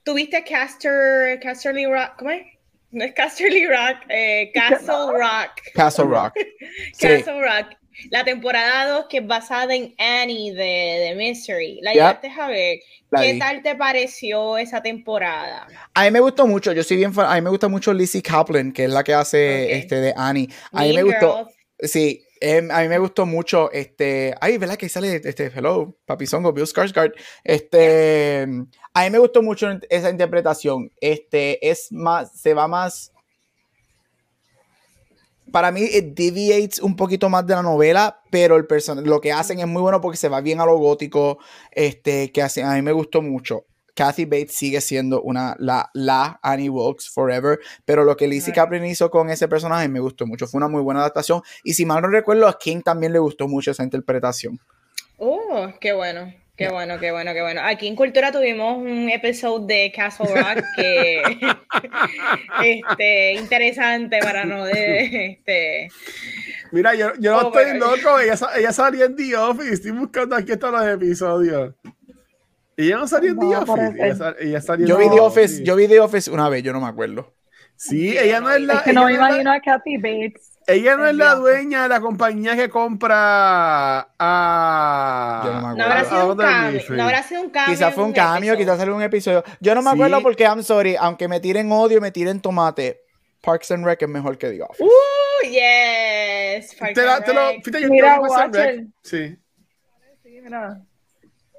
¿Tuviste 0.04 0.44
Caster, 0.44 1.40
Casterly 1.42 1.86
Rock? 1.86 2.16
¿Cómo 2.18 2.32
es? 2.32 2.46
No 2.92 3.04
es 3.04 3.14
Casterly 3.14 3.68
Rock, 3.68 4.06
eh, 4.08 4.52
Castle 4.54 5.12
Rock. 5.12 5.52
Castle 5.74 6.06
Rock. 6.06 6.34
Castle 7.00 7.42
Rock. 7.42 7.83
La 8.10 8.24
temporada 8.24 8.88
2 8.98 9.06
que 9.10 9.18
es 9.18 9.28
basada 9.28 9.76
en 9.76 9.94
Annie 9.98 10.52
de, 10.52 11.08
de 11.08 11.16
Mystery. 11.16 11.80
¿La 11.82 11.94
llevaste 11.94 12.30
a 12.30 12.48
ver? 12.48 12.80
¿Qué 13.22 13.38
tal 13.40 13.62
te 13.62 13.76
pareció 13.76 14.58
esa 14.58 14.82
temporada? 14.82 15.68
A 15.94 16.04
mí 16.06 16.12
me 16.12 16.20
gustó 16.20 16.48
mucho. 16.48 16.72
Yo 16.74 16.84
soy 16.84 16.98
bien 16.98 17.12
A 17.18 17.36
mí 17.36 17.42
me 17.42 17.50
gusta 17.50 17.68
mucho 17.68 17.94
Lizzie 17.94 18.22
Kaplan, 18.22 18.72
que 18.72 18.86
es 18.86 18.90
la 18.90 19.04
que 19.04 19.14
hace 19.14 19.78
este 19.78 19.96
de 19.98 20.14
Annie. 20.16 20.50
A 20.72 20.84
mí 20.84 20.94
me 20.94 21.04
gustó. 21.04 21.50
Sí, 21.80 22.24
em, 22.40 22.72
a 22.72 22.82
mí 22.82 22.88
me 22.88 22.98
gustó 22.98 23.26
mucho 23.26 23.72
este. 23.72 24.34
Ay, 24.42 24.58
¿verdad 24.58 24.78
que 24.78 24.90
sale 24.90 25.22
este 25.24 25.52
Hello, 25.54 25.98
Papizongo, 26.06 26.54
Bill 26.54 26.66
Skarsgård? 26.66 27.14
Este. 27.44 28.48
A 28.94 29.04
mí 29.04 29.10
me 29.10 29.20
gustó 29.20 29.42
mucho 29.42 29.68
esa 29.90 30.10
interpretación. 30.10 30.92
Este 31.00 31.70
es 31.70 31.92
más, 31.92 32.32
se 32.40 32.54
va 32.54 32.68
más 32.68 33.13
para 35.54 35.72
mí 35.72 35.84
it 35.84 36.16
deviates 36.16 36.80
un 36.80 36.96
poquito 36.96 37.30
más 37.30 37.46
de 37.46 37.54
la 37.54 37.62
novela, 37.62 38.20
pero 38.32 38.56
el 38.56 38.66
lo 39.04 39.22
que 39.22 39.32
hacen 39.32 39.60
es 39.60 39.68
muy 39.68 39.84
bueno 39.84 40.02
porque 40.02 40.18
se 40.18 40.28
va 40.28 40.42
bien 40.42 40.60
a 40.60 40.66
lo 40.66 40.80
gótico, 40.80 41.38
este, 41.72 42.32
que 42.32 42.42
hace, 42.42 42.64
a 42.64 42.74
mí 42.74 42.82
me 42.82 42.92
gustó 42.92 43.22
mucho. 43.22 43.68
Kathy 43.96 44.26
Bates 44.26 44.56
sigue 44.56 44.82
siendo 44.82 45.22
una, 45.22 45.56
la, 45.60 45.92
la 45.94 46.40
Annie 46.42 46.70
Wilkes 46.70 47.08
forever, 47.08 47.60
pero 47.86 48.04
lo 48.04 48.18
que 48.18 48.28
Lizzie 48.28 48.52
Kaplan 48.52 48.84
hizo 48.84 49.12
con 49.12 49.30
ese 49.30 49.48
personaje 49.48 49.88
me 49.88 50.00
gustó 50.00 50.26
mucho, 50.26 50.48
fue 50.48 50.58
una 50.58 50.68
muy 50.68 50.82
buena 50.82 51.02
adaptación 51.02 51.44
y 51.64 51.76
si 51.76 51.86
mal 51.86 52.02
no 52.02 52.08
recuerdo 52.08 52.48
a 52.48 52.58
King 52.58 52.82
también 52.82 53.14
le 53.14 53.20
gustó 53.20 53.48
mucho 53.48 53.70
esa 53.70 53.84
interpretación. 53.84 54.60
Oh, 55.20 55.68
qué 55.80 55.94
bueno. 55.94 56.34
Qué 56.64 56.70
bueno, 56.72 56.98
qué 56.98 57.12
bueno, 57.12 57.34
qué 57.34 57.42
bueno. 57.42 57.62
Aquí 57.62 57.88
en 57.88 57.96
Cultura 57.98 58.32
tuvimos 58.32 58.78
un 58.78 59.10
episodio 59.10 59.66
de 59.66 59.92
Castle 59.94 60.28
Rock 60.34 60.64
que 60.78 61.22
este, 62.64 63.34
interesante 63.34 64.20
para 64.20 64.46
no 64.46 64.64
de, 64.64 65.26
este. 65.32 65.90
Mira, 66.72 66.96
yo, 66.96 67.12
yo 67.20 67.34
no 67.34 67.48
estoy 67.48 67.78
loco, 67.78 68.18
ella, 68.18 68.36
ella 68.56 68.72
salió 68.72 69.04
en 69.04 69.16
The 69.18 69.36
Office, 69.36 69.74
estoy 69.74 69.92
buscando 69.92 70.38
aquí 70.38 70.56
todos 70.56 70.74
los 70.74 70.94
episodios. 70.94 71.76
Ella 72.78 72.96
no 72.96 73.08
salió 73.10 73.32
en 73.32 73.40
The 73.40 73.56
Office. 73.58 74.36
Ella, 74.40 74.62
salió 74.62 74.88
yo 74.88 74.98
vi 74.98 75.10
The 75.10 75.20
Office, 75.20 75.64
yo 75.66 75.76
vi 75.76 75.88
The 75.90 76.00
Office 76.00 76.32
una 76.32 76.48
vez, 76.48 76.64
yo 76.64 76.72
no 76.72 76.80
me 76.80 76.88
acuerdo. 76.88 77.34
Sí, 77.76 78.18
ella 78.18 78.40
no 78.40 78.50
es 78.50 78.62
la. 78.62 78.76
Es 78.76 78.82
que 78.84 78.94
no 78.94 79.04
me 79.04 79.16
imagino 79.16 79.52
a 79.52 79.60
Kathy 79.60 79.98
Bates 79.98 80.53
ella 80.68 80.96
no 80.96 81.08
es 81.08 81.16
la 81.16 81.36
dueña 81.36 81.84
de 81.84 81.90
la 81.90 82.00
compañía 82.00 82.56
que 82.56 82.70
compra 82.70 84.10
a. 84.18 85.74
no, 85.78 85.84
habrá 85.84 86.06
sido 86.06 86.32
un 86.32 86.38
cambio. 86.38 86.82
No 86.90 87.04
habrá 87.04 87.24
sido 87.24 87.42
un 87.42 87.50
cambio. 87.50 87.76
Quizás 87.76 87.94
fue 87.94 88.04
un 88.04 88.14
cambio, 88.14 88.58
quizás 88.58 88.78
salió 88.78 88.96
un 88.96 89.02
episodio. 89.02 89.44
Yo 89.60 89.76
no 89.76 89.82
me 89.82 89.92
acuerdo 89.92 90.22
porque, 90.22 90.44
I'm 90.44 90.64
sorry, 90.64 90.96
aunque 90.98 91.28
me 91.28 91.40
tiren 91.40 91.72
odio, 91.72 92.02
me 92.02 92.12
tiren 92.12 92.42
tomate. 92.42 93.02
Parks 93.42 93.72
and 93.72 93.86
Rec 93.86 94.02
es 94.02 94.10
mejor 94.10 94.38
que 94.38 94.50
The 94.52 94.62
Office. 94.62 94.84
Uh, 94.84 95.48
yes. 95.50 96.74
Parks 96.76 96.94
te, 96.94 97.06
la, 97.06 97.22
te 97.22 97.34
lo, 97.34 97.50
fíjate, 97.62 97.82
yo 97.82 97.90
mira, 97.90 98.20
Rec. 98.52 98.86
Sí. 99.02 99.38
sí 100.24 100.42
mira. 100.42 100.82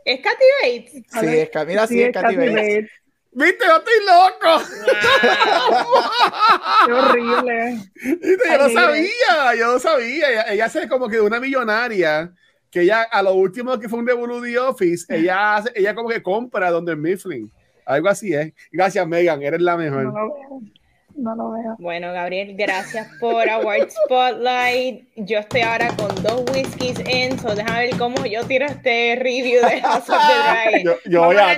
¿Es 0.04 0.20
Katy 0.20 0.44
Bates? 0.62 0.92
Sí, 0.92 1.38
es, 1.38 1.66
mira, 1.66 1.86
sí, 1.86 2.02
es 2.02 2.12
Katy 2.12 2.36
Bates. 2.36 2.90
Viste, 3.34 3.64
yo 3.66 3.76
estoy 3.76 3.94
loco. 4.06 4.62
Qué 6.86 6.92
horrible. 6.92 7.78
Yo 8.02 8.58
no 8.58 8.70
sabía, 8.70 9.54
yo 9.58 9.72
no 9.72 9.78
sabía. 9.78 10.30
Ella, 10.30 10.42
ella 10.52 10.64
hace 10.66 10.88
como 10.88 11.08
que 11.08 11.20
una 11.20 11.40
millonaria 11.40 12.32
que 12.70 12.82
ella, 12.82 13.02
a 13.02 13.22
lo 13.22 13.34
último 13.34 13.78
que 13.78 13.88
fue 13.88 13.98
un 13.98 14.04
debut 14.04 14.42
de 14.42 14.58
Office, 14.58 15.06
ella, 15.08 15.56
hace, 15.56 15.72
ella 15.74 15.94
como 15.94 16.08
que 16.08 16.22
compra 16.22 16.70
donde 16.70 16.96
Mifflin. 16.96 17.50
Algo 17.86 18.08
así 18.08 18.32
es. 18.32 18.52
Gracias, 18.72 19.06
Megan, 19.06 19.42
eres 19.42 19.60
la 19.60 19.76
mejor. 19.76 20.04
No 20.04 20.62
lo 21.16 21.52
veo. 21.52 21.76
Bueno, 21.78 22.12
Gabriel, 22.12 22.54
gracias 22.56 23.08
por 23.20 23.48
Award 23.48 23.90
Spotlight. 23.90 25.06
Yo 25.16 25.38
estoy 25.38 25.60
ahora 25.60 25.94
con 25.96 26.14
dos 26.22 26.44
whiskies 26.52 26.98
en, 27.06 27.38
so 27.38 27.54
déjame 27.54 27.86
ver 27.86 27.98
cómo 27.98 28.26
yo 28.26 28.44
tiro 28.44 28.66
este 28.66 29.16
review 29.16 29.64
de 29.66 29.80
House 29.80 30.08
of 30.08 30.18
the 30.26 30.34
Dragon. 30.34 30.98
Yo, 31.04 31.24
voy 31.24 31.36
a, 31.36 31.56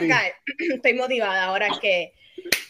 Estoy 0.74 0.94
motivada 0.94 1.44
ahora 1.44 1.68
que. 1.80 2.12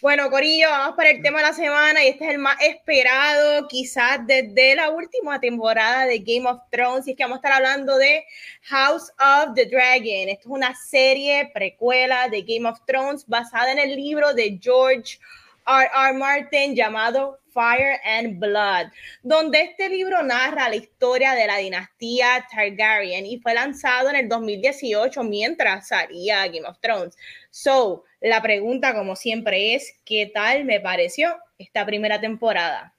Bueno, 0.01 0.31
Corillo, 0.31 0.69
vamos 0.71 0.97
para 0.97 1.11
el 1.11 1.23
tema 1.23 1.39
de 1.39 1.47
la 1.47 1.53
semana 1.53 2.05
y 2.05 2.09
este 2.09 2.25
es 2.25 2.31
el 2.31 2.39
más 2.39 2.57
esperado, 2.63 3.67
quizás 3.69 4.21
desde 4.27 4.75
la 4.75 4.91
última 4.91 5.41
temporada 5.41 6.07
de 6.07 6.21
Game 6.21 6.49
of 6.49 6.61
Thrones. 6.71 7.07
Y 7.07 7.11
es 7.11 7.17
que 7.17 7.25
vamos 7.25 7.37
a 7.37 7.41
estar 7.41 7.53
hablando 7.53 7.99
de 7.99 8.25
House 8.63 9.13
of 9.19 9.55
the 9.55 9.67
Dragon. 9.67 10.29
Esto 10.29 10.41
es 10.41 10.47
una 10.47 10.75
serie 10.75 11.51
precuela 11.53 12.29
de 12.29 12.43
Game 12.43 12.69
of 12.69 12.79
Thrones 12.87 13.27
basada 13.27 13.73
en 13.73 13.79
el 13.79 13.97
libro 13.97 14.33
de 14.33 14.59
George 14.63 15.19
R. 15.67 15.91
R. 15.93 16.13
Martin 16.15 16.75
llamado 16.75 17.39
Fire 17.57 17.99
and 18.05 18.39
Blood, 18.39 18.89
donde 19.23 19.63
este 19.63 19.89
libro 19.89 20.23
narra 20.23 20.69
la 20.69 20.77
historia 20.77 21.33
de 21.33 21.47
la 21.47 21.57
dinastía 21.57 22.47
Targaryen 22.51 23.25
y 23.25 23.39
fue 23.39 23.55
lanzado 23.55 24.11
en 24.11 24.17
el 24.17 24.29
2018 24.29 25.23
mientras 25.25 25.89
salía 25.89 26.47
Game 26.47 26.67
of 26.67 26.79
Thrones. 26.81 27.17
So, 27.51 28.05
la 28.21 28.43
pregunta 28.43 28.95
como 28.95 29.17
siempre 29.17 29.75
es, 29.75 29.95
¿qué 30.05 30.31
tal 30.33 30.67
me 30.67 30.81
pareció 30.81 31.35
esta 31.59 31.87
primera 31.87 32.21
temporada? 32.21 32.95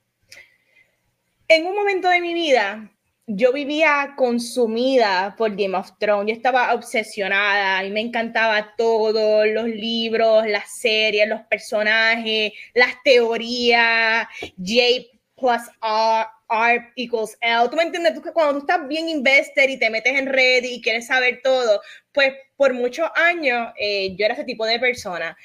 En 1.48 1.68
un 1.68 1.76
momento 1.76 2.10
de 2.10 2.20
mi 2.20 2.34
vida 2.34 2.92
yo 3.28 3.52
vivía 3.52 4.14
consumida 4.16 5.36
por 5.38 5.56
Game 5.56 5.78
of 5.78 5.92
Thrones, 6.00 6.30
yo 6.30 6.34
estaba 6.34 6.74
obsesionada, 6.74 7.80
a 7.80 7.84
mí 7.84 7.90
me 7.90 8.00
encantaba 8.00 8.74
todo, 8.78 9.46
los 9.46 9.66
libros, 9.68 10.48
las 10.48 10.80
series, 10.80 11.28
los 11.28 11.42
personajes, 11.42 12.54
las 12.74 12.96
teorías, 13.04 14.28
J 14.58 15.08
plus 15.36 15.62
R, 15.82 16.26
R 16.50 16.94
equals 16.96 17.38
L. 17.42 17.68
¿Tú 17.70 17.76
me 17.76 17.84
entiendes? 17.84 18.14
Tú, 18.14 18.22
cuando 18.34 18.54
tú 18.54 18.60
estás 18.60 18.88
bien 18.88 19.10
invested 19.10 19.68
y 19.70 19.78
te 19.78 19.90
metes 19.90 20.18
en 20.18 20.28
red 20.28 20.64
y 20.64 20.82
quieres 20.82 21.08
saber 21.08 21.42
todo, 21.44 21.82
pues 22.14 22.34
por 22.56 22.74
muchos 22.74 23.10
años 23.16 23.74
eh, 23.78 24.16
yo 24.16 24.26
era 24.26 24.36
ese 24.36 24.46
tipo 24.46 24.66
de 24.66 24.80
persona. 24.80 25.38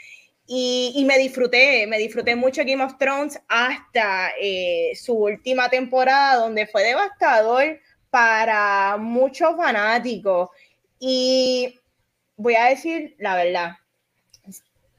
Y, 0.55 1.03
me 1.07 1.16
disfruté, 1.16 1.86
me 1.86 1.96
disfruté 1.96 2.36
mucho 2.36 2.62
Game 2.62 2.84
of 2.84 2.98
Thrones 2.98 3.40
hasta 3.48 4.32
eh, 4.38 4.92
su 4.94 5.14
última 5.14 5.70
temporada, 5.70 6.36
donde 6.36 6.66
fue 6.66 6.82
devastador 6.82 7.80
para 8.11 8.98
muchos 8.98 9.57
fanáticos. 9.57 10.50
Y 10.98 11.80
voy 12.36 12.55
a 12.57 12.66
decir 12.66 13.16
la 13.18 13.34
verdad, 13.36 13.76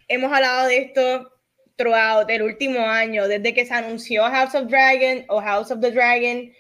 hemos 0.08 0.34
hablado 0.34 0.70
de 0.70 0.78
esto 0.80 1.32
throughout 1.76 2.28
el 2.32 2.41
último 2.41 2.80
año, 2.80 3.28
desde 3.28 3.54
que 3.54 3.68
se 3.68 3.76
anunció 3.76 4.24
House 4.24 4.56
of 4.56 4.70
Dragon 4.70 5.24
o 5.28 5.39
House 5.39 5.70
of 5.70 5.82
the 5.82 5.91
Dragon, 5.91 6.51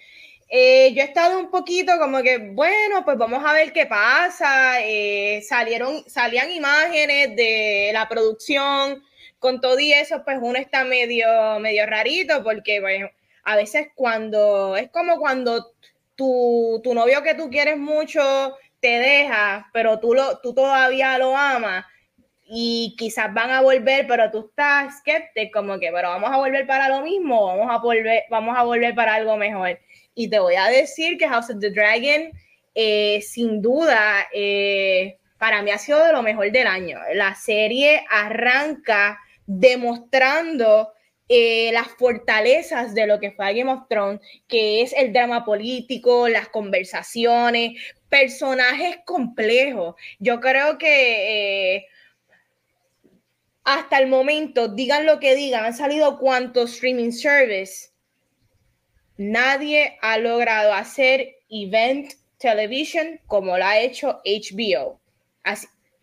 Eh, 0.55 0.93
yo 0.93 1.01
he 1.01 1.05
estado 1.05 1.39
un 1.39 1.49
poquito 1.49 1.97
como 1.97 2.21
que, 2.21 2.37
bueno, 2.37 3.03
pues 3.03 3.17
vamos 3.17 3.43
a 3.43 3.53
ver 3.53 3.73
qué 3.73 3.87
pasa. 3.87 4.81
Eh, 4.83 5.41
salieron, 5.41 6.07
salían 6.07 6.51
imágenes 6.51 7.35
de 7.35 7.89
la 7.91 8.07
producción 8.07 9.01
con 9.39 9.59
todo 9.59 9.79
y 9.79 9.93
eso, 9.93 10.23
pues 10.23 10.37
uno 10.39 10.59
está 10.59 10.83
medio, 10.83 11.59
medio 11.59 11.87
rarito 11.87 12.43
porque 12.43 12.81
bueno, 12.81 13.09
a 13.45 13.55
veces 13.55 13.87
cuando, 13.95 14.77
es 14.77 14.91
como 14.91 15.17
cuando 15.17 15.73
tu, 16.15 16.79
tu 16.83 16.93
novio 16.93 17.23
que 17.23 17.33
tú 17.33 17.49
quieres 17.49 17.79
mucho 17.79 18.55
te 18.79 18.99
deja, 18.99 19.71
pero 19.73 19.99
tú, 19.99 20.13
lo, 20.13 20.37
tú 20.39 20.53
todavía 20.53 21.17
lo 21.17 21.35
amas 21.35 21.83
y 22.45 22.95
quizás 22.95 23.33
van 23.33 23.49
a 23.49 23.61
volver, 23.61 24.05
pero 24.07 24.29
tú 24.29 24.49
estás 24.49 24.97
escéptico, 24.97 25.61
como 25.61 25.79
que, 25.79 25.91
pero 25.91 26.09
vamos 26.09 26.29
a 26.31 26.37
volver 26.37 26.67
para 26.67 26.89
lo 26.89 27.01
mismo, 27.01 27.47
vamos 27.47 27.67
a 27.71 27.79
volver, 27.79 28.25
vamos 28.29 28.55
a 28.55 28.61
volver 28.61 28.93
para 28.93 29.15
algo 29.15 29.35
mejor. 29.35 29.79
Y 30.15 30.29
te 30.29 30.39
voy 30.39 30.55
a 30.55 30.67
decir 30.67 31.17
que 31.17 31.27
House 31.27 31.49
of 31.49 31.59
the 31.59 31.71
Dragon, 31.71 32.31
eh, 32.75 33.21
sin 33.21 33.61
duda, 33.61 34.27
eh, 34.33 35.17
para 35.37 35.61
mí 35.61 35.71
ha 35.71 35.77
sido 35.77 36.03
de 36.05 36.13
lo 36.13 36.21
mejor 36.21 36.51
del 36.51 36.67
año. 36.67 36.99
La 37.13 37.35
serie 37.35 38.05
arranca 38.09 39.19
demostrando 39.45 40.93
eh, 41.27 41.71
las 41.73 41.87
fortalezas 41.87 42.93
de 42.93 43.07
lo 43.07 43.19
que 43.19 43.31
fue 43.31 43.53
Game 43.53 43.71
of 43.71 43.87
Thrones, 43.89 44.21
que 44.47 44.81
es 44.81 44.93
el 44.93 45.11
drama 45.13 45.43
político, 45.45 46.27
las 46.27 46.49
conversaciones, 46.49 47.81
personajes 48.09 48.97
complejos. 49.05 49.95
Yo 50.19 50.39
creo 50.39 50.77
que 50.77 51.87
hasta 53.63 53.97
el 53.97 54.07
momento, 54.07 54.67
digan 54.67 55.05
lo 55.05 55.19
que 55.19 55.35
digan, 55.35 55.65
han 55.65 55.73
salido 55.73 56.19
cuantos 56.19 56.73
streaming 56.73 57.11
service 57.11 57.92
nadie 59.17 59.97
ha 60.01 60.17
logrado 60.17 60.73
hacer 60.73 61.35
event 61.49 62.13
television 62.37 63.19
como 63.27 63.57
lo 63.57 63.65
ha 63.65 63.79
hecho 63.79 64.21
HBO. 64.25 64.99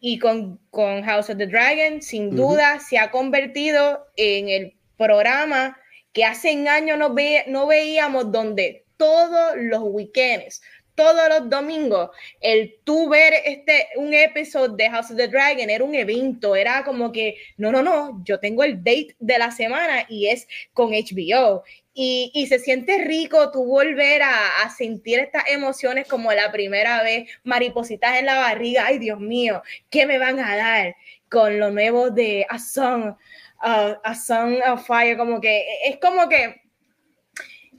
y 0.01 0.19
con, 0.19 0.59
House 0.73 1.29
of 1.29 1.37
the 1.37 1.47
Dragon, 1.47 2.01
sin 2.01 2.35
duda, 2.35 2.81
se 2.81 2.99
ha 2.99 3.11
convertido 3.11 4.07
en 4.17 4.49
el 4.49 4.75
programa 4.97 5.77
que 6.13 6.25
hace 6.25 6.51
años 6.69 6.99
no, 6.99 7.15
no 7.47 7.67
veíamos 7.67 8.33
donde 8.33 8.85
todos 8.97 9.55
los 9.57 9.83
weekends, 9.83 10.63
todos 10.95 11.29
los 11.31 11.49
domingos, 11.49 12.11
el 12.41 12.77
tú 12.85 13.09
ver 13.09 13.33
este, 13.47 13.89
un 13.97 14.13
episodio 14.13 14.75
de 14.77 14.91
House 14.91 15.11
of 15.11 15.17
the 15.17 15.29
Dragon 15.29 15.71
era 15.71 15.83
un 15.83 15.95
evento, 15.95 16.55
era 16.55 16.85
como 16.85 17.11
que, 17.11 17.37
no, 17.57 17.73
no, 17.73 17.83
no, 17.83 18.23
yo 18.25 18.39
tengo 18.39 18.65
el 18.65 18.77
date 18.85 19.17
de 19.19 19.39
la 19.39 19.51
semana 19.51 20.05
y 20.11 20.29
es 20.29 20.47
con 20.75 20.91
HBO. 20.91 21.65
Y, 21.93 22.47
se 22.49 22.59
siente 22.59 23.05
rico 23.05 23.51
tú 23.51 23.65
volver 23.65 24.23
a, 24.23 24.71
sentir 24.77 25.19
estas 25.19 25.45
emociones 25.49 26.07
como 26.07 26.33
la 26.33 26.53
primera 26.53 27.03
vez, 27.03 27.29
maripositas 27.45 28.19
en 28.19 28.27
la 28.27 28.39
barriga, 28.39 28.87
ay 28.87 28.99
Dios 28.99 29.19
mío, 29.19 29.63
¿qué 29.91 30.07
me 30.07 30.19
van 30.19 30.39
a 30.39 30.57
dar 30.57 30.97
con 31.29 31.59
lo 31.59 31.71
nuevo 31.71 32.11
de 32.11 32.47
A 32.49 32.59
Song, 32.59 33.17
A 33.59 34.15
Song 34.15 34.61
of 34.67 34.87
Fire? 34.87 35.17
Como 35.19 35.41
que 35.41 35.67
es 35.85 35.99
como 35.99 36.29
que 36.29 36.61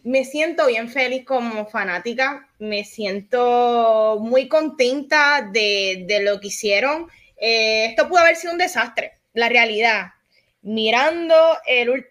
me 0.03 0.25
siento 0.25 0.67
bien 0.67 0.89
feliz 0.89 1.25
como 1.25 1.65
fanática, 1.67 2.47
me 2.59 2.83
siento 2.83 4.17
muy 4.19 4.47
contenta 4.47 5.47
de, 5.51 6.19
lo 6.21 6.39
que 6.39 6.47
hicieron. 6.47 7.07
Eh, 7.37 7.85
esto 7.85 8.07
pudo 8.07 8.19
haber 8.19 8.35
sido 8.35 8.53
un 8.53 8.59
desastre, 8.59 9.19
la 9.33 9.49
realidad. 9.49 10.07
Mirando 10.63 11.35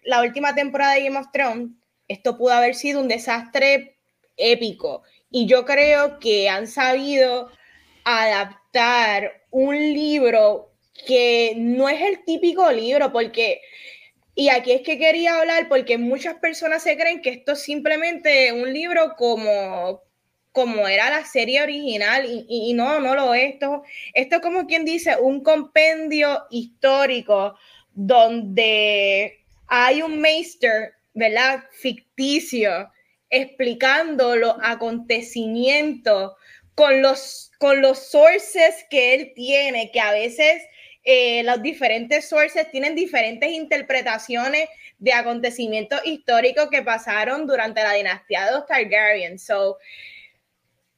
la 0.03 0.21
última 0.21 0.55
temporada 0.55 0.93
de 0.93 1.03
Game 1.03 1.17
of 1.17 1.31
Thrones, 1.31 1.69
esto 2.11 2.37
pudo 2.37 2.53
haber 2.53 2.75
sido 2.75 3.01
un 3.01 3.07
desastre 3.07 3.97
épico. 4.37 5.03
Y 5.29 5.45
yo 5.45 5.65
creo 5.65 6.19
que 6.19 6.49
han 6.49 6.67
sabido 6.67 7.49
adaptar 8.03 9.43
un 9.51 9.75
libro 9.75 10.71
que 11.05 11.53
no 11.57 11.89
es 11.89 12.01
el 12.01 12.23
típico 12.25 12.71
libro, 12.71 13.11
porque, 13.11 13.61
y 14.35 14.49
aquí 14.49 14.71
es 14.71 14.81
que 14.81 14.97
quería 14.97 15.39
hablar, 15.39 15.67
porque 15.69 15.97
muchas 15.97 16.35
personas 16.35 16.83
se 16.83 16.97
creen 16.97 17.21
que 17.21 17.29
esto 17.31 17.53
es 17.53 17.61
simplemente 17.61 18.51
un 18.51 18.73
libro 18.73 19.15
como, 19.17 20.01
como 20.51 20.87
era 20.87 21.09
la 21.09 21.25
serie 21.25 21.61
original, 21.63 22.25
y, 22.47 22.73
no, 22.73 22.99
no 22.99 23.15
lo 23.15 23.33
es. 23.33 23.53
Esto, 23.53 23.83
esto 24.13 24.35
es 24.35 24.41
como 24.41 24.67
quien 24.67 24.85
dice, 24.85 25.15
un 25.19 25.41
compendio 25.41 26.43
histórico 26.49 27.55
donde 27.93 29.39
hay 29.67 30.01
un 30.01 30.19
meister 30.19 30.93
¿verdad? 31.21 31.63
Ficticio, 31.71 32.91
explicando 33.29 34.35
los 34.35 34.55
acontecimientos 34.61 36.33
con 36.73 37.01
los, 37.03 37.51
con 37.59 37.79
los 37.81 38.09
sources 38.09 38.85
que 38.89 39.13
él 39.13 39.31
tiene, 39.35 39.91
que 39.91 39.99
a 39.99 40.11
veces 40.11 40.63
eh, 41.03 41.43
los 41.43 41.61
diferentes 41.61 42.27
sources 42.27 42.71
tienen 42.71 42.95
diferentes 42.95 43.51
interpretaciones 43.51 44.67
de 44.97 45.13
acontecimientos 45.13 46.01
históricos 46.05 46.69
que 46.71 46.81
pasaron 46.81 47.45
durante 47.45 47.83
la 47.83 47.93
dinastía 47.93 48.45
de 48.45 48.51
los 48.53 48.65
Targaryen. 48.65 49.37
So, 49.37 49.77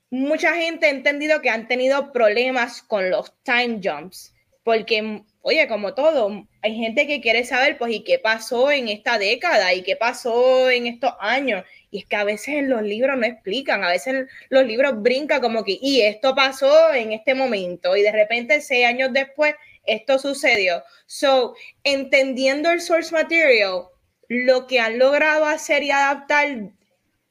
mucha 0.09 0.55
gente 0.55 0.85
ha 0.85 0.89
entendido 0.89 1.41
que 1.41 1.49
han 1.49 1.67
tenido 1.67 2.13
problemas 2.13 2.81
con 2.81 3.09
los 3.09 3.33
time 3.43 3.81
jumps, 3.83 4.33
porque 4.63 5.23
oye, 5.43 5.67
como 5.67 5.93
todo, 5.93 6.47
hay 6.61 6.75
gente 6.75 7.05
que 7.05 7.21
quiere 7.21 7.43
saber, 7.43 7.77
pues, 7.77 7.93
¿y 7.93 8.03
qué 8.03 8.17
pasó 8.17 8.71
en 8.71 8.87
esta 8.87 9.19
década? 9.19 9.73
¿Y 9.73 9.83
qué 9.83 9.97
pasó 9.97 10.69
en 10.69 10.87
estos 10.87 11.13
años? 11.19 11.65
Y 11.91 11.99
es 11.99 12.05
que 12.05 12.15
a 12.15 12.23
veces 12.23 12.55
en 12.55 12.69
los 12.69 12.81
libros 12.81 13.17
no 13.17 13.25
explican, 13.25 13.83
a 13.83 13.89
veces 13.89 14.27
los 14.49 14.65
libros 14.65 15.01
brincan 15.01 15.41
como 15.41 15.65
que, 15.65 15.77
y 15.81 16.01
esto 16.01 16.33
pasó 16.33 16.93
en 16.93 17.11
este 17.11 17.35
momento, 17.35 17.95
y 17.95 18.01
de 18.01 18.13
repente 18.13 18.61
seis 18.61 18.85
años 18.85 19.09
después, 19.11 19.53
esto 19.85 20.17
sucedió. 20.17 20.81
So, 21.07 21.55
entendiendo 21.83 22.71
el 22.71 22.79
source 22.79 23.13
material, 23.13 23.83
lo 24.29 24.65
que 24.65 24.79
han 24.79 24.97
logrado 24.97 25.45
hacer 25.45 25.83
y 25.83 25.91
adaptar 25.91 26.71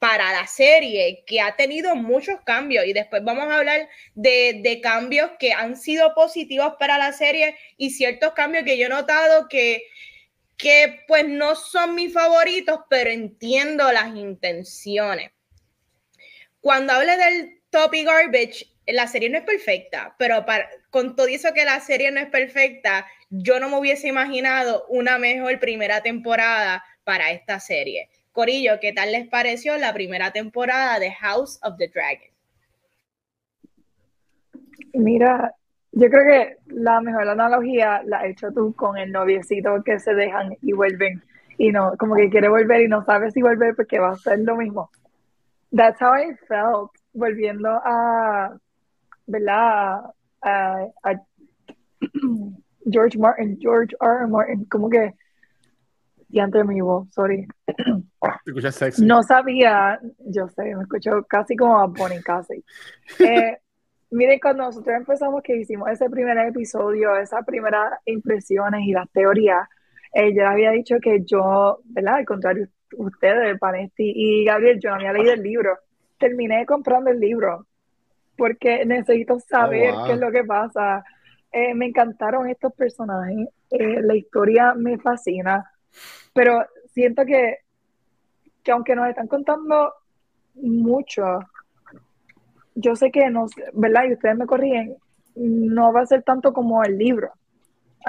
para 0.03 0.33
la 0.33 0.47
serie, 0.47 1.23
que 1.25 1.39
ha 1.39 1.55
tenido 1.55 1.95
muchos 1.95 2.41
cambios 2.41 2.85
y 2.85 2.91
después 2.91 3.23
vamos 3.23 3.45
a 3.47 3.55
hablar 3.55 3.87
de, 4.15 4.81
cambios 4.83 5.31
que 5.39 5.53
han 5.53 5.77
sido 5.77 6.13
positivos 6.13 6.73
para 6.77 6.97
la 6.97 7.13
serie 7.13 7.55
y 7.77 7.91
ciertos 7.91 8.33
cambios 8.33 8.65
que 8.65 8.77
yo 8.77 8.87
he 8.87 8.89
notado 8.89 9.47
que, 9.47 9.83
que 10.57 10.99
pues 11.07 11.25
no 11.25 11.55
son 11.55 11.95
mis 11.95 12.11
favoritos, 12.11 12.81
pero 12.89 13.11
entiendo 13.11 13.89
las 13.93 14.13
intenciones. 14.13 15.31
Cuando 16.59 16.91
hable 16.91 17.15
del 17.15 17.61
topic 17.69 18.05
garbage, 18.05 18.65
la 18.85 19.07
serie 19.07 19.29
no 19.29 19.37
es 19.37 19.45
perfecta, 19.45 20.17
pero 20.19 20.45
con 20.89 21.15
todo 21.15 21.27
eso 21.27 21.53
que 21.53 21.63
la 21.63 21.79
serie 21.79 22.11
no 22.11 22.19
es 22.19 22.27
perfecta, 22.27 23.07
yo 23.29 23.57
no 23.61 23.69
me 23.69 23.77
hubiese 23.77 24.09
imaginado 24.09 24.85
una 24.89 25.17
mejor 25.17 25.61
primera 25.61 26.03
temporada 26.03 26.83
para 27.05 27.31
esta 27.31 27.61
serie. 27.61 28.09
Corillo, 28.33 28.79
¿qué 28.81 28.93
tal 28.93 29.11
les 29.11 29.27
pareció 29.27 29.77
la 29.77 29.93
primera 29.93 30.31
temporada 30.31 30.97
de 30.99 31.11
House 31.11 31.59
of 31.61 31.77
the 31.77 31.87
Dragon? 31.87 32.33
Mira, 34.93 35.53
yo 35.91 36.09
creo 36.09 36.25
que 36.25 36.57
la 36.73 36.99
mejor 36.99 37.29
analogía 37.29 38.01
la 38.05 38.17
has 38.17 38.25
hecho 38.25 38.51
tú 38.51 38.73
con 38.73 38.97
el 38.97 39.11
noviecito 39.11 39.83
que 39.83 39.99
se 39.99 40.15
dejan 40.15 40.57
y 40.63 40.73
vuelven 40.73 41.23
y 41.59 41.71
no, 41.71 41.95
como 41.99 42.15
que 42.15 42.31
quiere 42.31 42.49
volver 42.49 42.81
y 42.81 42.87
no 42.87 43.05
sabe 43.05 43.29
si 43.29 43.43
volver 43.43 43.75
porque 43.75 43.99
va 43.99 44.13
a 44.13 44.15
ser 44.15 44.39
lo 44.39 44.57
mismo. 44.57 44.89
That's 45.71 46.01
how 46.01 46.15
I 46.15 46.35
felt 46.47 46.89
volviendo 47.13 47.69
a, 47.69 48.57
¿verdad? 49.27 50.01
A, 50.41 50.87
George 52.91 53.17
Martin, 53.17 53.59
George 53.61 53.95
R. 54.01 54.27
Martin, 54.27 54.65
como 54.65 54.89
que 54.89 55.13
y 56.33 56.39
antes 56.39 56.65
mi 56.65 56.81
No 59.05 59.23
sabía, 59.23 59.99
yo 60.19 60.47
sé, 60.49 60.75
me 60.75 60.83
escucho 60.83 61.23
casi 61.27 61.55
como 61.55 61.79
a 61.79 61.87
Bonnie, 61.87 62.21
casi. 62.21 62.63
Eh, 63.19 63.57
miren, 64.11 64.39
cuando 64.39 64.63
nosotros 64.63 64.95
empezamos, 64.95 65.41
que 65.43 65.57
hicimos 65.57 65.89
ese 65.89 66.09
primer 66.09 66.37
episodio, 66.37 67.15
esas 67.17 67.45
primeras 67.45 67.99
impresiones 68.05 68.81
y 68.85 68.91
las 68.91 69.09
teorías, 69.11 69.67
eh, 70.13 70.33
yo 70.35 70.47
había 70.47 70.71
dicho 70.71 70.97
que 71.01 71.23
yo, 71.25 71.79
¿verdad? 71.85 72.15
Al 72.15 72.25
contrario, 72.25 72.67
ustedes, 72.97 73.59
Panesti 73.59 74.13
y 74.15 74.45
Gabriel, 74.45 74.79
yo 74.79 74.89
no 74.89 74.95
había 74.95 75.13
leído 75.13 75.33
el 75.33 75.43
libro. 75.43 75.77
Terminé 76.19 76.65
comprando 76.65 77.09
el 77.09 77.19
libro 77.19 77.65
porque 78.37 78.85
necesito 78.85 79.39
saber 79.39 79.93
oh, 79.95 80.05
qué 80.05 80.13
es 80.13 80.19
lo 80.19 80.31
que 80.31 80.43
pasa. 80.43 81.03
Eh, 81.51 81.73
me 81.73 81.87
encantaron 81.87 82.49
estos 82.49 82.73
personajes, 82.73 83.47
eh, 83.69 84.01
la 84.01 84.15
historia 84.15 84.73
me 84.75 84.97
fascina 84.97 85.69
pero 86.33 86.65
siento 86.93 87.25
que, 87.25 87.57
que 88.63 88.71
aunque 88.71 88.95
nos 88.95 89.09
están 89.09 89.27
contando 89.27 89.93
mucho, 90.55 91.39
yo 92.75 92.95
sé 92.95 93.11
que 93.11 93.29
no, 93.29 93.45
¿verdad? 93.73 94.05
Y 94.07 94.13
ustedes 94.13 94.37
me 94.37 94.45
corrigen, 94.45 94.95
no 95.35 95.93
va 95.93 96.01
a 96.01 96.05
ser 96.05 96.23
tanto 96.23 96.53
como 96.53 96.83
el 96.83 96.97
libro. 96.97 97.31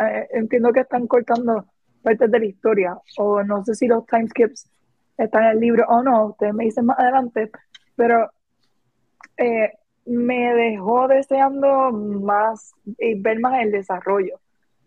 Eh, 0.01 0.29
entiendo 0.33 0.73
que 0.73 0.81
están 0.81 1.07
cortando 1.07 1.67
partes 2.03 2.31
de 2.31 2.39
la 2.39 2.47
historia, 2.47 2.99
o 3.19 3.43
no 3.43 3.65
sé 3.65 3.75
si 3.75 3.87
los 3.87 4.07
timeskips 4.07 4.71
están 5.17 5.45
en 5.45 5.51
el 5.51 5.61
libro 5.61 5.87
o 5.89 6.03
no, 6.03 6.27
ustedes 6.27 6.55
me 6.55 6.65
dicen 6.65 6.87
más 6.87 6.99
adelante, 6.99 7.51
pero 7.97 8.31
eh, 9.37 9.73
me 10.07 10.55
dejó 10.55 11.09
deseando 11.09 11.91
más 11.93 12.75
y 12.99 13.21
ver 13.21 13.41
más 13.41 13.63
el 13.63 13.73
desarrollo. 13.73 14.39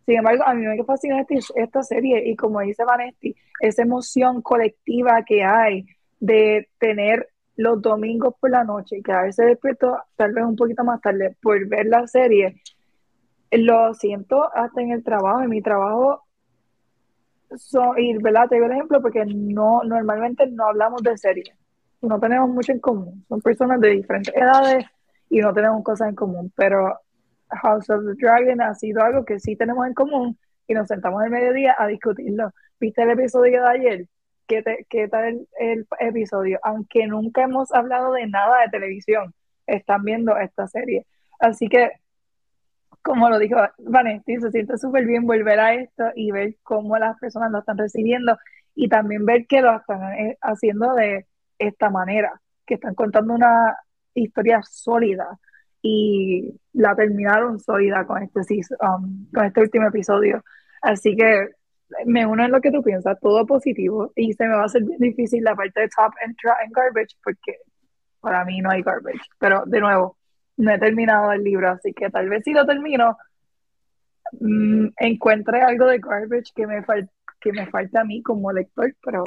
Sin 0.08 0.20
embargo, 0.20 0.44
a 0.48 0.54
mí 0.54 0.66
me 0.66 0.82
fascina 0.86 1.20
este, 1.20 1.40
esta 1.56 1.84
serie 1.84 2.30
y 2.30 2.38
como 2.38 2.62
dice 2.62 2.86
Vanesti, 2.86 3.36
esa 3.60 3.82
emoción 3.82 4.42
colectiva 4.42 5.22
que 5.26 5.44
hay 5.44 5.86
de 6.22 6.70
tener 6.80 7.28
los 7.58 7.82
domingos 7.82 8.34
por 8.40 8.52
la 8.52 8.64
noche 8.64 8.98
y 8.98 9.04
quedarse 9.04 9.44
despierto 9.44 9.98
tal 10.16 10.32
vez 10.32 10.46
un 10.46 10.56
poquito 10.56 10.86
más 10.86 11.02
tarde 11.02 11.36
por 11.42 11.68
ver 11.68 11.88
la 11.88 12.08
serie, 12.08 12.62
lo 13.52 13.94
siento 13.96 14.50
hasta 14.56 14.82
en 14.82 14.92
el 14.92 15.04
trabajo, 15.04 15.42
en 15.42 15.50
mi 15.50 15.62
trabajo 15.62 16.24
son, 17.58 18.00
y 18.00 18.18
verdad, 18.18 18.48
te 18.48 18.56
digo 18.56 18.68
el 18.68 18.74
ejemplo 18.74 19.02
porque 19.02 19.26
no, 19.26 19.84
normalmente 19.84 20.48
no 20.48 20.68
hablamos 20.68 21.04
de 21.04 21.18
series, 21.18 21.54
no 22.02 22.18
tenemos 22.18 22.50
mucho 22.50 22.72
en 22.72 22.80
común, 22.80 23.26
son 23.28 23.42
personas 23.42 23.82
de 23.82 23.90
diferentes 23.90 24.34
edades 24.34 24.86
y 25.30 25.40
no 25.40 25.54
tenemos 25.54 25.84
cosas 25.84 26.08
en 26.08 26.16
común, 26.16 26.50
pero 26.56 26.98
House 27.50 27.90
of 27.90 28.06
the 28.06 28.14
Dragon 28.16 28.62
ha 28.62 28.74
sido 28.76 29.04
algo 29.04 29.26
que 29.26 29.40
sí 29.40 29.56
tenemos 29.56 29.88
en 29.88 29.94
común 29.94 30.38
y 30.68 30.74
nos 30.74 30.88
sentamos 30.88 31.24
el 31.24 31.32
mediodía 31.32 31.76
a 31.78 31.88
discutirlo. 31.88 32.52
¿Viste 32.80 33.04
el 33.04 33.12
episodio 33.12 33.64
de 33.64 33.70
ayer? 33.70 34.08
¿Qué, 34.48 34.62
tal 35.10 35.48
el, 35.60 35.88
episodio? 36.00 36.60
Aunque 36.64 37.06
nunca 37.08 37.44
hemos 37.44 37.74
hablado 37.74 38.14
de 38.14 38.28
nada 38.28 38.62
de 38.62 38.70
televisión, 38.70 39.34
están 39.66 40.04
viendo 40.04 40.38
esta 40.38 40.68
serie. 40.68 41.06
Así 41.40 41.68
que, 41.68 41.92
como 43.02 43.30
lo 43.30 43.40
dijo 43.40 43.58
Vanessa, 43.80 44.24
se 44.26 44.52
siente 44.52 44.78
súper 44.78 45.06
bien 45.06 45.26
volver 45.26 45.60
a 45.60 45.74
esto 45.74 46.06
y 46.16 46.32
ver 46.32 46.56
cómo 46.64 46.98
las 46.98 47.18
personas 47.20 47.52
lo 47.52 47.60
están 47.60 47.78
recibiendo 47.78 48.38
y 48.76 48.88
también 48.90 49.26
ver 49.26 49.48
que 49.48 49.62
lo 49.62 49.76
están 49.76 50.14
eh, 50.14 50.38
haciendo 50.42 50.94
de 50.94 51.26
esta 51.60 51.90
manera, 51.90 52.42
que 52.66 52.76
están 52.76 52.96
contando 52.96 53.34
una 53.34 53.78
historia 54.14 54.62
sólida 54.64 55.40
y 55.90 56.60
la 56.74 56.96
terminaron 56.96 57.60
sólida 57.60 58.06
con 58.06 58.22
este, 58.22 58.40
um, 58.82 59.26
con 59.34 59.46
este 59.46 59.62
último 59.62 59.88
episodio. 59.88 60.44
Así 60.82 61.16
que 61.16 61.50
me 62.06 62.26
uno 62.26 62.44
en 62.46 62.52
lo 62.52 62.60
que 62.60 62.72
tú 62.72 62.84
piensas, 62.84 63.18
todo 63.22 63.46
positivo, 63.46 64.12
y 64.16 64.34
se 64.34 64.46
me 64.46 64.56
va 64.56 64.64
a 64.64 64.66
hacer 64.66 64.84
bien 64.84 65.00
difícil 65.00 65.44
la 65.44 65.56
parte 65.56 65.82
de 65.82 65.90
top 65.90 66.14
and, 66.26 66.36
garbage, 66.76 67.16
porque 67.24 67.58
para 68.20 68.44
mí 68.44 68.60
no 68.60 68.70
hay 68.70 68.82
garbage. 68.82 69.22
Pero 69.40 69.64
de 69.66 69.80
nuevo, 69.80 70.18
no 70.58 70.72
he 70.74 70.80
terminado 70.80 71.32
el 71.32 71.44
libro, 71.44 71.70
así 71.70 71.94
que 71.94 72.10
tal 72.10 72.30
vez 72.30 72.44
si 72.44 72.54
lo 72.54 72.66
termino, 72.66 73.18
mm, 74.40 74.88
encuentre 75.00 75.62
algo 75.62 75.86
de 75.86 76.00
garbage 76.00 76.52
que 76.54 76.68
me, 76.68 76.84
que 77.40 77.52
me 77.54 77.68
falta 77.68 78.02
a 78.02 78.04
mí 78.04 78.22
como 78.22 78.52
lector, 78.52 78.94
pero 79.04 79.24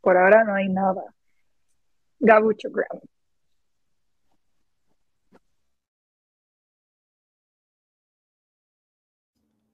por 0.00 0.16
ahora 0.16 0.44
no 0.44 0.54
hay 0.54 0.68
nada. 0.68 1.02
Gabucho 2.20 2.70
Graham. 2.70 3.00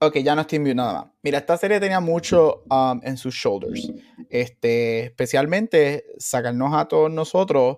Ok, 0.04 0.16
ya 0.16 0.34
no 0.34 0.40
estoy 0.40 0.56
en 0.56 0.76
nada 0.76 0.92
más. 0.94 1.12
Mira, 1.22 1.38
esta 1.38 1.56
serie 1.56 1.78
tenía 1.78 2.00
mucho 2.00 2.64
um, 2.68 3.00
en 3.04 3.16
sus 3.16 3.36
shoulders. 3.36 3.88
Este, 4.28 5.04
especialmente 5.04 6.06
sacarnos 6.18 6.74
a 6.74 6.88
todos 6.88 7.08
nosotros 7.08 7.76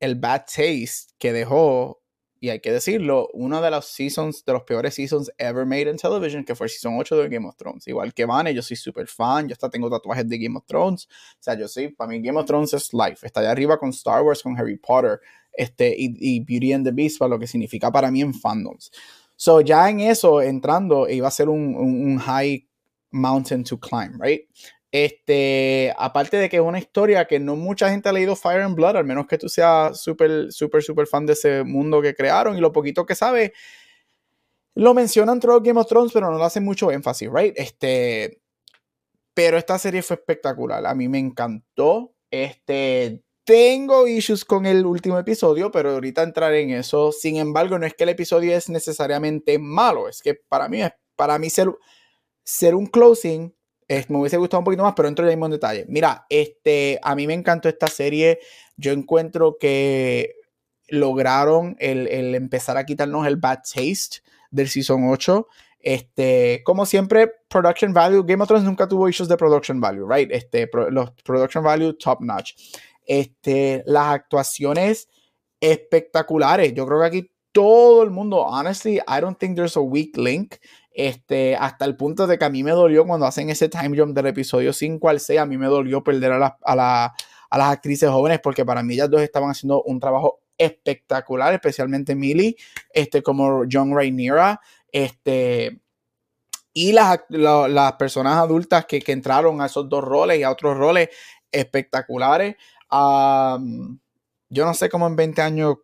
el 0.00 0.16
bad 0.16 0.46
taste 0.46 1.14
que 1.16 1.32
dejó, 1.32 2.02
y 2.40 2.48
hay 2.48 2.58
que 2.58 2.72
decirlo, 2.72 3.28
uno 3.34 3.60
de 3.60 3.70
los 3.70 3.86
seasons, 3.86 4.44
de 4.44 4.52
los 4.52 4.64
peores 4.64 4.94
seasons 4.94 5.30
ever 5.38 5.64
made 5.64 5.88
in 5.88 5.96
television, 5.96 6.44
que 6.44 6.56
fue 6.56 6.66
el 6.66 6.70
season 6.72 6.96
8 6.98 7.16
de 7.16 7.28
Game 7.28 7.46
of 7.46 7.54
Thrones. 7.54 7.86
Igual 7.86 8.14
que 8.14 8.24
Vane, 8.24 8.52
yo 8.52 8.62
soy 8.62 8.76
súper 8.76 9.06
fan, 9.06 9.46
yo 9.46 9.52
hasta 9.52 9.70
tengo 9.70 9.88
tatuajes 9.88 10.28
de 10.28 10.38
Game 10.38 10.58
of 10.58 10.66
Thrones. 10.66 11.06
O 11.06 11.38
sea, 11.38 11.56
yo 11.56 11.68
sí, 11.68 11.86
para 11.86 12.10
mí 12.10 12.20
Game 12.20 12.40
of 12.40 12.46
Thrones 12.46 12.74
es 12.74 12.92
life. 12.92 13.24
Está 13.24 13.42
allá 13.42 13.52
arriba 13.52 13.78
con 13.78 13.90
Star 13.90 14.22
Wars, 14.22 14.42
con 14.42 14.58
Harry 14.58 14.76
Potter, 14.76 15.20
este, 15.52 15.94
y, 15.96 16.16
y 16.18 16.40
Beauty 16.40 16.72
and 16.72 16.84
the 16.84 16.90
Beast, 16.90 17.18
para 17.20 17.28
lo 17.28 17.38
que 17.38 17.46
significa 17.46 17.92
para 17.92 18.10
mí 18.10 18.22
en 18.22 18.34
fandoms. 18.34 18.90
So 19.40 19.62
ya 19.62 19.88
en 19.88 20.00
eso, 20.00 20.42
entrando, 20.42 21.08
iba 21.08 21.26
a 21.26 21.30
ser 21.30 21.48
un, 21.48 21.74
un, 21.74 22.18
high 22.18 22.68
mountain 23.10 23.64
to 23.64 23.80
climb, 23.80 24.20
right? 24.20 24.42
Este, 24.92 25.94
aparte 25.96 26.36
de 26.36 26.50
que 26.50 26.56
es 26.58 26.62
una 26.62 26.78
historia 26.78 27.24
que 27.24 27.40
no 27.40 27.56
mucha 27.56 27.88
gente 27.88 28.10
ha 28.10 28.12
leído 28.12 28.36
Fire 28.36 28.60
and 28.60 28.76
Blood, 28.76 28.98
al 28.98 29.06
menos 29.06 29.26
que 29.26 29.38
tú 29.38 29.48
seas 29.48 29.98
súper, 29.98 30.52
súper, 30.52 30.82
súper 30.82 31.06
fan 31.06 31.24
de 31.24 31.32
ese 31.32 31.64
mundo 31.64 32.02
que 32.02 32.14
crearon 32.14 32.58
y 32.58 32.60
lo 32.60 32.70
poquito 32.70 33.06
que 33.06 33.14
sabe, 33.14 33.54
lo 34.74 34.92
mencionan 34.92 35.40
todo 35.40 35.62
Game 35.62 35.80
of 35.80 35.86
Thrones, 35.86 36.12
pero 36.12 36.30
no 36.30 36.36
lo 36.36 36.44
hacen 36.44 36.62
mucho 36.62 36.90
énfasis, 36.90 37.30
right? 37.32 37.54
Este, 37.56 38.42
pero 39.32 39.56
esta 39.56 39.78
serie 39.78 40.02
fue 40.02 40.16
espectacular, 40.16 40.84
a 40.84 40.94
mí 40.94 41.08
me 41.08 41.18
encantó. 41.18 42.12
Este, 42.30 43.22
tengo 43.50 44.06
issues 44.06 44.44
con 44.44 44.64
el 44.64 44.86
último 44.86 45.18
episodio, 45.18 45.72
pero 45.72 45.90
ahorita 45.90 46.22
entraré 46.22 46.62
en 46.62 46.70
eso. 46.70 47.10
Sin 47.10 47.34
embargo, 47.34 47.80
no 47.80 47.84
es 47.84 47.94
que 47.94 48.04
el 48.04 48.10
episodio 48.10 48.56
es 48.56 48.68
necesariamente 48.68 49.58
malo, 49.58 50.08
es 50.08 50.22
que 50.22 50.36
para 50.36 50.68
mí, 50.68 50.82
para 51.16 51.36
mí 51.36 51.50
ser, 51.50 51.68
ser 52.44 52.76
un 52.76 52.86
closing 52.86 53.52
me 54.08 54.18
hubiese 54.18 54.36
gustado 54.36 54.60
un 54.60 54.64
poquito 54.64 54.84
más, 54.84 54.94
pero 54.94 55.08
entro 55.08 55.24
ya 55.24 55.30
mismo 55.30 55.46
en 55.46 55.50
detalle. 55.50 55.84
Mira, 55.88 56.26
este, 56.28 57.00
a 57.02 57.16
mí 57.16 57.26
me 57.26 57.34
encantó 57.34 57.68
esta 57.68 57.88
serie. 57.88 58.38
Yo 58.76 58.92
encuentro 58.92 59.56
que 59.58 60.36
lograron 60.86 61.74
el, 61.80 62.06
el, 62.06 62.36
empezar 62.36 62.76
a 62.76 62.86
quitarnos 62.86 63.26
el 63.26 63.34
bad 63.34 63.62
taste 63.64 64.20
del 64.52 64.68
season 64.68 65.08
8. 65.10 65.48
Este, 65.80 66.62
como 66.64 66.86
siempre, 66.86 67.32
production 67.48 67.92
value. 67.92 68.22
Game 68.22 68.44
of 68.44 68.46
Thrones 68.48 68.64
nunca 68.64 68.86
tuvo 68.86 69.08
issues 69.08 69.28
de 69.28 69.36
production 69.36 69.80
value, 69.80 70.06
right? 70.08 70.30
Este, 70.30 70.70
los 70.90 71.10
production 71.24 71.64
value 71.64 71.92
top 71.94 72.20
notch. 72.20 72.52
Este, 73.12 73.82
las 73.86 74.06
actuaciones 74.14 75.08
espectaculares. 75.58 76.72
Yo 76.74 76.86
creo 76.86 77.00
que 77.00 77.06
aquí 77.06 77.32
todo 77.50 78.04
el 78.04 78.10
mundo, 78.10 78.38
honestly, 78.46 78.98
I 78.98 79.20
don't 79.20 79.36
think 79.36 79.56
there's 79.56 79.76
a 79.76 79.80
weak 79.80 80.16
link. 80.16 80.54
Este, 80.92 81.56
hasta 81.56 81.86
el 81.86 81.96
punto 81.96 82.28
de 82.28 82.38
que 82.38 82.44
a 82.44 82.50
mí 82.50 82.62
me 82.62 82.70
dolió 82.70 83.04
cuando 83.04 83.26
hacen 83.26 83.50
ese 83.50 83.68
time 83.68 83.98
jump 83.98 84.14
del 84.14 84.26
episodio 84.26 84.72
5 84.72 85.08
al 85.08 85.18
6, 85.18 85.40
a 85.40 85.46
mí 85.46 85.58
me 85.58 85.66
dolió 85.66 86.04
perder 86.04 86.30
a, 86.30 86.56
a, 86.64 87.14
a 87.50 87.58
las 87.58 87.72
actrices 87.72 88.08
jóvenes 88.08 88.38
porque 88.40 88.64
para 88.64 88.84
mí 88.84 88.94
ellas 88.94 89.10
dos 89.10 89.22
estaban 89.22 89.50
haciendo 89.50 89.82
un 89.82 89.98
trabajo 89.98 90.42
espectacular, 90.56 91.52
especialmente 91.52 92.14
Millie, 92.14 92.54
este, 92.92 93.24
como 93.24 93.64
John 93.68 93.92
Rhaenyra, 93.92 94.60
este, 94.92 95.80
y 96.72 96.92
las, 96.92 97.22
las 97.28 97.92
personas 97.94 98.36
adultas 98.36 98.86
que, 98.86 99.00
que, 99.00 99.10
entraron 99.10 99.60
a 99.60 99.66
esos 99.66 99.88
dos 99.88 100.04
roles 100.04 100.38
y 100.38 100.44
a 100.44 100.50
otros 100.52 100.76
roles 100.76 101.08
espectaculares 101.50 102.54
yo 102.90 104.64
no 104.64 104.74
sé 104.74 104.88
cómo 104.88 105.06
en 105.06 105.16
20 105.16 105.42
años 105.42 105.76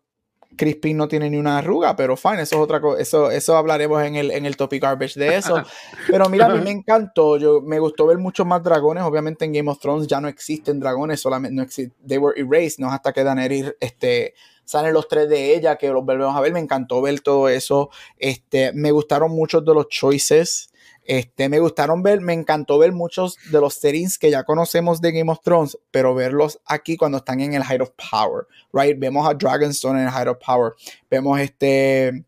Crispin 0.57 0.97
no 0.97 1.07
tiene 1.07 1.29
ni 1.29 1.37
una 1.37 1.59
arruga, 1.59 1.95
pero 1.95 2.17
fine, 2.17 2.41
eso 2.41 2.55
es 2.55 2.61
otra 2.61 2.81
cosa, 2.81 3.01
eso, 3.01 3.31
eso 3.31 3.55
hablaremos 3.55 4.03
en 4.03 4.15
el, 4.15 4.31
en 4.31 4.45
el 4.45 4.57
topic 4.57 4.81
garbage 4.81 5.19
de 5.19 5.35
eso. 5.35 5.61
Pero 6.09 6.27
mira, 6.29 6.47
a 6.47 6.49
mí 6.49 6.59
me 6.61 6.71
encantó, 6.71 7.37
yo, 7.37 7.61
me 7.61 7.79
gustó 7.79 8.07
ver 8.07 8.17
muchos 8.17 8.45
más 8.45 8.63
dragones, 8.63 9.03
obviamente 9.03 9.45
en 9.45 9.53
Game 9.53 9.69
of 9.69 9.79
Thrones 9.79 10.07
ya 10.07 10.19
no 10.19 10.27
existen 10.27 10.79
dragones, 10.79 11.21
solamente 11.21 11.55
no 11.55 11.61
existen, 11.61 11.95
they 12.05 12.17
were 12.17 12.39
erased, 12.39 12.79
no 12.79 12.91
hasta 12.91 13.13
que 13.13 13.23
Daenerys, 13.23 13.75
este, 13.79 14.33
salen 14.65 14.93
los 14.93 15.07
tres 15.07 15.29
de 15.29 15.55
ella, 15.55 15.75
que 15.75 15.89
los 15.89 16.03
volvemos 16.03 16.35
a 16.35 16.41
ver, 16.41 16.51
me 16.51 16.59
encantó 16.59 17.01
ver 17.01 17.19
todo 17.21 17.49
eso, 17.49 17.89
este, 18.17 18.73
me 18.73 18.91
gustaron 18.91 19.31
muchos 19.31 19.63
de 19.63 19.73
los 19.73 19.87
choices, 19.89 20.69
este, 21.07 21.47
me 21.47 21.59
gustaron 21.59 22.03
ver, 22.03 22.19
me 22.19 22.33
encantó 22.33 22.77
ver 22.77 22.91
muchos 22.91 23.37
de 23.49 23.61
los 23.61 23.75
settings 23.75 24.19
que 24.19 24.29
ya 24.29 24.43
conocemos 24.43 24.99
de 24.99 25.13
Game 25.13 25.31
of 25.31 25.39
Thrones, 25.41 25.77
pero 25.89 26.13
verlos 26.13 26.59
aquí 26.65 26.97
cuando 26.97 27.19
están 27.19 27.39
en 27.39 27.53
el 27.53 27.63
Height 27.63 27.81
of 27.81 27.91
Power, 28.11 28.45
right? 28.73 28.99
Vemos 28.99 29.27
a 29.27 29.33
Dragonstone 29.33 30.01
en 30.01 30.07
el 30.07 30.13
Height 30.13 30.27
of 30.27 30.37
Power, 30.45 30.73
vemos 31.09 31.39
este 31.39 32.25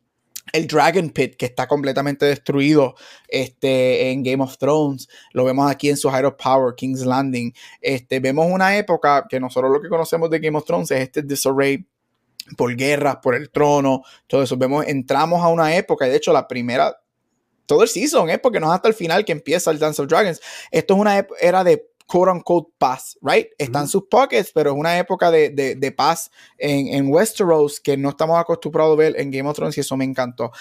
el 0.53 0.65
Dragon 0.65 1.09
Pit 1.09 1.35
que 1.35 1.45
está 1.45 1.67
completamente 1.67 2.25
destruido 2.25 2.95
este, 3.27 4.09
en 4.09 4.23
Game 4.23 4.41
of 4.41 4.57
Thrones. 4.57 5.07
Lo 5.33 5.45
vemos 5.45 5.69
aquí 5.69 5.89
en 5.89 5.97
su 5.97 6.09
Height 6.09 6.25
of 6.25 6.35
Power, 6.41 6.73
King's 6.73 7.05
Landing. 7.05 7.53
Este, 7.81 8.19
vemos 8.19 8.47
una 8.49 8.75
época 8.75 9.27
que 9.29 9.39
nosotros 9.39 9.71
lo 9.71 9.79
que 9.79 9.89
conocemos 9.89 10.29
de 10.29 10.39
Game 10.39 10.57
of 10.57 10.65
Thrones 10.65 10.89
es 10.89 11.01
este 11.01 11.21
disarray 11.21 11.85
por 12.57 12.75
guerras, 12.75 13.17
por 13.17 13.35
el 13.35 13.51
trono, 13.51 14.03
todo 14.25 14.41
eso. 14.41 14.57
Vemos, 14.57 14.87
entramos 14.87 15.43
a 15.43 15.49
una 15.49 15.75
época, 15.75 16.07
y 16.07 16.09
de 16.09 16.15
hecho 16.15 16.33
la 16.33 16.47
primera 16.47 16.97
todo 17.69 17.83
el 17.83 17.87
season, 17.87 18.31
¿eh? 18.31 18.39
porque 18.39 18.59
no 18.59 18.65
es 18.65 18.73
hasta 18.73 18.87
el 18.87 18.95
final 18.95 19.23
que 19.23 19.31
empieza 19.31 19.69
el 19.69 19.77
Dance 19.77 20.01
of 20.01 20.07
Dragons. 20.07 20.41
Esto 20.71 20.95
es 20.95 20.99
una 20.99 21.27
era 21.39 21.63
de 21.63 21.87
quote 22.07 22.31
unquote 22.31 22.71
paz, 22.79 23.15
right? 23.21 23.49
Están 23.59 23.87
sus 23.87 24.05
pockets, 24.09 24.51
pero 24.51 24.71
es 24.71 24.75
una 24.75 24.97
época 24.97 25.29
de, 25.29 25.51
de, 25.51 25.91
paz 25.91 26.31
en, 26.57 26.87
en, 26.87 27.11
Westeros 27.11 27.79
que 27.79 27.95
no 27.95 28.09
estamos 28.09 28.39
acostumbrados 28.39 28.93
a 28.93 28.97
ver 28.97 29.19
en 29.19 29.29
Game 29.29 29.47
of 29.47 29.55
Thrones 29.55 29.77
y 29.77 29.81
eso 29.81 29.95
me 29.95 30.03
encantó. 30.03 30.51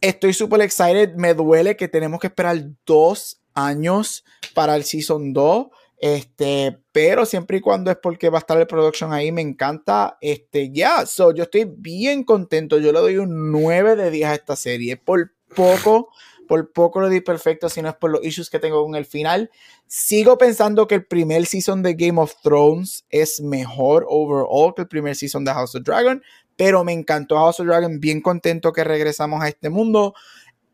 Estoy 0.00 0.32
súper 0.32 0.62
excited, 0.62 1.14
me 1.14 1.34
duele 1.34 1.76
que 1.76 1.88
tenemos 1.88 2.18
que 2.20 2.28
esperar 2.28 2.58
dos 2.86 3.42
años 3.52 4.24
para 4.54 4.76
el 4.76 4.84
Season 4.84 5.34
2. 5.34 5.66
Este, 5.98 6.78
pero 6.90 7.26
siempre 7.26 7.58
y 7.58 7.60
cuando 7.60 7.90
es 7.90 7.98
porque 7.98 8.30
va 8.30 8.38
a 8.38 8.40
estar 8.40 8.58
el 8.58 8.66
production 8.66 9.12
ahí, 9.12 9.30
me 9.30 9.42
encanta. 9.42 10.16
Este, 10.22 10.70
ya, 10.72 11.04
so 11.04 11.34
yo 11.34 11.42
estoy 11.42 11.66
bien 11.66 12.24
contento. 12.24 12.78
Yo 12.78 12.92
le 12.92 13.00
doy 13.00 13.18
un 13.18 13.52
9 13.52 13.96
de 13.96 14.10
10 14.10 14.28
a 14.28 14.34
esta 14.34 14.56
serie. 14.56 14.96
Por 14.96 15.34
poco, 15.54 16.10
por 16.46 16.72
poco 16.72 17.00
lo 17.00 17.08
di 17.08 17.20
perfecto, 17.20 17.68
si 17.68 17.82
no 17.82 17.88
es 17.88 17.94
por 17.96 18.10
los 18.10 18.24
issues 18.24 18.50
que 18.50 18.58
tengo 18.58 18.82
con 18.84 18.94
el 18.94 19.06
final. 19.06 19.50
Sigo 19.86 20.38
pensando 20.38 20.86
que 20.86 20.96
el 20.96 21.06
primer 21.06 21.46
season 21.46 21.82
de 21.82 21.94
Game 21.94 22.20
of 22.20 22.34
Thrones 22.42 23.04
es 23.10 23.40
mejor 23.40 24.06
overall 24.08 24.74
que 24.74 24.82
el 24.82 24.88
primer 24.88 25.16
season 25.16 25.44
de 25.44 25.52
House 25.52 25.74
of 25.74 25.82
Dragon, 25.82 26.22
pero 26.56 26.84
me 26.84 26.92
encantó 26.92 27.36
House 27.36 27.60
of 27.60 27.66
Dragon, 27.66 28.00
bien 28.00 28.20
contento 28.20 28.72
que 28.72 28.84
regresamos 28.84 29.42
a 29.42 29.48
este 29.48 29.70
mundo. 29.70 30.14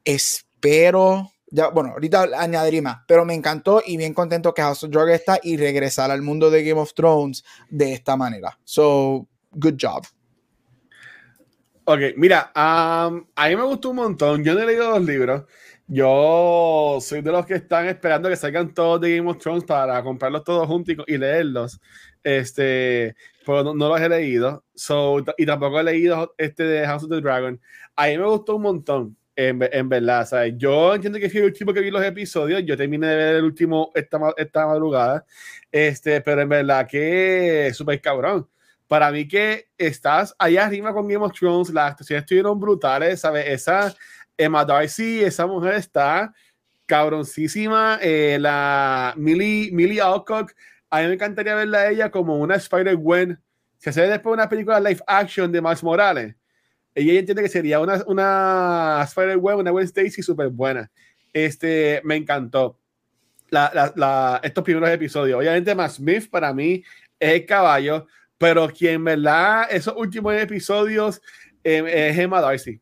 Espero, 0.04 1.30
ya, 1.50 1.68
bueno, 1.68 1.90
ahorita 1.90 2.28
añadiré 2.36 2.82
más, 2.82 2.98
pero 3.06 3.24
me 3.24 3.34
encantó 3.34 3.82
y 3.84 3.96
bien 3.96 4.14
contento 4.14 4.52
que 4.54 4.62
House 4.62 4.84
of 4.84 4.90
Dragon 4.90 5.10
está 5.10 5.38
y 5.42 5.56
regresar 5.56 6.10
al 6.10 6.22
mundo 6.22 6.50
de 6.50 6.64
Game 6.64 6.80
of 6.80 6.94
Thrones 6.94 7.44
de 7.68 7.92
esta 7.92 8.16
manera. 8.16 8.58
So, 8.64 9.26
good 9.52 9.74
job. 9.80 10.04
Ok, 11.92 11.98
mira, 12.16 12.52
a 12.54 13.10
mí 13.48 13.56
me 13.56 13.64
gustó 13.64 13.90
un 13.90 13.96
montón. 13.96 14.44
Yo 14.44 14.54
no 14.54 14.60
he 14.60 14.66
leído 14.66 14.90
los 14.90 15.04
libros. 15.04 15.42
Yo 15.88 16.98
soy 17.00 17.20
de 17.20 17.32
los 17.32 17.44
que 17.44 17.54
están 17.54 17.86
esperando 17.86 18.28
que 18.28 18.36
salgan 18.36 18.72
todos 18.72 19.00
de 19.00 19.16
Game 19.16 19.28
of 19.28 19.38
Thrones 19.38 19.64
para 19.64 20.00
comprarlos 20.00 20.44
todos 20.44 20.68
juntos 20.68 20.94
y, 21.08 21.18
leerlos. 21.18 21.80
Este, 22.22 23.16
pero 23.44 23.74
no, 23.74 23.88
los 23.88 24.00
he 24.00 24.08
leído. 24.08 24.64
So, 24.72 25.24
y 25.36 25.44
tampoco 25.44 25.80
he 25.80 25.82
leído 25.82 26.32
este 26.38 26.62
de 26.62 26.86
House 26.86 27.02
of 27.02 27.10
the 27.10 27.20
Dragon. 27.20 27.60
A 27.96 28.06
mí 28.06 28.18
me 28.18 28.26
gustó 28.26 28.54
un 28.54 28.62
montón, 28.62 29.16
en, 29.34 29.60
en 29.72 29.88
verdad. 29.88 30.24
¿sabes? 30.28 30.54
Yo 30.58 30.94
entiendo 30.94 31.18
que 31.18 31.28
fui 31.28 31.40
el 31.40 31.46
último 31.46 31.72
que 31.72 31.80
vi 31.80 31.90
los 31.90 32.04
episodios. 32.04 32.62
Yo 32.64 32.76
terminé 32.76 33.08
de 33.08 33.16
ver 33.16 33.36
el 33.36 33.44
último 33.44 33.90
esta, 33.96 34.32
esta 34.36 34.64
madrugada. 34.64 35.26
Este, 35.72 36.20
pero 36.20 36.42
en 36.42 36.50
verdad 36.50 36.86
que 36.86 37.72
súper 37.74 38.00
cabrón 38.00 38.48
para 38.90 39.12
mí 39.12 39.28
que 39.28 39.68
estás 39.78 40.34
allá 40.36 40.66
arriba 40.66 40.92
con 40.92 41.06
Game 41.06 41.24
of 41.24 41.32
Thrones, 41.32 41.70
las 41.70 41.92
actuaciones 41.92 42.24
estuvieron 42.24 42.58
brutales, 42.58 43.20
¿sabes? 43.20 43.46
Esa 43.46 43.94
Emma 44.36 44.64
Darcy, 44.64 45.22
esa 45.22 45.46
mujer 45.46 45.74
está 45.74 46.34
cabroncísima, 46.86 48.00
eh, 48.02 48.36
la 48.40 49.14
Millie, 49.16 49.70
Millie 49.70 50.00
Alcock, 50.00 50.50
a 50.90 51.02
mí 51.02 51.06
me 51.06 51.14
encantaría 51.14 51.54
verla 51.54 51.82
a 51.82 51.90
ella 51.90 52.10
como 52.10 52.36
una 52.38 52.56
Spider-Gwen, 52.56 53.40
se 53.78 53.90
hace 53.90 54.08
después 54.08 54.34
una 54.34 54.48
película 54.48 54.80
live 54.80 55.00
action 55.06 55.52
de 55.52 55.60
Max 55.60 55.84
Morales, 55.84 56.34
ella 56.92 57.12
entiende 57.12 57.44
que 57.44 57.48
sería 57.48 57.78
una, 57.78 58.02
una 58.08 59.02
Spider-Gwen, 59.04 59.58
una 59.58 59.70
Gwen 59.70 59.84
Stacy 59.84 60.20
súper 60.20 60.48
buena. 60.48 60.90
Este, 61.32 62.00
me 62.02 62.16
encantó. 62.16 62.76
La, 63.50 63.92
la, 63.94 64.40
estos 64.42 64.64
primeros 64.64 64.90
episodios. 64.90 65.38
Obviamente, 65.38 65.76
Matt 65.76 65.92
Smith 65.92 66.28
para 66.28 66.52
mí 66.52 66.82
es 67.20 67.34
el 67.34 67.46
caballo. 67.46 68.08
Pero 68.40 68.70
quien, 68.70 69.04
¿verdad? 69.04 69.66
Esos 69.70 69.94
últimos 69.98 70.34
episodios 70.34 71.20
eh, 71.62 72.08
es 72.08 72.18
Emma 72.18 72.40
Darcy, 72.40 72.80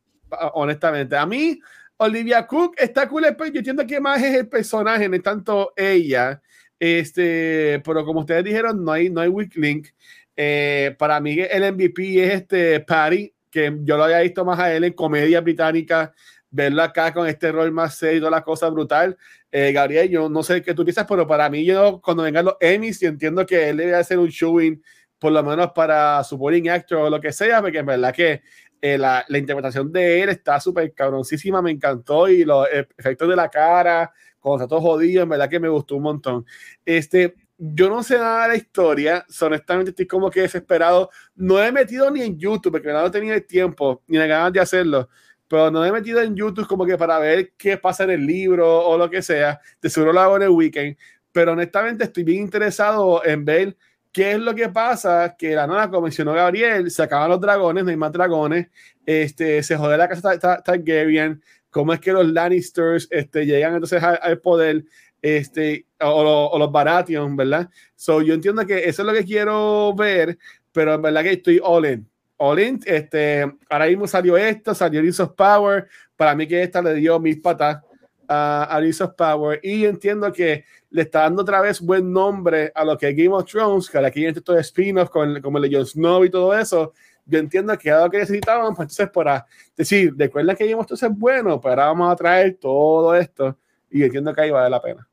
honestamente. 0.55 1.17
A 1.17 1.27
mí, 1.27 1.59
Olivia 1.97 2.47
Cook 2.47 2.77
está 2.79 3.09
cool, 3.09 3.25
pero 3.37 3.51
yo 3.51 3.59
entiendo 3.59 3.85
que 3.85 3.99
más 3.99 4.23
es 4.23 4.37
el 4.37 4.49
personaje, 4.49 5.09
no 5.09 5.17
es 5.17 5.23
tanto 5.25 5.73
ella. 5.75 6.41
Este, 6.79 7.83
pero 7.85 8.05
como 8.05 8.21
ustedes 8.21 8.45
dijeron, 8.45 8.85
no 8.85 8.93
hay, 8.93 9.11
no 9.11 9.21
hay 9.21 9.29
weak 9.29 9.57
link. 9.57 9.89
Eh, 10.37 10.95
para 10.97 11.19
mí 11.19 11.41
el 11.41 11.73
MVP 11.73 12.25
es 12.25 12.35
este 12.35 12.79
Patty, 12.79 13.35
que 13.51 13.79
yo 13.83 13.97
lo 13.97 14.05
había 14.05 14.21
visto 14.21 14.45
más 14.45 14.61
a 14.61 14.73
él 14.73 14.85
en 14.85 14.93
comedia 14.93 15.41
británica, 15.41 16.15
verlo 16.51 16.85
acá 16.85 17.13
con 17.13 17.27
este 17.27 17.51
rol 17.51 17.73
más 17.73 17.97
serio, 17.97 18.21
toda 18.21 18.31
la 18.31 18.45
cosa 18.45 18.69
brutal. 18.69 19.19
Eh, 19.51 19.73
Gabriel, 19.73 20.09
yo 20.09 20.29
no 20.29 20.45
sé 20.45 20.63
qué 20.63 20.73
tú 20.73 20.85
piensas, 20.85 21.05
pero 21.09 21.27
para 21.27 21.51
mí 21.51 21.65
yo 21.65 22.01
cuando 22.01 22.23
vengan 22.23 22.45
los 22.45 22.55
Emmys, 22.61 23.01
yo 23.01 23.09
entiendo 23.09 23.45
que 23.45 23.71
él 23.71 23.79
debe 23.79 23.97
hacer 23.97 24.21
un 24.21 24.29
showing 24.29 24.81
por 25.19 25.33
lo 25.33 25.43
menos 25.43 25.73
para 25.75 26.23
supporting 26.25 26.69
actor 26.69 26.99
o 26.99 27.11
lo 27.11 27.21
que 27.21 27.33
sea, 27.33 27.61
porque 27.61 27.79
en 27.79 27.87
verdad 27.87 28.15
que 28.15 28.43
eh, 28.81 28.97
la, 28.97 29.25
la, 29.29 29.39
interpretación 29.39 29.93
de 29.93 30.23
él 30.23 30.29
está 30.29 30.61
súper 30.61 30.93
cabroncísima, 30.95 31.61
me 31.61 31.73
encantó 31.73 32.29
y 32.29 32.45
los 32.45 32.67
efectos 32.97 33.29
de 33.29 33.37
la 33.37 33.49
cara, 33.49 34.13
cuando 34.39 34.65
está 34.65 34.69
todo 34.69 34.81
jodido, 34.81 35.23
en 35.23 35.29
verdad 35.29 35.49
que 35.49 35.61
me 35.61 35.69
gustó 35.69 35.97
un 35.97 36.05
montón. 36.05 36.47
Este, 36.85 37.35
yo 37.59 37.89
no 37.89 38.03
sé 38.03 38.17
nada 38.19 38.45
de 38.45 38.49
la 38.51 38.57
historia, 38.57 39.27
honestamente 39.41 39.91
estoy 39.91 40.07
como 40.07 40.31
que 40.31 40.43
desesperado. 40.43 41.11
No 41.35 41.63
he 41.63 41.73
metido 41.73 42.11
ni 42.11 42.23
en 42.23 42.39
YouTube, 42.39 42.73
porque 42.73 42.93
no 42.93 43.11
tenido 43.11 43.35
el 43.35 43.47
tiempo 43.47 44.03
ni 44.07 44.17
la 44.17 44.27
ganas 44.27 44.53
de 44.53 44.61
hacerlo, 44.61 45.09
pero 45.49 45.71
no 45.71 45.85
he 45.85 45.91
metido 45.91 46.21
en 46.23 46.37
YouTube 46.37 46.69
como 46.69 46.87
que 46.87 46.97
para 46.97 47.19
ver 47.19 47.53
qué 47.57 47.77
pasa 47.77 48.05
en 48.05 48.11
el 48.11 48.27
libro 48.27 48.87
o 48.87 48.97
lo 48.97 49.11
que 49.11 49.23
sea. 49.23 49.61
De 49.83 49.91
seguro 49.91 50.13
lo 50.13 50.21
hago 50.21 50.37
en 50.37 50.43
el 50.43 50.51
weekend, 50.51 50.97
pero 51.33 51.53
honestamente 51.53 52.05
estoy 52.05 52.23
bien 52.23 52.43
interesado 52.45 53.25
en 53.25 53.45
ver 53.45 53.77
¿Qué 54.13 54.33
es 54.33 54.39
lo 54.39 54.55
que 54.55 54.69
pasa? 54.69 55.37
Que 55.37 55.55
la 55.55 55.67
nada, 55.67 55.89
como 55.89 56.03
mencionó 56.03 56.33
Gabriel, 56.33 56.91
se 56.91 57.03
acaban 57.03 57.31
los 57.31 57.41
dragones, 57.41 57.85
no 57.85 57.91
hay 57.91 57.97
más 57.97 58.13
dragones, 58.13 58.69
este, 59.05 59.63
se 59.63 59.77
jode 59.77 59.97
la 59.97 60.09
casa 60.09 60.39
Targaryen, 60.63 61.43
cómo 61.71 61.93
es 61.93 62.01
que 62.01 62.13
los 62.13 62.27
Lannisters 62.27 63.09
este, 63.11 63.45
llegan 63.47 63.75
entonces 63.75 64.03
al, 64.03 64.41
poder, 64.41 64.85
este, 65.21 65.87
o, 66.01 66.59
los 66.59 66.73
Baratheon, 66.73 67.37
¿verdad? 67.37 67.69
So, 67.95 68.23
yo 68.23 68.35
entiendo 68.35 68.67
que 68.67 68.89
eso 68.89 69.03
es 69.03 69.07
lo 69.07 69.13
que 69.13 69.25
quiero 69.25 69.95
ver, 69.95 70.39
pero 70.73 70.95
en 70.95 71.03
verdad 71.03 71.23
que 71.23 71.33
estoy 71.33 71.61
all 71.63 71.87
in. 71.87 72.09
All 72.39 72.59
in, 72.61 72.81
este, 72.87 73.43
ahora 73.69 73.87
mismo 73.87 74.07
salió 74.07 74.37
esto, 74.37 74.75
salió 74.75 75.03
Rings 75.03 75.21
of 75.21 75.33
Power, 75.35 75.89
para 76.17 76.35
mí 76.35 76.47
que 76.47 76.63
esta 76.63 76.81
le 76.81 76.95
dio 76.95 77.19
mis 77.21 77.39
patas 77.39 77.83
a, 78.29 78.77
a 78.77 79.17
Power 79.17 79.61
y 79.63 79.85
entiendo 79.85 80.33
que 80.33 80.65
le 80.91 81.03
está 81.03 81.23
dando 81.23 81.43
otra 81.43 81.61
vez 81.61 81.81
buen 81.81 82.13
nombre 82.13 82.71
a 82.75 82.85
lo 82.85 82.97
que 82.97 83.09
es 83.09 83.17
Game 83.17 83.35
of 83.35 83.51
Thrones, 83.51 83.89
que 83.89 83.99
aquí 83.99 84.21
viene 84.21 84.41
todo 84.41 84.59
spin-off 84.59 85.11
como 85.11 85.59
el 85.59 85.75
Jon 85.75 85.87
Snow 85.87 86.25
y 86.25 86.31
todo 86.31 86.57
eso. 86.57 86.93
Yo 87.27 87.39
entiendo 87.39 87.77
que 87.77 87.89
era 87.89 88.05
lo 88.05 88.11
que 88.11 88.19
necesitaban, 88.19 88.75
pues 88.75 88.87
entonces 88.87 89.11
para 89.11 89.47
decir, 89.77 90.15
recuerda 90.17 90.55
que 90.55 90.67
Game 90.67 90.81
of 90.81 90.87
Thrones 90.87 91.03
es 91.03 91.19
bueno, 91.19 91.61
pero 91.61 91.73
ahora 91.73 91.87
vamos 91.87 92.13
a 92.13 92.17
traer 92.17 92.57
todo 92.61 93.15
esto 93.15 93.59
y 93.91 94.03
entiendo 94.03 94.33
que 94.33 94.41
ahí 94.43 94.51
vale 94.51 94.71
la 94.71 94.81
pena. 94.81 95.09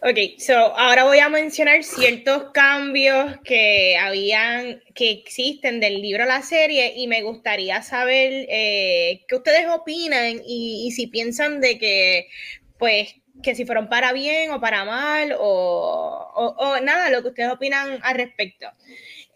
Ok, 0.00 0.38
so 0.38 0.54
ahora 0.54 1.02
voy 1.02 1.18
a 1.18 1.28
mencionar 1.28 1.82
ciertos 1.82 2.52
cambios 2.52 3.36
que 3.42 3.96
habían, 3.96 4.80
que 4.94 5.10
existen 5.10 5.80
del 5.80 6.00
libro 6.00 6.22
a 6.22 6.26
la 6.26 6.42
serie 6.42 6.92
y 6.94 7.08
me 7.08 7.22
gustaría 7.22 7.82
saber 7.82 8.46
eh, 8.48 9.24
qué 9.26 9.34
ustedes 9.34 9.66
opinan 9.68 10.40
y, 10.46 10.92
si 10.92 11.08
piensan 11.08 11.60
de 11.60 11.80
que, 11.80 12.28
pues, 12.78 13.16
que 13.42 13.56
si 13.56 13.64
fueron 13.64 13.88
para 13.88 14.12
bien 14.12 14.52
o 14.52 14.60
para 14.60 14.84
mal 14.84 15.34
o, 15.36 16.76
nada, 16.80 17.10
lo 17.10 17.22
que 17.22 17.30
ustedes 17.30 17.50
opinan 17.50 17.98
al 18.02 18.14
respecto. 18.14 18.68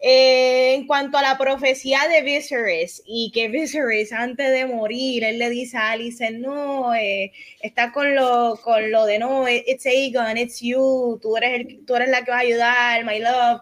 Eh, 0.05 0.73
en 0.73 0.85
cuanto 0.85 1.17
a 1.17 1.21
la 1.21 1.37
profecía 1.37 2.09
de 2.09 2.23
Viserys 2.23 3.01
y 3.05 3.31
que 3.31 3.47
Viserys 3.47 4.11
antes 4.11 4.51
de 4.51 4.65
morir, 4.65 5.23
él 5.23 5.39
le 5.39 5.49
dice 5.49 5.77
a 5.77 5.91
Alice, 5.91 6.29
no, 6.31 6.93
eh, 6.93 7.31
está 7.61 7.93
con 7.93 8.13
lo, 8.13 8.59
con 8.61 8.91
lo 8.91 9.05
de 9.05 9.17
no, 9.19 9.47
it's 9.47 9.85
Aegon, 9.85 10.37
it's 10.37 10.59
you, 10.59 11.17
tú 11.21 11.37
eres, 11.37 11.85
tú 11.87 11.95
eres 11.95 12.09
la 12.09 12.25
que 12.25 12.31
va 12.31 12.37
a 12.37 12.41
ayudar, 12.41 13.05
my 13.05 13.19
love. 13.19 13.61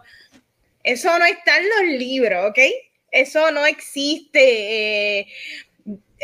Eso 0.82 1.16
no 1.16 1.24
está 1.26 1.58
en 1.58 1.68
los 1.68 2.00
libros, 2.00 2.50
¿ok? 2.50 2.58
Eso 3.12 3.52
no 3.52 3.64
existe. 3.64 5.20
Eh, 5.20 5.26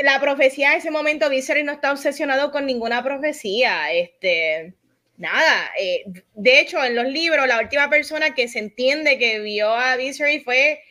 la 0.02 0.18
profecía 0.20 0.72
en 0.72 0.78
ese 0.78 0.90
momento, 0.90 1.30
Viserys 1.30 1.64
no 1.64 1.72
está 1.72 1.92
obsesionado 1.92 2.50
con 2.50 2.66
ninguna 2.66 3.04
profecía. 3.04 3.92
Este, 3.92 4.74
nada. 5.18 5.70
Eh, 5.78 6.04
de 6.34 6.60
hecho, 6.60 6.82
en 6.82 6.94
los 6.94 7.06
libros, 7.06 7.46
la 7.46 7.60
última 7.60 7.90
persona 7.90 8.34
que 8.34 8.48
se 8.48 8.60
entiende 8.60 9.18
que 9.18 9.40
vio 9.40 9.70
a 9.70 9.96
Viserys 9.96 10.44
fue 10.44 10.82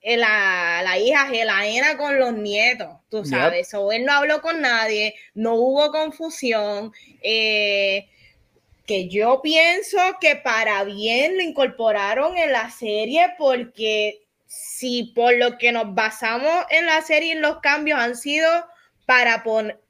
eh, 0.00 0.16
la, 0.16 0.80
la, 0.82 0.98
hija 0.98 1.26
Gelaena 1.26 1.96
con 1.96 2.18
los 2.18 2.32
nietos, 2.34 2.96
tú 3.10 3.24
sabes. 3.24 3.74
O 3.74 3.92
él 3.92 4.04
no 4.04 4.12
habló 4.12 4.40
con 4.40 4.60
nadie, 4.60 5.14
no 5.34 5.54
hubo 5.54 5.90
confusión. 5.90 6.92
Eh, 7.22 8.08
que 8.86 9.08
yo 9.08 9.40
pienso 9.42 9.98
que 10.20 10.36
para 10.36 10.84
bien 10.84 11.36
lo 11.36 11.42
incorporaron 11.42 12.36
en 12.36 12.52
la 12.52 12.70
serie 12.70 13.34
porque 13.38 14.24
si 14.46 15.04
por 15.14 15.34
lo 15.36 15.56
que 15.56 15.72
nos 15.72 15.94
basamos 15.94 16.66
en 16.70 16.86
la 16.86 17.00
serie 17.00 17.32
en 17.32 17.40
los 17.40 17.60
cambios 17.60 17.98
han 17.98 18.14
sido 18.14 18.46
para 19.06 19.42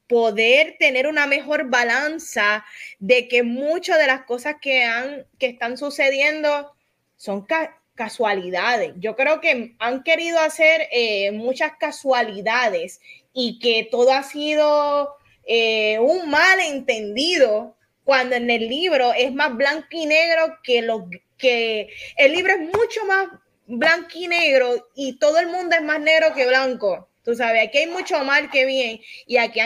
poder 0.07 0.77
tener 0.79 1.07
una 1.07 1.27
mejor 1.27 1.71
balanza 1.71 2.65
de 2.99 3.29
que 3.29 3.43
muchas 3.43 3.99
de 3.99 4.07
las 4.07 4.25
cosas 4.25 4.57
que, 4.61 4.85
han, 4.85 5.27
que 5.39 5.47
están 5.47 5.77
sucediendo 5.77 6.75
son 7.17 7.47
casualidades. 7.95 8.93
Yo 8.97 9.17
creo 9.17 9.41
que 9.41 9.75
han 9.79 10.03
querido 10.03 10.39
hacer 10.41 10.89
eh, 10.93 11.33
muchas 11.33 11.73
casualidades 11.79 13.01
y 13.33 13.59
que 13.59 13.89
todo 13.91 14.13
ha 14.13 14.23
sido 14.23 15.15
eh, 15.47 15.99
un 15.99 16.29
malentendido 16.29 17.77
cuando 18.05 18.37
en 18.37 18.51
el 18.51 18.69
libro 18.69 19.13
es 19.15 19.33
más 19.33 19.55
blanco 19.57 19.89
y 19.91 20.07
negro 20.07 20.59
que 20.63 20.83
lo 20.83 21.09
que 21.39 21.89
el 22.17 22.33
libro 22.33 22.53
es 22.53 22.61
mucho 22.61 23.05
más 23.07 23.29
blanco 23.67 24.11
y 24.15 24.29
negro 24.29 24.89
y 24.95 25.19
todo 25.19 25.39
el 25.39 25.49
mundo 25.49 25.75
es 25.75 25.83
más 25.83 26.01
negro 26.01 26.35
que 26.35 26.47
blanco. 26.47 27.09
Tú 27.25 27.35
sabes, 27.35 27.67
aquí 27.67 27.79
hay 27.79 27.87
mucho 27.87 28.23
mal 28.23 28.51
que 28.51 28.67
bien 28.67 29.01
y 29.27 29.39
aquí 29.39 29.61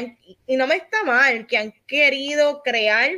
y 0.47 0.57
no 0.57 0.67
me 0.67 0.77
está 0.77 1.03
mal 1.03 1.47
que 1.47 1.59
han 1.59 1.75
querido 1.87 2.63
crear 2.63 3.11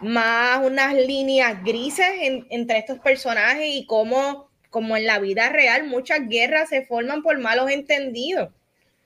más 0.00 0.64
unas 0.64 0.94
líneas 0.94 1.62
grises 1.64 2.06
entre 2.50 2.78
estos 2.78 3.00
personajes 3.00 3.68
y 3.68 3.86
como, 3.86 4.48
como 4.70 4.96
en 4.96 5.06
la 5.06 5.18
vida 5.18 5.48
real 5.48 5.84
muchas 5.84 6.28
guerras 6.28 6.68
se 6.68 6.86
forman 6.86 7.22
por 7.22 7.38
malos 7.38 7.70
entendidos. 7.70 8.50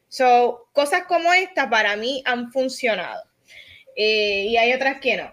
So, 0.08 0.68
cosas 0.72 1.04
como 1.04 1.32
esta 1.32 1.70
para 1.70 1.96
mí 1.96 2.22
han 2.26 2.50
funcionado. 2.52 3.22
Eh, 3.96 4.46
y 4.48 4.56
hay 4.56 4.72
otras 4.72 5.00
que 5.00 5.16
no. 5.16 5.32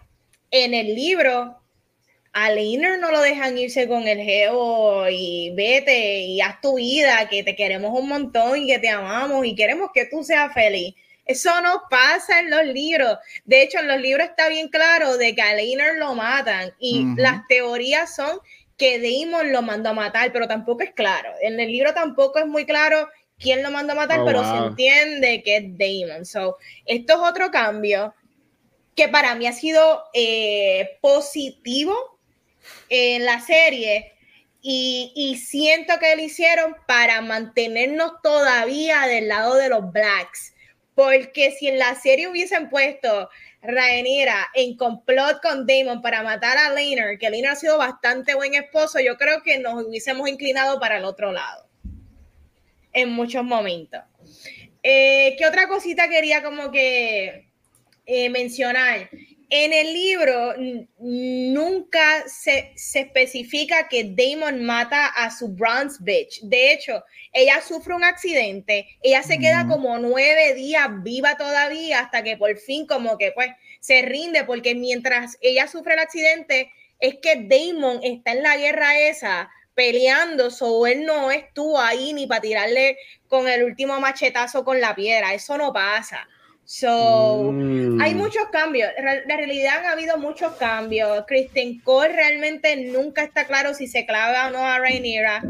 En 0.52 0.74
el 0.74 0.96
libro, 0.96 1.62
a 2.40 2.52
Leiner 2.52 3.00
no 3.00 3.10
lo 3.10 3.20
dejan 3.22 3.58
irse 3.58 3.88
con 3.88 4.08
el 4.08 4.20
geo 4.20 5.10
y 5.10 5.50
vete 5.56 6.20
y 6.20 6.40
haz 6.40 6.62
tu 6.62 6.76
vida, 6.76 7.28
que 7.30 7.42
te 7.42 7.56
queremos 7.56 8.00
un 8.00 8.08
montón 8.08 8.60
y 8.62 8.68
que 8.68 8.78
te 8.78 8.90
amamos 8.90 9.44
y 9.44 9.56
queremos 9.56 9.90
que 9.92 10.06
tú 10.06 10.24
seas 10.24 10.54
feliz. 10.54 10.94
Eso 11.26 11.50
no 11.62 11.82
pasa 11.90 12.40
en 12.40 12.52
los 12.52 12.64
libros. 12.68 13.18
De 13.44 13.64
hecho, 13.64 13.80
en 13.80 13.88
los 13.88 14.00
libros 14.00 14.28
está 14.28 14.50
bien 14.50 14.68
claro 14.68 15.18
de 15.18 15.34
que 15.34 15.42
a 15.42 15.56
Leiner 15.56 15.96
lo 15.96 16.14
matan 16.14 16.72
y 16.78 17.08
las 17.16 17.48
teorías 17.48 18.16
son 18.16 18.40
que 18.78 19.00
Damon 19.00 19.52
lo 19.52 19.64
mandó 19.64 19.90
a 19.90 19.94
matar, 19.94 20.32
pero 20.32 20.48
tampoco 20.48 20.84
es 20.84 20.94
claro. 20.94 21.32
En 21.42 21.60
el 21.60 21.72
libro 21.72 21.96
tampoco 21.96 22.38
es 22.38 22.46
muy 22.46 22.68
claro 22.68 23.10
quién 23.40 23.64
lo 23.64 23.72
mandó 23.72 23.94
a 23.94 23.96
matar, 23.96 24.20
oh, 24.20 24.26
pero 24.26 24.44
se 24.44 24.58
entiende 24.68 25.42
que 25.42 25.58
es 25.58 25.64
Damon. 25.76 26.24
So, 26.24 26.58
esto 26.86 27.14
es 27.14 27.20
otro 27.20 27.50
cambio 27.50 28.14
que 28.96 29.08
para 29.08 29.34
mí 29.34 29.48
ha 29.48 29.54
sido 29.54 30.04
eh, 30.14 31.00
positivo 31.02 32.17
en 32.90 33.26
la 33.26 33.40
serie 33.42 34.14
y, 34.62 35.12
y, 35.16 35.38
siento 35.38 36.00
que 36.00 36.16
lo 36.16 36.22
hicieron 36.22 36.76
para 36.88 37.22
mantenernos 37.22 38.14
todavía 38.22 39.02
del 39.08 39.28
lado 39.28 39.56
de 39.56 39.70
los 39.70 39.92
blacks. 39.92 40.54
Porque 40.96 41.52
si 41.52 41.68
en 41.68 41.78
la 41.78 41.96
serie 41.96 42.28
hubiesen 42.28 42.70
puesto 42.70 43.30
Rhaenyra 43.62 44.48
en 44.54 44.78
complot 44.78 45.42
con 45.42 45.66
Damon 45.68 46.02
para 46.02 46.24
matar 46.24 46.58
a 46.58 46.70
Lainer, 46.70 47.18
que 47.18 47.30
Lainer 47.30 47.52
ha 47.52 47.56
sido 47.56 47.78
bastante 47.78 48.34
buen 48.36 48.56
esposo, 48.56 49.00
yo 49.00 49.18
creo 49.18 49.44
que 49.44 49.60
nos 49.60 49.86
hubiésemos 49.86 50.28
inclinado 50.28 50.80
para 50.80 50.98
el 50.98 51.06
otro 51.06 51.32
lado 51.32 51.68
en 52.94 53.10
muchos 53.10 53.44
momentos. 53.44 54.02
Eh, 54.82 55.36
¿Qué 55.38 55.46
otra 55.46 55.68
cosita 55.68 56.08
quería 56.08 56.42
como 56.42 56.72
que 56.72 57.50
eh, 58.06 58.30
mencionar? 58.30 59.10
En 59.50 59.72
el 59.72 59.94
libro 59.94 60.56
nunca 61.00 62.28
se, 62.28 62.74
especifica 62.76 63.88
que 63.88 64.04
Damon 64.04 64.66
mata 64.66 65.08
a 65.08 65.32
su 65.32 65.48
bronze 65.48 65.98
bitch. 66.02 66.42
De 66.42 66.74
hecho, 66.74 67.04
ella 67.32 67.62
sufre 67.62 67.96
un 67.96 68.04
accidente, 68.04 68.88
ella 69.02 69.24
se 69.24 69.40
queda 69.40 69.66
como 69.66 70.00
nueve 70.00 70.54
días 70.54 70.90
viva 71.02 71.38
todavía 71.38 72.00
hasta 72.00 72.24
que 72.24 72.36
por 72.36 72.58
fin 72.58 72.86
como 72.86 73.18
que 73.18 73.32
pues 73.32 73.50
se 73.80 74.02
rinde 74.02 74.44
porque 74.44 74.76
mientras 74.76 75.38
ella 75.40 75.68
sufre 75.68 75.94
el 75.94 76.00
accidente 76.00 76.70
es 77.00 77.16
que 77.22 77.48
Damon 77.48 78.02
está 78.04 78.34
en 78.34 78.44
la 78.44 78.58
guerra 78.58 79.00
esa 79.00 79.50
peleando, 79.76 80.50
so 80.50 80.88
él 80.88 81.06
no 81.06 81.32
estuvo 81.32 81.80
ahí 81.80 82.12
ni 82.12 82.26
para 82.28 82.42
tirarle 82.42 82.98
con 83.28 83.48
el 83.48 83.64
último 83.64 84.00
machetazo 84.02 84.66
con 84.66 84.82
la 84.82 84.96
piedra, 84.96 85.36
eso 85.36 85.58
no 85.58 85.72
pasa. 85.72 86.28
So, 86.70 87.54
mm. 87.54 88.02
hay 88.02 88.14
muchos 88.14 88.44
cambios. 88.52 88.92
La 89.02 89.38
realidad 89.38 89.86
ha 89.86 89.94
habido 89.94 90.18
muchos 90.18 90.52
cambios. 90.56 91.24
Kristen 91.26 91.80
Cole 91.80 92.10
realmente 92.10 92.76
nunca 92.92 93.24
está 93.24 93.48
claro 93.48 93.74
si 93.74 93.88
se 93.88 94.06
clava 94.06 94.48
o 94.48 94.52
no 94.52 94.60
a 94.60 94.78
Rhaenyra. 94.78 95.44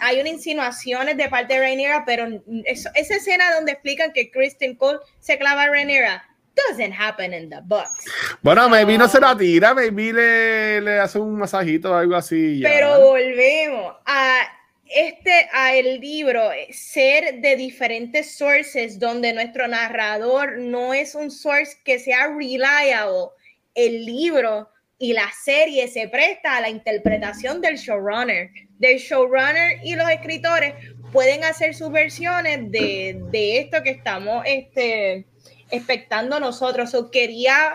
hay 0.00 0.20
unas 0.20 0.32
insinuaciones 0.32 1.16
de 1.16 1.28
parte 1.28 1.54
de 1.54 1.60
Rhaenyra, 1.60 2.02
pero 2.04 2.26
esa 2.64 2.90
escena 2.96 3.54
donde 3.54 3.70
explican 3.70 4.12
que 4.12 4.32
Kristen 4.32 4.74
Cole 4.74 4.98
se 5.20 5.38
clava 5.38 5.62
a 5.62 5.68
Rhaenyra 5.68 6.24
doesn't 6.68 6.94
happen 6.98 7.32
in 7.32 7.48
the 7.48 7.60
books. 7.62 8.04
Bueno, 8.42 8.68
maybe 8.68 8.98
no 8.98 9.06
se 9.06 9.20
la 9.20 9.36
tira, 9.36 9.72
maybe 9.72 10.12
le, 10.12 10.80
le 10.80 10.98
hace 10.98 11.20
un 11.20 11.38
masajito 11.38 11.92
o 11.92 11.94
algo 11.94 12.16
así. 12.16 12.60
Pero 12.60 12.98
volvemos 12.98 13.94
a 14.04 14.42
este 14.90 15.48
a 15.52 15.74
el 15.74 16.00
libro 16.00 16.50
ser 16.70 17.40
de 17.40 17.56
diferentes 17.56 18.36
sources 18.36 18.98
donde 18.98 19.32
nuestro 19.32 19.68
narrador 19.68 20.58
no 20.58 20.92
es 20.94 21.14
un 21.14 21.30
source 21.30 21.76
que 21.84 21.98
sea 21.98 22.28
reliable 22.28 23.30
el 23.74 24.04
libro 24.04 24.68
y 24.98 25.14
la 25.14 25.30
serie 25.42 25.88
se 25.88 26.08
presta 26.08 26.56
a 26.56 26.60
la 26.60 26.68
interpretación 26.68 27.62
del 27.62 27.76
showrunner. 27.76 28.50
Del 28.78 28.98
showrunner 28.98 29.78
y 29.82 29.94
los 29.94 30.08
escritores 30.10 30.74
pueden 31.12 31.42
hacer 31.44 31.74
sus 31.74 31.90
versiones 31.90 32.70
de, 32.70 33.18
de 33.30 33.60
esto 33.60 33.82
que 33.82 33.90
estamos 33.90 34.42
este, 34.44 35.24
expectando 35.70 36.38
nosotros. 36.38 36.94
O 36.94 37.10
quería 37.10 37.74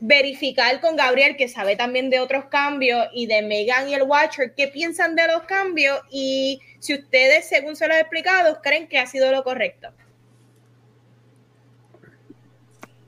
verificar 0.00 0.80
con 0.80 0.96
Gabriel, 0.96 1.36
que 1.36 1.48
sabe 1.48 1.76
también 1.76 2.10
de 2.10 2.20
otros 2.20 2.46
cambios, 2.46 3.06
y 3.12 3.26
de 3.26 3.42
Megan 3.42 3.88
y 3.88 3.94
el 3.94 4.02
Watcher, 4.02 4.54
qué 4.54 4.68
piensan 4.68 5.14
de 5.14 5.26
los 5.26 5.42
cambios 5.42 6.00
y 6.10 6.60
si 6.78 6.94
ustedes, 6.94 7.48
según 7.48 7.76
se 7.76 7.88
lo 7.88 7.94
he 7.94 8.00
explicado, 8.00 8.60
creen 8.62 8.88
que 8.88 8.98
ha 8.98 9.06
sido 9.06 9.32
lo 9.32 9.42
correcto. 9.42 9.88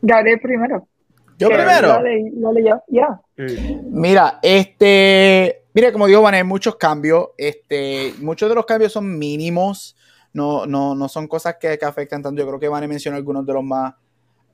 Gabriel 0.00 0.40
primero. 0.40 0.88
Yo 1.38 1.48
primero. 1.48 2.02
ya. 2.88 3.20
Mira, 3.84 4.38
este, 4.40 5.64
mira, 5.74 5.92
como 5.92 6.06
digo, 6.06 6.22
van 6.22 6.34
a 6.34 6.38
haber 6.38 6.46
muchos 6.46 6.76
cambios. 6.76 7.28
Este, 7.36 8.14
muchos 8.20 8.48
de 8.48 8.54
los 8.54 8.64
cambios 8.64 8.92
son 8.92 9.18
mínimos. 9.18 9.96
No, 10.32 10.64
no, 10.64 10.94
no 10.94 11.08
son 11.08 11.28
cosas 11.28 11.56
que, 11.60 11.76
que 11.76 11.84
afectan 11.84 12.22
tanto. 12.22 12.40
Yo 12.40 12.46
creo 12.46 12.60
que 12.60 12.68
van 12.68 12.84
a 12.84 12.88
mencionar 12.88 13.18
algunos 13.18 13.44
de 13.44 13.52
los 13.52 13.64
más 13.64 13.94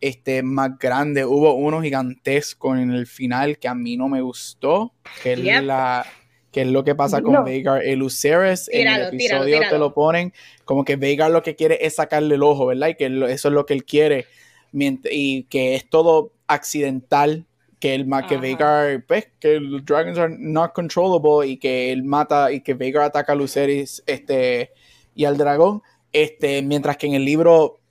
este, 0.03 0.43
más 0.43 0.79
grande. 0.79 1.25
Hubo 1.25 1.55
uno 1.55 1.81
gigantesco 1.81 2.77
en 2.77 2.91
el 2.91 3.07
final 3.07 3.59
que 3.59 3.69
a 3.69 3.75
mí 3.75 3.97
no 3.97 4.09
me 4.09 4.21
gustó, 4.21 4.93
que, 5.23 5.35
es, 5.35 5.63
la, 5.63 6.05
que 6.51 6.63
es 6.63 6.67
lo 6.67 6.83
que 6.83 6.97
pasa 6.97 7.23
con 7.23 7.45
Veigar 7.45 7.87
y 7.87 7.95
Lucerys. 7.95 8.69
en 8.73 8.89
el 8.89 9.15
episodio 9.15 9.61
te 9.71 9.79
lo 9.79 9.95
ponen 9.95 10.33
como 10.65 10.85
que 10.85 10.97
Veigar 10.97 11.31
lo 11.31 11.43
que 11.43 11.55
quiere 11.55 11.79
es 11.87 11.95
sacarle 11.95 12.35
el 12.35 12.43
ojo, 12.43 12.67
¿verdad? 12.67 12.89
Y 12.89 12.95
que 12.97 13.07
eso 13.33 13.49
es 13.49 13.55
lo 13.55 13.65
que 13.65 13.75
él 13.75 13.85
quiere. 13.85 14.27
Y 14.73 15.45
que 15.45 15.77
es 15.77 15.89
todo 15.89 16.33
accidental 16.49 17.47
que 17.79 17.95
el 17.95 18.09
que 18.29 18.37
Veigar, 18.37 19.05
pues, 19.07 19.29
que 19.39 19.61
los 19.61 19.85
dragons 19.85 20.19
are 20.19 20.35
not 20.37 20.73
controllable 20.73 21.49
y 21.49 21.59
que 21.59 21.93
él 21.93 22.03
mata 22.03 22.51
y 22.51 22.61
que 22.61 22.75
Veigar 22.75 23.05
ataca 23.05 23.33
a 23.33 23.37
Lucerys 23.37 24.03
este, 24.07 24.73
y 25.15 25.25
al 25.25 25.37
dragón, 25.37 25.83
este, 26.13 26.63
mientras 26.63 26.97
que 26.97 27.07
en 27.07 27.15
el 27.15 27.25
libro 27.25 27.82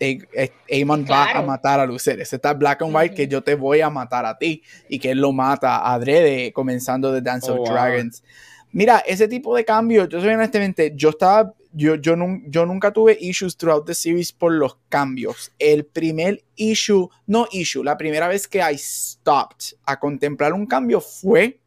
Aemon 0.00 1.04
va 1.04 1.32
a 1.32 1.42
matar 1.42 1.80
a 1.80 1.86
Lucerys. 1.86 2.32
Está 2.32 2.54
Black 2.54 2.82
and 2.82 2.94
White 2.94 3.14
que 3.14 3.26
yo 3.26 3.42
te 3.42 3.54
voy 3.54 3.80
a 3.80 3.90
matar 3.90 4.26
a 4.26 4.38
ti 4.38 4.62
y 4.88 4.98
que 4.98 5.10
él 5.10 5.18
lo 5.18 5.32
mata 5.32 5.92
a 5.92 5.98
Drede 5.98 6.52
comenzando 6.52 7.12
de 7.12 7.20
Dance 7.20 7.50
of 7.50 7.60
oh, 7.60 7.70
Dragons. 7.70 8.22
Mira, 8.70 8.98
ese 8.98 9.28
tipo 9.28 9.56
de 9.56 9.64
cambios, 9.64 10.08
yo 10.08 10.20
soy 10.20 10.34
honestamente, 10.34 10.92
yo 10.94 11.10
estaba, 11.10 11.54
yo, 11.72 11.94
yo, 11.94 12.14
yo 12.46 12.66
nunca 12.66 12.92
tuve 12.92 13.16
issues 13.18 13.56
throughout 13.56 13.86
the 13.86 13.94
series 13.94 14.30
por 14.30 14.52
los 14.52 14.76
cambios. 14.88 15.52
El 15.58 15.86
primer 15.86 16.44
issue, 16.56 17.08
no 17.26 17.46
issue, 17.50 17.82
la 17.82 17.96
primera 17.96 18.28
vez 18.28 18.46
que 18.46 18.58
I 18.58 18.76
stopped 18.76 19.74
a 19.86 19.98
contemplar 19.98 20.52
un 20.52 20.66
cambio 20.66 21.00
fue 21.00 21.60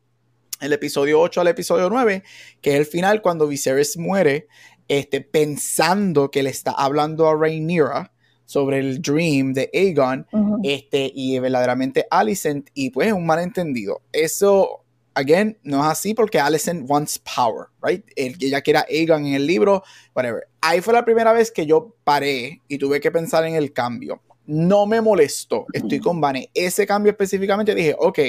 el 0.59 0.73
episodio 0.73 1.19
8 1.19 1.41
al 1.41 1.47
episodio 1.47 1.89
9, 1.89 2.23
que 2.61 2.73
es 2.73 2.75
el 2.77 2.85
final 2.85 3.23
cuando 3.23 3.47
Viserys 3.47 3.97
muere, 3.97 4.47
este, 4.87 5.21
pensando 5.21 6.29
que 6.29 6.43
le 6.43 6.51
está 6.51 6.71
hablando 6.71 7.27
a 7.27 7.35
Rhaenyra 7.35 8.11
sobre 8.51 8.79
el 8.79 9.01
dream 9.01 9.53
de 9.53 9.69
Aegon 9.73 10.27
este, 10.61 11.09
y 11.15 11.39
verdaderamente 11.39 12.05
Alicent 12.11 12.67
y 12.73 12.89
pues 12.89 13.13
un 13.13 13.25
malentendido. 13.25 14.01
Eso, 14.11 14.83
again, 15.13 15.57
no 15.63 15.79
es 15.79 15.87
así 15.87 16.13
porque 16.13 16.37
Alicent 16.37 16.89
wants 16.89 17.17
power, 17.19 17.67
right? 17.81 18.03
El 18.17 18.37
que 18.37 18.47
ella 18.47 18.59
quiera 18.59 18.85
Aegon 18.89 19.25
en 19.25 19.35
el 19.35 19.47
libro, 19.47 19.83
whatever. 20.13 20.49
Ahí 20.59 20.81
fue 20.81 20.93
la 20.93 21.05
primera 21.05 21.31
vez 21.31 21.49
que 21.49 21.65
yo 21.65 21.95
paré 22.03 22.59
y 22.67 22.77
tuve 22.77 22.99
que 22.99 23.09
pensar 23.09 23.45
en 23.45 23.55
el 23.55 23.71
cambio. 23.71 24.21
No 24.45 24.85
me 24.85 24.99
molestó, 24.99 25.65
estoy 25.71 25.99
con 25.99 26.19
Vane. 26.19 26.49
Ese 26.53 26.85
cambio 26.85 27.11
específicamente 27.11 27.73
dije, 27.73 27.95
ok, 27.97 28.19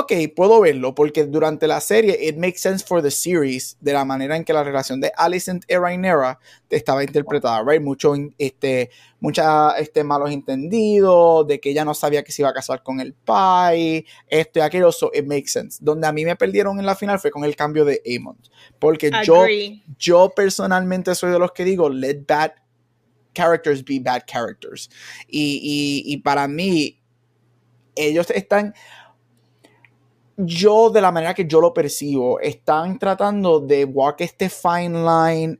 ok, 0.00 0.12
puedo 0.34 0.60
verlo, 0.60 0.94
porque 0.94 1.24
durante 1.24 1.66
la 1.66 1.80
serie, 1.80 2.18
it 2.20 2.36
makes 2.36 2.58
sense 2.58 2.84
for 2.84 3.02
the 3.02 3.10
series, 3.10 3.76
de 3.80 3.92
la 3.92 4.04
manera 4.04 4.36
en 4.36 4.44
que 4.44 4.52
la 4.52 4.64
relación 4.64 5.00
de 5.00 5.12
Alicent 5.16 5.64
y 5.68 5.76
Rhaenyra 5.76 6.38
estaba 6.70 7.04
interpretada, 7.04 7.62
right? 7.64 7.82
Mucho, 7.82 8.14
este, 8.38 8.90
mucha, 9.20 9.72
este, 9.78 10.04
malos 10.04 10.30
entendidos, 10.30 11.46
de 11.46 11.60
que 11.60 11.70
ella 11.70 11.84
no 11.84 11.94
sabía 11.94 12.22
que 12.22 12.32
se 12.32 12.42
iba 12.42 12.50
a 12.50 12.54
casar 12.54 12.82
con 12.82 13.00
el 13.00 13.14
pai, 13.14 14.04
esto 14.28 14.58
y 14.58 14.62
aquello, 14.62 14.92
so 14.92 15.10
it 15.14 15.26
makes 15.26 15.48
sense. 15.48 15.78
Donde 15.80 16.06
a 16.06 16.12
mí 16.12 16.24
me 16.24 16.36
perdieron 16.36 16.78
en 16.78 16.86
la 16.86 16.96
final 16.96 17.18
fue 17.18 17.30
con 17.30 17.44
el 17.44 17.54
cambio 17.56 17.84
de 17.84 18.02
Aemon, 18.04 18.38
porque 18.78 19.10
yo, 19.24 19.44
yo 19.98 20.32
personalmente 20.34 21.14
soy 21.14 21.30
de 21.30 21.38
los 21.38 21.52
que 21.52 21.64
digo, 21.64 21.88
let 21.88 22.24
bad 22.26 22.52
characters 23.34 23.84
be 23.84 24.00
bad 24.00 24.22
characters. 24.26 24.90
Y, 25.28 25.60
y, 25.62 26.12
y 26.12 26.16
para 26.18 26.48
mí, 26.48 27.00
ellos 27.96 28.30
están 28.30 28.74
yo, 30.36 30.90
de 30.90 31.00
la 31.00 31.12
manera 31.12 31.34
que 31.34 31.46
yo 31.46 31.60
lo 31.60 31.72
percibo, 31.72 32.40
están 32.40 32.98
tratando 32.98 33.60
de 33.60 33.84
walk 33.84 34.20
este 34.20 34.48
fine 34.48 35.04
line 35.04 35.58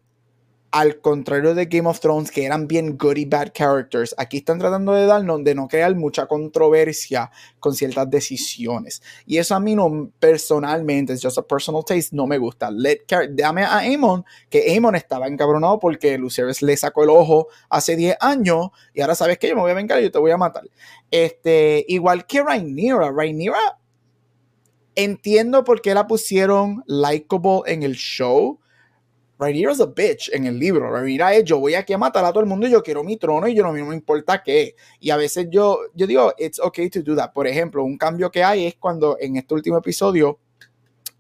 al 0.74 1.01
contrario 1.01 1.55
de 1.55 1.66
Game 1.66 1.88
of 1.88 2.01
Thrones, 2.01 2.32
que 2.32 2.44
eran 2.44 2.66
bien 2.66 2.98
good 2.98 3.16
y 3.16 3.24
bad 3.26 3.52
characters, 3.55 4.12
aquí 4.18 4.38
están 4.38 4.59
tratando 4.59 4.92
de 4.92 5.06
darnos, 5.06 5.44
de 5.44 5.55
no 5.55 5.68
crear 5.68 5.94
mucha 5.94 6.26
controversia 6.26 7.30
con 7.60 7.74
ciertas 7.76 8.10
decisiones. 8.10 9.01
Y 9.24 9.38
eso 9.38 9.55
a 9.55 9.60
mí 9.60 9.76
no, 9.76 10.10
personalmente, 10.18 11.12
es 11.12 11.22
just 11.22 11.38
a 11.38 11.42
personal 11.42 11.84
taste, 11.84 12.16
no 12.16 12.26
me 12.26 12.38
gusta. 12.38 12.72
Let 12.72 13.02
dame 13.30 13.62
a 13.62 13.78
Aemon, 13.78 14.24
que 14.51 14.72
Aemon 14.72 14.96
estaba 14.96 15.28
encabronado 15.28 15.78
porque 15.78 16.18
Lucerys 16.18 16.60
le 16.60 16.76
sacó 16.76 17.05
el 17.05 17.10
ojo 17.10 17.46
hace 17.68 17.94
10 17.94 18.16
años 18.18 18.70
y 18.92 19.01
ahora 19.01 19.14
sabes 19.14 19.38
que 19.38 19.46
yo 19.46 19.55
me 19.55 19.60
voy 19.60 19.70
a 19.70 19.74
vengar 19.74 20.01
y 20.01 20.02
yo 20.02 20.10
te 20.10 20.18
voy 20.18 20.32
a 20.32 20.36
matar. 20.36 20.64
Este, 21.09 21.84
igual 21.86 22.26
que 22.26 22.42
Rhaenyra, 22.42 23.12
Rhaenyra 23.12 23.78
entiendo 24.94 25.64
por 25.64 25.80
qué 25.80 25.94
la 25.94 26.06
pusieron 26.06 26.82
likable 26.86 27.62
en 27.66 27.82
el 27.82 27.94
show, 27.94 28.60
Rhaenyra 29.38 29.72
es 29.72 29.80
a 29.80 29.86
bitch 29.86 30.30
en 30.32 30.46
el 30.46 30.58
libro. 30.58 30.90
Rhaenyra 30.90 31.34
es 31.34 31.44
yo 31.44 31.58
voy 31.58 31.74
aquí 31.74 31.92
a 31.92 31.98
matar 31.98 32.24
a 32.24 32.30
todo 32.30 32.40
el 32.40 32.46
mundo 32.46 32.66
y 32.66 32.70
yo 32.70 32.82
quiero 32.82 33.02
mi 33.02 33.16
trono 33.16 33.48
y 33.48 33.54
yo 33.54 33.62
no 33.64 33.72
me 33.72 33.94
importa 33.94 34.42
qué. 34.42 34.76
Y 35.00 35.10
a 35.10 35.16
veces 35.16 35.48
yo, 35.50 35.80
yo 35.94 36.06
digo, 36.06 36.32
it's 36.38 36.60
okay 36.60 36.88
to 36.88 37.02
do 37.02 37.16
that. 37.16 37.32
Por 37.32 37.46
ejemplo, 37.46 37.84
un 37.84 37.98
cambio 37.98 38.30
que 38.30 38.44
hay 38.44 38.66
es 38.66 38.76
cuando 38.76 39.16
en 39.20 39.36
este 39.36 39.54
último 39.54 39.78
episodio 39.78 40.38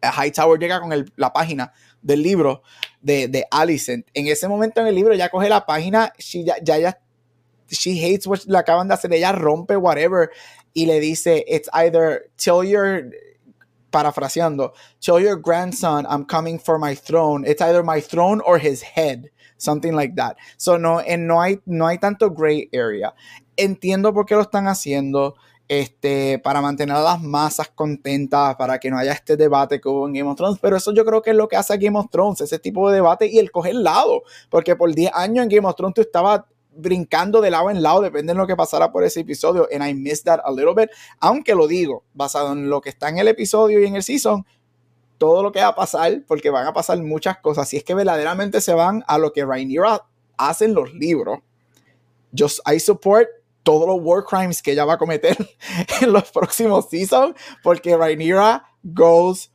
Hightower 0.00 0.60
llega 0.60 0.80
con 0.80 0.92
la 1.16 1.32
página 1.32 1.72
del 2.02 2.22
libro 2.22 2.62
de, 3.00 3.28
de 3.28 3.46
Alicent. 3.50 4.06
En 4.14 4.26
ese 4.26 4.48
momento 4.48 4.80
en 4.80 4.86
el 4.86 4.94
libro 4.94 5.14
ya 5.14 5.28
coge 5.28 5.48
la 5.48 5.66
página, 5.66 6.12
ya, 6.18 6.56
ya, 6.62 6.78
ya, 6.78 7.00
she 7.68 7.98
hates 7.98 8.26
what 8.26 8.40
le 8.46 8.58
acaban 8.58 8.88
de 8.88 8.94
hacer, 8.94 9.12
ella 9.12 9.32
rompe 9.32 9.76
whatever 9.76 10.30
y 10.74 10.86
le 10.86 11.00
dice, 11.00 11.44
it's 11.48 11.68
either 11.72 12.30
tell 12.36 12.62
your 12.62 13.10
parafraseando, 13.94 14.72
tell 15.00 15.20
your 15.20 15.36
grandson 15.36 16.04
I'm 16.10 16.24
coming 16.24 16.58
for 16.58 16.78
my 16.78 16.96
throne. 16.96 17.44
It's 17.46 17.62
either 17.62 17.84
my 17.84 18.00
throne 18.00 18.40
or 18.44 18.58
his 18.58 18.82
head, 18.82 19.30
something 19.56 19.94
like 19.94 20.16
that. 20.16 20.36
So 20.58 20.76
no, 20.76 20.98
en, 20.98 21.26
no 21.28 21.40
hay, 21.40 21.60
no 21.64 21.86
hay 21.86 21.98
tanto 21.98 22.30
gray 22.30 22.68
area. 22.72 23.14
Entiendo 23.56 24.12
por 24.12 24.26
qué 24.26 24.34
lo 24.34 24.42
están 24.42 24.66
haciendo. 24.66 25.34
Este, 25.66 26.38
para 26.40 26.60
mantener 26.60 26.94
a 26.94 27.00
las 27.00 27.22
masas 27.22 27.70
contentas, 27.74 28.54
para 28.56 28.78
que 28.78 28.90
no 28.90 28.98
haya 28.98 29.12
este 29.12 29.34
debate 29.34 29.80
que 29.80 29.88
hubo 29.88 30.06
en 30.06 30.12
Game 30.12 30.28
of 30.28 30.36
Thrones, 30.36 30.58
pero 30.60 30.76
eso 30.76 30.92
yo 30.92 31.06
creo 31.06 31.22
que 31.22 31.30
es 31.30 31.36
lo 31.36 31.48
que 31.48 31.56
hace 31.56 31.78
Game 31.78 31.98
of 31.98 32.10
Thrones, 32.10 32.42
ese 32.42 32.58
tipo 32.58 32.90
de 32.90 32.96
debate 32.96 33.28
y 33.28 33.38
el 33.38 33.50
coger 33.50 33.76
lado, 33.76 34.24
porque 34.50 34.76
por 34.76 34.94
10 34.94 35.12
años 35.14 35.44
en 35.44 35.48
Game 35.48 35.66
of 35.66 35.74
Thrones 35.74 35.94
tú 35.94 36.02
estabas 36.02 36.42
brincando 36.76 37.40
de 37.40 37.50
lado 37.50 37.70
en 37.70 37.82
lado, 37.82 38.00
depende 38.00 38.32
de 38.32 38.38
lo 38.38 38.46
que 38.46 38.56
pasara 38.56 38.92
por 38.92 39.04
ese 39.04 39.20
episodio. 39.20 39.68
And 39.72 39.86
I 39.86 39.94
missed 39.94 40.24
that 40.24 40.40
a 40.44 40.50
little 40.50 40.74
bit. 40.74 40.90
Aunque 41.20 41.54
lo 41.54 41.66
digo, 41.66 42.04
basado 42.14 42.52
en 42.52 42.68
lo 42.68 42.80
que 42.80 42.90
está 42.90 43.08
en 43.08 43.18
el 43.18 43.28
episodio 43.28 43.80
y 43.80 43.86
en 43.86 43.96
el 43.96 44.02
season, 44.02 44.46
todo 45.18 45.42
lo 45.42 45.52
que 45.52 45.60
va 45.60 45.68
a 45.68 45.74
pasar, 45.74 46.22
porque 46.26 46.50
van 46.50 46.66
a 46.66 46.72
pasar 46.72 46.98
muchas 47.02 47.38
cosas. 47.38 47.68
Si 47.68 47.76
es 47.76 47.84
que 47.84 47.94
verdaderamente 47.94 48.60
se 48.60 48.74
van 48.74 49.04
a 49.06 49.18
lo 49.18 49.32
que 49.32 49.44
Rhaenyra 49.44 50.06
hace 50.36 50.66
en 50.66 50.74
los 50.74 50.92
libros, 50.92 51.40
yo 52.32 52.46
I 52.66 52.80
support 52.80 53.28
todos 53.62 53.86
los 53.86 53.98
war 54.00 54.24
crimes 54.24 54.60
que 54.60 54.72
ella 54.72 54.84
va 54.84 54.94
a 54.94 54.98
cometer 54.98 55.36
en 56.00 56.12
los 56.12 56.30
próximos 56.30 56.88
seasons, 56.90 57.34
porque 57.62 57.96
Rhaenyra 57.96 58.64
goes 58.82 59.50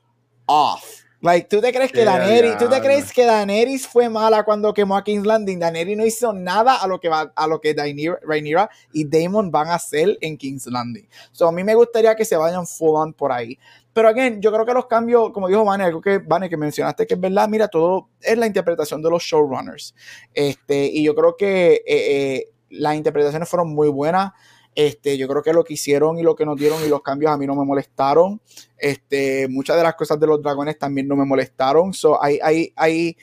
off. 0.46 1.04
Like, 1.22 1.50
¿tú 1.50 1.60
te 1.60 1.74
crees 1.74 1.92
que 1.92 2.06
Daenerys, 2.06 2.58
¿tú 2.58 2.70
te 2.70 2.80
crees 2.80 3.12
que 3.12 3.26
Daenerys 3.26 3.86
fue 3.86 4.08
mala 4.08 4.44
cuando 4.44 4.74
quemó 4.74 4.96
a 4.96 5.04
King's 5.04 5.26
Landing? 5.26 5.60
Daenerys 5.60 5.98
no 5.98 6.06
hizo 6.06 6.32
nada 6.32 6.78
a 6.78 6.88
lo 6.88 7.00
que 7.00 7.10
va, 7.10 7.34
a 7.36 7.48
lo 7.48 7.60
que 7.60 7.74
Rhaenyra 7.74 8.70
y 8.94 9.04
Daemon 9.04 9.52
van 9.52 9.68
a 9.68 9.76
hacer 9.76 10.18
en 10.22 10.38
King's 10.38 10.68
Landing. 10.68 11.10
So, 11.34 11.48
a 11.48 11.52
mí 11.52 11.62
me 11.64 11.76
gustaría 11.76 12.16
que 12.16 12.24
se 12.24 12.38
vayan 12.38 12.66
full 12.66 12.96
on 12.96 13.14
por 13.14 13.34
ahí. 13.34 13.60
Pero 13.92 14.08
again, 14.08 14.42
yo 14.42 14.50
creo 14.54 14.66
que 14.66 14.74
los 14.74 14.86
cambios, 14.86 15.32
como 15.32 15.50
dijo 15.50 15.66
Vane, 15.66 15.84
algo 15.84 16.00
que 16.00 16.20
Vane 16.20 16.50
que 16.50 16.56
mencionaste 16.56 17.06
que 17.06 17.16
es 17.16 17.20
verdad, 17.20 17.50
mira, 17.50 17.68
todo 17.68 18.08
es 18.22 18.38
la 18.38 18.48
interpretación 18.48 19.02
de 19.02 19.10
los 19.10 19.22
showrunners. 19.22 19.94
Este, 20.34 20.86
y 20.86 21.04
yo 21.04 21.14
creo 21.16 21.36
que 21.36 21.74
eh, 21.74 21.84
eh, 21.86 22.50
las 22.70 22.96
interpretaciones 22.96 23.50
fueron 23.50 23.74
muy 23.74 23.90
buenas. 23.90 24.32
Este, 24.76 25.18
yo 25.18 25.28
creo 25.28 25.42
que 25.42 25.52
lo 25.52 25.64
que 25.64 25.74
hicieron 25.74 26.18
y 26.20 26.24
lo 26.24 26.36
que 26.36 26.46
nos 26.46 26.58
dieron 26.58 26.84
y 26.86 26.88
los 26.88 27.02
cambios 27.02 27.32
a 27.32 27.38
mí 27.38 27.46
no 27.46 27.56
me 27.56 27.66
molestaron. 27.66 28.42
Este, 28.78 29.48
muchas 29.50 29.78
de 29.78 29.84
las 29.84 29.96
cosas 29.96 30.20
de 30.20 30.28
los 30.28 30.42
dragones 30.42 30.78
también 30.78 31.08
no 31.08 31.16
me 31.16 31.26
molestaron. 31.26 31.94
So, 31.94 32.22
hay, 32.22 32.40
hay, 32.42 32.74
hay 32.76 33.18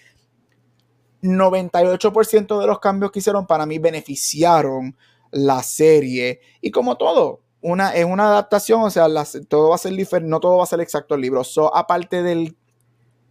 98% 1.23 2.61
de 2.61 2.67
los 2.67 2.79
cambios 2.79 3.11
que 3.11 3.21
hicieron 3.21 3.47
para 3.47 3.67
mí 3.67 3.79
beneficiaron 3.79 4.97
la 5.31 5.63
serie. 5.63 6.41
Y 6.61 6.71
como 6.71 6.97
todo, 6.97 7.41
una, 7.61 7.95
es 7.95 8.05
una 8.05 8.29
adaptación, 8.29 8.83
o 8.83 8.91
sea, 8.91 9.07
todo 9.49 9.71
va 9.71 9.77
a 9.77 9.79
ser 9.79 9.93
diferente, 9.93 10.31
no 10.31 10.41
todo 10.41 10.59
va 10.59 10.65
a 10.65 10.69
ser 10.69 10.81
exacto 10.81 11.15
el 11.15 11.21
libro. 11.21 11.43
So, 11.43 11.75
aparte 11.75 12.23
del, 12.23 12.57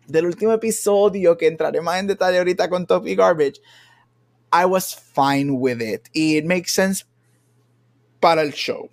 del 0.07 0.25
último 0.25 0.53
episodio, 0.53 1.37
que 1.37 1.47
entraré 1.47 1.81
más 1.81 1.99
en 1.99 2.07
detalle 2.07 2.37
ahorita 2.37 2.69
con 2.69 2.85
Topic 2.85 3.17
Garbage, 3.17 3.61
I 4.51 4.65
was 4.65 4.95
fine 4.95 5.51
with 5.51 5.81
it. 5.81 6.07
It 6.13 6.45
makes 6.45 6.71
sense 6.71 7.05
para 8.25 8.41
el 8.41 8.53
show. 8.53 8.89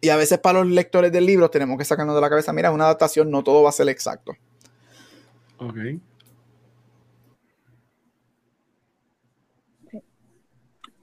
Y 0.00 0.08
a 0.08 0.16
veces 0.16 0.38
para 0.38 0.60
los 0.60 0.68
lectores 0.68 1.12
del 1.12 1.26
libro 1.26 1.50
tenemos 1.50 1.76
que 1.76 1.84
sacarnos 1.84 2.14
de 2.14 2.22
la 2.22 2.30
cabeza, 2.30 2.54
mira, 2.54 2.70
es 2.70 2.74
una 2.74 2.84
adaptación, 2.84 3.30
no 3.30 3.44
todo 3.44 3.62
va 3.62 3.68
a 3.68 3.72
ser 3.72 3.86
exacto. 3.90 4.32
Ok. 5.58 5.76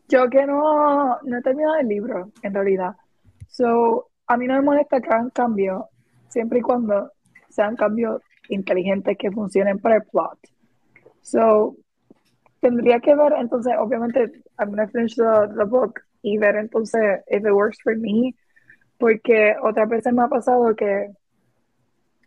Yo 0.10 0.28
que 0.32 0.48
no, 0.48 1.20
no 1.22 1.38
he 1.38 1.42
terminado 1.44 1.76
el 1.76 1.88
libro, 1.88 2.32
en 2.42 2.56
realidad. 2.56 2.96
So, 3.50 4.10
a 4.26 4.36
mí 4.36 4.48
no 4.48 4.56
me 4.56 4.62
molesta 4.64 5.00
que 5.00 5.10
hagan 5.10 5.30
cambios, 5.30 5.84
siempre 6.30 6.58
y 6.58 6.64
cuando 6.64 7.12
sean 7.50 7.76
cambios 7.76 8.20
inteligentes 8.50 9.16
que 9.16 9.30
funcionen 9.30 9.78
para 9.78 9.98
el 9.98 10.04
plot. 10.06 10.40
So, 11.22 11.76
tendría 12.62 13.00
que 13.00 13.14
ver, 13.14 13.34
entonces, 13.38 13.74
obviamente, 13.78 14.42
I'm 14.58 14.72
going 14.72 14.88
to 14.88 14.92
finish 14.92 15.14
the 15.14 15.66
book 15.66 16.02
y 16.24 16.38
ver 16.40 16.56
entonces 16.56 17.22
if 17.28 17.46
it 17.46 17.52
works 17.52 17.78
for 17.84 17.96
me, 17.96 18.36
porque 18.98 19.56
otras 19.62 19.88
veces 19.88 20.14
me 20.14 20.24
ha 20.24 20.28
pasado 20.28 20.76
que 20.76 21.12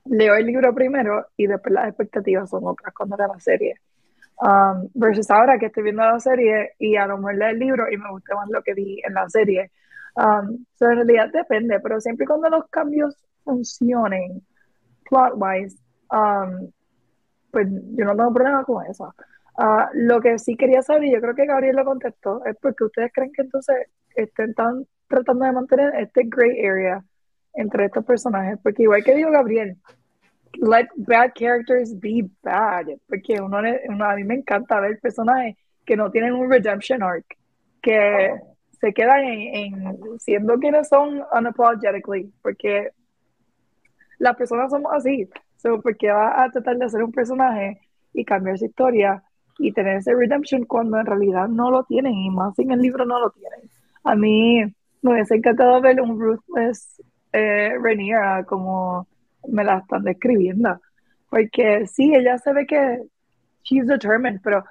leo 0.04 0.36
el 0.36 0.46
libro 0.46 0.72
primero 0.74 1.26
y 1.36 1.46
después 1.48 1.74
las 1.74 1.88
expectativas 1.88 2.48
son 2.48 2.64
otras 2.64 2.94
cuando 2.94 3.16
veo 3.16 3.28
la 3.28 3.40
serie. 3.40 3.80
Um, 4.38 4.88
versus 4.94 5.30
ahora 5.30 5.58
que 5.58 5.66
estoy 5.66 5.84
viendo 5.84 6.02
la 6.02 6.20
serie 6.20 6.74
y 6.78 6.96
a 6.96 7.06
lo 7.06 7.16
mejor 7.16 7.36
leo 7.36 7.48
el 7.48 7.58
libro 7.58 7.90
y 7.90 7.96
me 7.96 8.10
gusta 8.10 8.34
más 8.34 8.48
lo 8.50 8.62
que 8.62 8.74
vi 8.74 9.00
en 9.02 9.14
la 9.14 9.28
serie. 9.30 9.72
Um, 10.14 10.64
so 10.78 10.90
en 10.90 10.96
realidad 10.96 11.30
depende, 11.32 11.80
pero 11.80 12.00
siempre 12.00 12.24
y 12.24 12.26
cuando 12.26 12.50
los 12.50 12.68
cambios 12.68 13.16
funcionen 13.44 14.42
plot-wise, 15.08 15.78
um, 16.12 16.70
pues 17.50 17.66
yo 17.70 18.04
no 18.04 18.14
tengo 18.14 18.34
problema 18.34 18.64
con 18.64 18.84
eso. 18.86 19.14
Uh, 19.58 19.88
lo 19.94 20.20
que 20.20 20.38
sí 20.38 20.54
quería 20.54 20.82
saber, 20.82 21.10
yo 21.10 21.20
creo 21.20 21.34
que 21.34 21.46
Gabriel 21.46 21.76
lo 21.76 21.84
contestó, 21.84 22.44
es 22.44 22.56
porque 22.60 22.84
ustedes 22.84 23.10
creen 23.12 23.32
que 23.32 23.40
entonces 23.40 23.86
estén 24.14 24.52
tan, 24.52 24.86
tratando 25.08 25.46
de 25.46 25.52
mantener 25.52 25.94
este 25.96 26.24
gray 26.26 26.66
area 26.66 27.02
entre 27.54 27.86
estos 27.86 28.04
personajes, 28.04 28.58
porque 28.62 28.82
igual 28.82 29.02
que 29.02 29.14
dijo 29.14 29.30
Gabriel, 29.30 29.78
let 30.60 30.88
bad 30.96 31.32
characters 31.34 31.98
be 31.98 32.28
bad, 32.42 32.86
porque 33.08 33.40
uno, 33.40 33.58
a 33.58 34.16
mí 34.16 34.24
me 34.24 34.34
encanta 34.34 34.78
ver 34.78 34.98
personajes 35.00 35.56
que 35.86 35.96
no 35.96 36.10
tienen 36.10 36.34
un 36.34 36.50
redemption 36.50 37.02
arc, 37.02 37.24
que 37.80 38.34
se 38.78 38.92
quedan 38.92 39.24
en, 39.24 39.94
siendo 40.18 40.58
quienes 40.58 40.88
son 40.88 41.22
unapologetically, 41.32 42.30
porque 42.42 42.90
las 44.18 44.36
personas 44.36 44.70
somos 44.70 44.92
así, 44.92 45.30
so, 45.56 45.80
porque 45.80 46.10
va 46.10 46.44
a 46.44 46.50
tratar 46.50 46.76
de 46.76 46.84
hacer 46.84 47.02
un 47.02 47.12
personaje 47.12 47.80
y 48.12 48.22
cambiar 48.22 48.58
su 48.58 48.66
historia 48.66 49.22
y 49.58 49.72
tener 49.72 49.96
ese 49.96 50.14
redemption 50.14 50.64
cuando 50.64 50.98
en 50.98 51.06
realidad 51.06 51.48
no 51.48 51.70
lo 51.70 51.84
tienen 51.84 52.14
y 52.14 52.30
más 52.30 52.58
en 52.58 52.72
el 52.72 52.80
libro 52.80 53.04
no 53.04 53.18
lo 53.20 53.30
tienen. 53.30 53.60
A 54.04 54.14
mí 54.14 54.62
me 55.02 55.12
hubiese 55.12 55.36
encantado 55.36 55.80
ver 55.80 56.00
un 56.00 56.20
ruthless 56.20 57.02
eh, 57.32 57.74
como 58.46 59.06
me 59.48 59.64
la 59.64 59.78
están 59.78 60.02
describiendo, 60.02 60.80
porque 61.30 61.86
sí, 61.86 62.14
ella 62.14 62.38
se 62.38 62.52
ve 62.52 62.66
que 62.66 63.02
she's 63.62 63.86
determined, 63.86 64.40
pero 64.42 64.64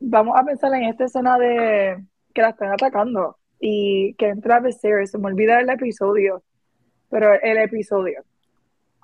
vamos 0.00 0.36
a 0.38 0.44
pensar 0.44 0.72
en 0.74 0.84
esta 0.84 1.04
escena 1.04 1.38
de 1.38 2.04
que 2.32 2.42
la 2.42 2.50
están 2.50 2.72
atacando 2.72 3.36
y 3.60 4.14
que 4.14 4.28
entra 4.28 4.60
Viserys, 4.60 5.10
se 5.10 5.18
me 5.18 5.26
olvida 5.26 5.60
el 5.60 5.70
episodio, 5.70 6.42
pero 7.08 7.32
el 7.40 7.58
episodio 7.58 8.24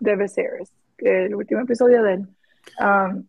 de 0.00 0.16
Viserys, 0.16 0.72
el 0.98 1.34
último 1.34 1.60
episodio 1.60 2.02
de 2.02 2.14
él, 2.14 2.26
um, 2.80 3.24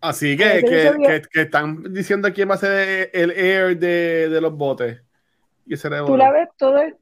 Así 0.00 0.36
que, 0.36 0.62
que, 0.62 1.22
que, 1.32 1.40
están 1.42 1.92
diciendo 1.92 2.32
quién 2.32 2.48
va 2.48 2.54
a 2.54 2.58
ser 2.58 3.10
el 3.12 3.30
air 3.32 3.76
de, 3.78 4.28
de 4.28 4.40
los 4.40 4.56
botes. 4.56 5.02
Y 5.66 5.76
tú, 5.76 6.16
la 6.16 6.30
ves 6.30 6.48
todo 6.56 6.78
el, 6.78 6.96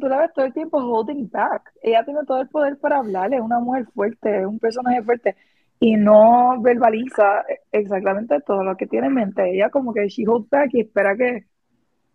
tú 0.00 0.06
la 0.08 0.18
ves 0.18 0.32
todo 0.32 0.44
el 0.46 0.52
tiempo 0.52 0.78
holding 0.78 1.28
back. 1.28 1.72
Ella 1.82 2.04
tiene 2.04 2.20
todo 2.26 2.40
el 2.40 2.48
poder 2.48 2.78
para 2.78 2.98
hablarle, 2.98 3.36
es 3.36 3.42
una 3.42 3.58
mujer 3.58 3.86
fuerte, 3.94 4.40
es 4.40 4.46
un 4.46 4.58
personaje 4.58 5.02
fuerte. 5.02 5.36
Y 5.80 5.96
no 5.96 6.60
verbaliza 6.62 7.44
exactamente 7.72 8.40
todo 8.40 8.64
lo 8.64 8.76
que 8.76 8.86
tiene 8.86 9.08
en 9.08 9.14
mente. 9.14 9.50
Ella 9.50 9.68
como 9.68 9.92
que 9.92 10.08
she 10.08 10.26
holds 10.26 10.48
back 10.48 10.70
y 10.72 10.80
espera 10.80 11.14
que, 11.16 11.44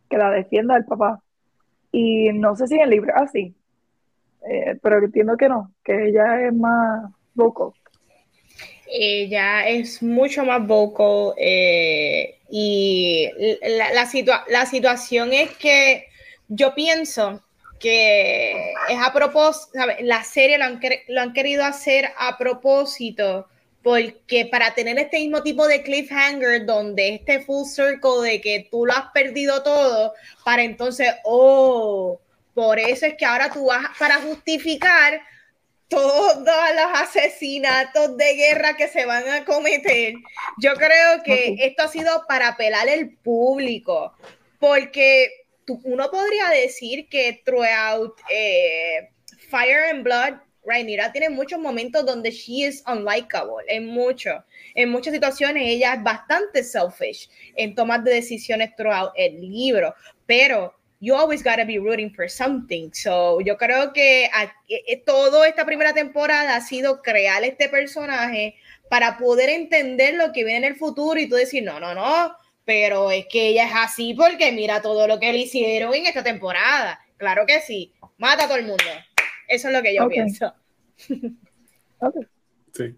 que 0.10 0.18
la 0.18 0.32
defienda 0.32 0.76
el 0.76 0.86
papá. 0.86 1.22
Y 1.92 2.32
no 2.34 2.56
sé 2.56 2.68
si 2.68 2.76
en 2.76 2.82
el 2.82 2.90
libro 2.90 3.14
así, 3.16 3.56
eh, 4.50 4.80
pero 4.82 4.98
entiendo 5.00 5.38
que 5.38 5.50
no, 5.50 5.72
que 5.84 6.08
ella 6.08 6.48
es 6.48 6.54
más 6.54 7.12
vocal. 7.36 7.74
Ella 8.92 9.68
es 9.68 10.04
mucho 10.04 10.44
más 10.44 10.66
vocal 10.68 11.34
eh, 11.38 12.38
y 12.50 13.30
la, 13.78 14.06
la, 14.50 14.66
situación 14.66 15.32
es 15.34 15.52
que 15.52 16.08
yo 16.50 16.76
pienso 16.76 17.42
que 17.80 18.74
es 18.90 18.98
a 19.02 19.14
propósito, 19.14 19.80
la 20.02 20.24
serie 20.24 20.58
lo 20.58 20.66
han, 20.66 20.80
lo 21.08 21.22
han 21.22 21.34
querido 21.34 21.64
hacer 21.64 22.10
a 22.18 22.38
propósito 22.38 23.48
porque 23.82 24.46
para 24.46 24.76
tener 24.76 25.00
este 25.00 25.20
mismo 25.20 25.42
tipo 25.42 25.68
de 25.68 25.82
cliffhanger 25.82 26.66
donde 26.66 27.16
este 27.16 27.40
full 27.40 27.66
circle 27.66 28.30
de 28.30 28.42
que 28.42 28.68
tú 28.70 28.86
lo 28.86 28.94
has 28.94 29.12
perdido 29.12 29.64
todo, 29.64 30.14
para 30.44 30.64
entonces, 30.64 31.08
oh, 31.24 32.20
por 32.54 32.78
eso 32.78 33.06
es 33.06 33.16
que 33.16 33.26
ahora 33.26 33.52
tú 33.52 33.66
vas 33.66 33.88
para 33.98 34.18
justificar 34.18 35.22
todos 35.92 36.38
los 36.38 37.02
asesinatos 37.02 38.16
de 38.16 38.34
guerra 38.36 38.78
que 38.78 38.88
se 38.88 39.06
van 39.06 39.28
a 39.30 39.44
cometer. 39.44 40.14
Yo 40.58 40.74
creo 40.76 41.22
que 41.24 41.58
esto 41.60 41.84
ha 41.84 41.88
sido 41.90 42.26
para 42.28 42.48
apelar 42.48 42.88
el 42.88 43.18
público, 43.18 44.14
porque 44.58 45.30
uno 45.84 46.10
podría 46.10 46.48
decir 46.50 47.10
que 47.10 47.42
throughout 47.46 48.18
eh, 48.30 49.10
Fire 49.50 49.90
and 49.90 50.04
Blood, 50.04 50.40
Rhaenyra 50.64 51.12
tiene 51.12 51.30
muchos 51.30 51.60
momentos 51.60 52.06
donde 52.06 52.32
she 52.32 52.68
is 52.68 52.84
unlikable, 52.88 53.66
en 53.68 53.88
mucho, 53.88 54.46
en 54.76 54.90
muchas 54.90 55.14
situaciones 55.14 55.64
ella 55.66 55.96
es 55.96 56.04
bastante 56.04 56.64
selfish 56.64 57.30
en 57.56 57.76
tomar 57.76 58.04
de 58.04 58.14
decisiones 58.14 58.76
throughout 58.78 59.12
el 59.18 59.42
libro, 59.42 59.94
pero 60.26 60.74
you 61.02 61.16
always 61.16 61.44
gotta 61.44 61.66
be 61.66 61.80
rooting 61.80 62.14
for 62.14 62.30
something. 62.30 62.92
So, 62.94 63.42
yo 63.42 63.58
creo 63.58 63.92
que 63.92 64.30
eh, 64.70 65.04
toda 65.06 65.48
esta 65.48 65.66
primera 65.66 65.94
temporada 65.94 66.56
ha 66.56 66.62
sido 66.62 67.02
crear 67.02 67.44
este 67.44 67.68
personaje 67.68 68.56
para 68.90 69.18
poder 69.18 69.50
entender 69.50 70.14
lo 70.14 70.32
que 70.32 70.46
viene 70.46 70.68
en 70.68 70.74
el 70.74 70.80
futuro 70.80 71.20
y 71.20 71.28
tú 71.28 71.36
decir, 71.36 71.64
no, 71.64 71.80
no, 71.80 71.96
no, 71.96 72.36
pero 72.66 73.10
es 73.10 73.26
que 73.28 73.48
ella 73.48 73.66
es 73.66 73.74
así 73.76 74.14
porque 74.14 74.52
mira 74.52 74.82
todo 74.82 75.08
lo 75.08 75.20
que 75.20 75.34
le 75.34 75.40
hicieron 75.40 75.94
en 75.94 76.06
esta 76.06 76.24
temporada. 76.24 77.00
Claro 77.18 77.46
que 77.48 77.62
sí, 77.62 77.92
mata 78.18 78.44
a 78.44 78.48
todo 78.48 78.58
el 78.58 78.66
mundo. 78.66 78.84
Eso 79.48 79.68
es 79.70 79.74
lo 79.74 79.82
que 79.82 79.96
yo 79.96 80.08
pienso. 80.08 80.54
Sí. 82.74 82.96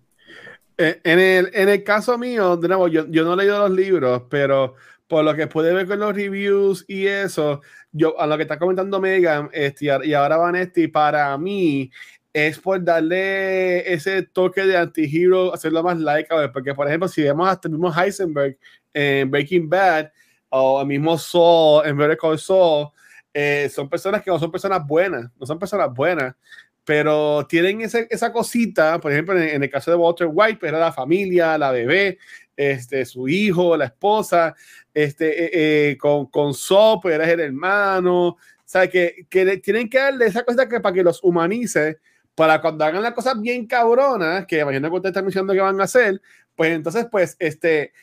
Eh, 0.78 1.02
en 1.04 1.20
el, 1.20 1.50
en 1.54 1.68
el 1.68 1.84
caso 1.84 2.16
mío, 2.16 2.56
de 2.56 2.68
nuevo, 2.68 2.88
yo, 2.88 3.08
yo 3.10 3.26
no 3.26 3.34
he 3.34 3.38
leído 3.38 3.68
los 3.68 3.72
libros, 3.72 4.22
pero 4.30 4.76
por 5.08 5.24
lo 5.24 5.36
que 5.36 5.48
puede 5.48 5.74
ver 5.74 5.88
con 5.88 6.00
los 6.00 6.16
reviews 6.16 6.86
y 6.88 7.08
eso, 7.08 7.62
yo 7.94 8.20
a 8.20 8.28
lo 8.28 8.36
que 8.36 8.44
está 8.44 8.60
comentando 8.60 9.00
Megan 9.00 9.50
este, 9.54 9.86
y 10.04 10.14
ahora 10.14 10.38
Vanetti, 10.38 10.88
para 10.88 11.38
mí 11.38 11.90
es 12.34 12.60
por 12.60 12.84
darle 12.84 13.94
ese 13.94 14.24
toque 14.24 14.66
de 14.66 14.76
anti-hero, 14.76 15.54
hacerlo 15.54 15.84
más 15.84 15.98
likeable, 16.00 16.50
porque 16.50 16.74
por 16.74 16.88
ejemplo, 16.88 17.08
si 17.08 17.22
vemos 17.22 17.48
hasta 17.48 17.68
el 17.68 17.74
mismo 17.74 17.94
Heisenberg 17.94 18.58
en 18.94 19.30
Breaking 19.30 19.70
Bad 19.70 20.12
o 20.50 20.82
el 20.82 20.88
mismo 20.88 21.18
Saul 21.18 21.86
en 21.86 21.96
Better 21.96 22.18
Call 22.18 22.40
Saul, 22.40 22.88
eh, 23.34 23.70
son 23.74 23.88
personas 23.88 24.24
que 24.24 24.32
no 24.32 24.40
son 24.40 24.52
personas 24.52 24.86
buenas, 24.86 25.30
no 25.40 25.46
son 25.46 25.60
personas 25.60 25.94
buenas, 25.94 26.36
pero 26.84 27.46
tienen 27.48 27.82
ese, 27.82 28.08
esa 28.10 28.34
cosita, 28.34 29.00
por 29.00 29.12
ejemplo, 29.12 29.40
en, 29.40 29.64
el 29.64 29.70
caso 29.70 29.92
de 29.92 29.98
Walter 29.98 30.28
White, 30.32 30.58
pero 30.60 30.80
la 30.80 30.92
familia, 30.92 31.58
la 31.58 31.72
bebé, 31.72 32.18
este, 32.58 33.06
su 33.06 33.28
hijo, 33.28 33.78
la 33.78 33.86
esposa, 33.86 34.56
este, 34.94 35.46
eh, 35.46 35.92
eh, 35.92 35.98
con, 35.98 36.28
con 36.28 36.54
Sop, 36.54 37.06
eres 37.08 37.30
el 37.30 37.40
hermano, 37.40 38.28
o 38.28 38.38
sea, 38.66 38.88
que, 38.88 39.26
que 39.30 39.58
tienen 39.58 39.90
que 39.90 40.00
darle 40.00 40.28
esa 40.28 40.44
cosa 40.44 40.68
que, 40.68 40.80
para 40.80 40.94
que 40.94 41.04
los 41.04 41.24
humanice, 41.24 42.00
para 42.36 42.62
cuando 42.62 42.86
hagan 42.86 43.04
las 43.04 43.14
cosas 43.14 43.40
bien 43.40 43.66
cabronas, 43.68 44.46
que 44.46 44.60
imagino 44.60 44.90
que 44.90 44.96
usted 44.96 45.10
está 45.10 45.22
diciendo 45.22 45.54
que 45.54 45.60
van 45.60 45.80
a 45.80 45.84
hacer, 45.84 46.22
pues 46.56 46.72
entonces, 46.72 47.08
pues, 47.12 47.36
este, 47.40 47.94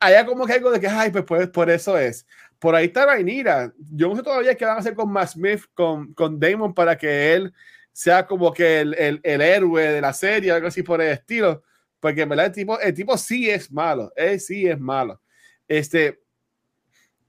haya 0.00 0.26
como 0.26 0.46
que 0.46 0.54
algo 0.54 0.70
de 0.70 0.80
que, 0.80 0.88
ay, 0.88 1.10
pues, 1.10 1.24
pues 1.24 1.48
por 1.48 1.70
eso 1.70 1.98
es. 1.98 2.26
Por 2.58 2.74
ahí 2.74 2.86
está 2.86 3.06
Rainira. 3.06 3.72
Yo 3.92 4.08
no 4.08 4.16
sé 4.16 4.22
todavía 4.22 4.54
qué 4.56 4.64
van 4.64 4.76
a 4.76 4.80
hacer 4.80 4.94
con 4.94 5.10
Matt 5.12 5.30
Smith, 5.30 5.62
con, 5.74 6.12
con 6.14 6.40
Damon, 6.40 6.74
para 6.74 6.98
que 6.98 7.34
él 7.34 7.52
sea 7.92 8.26
como 8.26 8.52
que 8.52 8.80
el, 8.80 8.94
el, 8.94 9.20
el 9.22 9.40
héroe 9.40 9.92
de 9.92 10.00
la 10.00 10.12
serie, 10.12 10.50
algo 10.50 10.68
así 10.68 10.82
por 10.82 11.00
el 11.00 11.12
estilo 11.12 11.62
porque 12.00 12.22
en 12.22 12.28
verdad 12.28 12.46
el 12.46 12.52
tipo, 12.52 12.78
el 12.78 12.94
tipo 12.94 13.16
sí 13.16 13.48
es 13.50 13.70
malo, 13.70 14.12
él 14.16 14.40
sí 14.40 14.66
es 14.66 14.78
malo. 14.78 15.20
Este, 15.68 16.20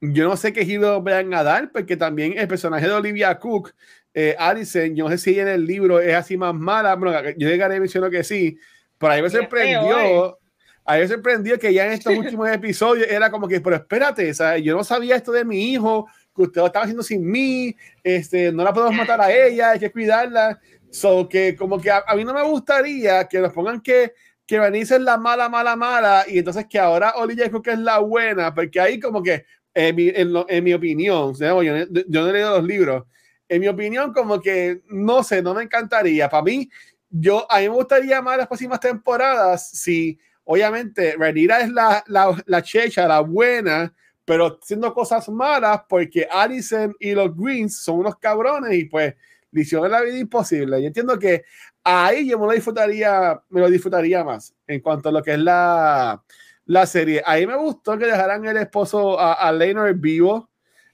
yo 0.01 0.27
no 0.27 0.37
sé 0.37 0.53
qué 0.53 0.65
giro 0.65 1.01
vayan 1.01 1.33
a 1.33 1.43
dar, 1.43 1.71
porque 1.71 1.97
también 1.97 2.37
el 2.37 2.47
personaje 2.47 2.87
de 2.87 2.93
Olivia 2.93 3.37
Cook, 3.37 3.73
eh, 4.13 4.35
Alison, 4.39 4.95
yo 4.95 5.05
no 5.05 5.11
sé 5.11 5.17
si 5.17 5.39
en 5.39 5.47
el 5.47 5.65
libro 5.65 5.99
es 5.99 6.15
así 6.15 6.37
más 6.37 6.53
mala, 6.53 6.95
bueno, 6.95 7.19
yo 7.37 7.49
llegaré 7.49 7.75
a 7.75 7.79
mencionar 7.79 8.09
que 8.09 8.23
sí, 8.23 8.57
pero 8.97 9.13
ahí 9.13 9.21
me 9.21 9.29
sorprendió, 9.29 10.39
ahí 10.85 11.01
me 11.01 11.07
sorprendió 11.07 11.59
que 11.59 11.73
ya 11.73 11.85
en 11.85 11.93
estos 11.93 12.13
últimos 12.17 12.49
episodios 12.49 13.07
era 13.09 13.29
como 13.29 13.47
que, 13.47 13.59
pero 13.59 13.75
espérate, 13.75 14.33
¿sabes? 14.33 14.63
yo 14.63 14.75
no 14.75 14.83
sabía 14.83 15.17
esto 15.17 15.31
de 15.31 15.43
mi 15.43 15.73
hijo, 15.73 16.07
que 16.33 16.43
usted 16.43 16.61
lo 16.61 16.67
estaba 16.67 16.83
haciendo 16.83 17.03
sin 17.03 17.29
mí, 17.29 17.75
este, 18.03 18.51
no 18.53 18.63
la 18.63 18.73
podemos 18.73 18.95
matar 18.95 19.19
a 19.19 19.31
ella, 19.31 19.71
hay 19.71 19.79
que 19.79 19.91
cuidarla, 19.91 20.59
so 20.89 21.27
que 21.27 21.55
como 21.55 21.79
que 21.79 21.91
a, 21.91 22.03
a 22.07 22.15
mí 22.15 22.23
no 22.23 22.33
me 22.33 22.43
gustaría 22.43 23.27
que 23.27 23.39
nos 23.39 23.51
pongan 23.51 23.81
que 23.81 24.13
que 24.49 24.57
Vanice 24.57 24.95
es 24.95 25.01
la 25.01 25.15
mala, 25.15 25.47
mala, 25.47 25.75
mala, 25.75 26.25
y 26.27 26.39
entonces 26.39 26.65
que 26.67 26.79
ahora 26.79 27.13
Olivia 27.17 27.51
que 27.61 27.71
es 27.71 27.77
la 27.77 27.99
buena, 27.99 28.51
porque 28.51 28.79
ahí 28.79 28.99
como 28.99 29.21
que, 29.21 29.45
en 29.75 29.95
mi, 29.95 30.09
en, 30.09 30.63
mi 30.63 30.73
opinión, 30.73 31.35
yo, 31.35 31.61
yo, 31.61 31.73
no 32.07 32.29
he 32.29 32.33
leído 32.33 32.57
los 32.57 32.63
libros, 32.63 33.03
en 33.47 33.61
mi 33.61 33.67
opinión 33.67 34.11
como 34.11 34.41
que, 34.41 34.81
no 34.87 35.21
sé, 35.21 35.43
no 35.43 35.53
me 35.53 35.61
encantaría. 35.61 36.27
Para 36.27 36.41
mí, 36.41 36.67
yo, 37.11 37.45
a 37.47 37.59
mí 37.59 37.69
me 37.69 37.75
gustaría 37.75 38.23
más 38.23 38.39
las 38.39 38.47
próximas 38.47 38.79
temporadas 38.79 39.69
si, 39.69 40.17
obviamente, 40.45 41.15
Renira 41.15 41.61
es 41.61 41.69
la, 41.69 42.03
la, 42.07 42.35
la 42.47 42.63
checha, 42.63 43.07
la 43.07 43.19
buena, 43.19 43.93
pero 44.25 44.57
haciendo 44.59 44.91
cosas 44.95 45.29
malas 45.29 45.81
porque 45.87 46.27
Allison 46.27 46.95
y 46.99 47.11
los 47.11 47.37
Greens 47.37 47.77
son 47.77 47.99
unos 47.99 48.17
cabrones 48.17 48.73
y 48.73 48.85
pues 48.85 49.13
le 49.51 49.61
hicieron 49.61 49.91
la 49.91 50.01
vida 50.01 50.17
imposible. 50.17 50.81
Yo 50.81 50.87
entiendo 50.87 51.17
que 51.17 51.43
ahí 51.83 52.29
yo 52.29 52.39
me 52.39 52.45
lo 52.47 52.51
disfrutaría, 52.53 53.41
me 53.49 53.61
lo 53.61 53.69
disfrutaría 53.69 54.23
más 54.23 54.53
en 54.67 54.79
cuanto 54.81 55.09
a 55.09 55.11
lo 55.11 55.23
que 55.23 55.33
es 55.33 55.39
la, 55.39 56.23
la 56.65 56.85
serie. 56.85 57.21
Ahí 57.25 57.47
me 57.47 57.55
gustó 57.55 57.97
que 57.97 58.05
dejaran 58.05 58.45
el 58.45 58.57
esposo 58.57 59.19
a, 59.19 59.33
a 59.33 59.51
vivo 59.93 60.49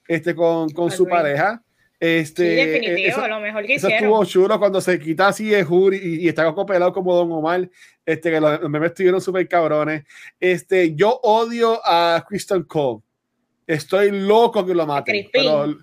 este, 0.07 0.36
con, 0.36 0.69
con 0.69 0.91
su 0.91 1.07
pareja. 1.07 1.61
Este, 1.98 2.49
sí, 2.49 2.56
definitivo, 2.56 3.27
lo 3.27 3.40
mejor 3.40 3.65
que 3.65 3.76
eso 3.76 3.88
estuvo 3.88 4.26
chulo 4.26 4.60
cuando 4.60 4.82
se 4.82 4.99
quita 4.99 5.30
así 5.30 5.48
de 5.48 5.64
Juri 5.64 5.98
y, 5.98 6.26
y 6.26 6.27
está 6.27 6.53
copelado 6.53 6.94
como 6.94 7.15
Don 7.15 7.32
Omar. 7.32 7.69
Este, 8.06 8.32
que 8.32 8.40
los, 8.40 8.61
memes 8.69 8.91
estuvieron 8.91 9.22
súper 9.22 9.48
cabrones. 9.48 10.03
Este, 10.40 10.94
yo 10.94 11.19
odio 11.23 11.82
a 11.84 12.23
Christian 12.27 12.64
Cole. 12.64 13.02
Estoy 13.65 14.11
loco 14.11 14.65
que 14.65 14.76
lo 14.76 14.86
maten. 14.86 15.27
Pero, 15.32 15.76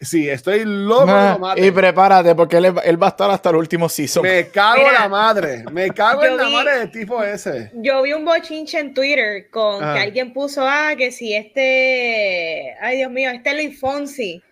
Sí, 0.00 0.28
estoy 0.28 0.64
loco 0.64 1.54
Y 1.56 1.70
prepárate, 1.70 2.34
porque 2.34 2.56
él, 2.56 2.74
él, 2.84 3.02
va 3.02 3.06
a 3.06 3.10
estar 3.10 3.30
hasta 3.30 3.50
el 3.50 3.56
último 3.56 3.88
season. 3.88 4.22
Me 4.22 4.48
cago 4.48 4.86
en 4.88 4.94
la 4.94 5.08
madre. 5.08 5.64
Me 5.70 5.90
cago 5.90 6.24
en 6.24 6.36
la 6.36 6.48
madre 6.48 6.78
del 6.80 6.90
tipo 6.90 7.22
ese. 7.22 7.70
Yo 7.74 8.02
vi 8.02 8.12
un 8.12 8.24
bochinche 8.24 8.78
en 8.78 8.92
Twitter 8.92 9.48
con 9.50 9.80
que 9.80 10.00
alguien 10.00 10.32
puso, 10.32 10.66
ah, 10.66 10.94
que 10.96 11.10
si 11.10 11.34
este. 11.34 12.74
Ay, 12.80 12.98
Dios 12.98 13.10
mío, 13.10 13.30
este 13.30 13.54
Luis 13.54 13.78
Fonsi. 13.78 14.42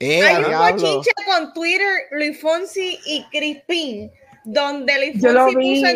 Eh, 0.00 0.22
Hay 0.22 0.44
un 0.44 0.58
bochinche 0.58 1.10
con 1.26 1.52
Twitter, 1.52 2.06
Luis 2.12 2.40
Fonsi 2.40 2.98
y 3.04 3.24
Crispin, 3.30 4.10
donde 4.44 4.96
Luis 4.98 5.20
Fonsi 5.20 5.54
puso. 5.54 5.86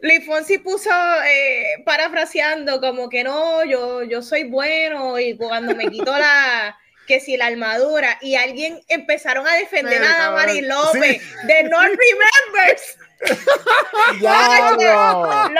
Luis 0.00 0.26
Fonsi 0.26 0.58
puso 0.58 0.90
eh, 1.26 1.82
parafraseando 1.84 2.80
como 2.80 3.08
que 3.08 3.22
no, 3.24 3.64
yo, 3.64 4.02
yo 4.02 4.22
soy 4.22 4.44
bueno 4.44 5.18
y 5.18 5.34
cuando 5.36 5.74
me 5.74 5.88
quito 5.88 6.10
la 6.10 6.76
que 7.06 7.20
si 7.20 7.36
la 7.36 7.46
armadura 7.46 8.18
y 8.20 8.36
alguien 8.36 8.80
empezaron 8.88 9.46
a 9.46 9.54
defender 9.54 10.02
a 10.02 10.18
Damari 10.18 10.60
López 10.62 11.22
de 11.44 11.62
No 11.70 11.80
Remembers. 11.80 12.98
la, 14.20 15.50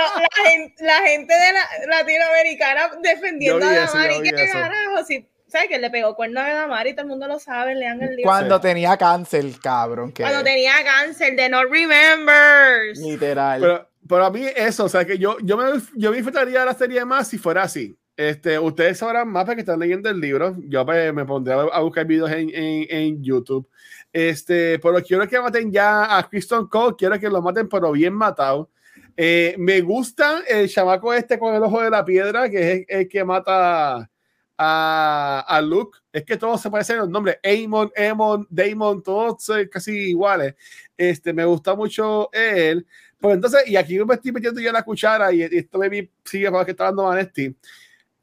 la, 0.80 1.02
gente 1.06 1.34
de 1.34 1.52
la 1.52 1.68
latinoamericana 1.88 2.90
defendiendo 3.00 3.64
a 3.64 3.72
Damari, 3.72 4.22
¿qué 4.22 4.48
carajo? 4.52 5.04
Si, 5.06 5.26
¿Sabes 5.54 5.68
que 5.68 5.78
le 5.78 5.88
pegó 5.88 6.16
cuerno 6.16 6.40
a 6.40 6.52
Damari? 6.52 6.94
Todo 6.94 7.02
el 7.02 7.08
mundo 7.08 7.28
lo 7.28 7.38
sabe, 7.38 7.76
lean 7.76 8.02
el 8.02 8.16
libro. 8.16 8.28
Cuando 8.28 8.60
tenía 8.60 8.96
cáncer, 8.96 9.44
cabrón. 9.62 10.12
Cuando 10.12 10.42
tenía 10.42 10.72
cáncer 10.84 11.36
de 11.36 11.48
No 11.48 11.62
Remembers. 11.64 12.98
Literal. 12.98 13.60
Pero, 13.60 13.88
pero 14.08 14.24
a 14.24 14.30
mí 14.30 14.44
eso, 14.56 14.86
o 14.86 14.88
sea, 14.88 15.04
que 15.04 15.16
yo, 15.16 15.36
yo, 15.42 15.56
me, 15.56 15.80
yo 15.94 16.10
me 16.10 16.16
disfrutaría 16.16 16.64
la 16.64 16.74
serie 16.74 17.04
más 17.04 17.28
si 17.28 17.38
fuera 17.38 17.62
así. 17.62 17.96
Este, 18.16 18.58
ustedes 18.58 18.98
sabrán 18.98 19.28
más 19.28 19.44
porque 19.44 19.60
están 19.60 19.80
leyendo 19.80 20.08
el 20.08 20.20
libro. 20.20 20.56
Yo 20.68 20.86
pues, 20.86 21.12
me 21.12 21.24
pondré 21.24 21.54
a 21.54 21.80
buscar 21.80 22.06
videos 22.06 22.30
en, 22.30 22.50
en, 22.54 22.86
en, 22.88 23.24
YouTube. 23.24 23.68
Este, 24.12 24.78
pero 24.78 25.02
quiero 25.02 25.26
que 25.28 25.40
maten 25.40 25.72
ya 25.72 26.16
a 26.16 26.28
Kristen 26.28 26.66
Cole. 26.66 26.94
Quiero 26.96 27.18
que 27.18 27.28
lo 27.28 27.42
maten, 27.42 27.68
pero 27.68 27.90
bien 27.92 28.14
matado. 28.14 28.70
Eh, 29.16 29.54
me 29.58 29.80
gusta 29.80 30.42
el 30.48 30.68
chamaco 30.68 31.12
este 31.14 31.38
con 31.38 31.54
el 31.54 31.62
ojo 31.62 31.80
de 31.82 31.90
la 31.90 32.04
piedra, 32.04 32.48
que 32.48 32.72
es 32.72 32.84
el, 32.88 33.08
que 33.08 33.24
mata 33.24 34.10
a, 34.56 35.44
a 35.46 35.60
Luke. 35.60 35.98
Es 36.12 36.24
que 36.24 36.36
todos 36.36 36.60
se 36.60 36.70
parecen 36.70 36.98
los 36.98 37.08
nombres. 37.08 37.38
Amon, 37.42 37.90
Amon, 37.96 38.46
Damon, 38.48 39.02
todos 39.02 39.50
casi 39.70 40.10
iguales. 40.10 40.54
Este, 40.96 41.32
me 41.32 41.44
gusta 41.44 41.74
mucho 41.74 42.30
él. 42.32 42.86
Pues 43.18 43.34
entonces, 43.36 43.62
y 43.66 43.76
aquí 43.76 43.98
me 44.04 44.14
estoy 44.14 44.32
metiendo 44.32 44.60
ya 44.60 44.70
la 44.70 44.82
cuchara 44.82 45.32
y, 45.32 45.42
esto 45.42 45.78
me 45.78 46.10
sigue 46.24 46.50
para 46.50 46.64
que 46.64 46.72
está 46.72 46.84
dando 46.84 47.04
Vanesti. 47.04 47.56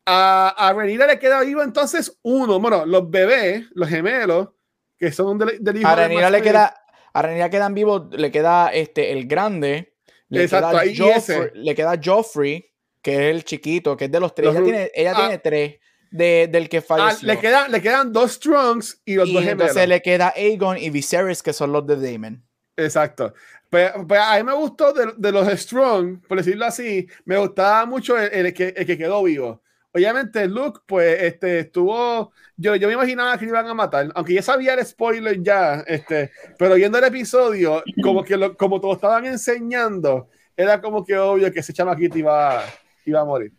A, 0.05 0.49
a 0.57 0.73
Renira 0.73 1.05
le 1.05 1.19
queda 1.19 1.41
vivo 1.41 1.61
entonces 1.61 2.19
uno, 2.23 2.59
bueno, 2.59 2.85
los 2.85 3.09
bebés, 3.09 3.65
los 3.73 3.87
gemelos, 3.87 4.49
que 4.97 5.11
son 5.11 5.37
del, 5.37 5.63
del 5.63 5.77
hijo 5.77 5.87
A 5.87 5.95
Renira 5.95 6.29
le 6.29 6.41
queda, 6.41 6.75
a 7.13 7.21
Renira 7.21 7.49
quedan 7.49 7.73
vivos, 7.73 8.07
le 8.11 8.31
queda 8.31 8.69
este, 8.69 9.11
el 9.11 9.27
grande, 9.27 9.95
le, 10.29 10.43
Exacto, 10.43 10.79
queda 10.79 10.93
Joffrey, 10.97 11.49
le 11.53 11.75
queda 11.75 11.99
Joffrey, 12.03 12.71
que 13.01 13.13
es 13.15 13.35
el 13.35 13.43
chiquito, 13.43 13.97
que 13.97 14.05
es 14.05 14.11
de 14.11 14.19
los 14.19 14.33
tres. 14.33 14.49
ella 14.49 14.63
tiene, 14.63 14.91
ella 14.93 15.15
tiene 15.15 15.33
ah. 15.33 15.41
tres 15.41 15.79
de, 16.11 16.49
del 16.51 16.69
que 16.69 16.77
ah, 16.77 16.81
falleció. 16.81 17.27
le, 17.27 17.39
quedan, 17.39 17.71
le 17.71 17.81
quedan 17.81 18.13
dos 18.13 18.33
Strongs 18.33 19.01
y 19.05 19.15
los 19.15 19.31
dos 19.31 19.41
gemelos. 19.41 19.69
Entonces 19.69 19.87
le 19.87 20.01
queda 20.01 20.33
Aegon 20.35 20.77
y 20.77 20.89
Viserys, 20.89 21.41
que 21.41 21.53
son 21.53 21.71
los 21.71 21.87
de 21.87 21.95
Daemon. 21.95 22.43
Exacto. 22.77 23.33
Pues, 23.69 23.91
pues, 24.07 24.19
a 24.19 24.35
mí 24.37 24.43
me 24.43 24.53
gustó 24.53 24.93
de, 24.93 25.13
de, 25.17 25.31
los 25.31 25.47
Strong, 25.47 26.27
por 26.27 26.37
decirlo 26.37 26.65
así, 26.65 27.07
me 27.25 27.37
gustaba 27.37 27.85
mucho 27.85 28.17
el, 28.17 28.53
que, 28.53 28.73
el 28.75 28.85
que 28.85 28.97
quedó 28.97 29.23
vivo. 29.23 29.60
Obviamente, 29.93 30.47
Luke, 30.47 30.79
pues, 30.85 31.21
este, 31.21 31.59
estuvo. 31.59 32.31
Yo, 32.55 32.75
yo 32.75 32.87
me 32.87 32.93
imaginaba 32.93 33.37
que 33.37 33.45
lo 33.45 33.51
iban 33.51 33.67
a 33.67 33.73
matar, 33.73 34.07
aunque 34.15 34.33
ya 34.33 34.41
sabía 34.41 34.73
el 34.73 34.85
spoiler 34.85 35.41
ya, 35.41 35.83
este, 35.85 36.31
pero 36.57 36.75
viendo 36.75 36.97
el 36.97 37.03
episodio, 37.03 37.83
como 38.01 38.23
que 38.23 38.37
lo, 38.37 38.55
como 38.55 38.79
todos 38.79 38.95
estaban 38.95 39.25
enseñando, 39.25 40.29
era 40.55 40.79
como 40.79 41.03
que 41.03 41.17
obvio 41.17 41.51
que 41.51 41.59
ese 41.59 41.73
chamaquito 41.73 42.17
iba, 42.17 42.63
iba 43.05 43.19
a 43.19 43.25
morir. 43.25 43.51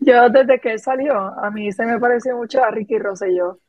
Yo, 0.00 0.28
desde 0.30 0.60
que 0.60 0.72
él 0.72 0.80
salió, 0.80 1.16
a 1.16 1.50
mí 1.50 1.70
se 1.72 1.84
me 1.84 1.98
pareció 1.98 2.36
mucho 2.36 2.62
a 2.62 2.70
Ricky 2.70 2.98
Rosselló. 2.98 3.60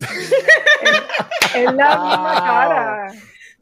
es, 1.54 1.64
la 1.64 1.98
misma 1.98 2.34
cara. 2.36 3.12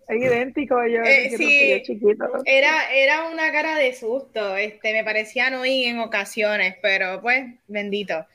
Es 0.09 0.23
idéntico 0.23 0.75
yo, 0.87 1.03
eh, 1.03 1.35
sí, 1.37 1.83
chiquito. 1.85 2.25
Era, 2.47 2.91
era 2.95 3.29
una 3.29 3.53
cara 3.53 3.77
de 3.77 3.93
susto, 3.95 4.57
este, 4.57 4.95
me 4.95 5.05
parecía 5.05 5.51
no 5.51 5.67
ir 5.67 5.89
en 5.89 5.99
ocasiones, 5.99 6.77
pero 6.81 7.21
pues, 7.21 7.45
bendito. 7.67 8.27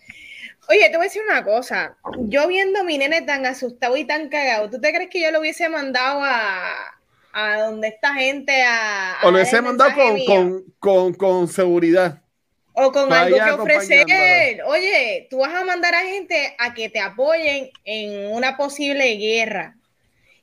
Oye, 0.69 0.89
te 0.91 0.97
voy 0.97 1.05
a 1.05 1.09
decir 1.09 1.23
una 1.27 1.43
cosa. 1.43 1.97
Yo 2.19 2.47
viendo 2.47 2.81
a 2.81 2.83
mi 2.83 2.99
nene 2.99 3.23
tan 3.23 3.47
asustado 3.47 3.97
y 3.97 4.05
tan 4.05 4.29
cagado, 4.29 4.69
¿tú 4.69 4.79
te 4.79 4.93
crees 4.93 5.09
que 5.09 5.19
yo 5.19 5.31
lo 5.31 5.39
hubiese 5.39 5.67
mandado 5.67 6.21
a, 6.23 6.95
a 7.33 7.61
donde 7.63 7.87
esta 7.87 8.13
gente 8.13 8.61
a... 8.61 9.17
o 9.23 9.31
lo 9.31 9.37
hubiese 9.37 9.59
mandado 9.59 9.93
con, 9.95 10.25
con, 10.25 10.63
con, 10.77 11.13
con, 11.15 11.47
seguridad. 11.47 12.21
O 12.73 12.91
con 12.91 13.11
algo 13.11 13.35
que 13.35 13.51
ofrecer. 13.51 14.63
Oye, 14.67 15.27
tú 15.27 15.39
vas 15.39 15.53
a 15.55 15.65
mandar 15.65 15.95
a 15.95 16.01
gente 16.01 16.55
a 16.59 16.75
que 16.75 16.89
te 16.89 16.99
apoyen 16.99 17.71
en 17.83 18.31
una 18.31 18.57
posible 18.57 19.15
guerra 19.15 19.75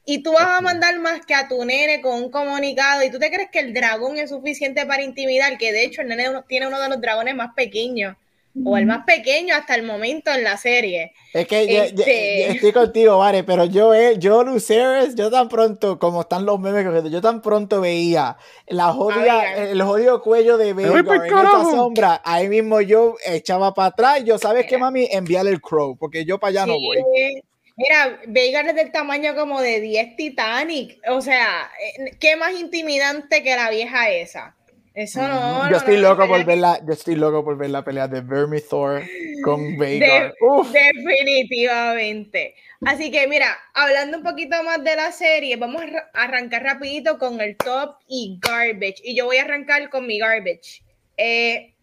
y 0.05 0.23
tú 0.23 0.33
vas 0.33 0.59
a 0.59 0.61
mandar 0.61 0.99
más 0.99 1.25
que 1.27 1.35
a 1.35 1.49
tu 1.49 1.65
nene 1.65 2.01
con 2.01 2.23
un 2.23 2.31
comunicado 2.31 3.03
y 3.03 3.11
tú 3.11 3.19
te 3.19 3.31
crees 3.31 3.51
que 3.51 3.61
el 3.61 3.75
dragón 3.75 4.19
es 4.19 4.31
suficiente 4.31 4.87
para 4.87 5.03
intimidar, 5.03 5.59
que 5.59 5.73
de 5.73 5.85
hecho 5.85 6.03
el 6.03 6.09
nene 6.09 6.43
tiene 6.49 6.67
uno 6.67 6.81
de 6.81 6.89
los 6.89 7.01
dragones 7.01 7.35
más 7.35 7.55
pequeños 7.55 8.17
o 8.65 8.77
el 8.77 8.85
más 8.85 9.05
pequeño 9.05 9.55
hasta 9.55 9.77
el 9.77 9.85
momento 9.85 10.33
en 10.33 10.43
la 10.43 10.57
serie. 10.57 11.13
Es 11.33 11.47
que 11.47 11.73
yo, 11.73 11.83
este 11.85 12.51
estoy 12.51 12.73
contigo, 12.73 13.19
Vare, 13.19 13.45
pero 13.45 13.65
yo, 13.65 13.95
eh, 13.95 14.17
yo, 14.19 14.43
Luceres, 14.43 15.15
yo 15.15 15.31
tan 15.31 15.49
pronto, 15.49 15.99
como 15.99 16.23
están 16.23 16.45
los 16.45 16.59
memes, 16.59 17.11
yo 17.11 17.21
tan 17.21 17.43
pronto 17.43 17.81
veía 17.81 18.37
la 18.67 18.93
jodida, 18.93 19.55
el 19.55 19.81
jodido 19.83 20.21
cuello 20.21 20.59
de 20.59 20.73
Veigar 20.73 20.99
en 20.99 21.25
esta 21.25 21.65
sombra, 21.65 22.21
ahí 22.25 22.49
mismo 22.49 22.81
yo 22.81 23.15
echaba 23.25 23.73
para 23.73 23.89
atrás, 23.89 24.25
yo, 24.25 24.39
¿sabes 24.39 24.67
qué, 24.67 24.79
mami? 24.79 25.07
Enviarle 25.11 25.53
el 25.53 25.61
crow, 25.61 25.97
porque 25.97 26.25
yo 26.25 26.39
para 26.41 26.51
allá 26.51 26.67
no 26.67 26.75
voy. 26.75 27.43
Mira, 27.77 28.21
Veigar 28.27 28.67
es 28.69 28.75
del 28.75 28.93
tamaño 28.93 29.35
como 29.35 29.61
de 29.61 29.81
10 29.81 30.17
Titanic. 30.17 30.99
O 31.09 31.21
sea, 31.21 31.71
eh, 31.83 32.17
¿qué 32.19 32.37
más 32.37 32.53
intimidante 32.59 33.43
que 33.43 33.57
la 33.57 33.71
vieja 33.71 34.11
esa? 34.11 34.57
Eso 34.93 35.27
no. 35.27 35.71
Yo 35.71 35.77
estoy 35.77 35.99
loco 35.99 36.27
por 36.27 36.45
ver 36.45 36.59
la, 36.59 36.81
yo 36.85 36.93
estoy 36.93 37.15
loco 37.15 37.45
por 37.45 37.57
ver 37.57 37.71
la 37.71 37.85
pelea 37.85 38.09
de 38.09 38.21
Vermithor 38.23 39.03
con 39.45 39.79
Veigar. 39.79 40.35
definitivamente. 40.73 42.55
Así 42.85 43.11
que 43.11 43.27
mira, 43.29 43.57
hablando 43.73 44.19
un 44.19 44.25
poquito 44.25 44.63
más 44.65 44.83
de 44.83 44.97
la 44.97 45.13
serie, 45.13 45.57
vamos 45.57 45.83
a 45.83 46.23
arrancar 46.25 46.65
rapidito 46.65 47.19
con 47.19 47.41
el 47.41 47.57
top 47.57 47.97
y 48.09 48.39
garbage. 48.41 49.01
Y 49.05 49.15
yo 49.15 49.27
voy 49.27 49.37
a 49.37 49.45
arrancar 49.45 49.91
con 49.91 50.07
mi 50.07 50.19
garbage. 50.19 50.83
Eh, 51.17 51.75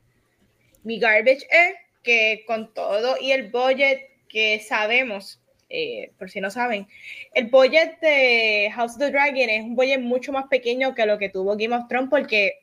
mi 0.83 0.99
garbage 0.99 1.47
es 1.49 1.75
que 2.03 2.43
con 2.45 2.73
todo 2.73 3.15
y 3.19 3.31
el 3.31 3.51
budget 3.51 3.99
que 4.29 4.59
sabemos 4.59 5.39
eh, 5.69 6.11
por 6.17 6.29
si 6.29 6.41
no 6.41 6.49
saben, 6.49 6.87
el 7.33 7.47
budget 7.47 7.99
de 7.99 8.71
House 8.73 8.93
of 8.93 8.99
the 8.99 9.11
Dragon 9.11 9.49
es 9.49 9.63
un 9.63 9.75
budget 9.75 9.99
mucho 9.99 10.31
más 10.31 10.45
pequeño 10.47 10.95
que 10.95 11.05
lo 11.05 11.17
que 11.17 11.29
tuvo 11.29 11.57
Game 11.57 11.75
of 11.75 11.87
Thrones 11.87 12.09
porque 12.09 12.61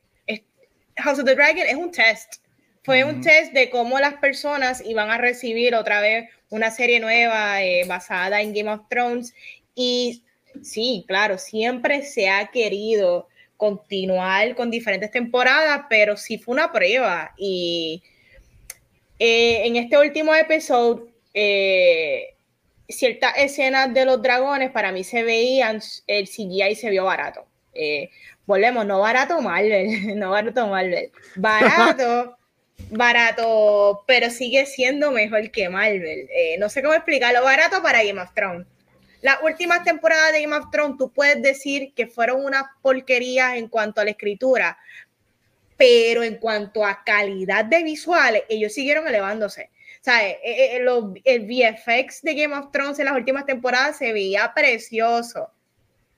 House 0.96 1.18
of 1.18 1.24
the 1.24 1.34
Dragon 1.34 1.66
es 1.66 1.74
un 1.74 1.90
test. 1.90 2.36
Fue 2.82 3.02
un 3.02 3.22
test 3.22 3.52
de 3.52 3.70
cómo 3.70 3.98
las 3.98 4.14
personas 4.14 4.82
iban 4.84 5.10
a 5.10 5.18
recibir 5.18 5.74
otra 5.74 6.00
vez 6.00 6.28
una 6.50 6.70
serie 6.70 7.00
nueva 7.00 7.62
eh, 7.62 7.84
basada 7.86 8.42
en 8.42 8.52
Game 8.52 8.70
of 8.70 8.82
Thrones. 8.90 9.34
Y 9.74 10.22
sí, 10.62 11.04
claro, 11.08 11.38
siempre 11.38 12.02
se 12.02 12.28
ha 12.28 12.46
querido 12.48 13.28
continuar 13.56 14.54
con 14.54 14.70
diferentes 14.70 15.10
temporadas, 15.10 15.86
pero 15.88 16.16
sí 16.16 16.36
fue 16.36 16.52
una 16.54 16.72
prueba. 16.72 17.34
Y 17.38 18.02
eh, 19.18 19.62
en 19.66 19.76
este 19.76 19.96
último 19.96 20.34
episodio, 20.34 21.08
ciertas 22.88 23.32
escenas 23.36 23.92
de 23.94 24.04
los 24.04 24.20
dragones 24.20 24.70
para 24.70 24.92
mí 24.92 25.04
se 25.04 25.22
veían, 25.22 25.80
el 26.06 26.26
CGI 26.26 26.74
se 26.74 26.90
vio 26.90 27.04
barato. 27.04 27.46
Eh, 27.72 28.10
volvemos, 28.46 28.86
no 28.86 29.00
barato 29.00 29.40
Marvel, 29.40 30.16
no 30.18 30.30
barato 30.30 30.66
Marvel, 30.68 31.10
barato, 31.36 32.36
barato, 32.90 34.04
pero 34.06 34.30
sigue 34.30 34.66
siendo 34.66 35.10
mejor 35.10 35.50
que 35.50 35.68
Marvel. 35.68 36.28
Eh, 36.34 36.56
no 36.58 36.68
sé 36.68 36.82
cómo 36.82 36.94
explicarlo, 36.94 37.42
barato 37.42 37.82
para 37.82 38.04
Game 38.04 38.20
of 38.20 38.32
Thrones. 38.34 38.66
Las 39.22 39.42
últimas 39.42 39.82
temporadas 39.84 40.32
de 40.32 40.42
Game 40.42 40.56
of 40.56 40.70
Thrones, 40.70 40.98
tú 40.98 41.10
puedes 41.10 41.40
decir 41.40 41.94
que 41.94 42.06
fueron 42.06 42.44
una 42.44 42.72
porquería 42.82 43.56
en 43.56 43.68
cuanto 43.68 44.02
a 44.02 44.04
la 44.04 44.10
escritura, 44.10 44.78
pero 45.78 46.22
en 46.22 46.36
cuanto 46.36 46.84
a 46.84 47.02
calidad 47.04 47.64
de 47.64 47.82
visuales, 47.82 48.42
ellos 48.50 48.74
siguieron 48.74 49.08
elevándose 49.08 49.70
sea, 50.04 50.28
eh, 50.28 50.38
eh, 50.44 50.86
el 51.24 51.46
VFX 51.46 52.22
de 52.22 52.34
Game 52.34 52.54
of 52.54 52.70
Thrones 52.72 52.98
en 52.98 53.06
las 53.06 53.14
últimas 53.14 53.46
temporadas 53.46 53.98
se 53.98 54.12
veía 54.12 54.52
precioso 54.54 55.50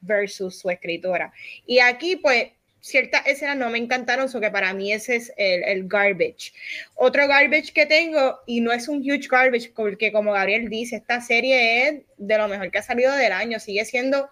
versus 0.00 0.58
su 0.58 0.70
escritora. 0.70 1.32
Y 1.66 1.78
aquí, 1.78 2.16
pues, 2.16 2.48
ciertas 2.80 3.26
escenas 3.26 3.56
no 3.56 3.70
me 3.70 3.78
encantaron, 3.78 4.28
so 4.28 4.40
que 4.40 4.50
para 4.50 4.72
mí 4.72 4.92
ese 4.92 5.16
es 5.16 5.32
el, 5.36 5.64
el, 5.64 5.88
garbage. 5.88 6.52
Otro 6.94 7.26
garbage 7.26 7.72
que 7.72 7.86
tengo, 7.86 8.40
y 8.46 8.60
no 8.60 8.72
es 8.72 8.88
un 8.88 8.98
huge 8.98 9.28
garbage, 9.28 9.72
porque 9.74 10.12
como 10.12 10.32
Gabriel 10.32 10.68
dice, 10.68 10.96
esta 10.96 11.20
serie 11.20 11.88
es 11.88 12.02
de 12.16 12.38
lo 12.38 12.48
mejor 12.48 12.70
que 12.70 12.78
ha 12.78 12.82
salido 12.82 13.12
del 13.14 13.32
año, 13.32 13.58
sigue 13.58 13.84
siendo, 13.84 14.28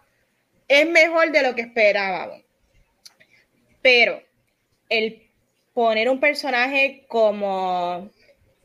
es 0.69 0.89
mejor 0.89 1.33
de 1.33 1.43
lo 1.43 1.55
que 1.55 1.63
esperábamos. 1.63 2.43
Pero 3.83 4.23
el 4.89 5.23
poner 5.75 6.09
un 6.09 6.21
personaje 6.21 7.05
como 7.09 8.11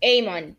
Amon, 0.01 0.58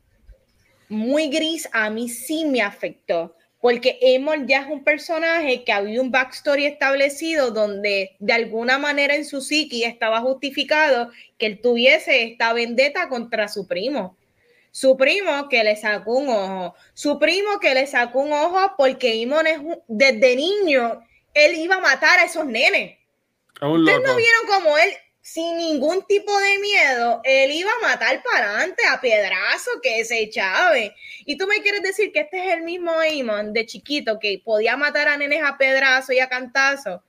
muy 0.90 1.28
gris 1.28 1.68
a 1.72 1.88
mí 1.88 2.08
sí 2.08 2.44
me 2.44 2.60
afectó, 2.60 3.36
porque 3.60 3.98
Amon 4.16 4.48
ya 4.48 4.62
es 4.62 4.66
un 4.66 4.82
personaje 4.82 5.62
que 5.64 5.72
había 5.72 6.00
un 6.00 6.10
backstory 6.10 6.66
establecido 6.66 7.52
donde 7.52 8.16
de 8.18 8.32
alguna 8.32 8.76
manera 8.76 9.14
en 9.14 9.24
su 9.24 9.40
psiqui 9.40 9.84
estaba 9.84 10.20
justificado 10.20 11.10
que 11.38 11.46
él 11.46 11.60
tuviese 11.60 12.24
esta 12.24 12.52
vendetta 12.52 13.08
contra 13.08 13.48
su 13.48 13.66
primo. 13.66 14.16
Su 14.72 14.96
primo 14.96 15.48
que 15.48 15.64
le 15.64 15.76
sacó 15.76 16.18
un 16.18 16.28
ojo, 16.28 16.74
su 16.92 17.18
primo 17.18 17.60
que 17.60 17.74
le 17.74 17.86
sacó 17.86 18.20
un 18.20 18.32
ojo 18.32 18.74
porque 18.76 19.22
Amon 19.22 19.46
es 19.46 19.60
desde 19.86 20.36
niño, 20.36 21.04
él 21.34 21.54
iba 21.54 21.76
a 21.76 21.80
matar 21.80 22.18
a 22.18 22.24
esos 22.24 22.46
nenes. 22.46 22.98
Ustedes 23.62 24.00
no 24.04 24.16
vieron 24.16 24.46
como 24.48 24.76
él, 24.78 24.90
sin 25.22 25.56
ningún 25.58 26.04
tipo 26.06 26.36
de 26.38 26.58
miedo, 26.58 27.20
él 27.24 27.50
iba 27.52 27.70
a 27.70 27.88
matar 27.88 28.22
para 28.22 28.50
adelante 28.50 28.82
a 28.90 29.00
piedrazo 29.00 29.70
que 29.82 30.00
ese 30.00 30.28
Chávez. 30.30 30.92
Y 31.26 31.36
tú 31.36 31.46
me 31.46 31.60
quieres 31.62 31.82
decir 31.82 32.10
que 32.12 32.20
este 32.20 32.46
es 32.46 32.54
el 32.54 32.62
mismo 32.62 32.92
Amon 32.92 33.52
de 33.52 33.66
chiquito 33.66 34.18
que 34.18 34.40
podía 34.44 34.76
matar 34.76 35.08
a 35.08 35.16
nenes 35.16 35.42
a 35.44 35.58
pedrazo 35.58 36.12
y 36.12 36.20
a 36.20 36.28
cantazo, 36.28 37.02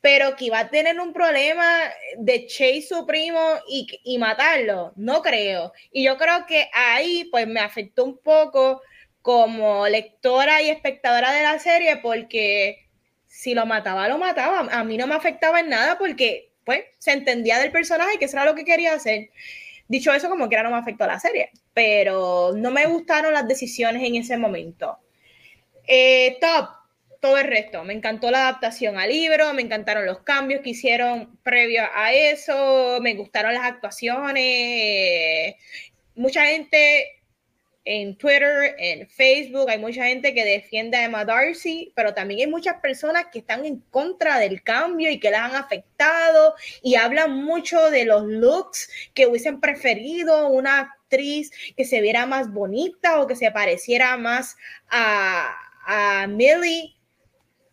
pero 0.00 0.34
que 0.36 0.46
iba 0.46 0.60
a 0.60 0.70
tener 0.70 0.98
un 0.98 1.12
problema 1.12 1.78
de 2.16 2.46
chase 2.46 2.86
su 2.88 3.06
primo 3.06 3.40
y, 3.68 3.86
y 4.04 4.18
matarlo. 4.18 4.92
No 4.96 5.20
creo. 5.20 5.72
Y 5.92 6.04
yo 6.04 6.16
creo 6.16 6.46
que 6.46 6.70
ahí 6.72 7.28
pues 7.30 7.46
me 7.46 7.60
afectó 7.60 8.04
un 8.04 8.18
poco 8.18 8.80
como 9.20 9.88
lectora 9.88 10.62
y 10.62 10.70
espectadora 10.70 11.32
de 11.32 11.42
la 11.42 11.58
serie 11.58 11.96
porque 11.98 12.86
si 13.26 13.54
lo 13.54 13.66
mataba, 13.66 14.08
lo 14.08 14.18
mataba. 14.18 14.60
A 14.72 14.84
mí 14.84 14.96
no 14.96 15.06
me 15.06 15.14
afectaba 15.14 15.60
en 15.60 15.68
nada 15.68 15.98
porque 15.98 16.52
pues 16.66 16.84
se 16.98 17.12
entendía 17.12 17.58
del 17.60 17.70
personaje 17.70 18.18
que 18.18 18.26
eso 18.26 18.36
era 18.36 18.44
lo 18.44 18.56
que 18.56 18.64
quería 18.64 18.92
hacer. 18.92 19.30
Dicho 19.88 20.12
eso, 20.12 20.28
como 20.28 20.48
que 20.48 20.56
era 20.56 20.64
no 20.64 20.70
me 20.72 20.76
afectó 20.76 21.06
la 21.06 21.20
serie. 21.20 21.50
pero 21.72 22.52
no 22.56 22.70
me 22.70 22.86
gustaron 22.86 23.32
las 23.32 23.46
decisiones 23.48 24.02
en 24.02 24.16
ese 24.16 24.36
momento. 24.36 24.98
Eh, 25.86 26.38
top, 26.40 26.68
todo 27.20 27.38
el 27.38 27.46
resto. 27.46 27.84
Me 27.84 27.94
encantó 27.94 28.30
la 28.30 28.48
adaptación 28.48 28.98
al 28.98 29.10
libro, 29.10 29.52
me 29.54 29.62
encantaron 29.62 30.06
los 30.06 30.20
cambios 30.20 30.62
que 30.62 30.70
hicieron 30.70 31.38
previo 31.42 31.84
a 31.94 32.12
eso, 32.12 32.98
me 33.00 33.14
gustaron 33.14 33.54
las 33.54 33.64
actuaciones. 33.64 35.54
mucha 36.16 36.46
gente 36.46 37.15
en 37.86 38.16
Twitter, 38.16 38.74
en 38.78 39.08
Facebook, 39.08 39.70
hay 39.70 39.78
mucha 39.78 40.04
gente 40.06 40.34
que 40.34 40.44
defiende 40.44 40.96
a 40.96 41.04
Emma 41.04 41.24
Darcy, 41.24 41.92
pero 41.94 42.12
también 42.12 42.40
hay 42.40 42.46
muchas 42.48 42.80
personas 42.80 43.26
que 43.32 43.38
están 43.38 43.64
en 43.64 43.78
contra 43.90 44.40
del 44.40 44.64
cambio 44.64 45.08
y 45.08 45.20
que 45.20 45.30
las 45.30 45.42
han 45.42 45.54
afectado 45.54 46.56
y 46.82 46.96
hablan 46.96 47.44
mucho 47.44 47.90
de 47.90 48.04
los 48.04 48.24
looks 48.26 48.90
que 49.14 49.28
hubiesen 49.28 49.60
preferido 49.60 50.48
una 50.48 50.80
actriz 50.80 51.52
que 51.76 51.84
se 51.84 52.00
viera 52.00 52.26
más 52.26 52.52
bonita 52.52 53.20
o 53.20 53.28
que 53.28 53.36
se 53.36 53.52
pareciera 53.52 54.16
más 54.16 54.56
a, 54.90 55.56
a 55.86 56.26
Millie. 56.26 56.96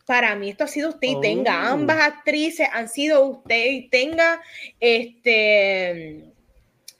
Para 0.05 0.35
mí 0.35 0.51
esto 0.51 0.65
ha 0.65 0.67
sido 0.67 0.89
usted 0.89 1.07
y 1.07 1.21
tenga. 1.21 1.71
Oh. 1.71 1.73
Ambas 1.73 1.99
actrices 1.99 2.69
han 2.71 2.87
sido 2.87 3.25
usted 3.25 3.65
y 3.65 3.89
tenga. 3.89 4.43
Este, 4.79 6.31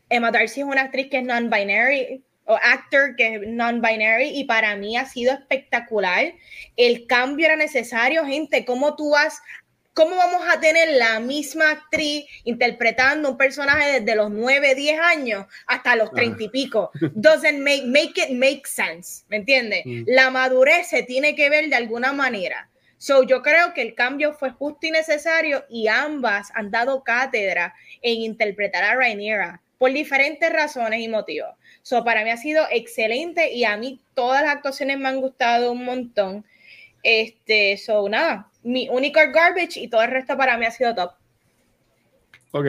Emma 0.09 0.31
Darcy 0.31 0.61
es 0.61 0.65
una 0.65 0.81
actriz 0.81 1.11
que 1.11 1.19
es 1.19 1.23
non-binary 1.23 2.23
o 2.45 2.55
actor 2.55 3.15
que 3.15 3.35
es 3.35 3.41
non-binary 3.47 4.29
y 4.29 4.43
para 4.45 4.75
mí 4.75 4.97
ha 4.97 5.05
sido 5.05 5.33
espectacular. 5.33 6.33
El 6.75 7.07
cambio 7.07 7.45
era 7.45 7.55
necesario, 7.55 8.25
gente. 8.25 8.65
¿Cómo 8.65 8.95
tú 8.95 9.11
vas 9.11 9.41
¿Cómo 9.93 10.15
vamos 10.15 10.41
a 10.49 10.59
tener 10.59 10.89
la 10.97 11.19
misma 11.19 11.69
actriz 11.69 12.25
interpretando 12.45 13.29
un 13.29 13.37
personaje 13.37 13.99
desde 13.99 14.15
los 14.15 14.31
9, 14.31 14.73
10 14.73 14.99
años 14.99 15.45
hasta 15.67 15.95
los 15.95 16.11
30 16.11 16.41
y 16.41 16.49
pico? 16.49 16.89
Doesn't 17.13 17.59
make, 17.59 17.83
make 17.85 18.13
it 18.19 18.31
make 18.31 18.63
sense, 18.65 19.23
¿me 19.27 19.37
entiendes? 19.37 19.83
Mm. 19.85 20.05
La 20.07 20.31
madurez 20.31 20.87
se 20.87 21.03
tiene 21.03 21.35
que 21.35 21.47
ver 21.51 21.69
de 21.69 21.75
alguna 21.75 22.11
manera. 22.11 22.71
So, 22.97 23.21
yo 23.21 23.43
creo 23.43 23.75
que 23.75 23.83
el 23.83 23.93
cambio 23.93 24.33
fue 24.33 24.49
justo 24.49 24.87
y 24.87 24.91
necesario 24.91 25.63
y 25.69 25.87
ambas 25.87 26.49
han 26.55 26.71
dado 26.71 27.03
cátedra 27.03 27.75
en 28.01 28.21
interpretar 28.21 28.83
a 28.83 28.95
Rhaenyra 28.95 29.61
por 29.77 29.91
diferentes 29.91 30.51
razones 30.51 31.01
y 31.01 31.07
motivos. 31.07 31.49
So, 31.81 32.03
para 32.03 32.23
mí 32.23 32.29
ha 32.29 32.37
sido 32.37 32.65
excelente 32.71 33.51
y 33.51 33.65
a 33.65 33.77
mí 33.77 34.01
todas 34.13 34.43
las 34.43 34.55
actuaciones 34.55 34.97
me 34.97 35.09
han 35.09 35.21
gustado 35.21 35.71
un 35.71 35.85
montón. 35.85 36.45
Este, 37.03 37.77
so, 37.77 38.07
nada, 38.07 38.49
mi 38.63 38.87
único 38.89 39.19
garbage 39.33 39.77
y 39.77 39.89
todo 39.89 40.01
el 40.03 40.11
resto 40.11 40.37
para 40.37 40.57
mí 40.57 40.65
ha 40.65 40.71
sido 40.71 40.95
top. 40.95 41.11
Ok. 42.51 42.67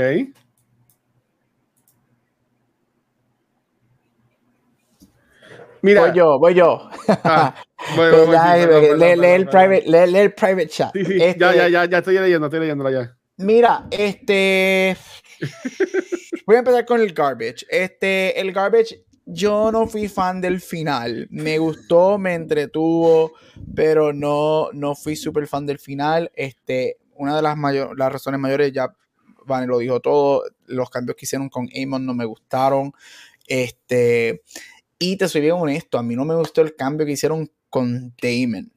Mira. 5.83 6.01
Voy 6.01 6.13
yo, 6.15 6.39
voy 6.39 6.55
yo. 6.55 6.89
Ah, 7.25 7.55
lee, 7.95 9.27
el 9.27 9.47
private, 9.47 9.83
lee, 9.87 10.19
el 10.19 10.33
private 10.33 10.69
chat. 10.69 10.93
Sí, 10.95 11.05
sí, 11.05 11.19
este, 11.21 11.39
ya, 11.39 11.55
ya, 11.55 11.69
ya, 11.69 11.85
ya 11.85 11.99
estoy 11.99 12.19
leyendo, 12.19 12.47
estoy 12.47 12.61
leyendo 12.61 12.89
ya. 12.91 13.15
Mira, 13.37 13.85
este. 13.91 14.97
Voy 16.47 16.57
a 16.57 16.59
empezar 16.61 16.85
con 16.85 17.01
el 17.01 17.13
garbage. 17.13 17.67
Este, 17.69 18.39
el 18.39 18.53
garbage, 18.53 19.05
yo 19.27 19.73
no 19.73 19.87
fui 19.87 20.09
fan 20.09 20.41
del 20.41 20.61
final. 20.61 21.27
Me 21.31 21.59
gustó, 21.59 22.19
me 22.19 22.35
entretuvo, 22.35 23.33
pero 23.75 24.13
no, 24.13 24.71
no 24.73 24.95
fui 24.95 25.17
súper 25.17 25.47
fan 25.47 25.67
del 25.67 25.79
final. 25.79 26.31
Este, 26.35 26.99
una 27.15 27.37
de 27.37 27.43
las, 27.43 27.57
mayor, 27.57 27.99
las 27.99 28.13
razones 28.13 28.41
mayores, 28.41 28.73
ya 28.73 28.95
Van 29.47 29.67
lo 29.67 29.79
dijo 29.79 30.01
todo, 30.01 30.43
los 30.67 30.91
cambios 30.91 31.17
que 31.17 31.27
hicieron 31.27 31.49
con 31.49 31.69
Amon 31.81 32.07
no 32.07 32.15
me 32.15 32.25
gustaron. 32.25 32.93
Este, 33.47 34.43
y 34.99 35.17
te 35.17 35.29
soy 35.29 35.43
bien 35.43 35.55
honesto, 35.55 35.99
a 35.99 36.03
mí 36.03 36.17
no 36.17 36.25
me 36.25 36.35
gustó 36.35 36.63
el 36.63 36.75
cambio 36.77 37.07
que 37.07 37.13
hicieron 37.13 37.51
con 37.69 38.15
Damon. 38.21 38.73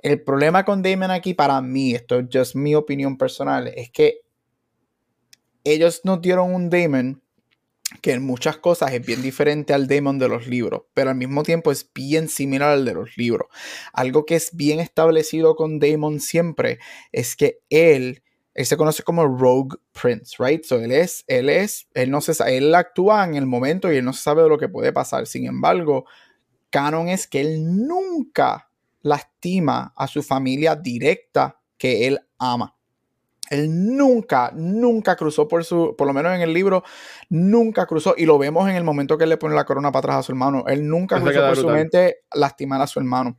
El 0.00 0.22
problema 0.22 0.64
con 0.64 0.82
Damon 0.82 1.10
aquí 1.10 1.34
para 1.34 1.60
mí, 1.60 1.94
esto 1.94 2.18
es 2.18 2.26
just 2.32 2.54
mi 2.54 2.74
opinión 2.74 3.18
personal, 3.18 3.68
es 3.68 3.90
que 3.90 4.20
ellos 5.72 6.02
nos 6.04 6.20
dieron 6.20 6.54
un 6.54 6.70
Damon 6.70 7.22
que 8.02 8.12
en 8.12 8.22
muchas 8.22 8.58
cosas 8.58 8.92
es 8.92 9.04
bien 9.04 9.22
diferente 9.22 9.72
al 9.72 9.88
Damon 9.88 10.18
de 10.18 10.28
los 10.28 10.46
libros, 10.46 10.82
pero 10.94 11.10
al 11.10 11.16
mismo 11.16 11.42
tiempo 11.42 11.72
es 11.72 11.90
bien 11.94 12.28
similar 12.28 12.70
al 12.70 12.84
de 12.84 12.94
los 12.94 13.16
libros. 13.16 13.48
Algo 13.92 14.26
que 14.26 14.36
es 14.36 14.54
bien 14.54 14.78
establecido 14.80 15.56
con 15.56 15.78
Damon 15.78 16.20
siempre 16.20 16.78
es 17.12 17.34
que 17.34 17.60
él, 17.70 18.22
él 18.54 18.66
se 18.66 18.76
conoce 18.76 19.02
como 19.02 19.26
Rogue 19.26 19.78
Prince, 19.92 20.36
right? 20.38 20.64
So 20.64 20.78
él 20.78 20.92
es, 20.92 21.24
él 21.26 21.48
es, 21.48 21.88
él 21.94 22.10
no 22.10 22.20
se 22.20 22.34
él 22.54 22.74
actúa 22.74 23.24
en 23.24 23.36
el 23.36 23.46
momento 23.46 23.90
y 23.90 23.96
él 23.96 24.04
no 24.04 24.12
sabe 24.12 24.42
de 24.42 24.48
lo 24.50 24.58
que 24.58 24.68
puede 24.68 24.92
pasar. 24.92 25.26
Sin 25.26 25.46
embargo, 25.46 26.04
canon 26.70 27.08
es 27.08 27.26
que 27.26 27.40
él 27.40 27.86
nunca 27.86 28.70
lastima 29.00 29.94
a 29.96 30.06
su 30.06 30.22
familia 30.22 30.76
directa 30.76 31.60
que 31.78 32.06
él 32.06 32.20
ama. 32.38 32.77
Él 33.50 33.96
nunca, 33.96 34.52
nunca 34.54 35.16
cruzó 35.16 35.48
por 35.48 35.64
su, 35.64 35.94
por 35.96 36.06
lo 36.06 36.12
menos 36.12 36.34
en 36.34 36.42
el 36.42 36.52
libro, 36.52 36.84
nunca 37.28 37.86
cruzó, 37.86 38.14
y 38.16 38.26
lo 38.26 38.38
vemos 38.38 38.68
en 38.68 38.76
el 38.76 38.84
momento 38.84 39.16
que 39.16 39.24
él 39.24 39.30
le 39.30 39.36
pone 39.36 39.54
la 39.54 39.64
corona 39.64 39.90
para 39.90 40.00
atrás 40.00 40.16
a 40.18 40.22
su 40.22 40.32
hermano. 40.32 40.64
Él 40.66 40.86
nunca 40.86 41.20
cruzó 41.20 41.40
por 41.40 41.56
su 41.56 41.68
mente 41.68 42.18
lastimar 42.34 42.80
a 42.82 42.86
su 42.86 42.98
hermano, 42.98 43.38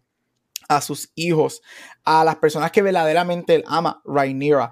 a 0.67 0.81
sus 0.81 1.11
hijos, 1.15 1.61
a 2.03 2.23
las 2.23 2.37
personas 2.37 2.71
que 2.71 2.81
verdaderamente 2.81 3.55
él 3.55 3.63
ama, 3.67 4.01
Rhaenyra. 4.05 4.71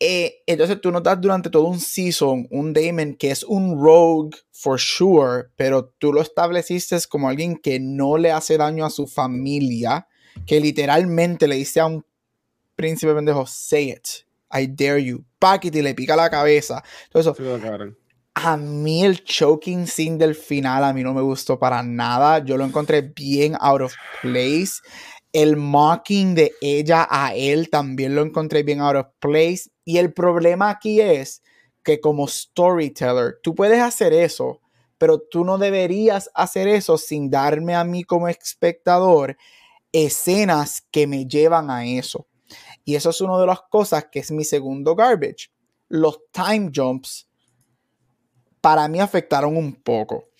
Eh, 0.00 0.42
entonces 0.46 0.80
tú 0.80 0.90
notas 0.90 1.20
durante 1.20 1.50
todo 1.50 1.64
un 1.64 1.78
season 1.78 2.48
un 2.50 2.72
Damon 2.72 3.14
que 3.14 3.30
es 3.30 3.44
un 3.44 3.80
rogue 3.80 4.36
for 4.50 4.78
sure, 4.78 5.44
pero 5.56 5.94
tú 5.98 6.12
lo 6.12 6.20
estableciste 6.20 6.98
como 7.08 7.28
alguien 7.28 7.56
que 7.56 7.78
no 7.78 8.18
le 8.18 8.32
hace 8.32 8.58
daño 8.58 8.84
a 8.84 8.90
su 8.90 9.06
familia, 9.06 10.08
que 10.46 10.58
literalmente 10.60 11.46
le 11.46 11.56
dice 11.56 11.80
a 11.80 11.86
un 11.86 12.04
príncipe 12.74 13.14
pendejo, 13.14 13.46
say 13.46 13.90
it 13.90 14.23
I 14.54 14.66
dare 14.66 15.02
you. 15.02 15.24
Paquiti 15.38 15.82
le 15.82 15.94
pica 15.94 16.16
la 16.16 16.30
cabeza. 16.30 16.82
Todo 17.10 17.34
a 18.34 18.56
mí 18.56 19.04
el 19.04 19.22
choking 19.22 19.86
scene 19.86 20.18
del 20.18 20.34
final 20.34 20.82
a 20.84 20.92
mí 20.92 21.02
no 21.02 21.14
me 21.14 21.22
gustó 21.22 21.58
para 21.58 21.82
nada. 21.82 22.44
Yo 22.44 22.56
lo 22.56 22.64
encontré 22.64 23.00
bien 23.02 23.56
out 23.60 23.80
of 23.80 23.94
place. 24.22 24.80
El 25.32 25.56
mocking 25.56 26.34
de 26.34 26.52
ella 26.60 27.06
a 27.08 27.34
él 27.34 27.70
también 27.70 28.14
lo 28.14 28.22
encontré 28.22 28.62
bien 28.62 28.80
out 28.80 28.96
of 28.96 29.06
place. 29.20 29.70
Y 29.84 29.98
el 29.98 30.12
problema 30.12 30.70
aquí 30.70 31.00
es 31.00 31.42
que 31.82 32.00
como 32.00 32.26
storyteller, 32.26 33.38
tú 33.42 33.54
puedes 33.54 33.80
hacer 33.80 34.12
eso, 34.12 34.60
pero 34.98 35.20
tú 35.20 35.44
no 35.44 35.58
deberías 35.58 36.30
hacer 36.34 36.66
eso 36.66 36.98
sin 36.98 37.30
darme 37.30 37.74
a 37.74 37.84
mí 37.84 38.04
como 38.04 38.28
espectador 38.28 39.36
escenas 39.92 40.82
que 40.90 41.06
me 41.06 41.26
llevan 41.26 41.70
a 41.70 41.86
eso. 41.86 42.26
Y 42.84 42.94
eso 42.96 43.10
es 43.10 43.20
una 43.20 43.38
de 43.38 43.46
las 43.46 43.62
cosas 43.62 44.06
que 44.10 44.20
es 44.20 44.30
mi 44.30 44.44
segundo 44.44 44.94
garbage. 44.94 45.50
Los 45.88 46.20
time 46.32 46.70
jumps 46.74 47.28
para 48.60 48.88
mí 48.88 48.98
afectaron 49.00 49.56
un 49.56 49.74
poco. 49.74 50.30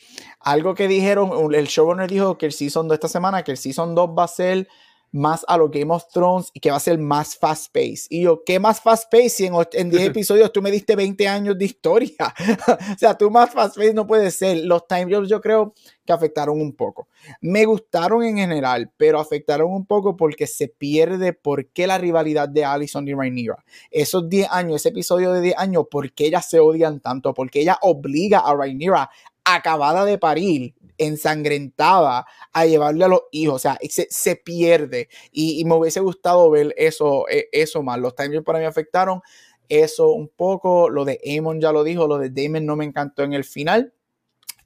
Algo 0.40 0.74
que 0.74 0.88
dijeron, 0.88 1.54
el 1.54 1.66
showrunner 1.66 2.10
dijo 2.10 2.38
que 2.38 2.46
el 2.46 2.52
season 2.52 2.88
2 2.88 2.92
de 2.92 2.94
esta 2.94 3.08
semana, 3.08 3.44
que 3.44 3.50
el 3.50 3.58
season 3.58 3.94
2 3.94 4.10
va 4.18 4.24
a 4.24 4.28
ser 4.28 4.66
más 5.14 5.44
a 5.46 5.56
lo 5.56 5.68
Game 5.68 5.94
of 5.94 6.08
Thrones 6.12 6.50
y 6.52 6.58
que 6.58 6.72
va 6.72 6.76
a 6.76 6.80
ser 6.80 6.98
más 6.98 7.36
fast 7.36 7.72
pace. 7.72 8.06
Y 8.10 8.22
yo, 8.22 8.42
¿qué 8.44 8.58
más 8.58 8.80
fast 8.80 9.04
pace? 9.08 9.28
Si 9.28 9.46
en, 9.46 9.90
10 9.90 10.02
episodios 10.08 10.52
tú 10.52 10.60
me 10.60 10.72
diste 10.72 10.96
20 10.96 11.28
años 11.28 11.56
de 11.56 11.64
historia. 11.66 12.34
o 12.94 12.98
sea, 12.98 13.16
tú 13.16 13.30
más 13.30 13.50
fast 13.50 13.76
pace 13.76 13.94
no 13.94 14.08
puede 14.08 14.32
ser. 14.32 14.64
Los 14.64 14.88
time 14.88 15.14
jumps 15.14 15.28
yo 15.28 15.40
creo 15.40 15.72
que 16.04 16.12
afectaron 16.12 16.60
un 16.60 16.74
poco. 16.74 17.06
Me 17.40 17.64
gustaron 17.64 18.24
en 18.24 18.38
general, 18.38 18.90
pero 18.96 19.20
afectaron 19.20 19.70
un 19.70 19.86
poco 19.86 20.16
porque 20.16 20.48
se 20.48 20.66
pierde 20.66 21.32
por 21.32 21.68
qué 21.68 21.86
la 21.86 21.96
rivalidad 21.96 22.48
de 22.48 22.64
Allison 22.64 23.06
y 23.06 23.14
Rhaenyra. 23.14 23.64
Esos 23.92 24.28
10 24.28 24.48
años, 24.50 24.76
ese 24.76 24.88
episodio 24.88 25.32
de 25.32 25.40
10 25.40 25.58
años, 25.58 25.84
¿por 25.88 26.12
qué 26.12 26.26
ellas 26.26 26.50
se 26.50 26.58
odian 26.58 26.98
tanto? 26.98 27.32
Porque 27.34 27.60
ella 27.60 27.78
obliga 27.82 28.40
a 28.40 28.52
Rhaenyra 28.52 29.08
acabada 29.44 30.04
de 30.04 30.18
parir 30.18 30.74
ensangrentada 30.98 32.26
a 32.52 32.66
llevarle 32.66 33.04
a 33.04 33.08
los 33.08 33.22
hijos. 33.32 33.56
O 33.56 33.58
sea, 33.58 33.78
se, 33.88 34.06
se 34.10 34.36
pierde. 34.36 35.08
Y, 35.32 35.64
me 35.64 35.74
hubiese 35.74 36.00
gustado 36.00 36.50
ver 36.50 36.74
eso, 36.76 37.28
e, 37.28 37.48
eso 37.52 37.82
más. 37.82 37.98
Los 37.98 38.14
timers 38.14 38.44
para 38.44 38.58
mí 38.58 38.64
afectaron 38.64 39.20
eso 39.68 40.10
un 40.10 40.28
poco. 40.28 40.88
Lo 40.88 41.04
de 41.04 41.20
Amon 41.38 41.60
ya 41.60 41.72
lo 41.72 41.84
dijo. 41.84 42.06
Lo 42.06 42.18
de 42.18 42.30
Damon 42.30 42.66
no 42.66 42.76
me 42.76 42.84
encantó 42.84 43.22
en 43.22 43.32
el 43.32 43.44
final. 43.44 43.92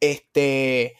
Este. 0.00 0.96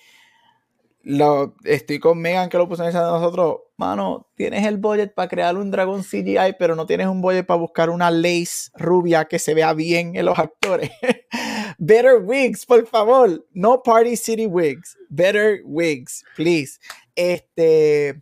Lo, 1.03 1.55
estoy 1.65 2.01
con 2.01 2.19
Megan 2.19 2.51
que 2.51 2.59
lo 2.59 2.69
puso 2.69 2.83
en 2.83 2.91
esa 2.91 3.05
de 3.05 3.13
nosotros. 3.13 3.61
Mano, 3.79 4.27
tienes 4.35 4.67
el 4.67 4.77
budget 4.77 5.15
para 5.15 5.29
crear 5.29 5.57
un 5.57 5.71
dragón 5.71 6.03
CGI, 6.03 6.57
pero 6.59 6.75
no 6.75 6.85
tienes 6.85 7.07
un 7.07 7.23
budget 7.23 7.47
para 7.47 7.61
buscar 7.61 7.89
una 7.89 8.11
lace 8.11 8.71
rubia 8.75 9.25
que 9.27 9.39
se 9.39 9.55
vea 9.55 9.73
bien 9.73 10.17
en 10.17 10.27
los 10.27 10.39
actores. 10.39 10.91
Better 11.79 12.19
wigs, 12.21 12.67
por 12.67 12.85
favor. 12.87 13.45
No 13.55 13.83
Party 13.83 14.17
City 14.17 14.47
wigs. 14.47 14.97
Better 15.11 15.61
wigs, 15.65 16.25
please. 16.37 16.79
Este. 17.15 18.21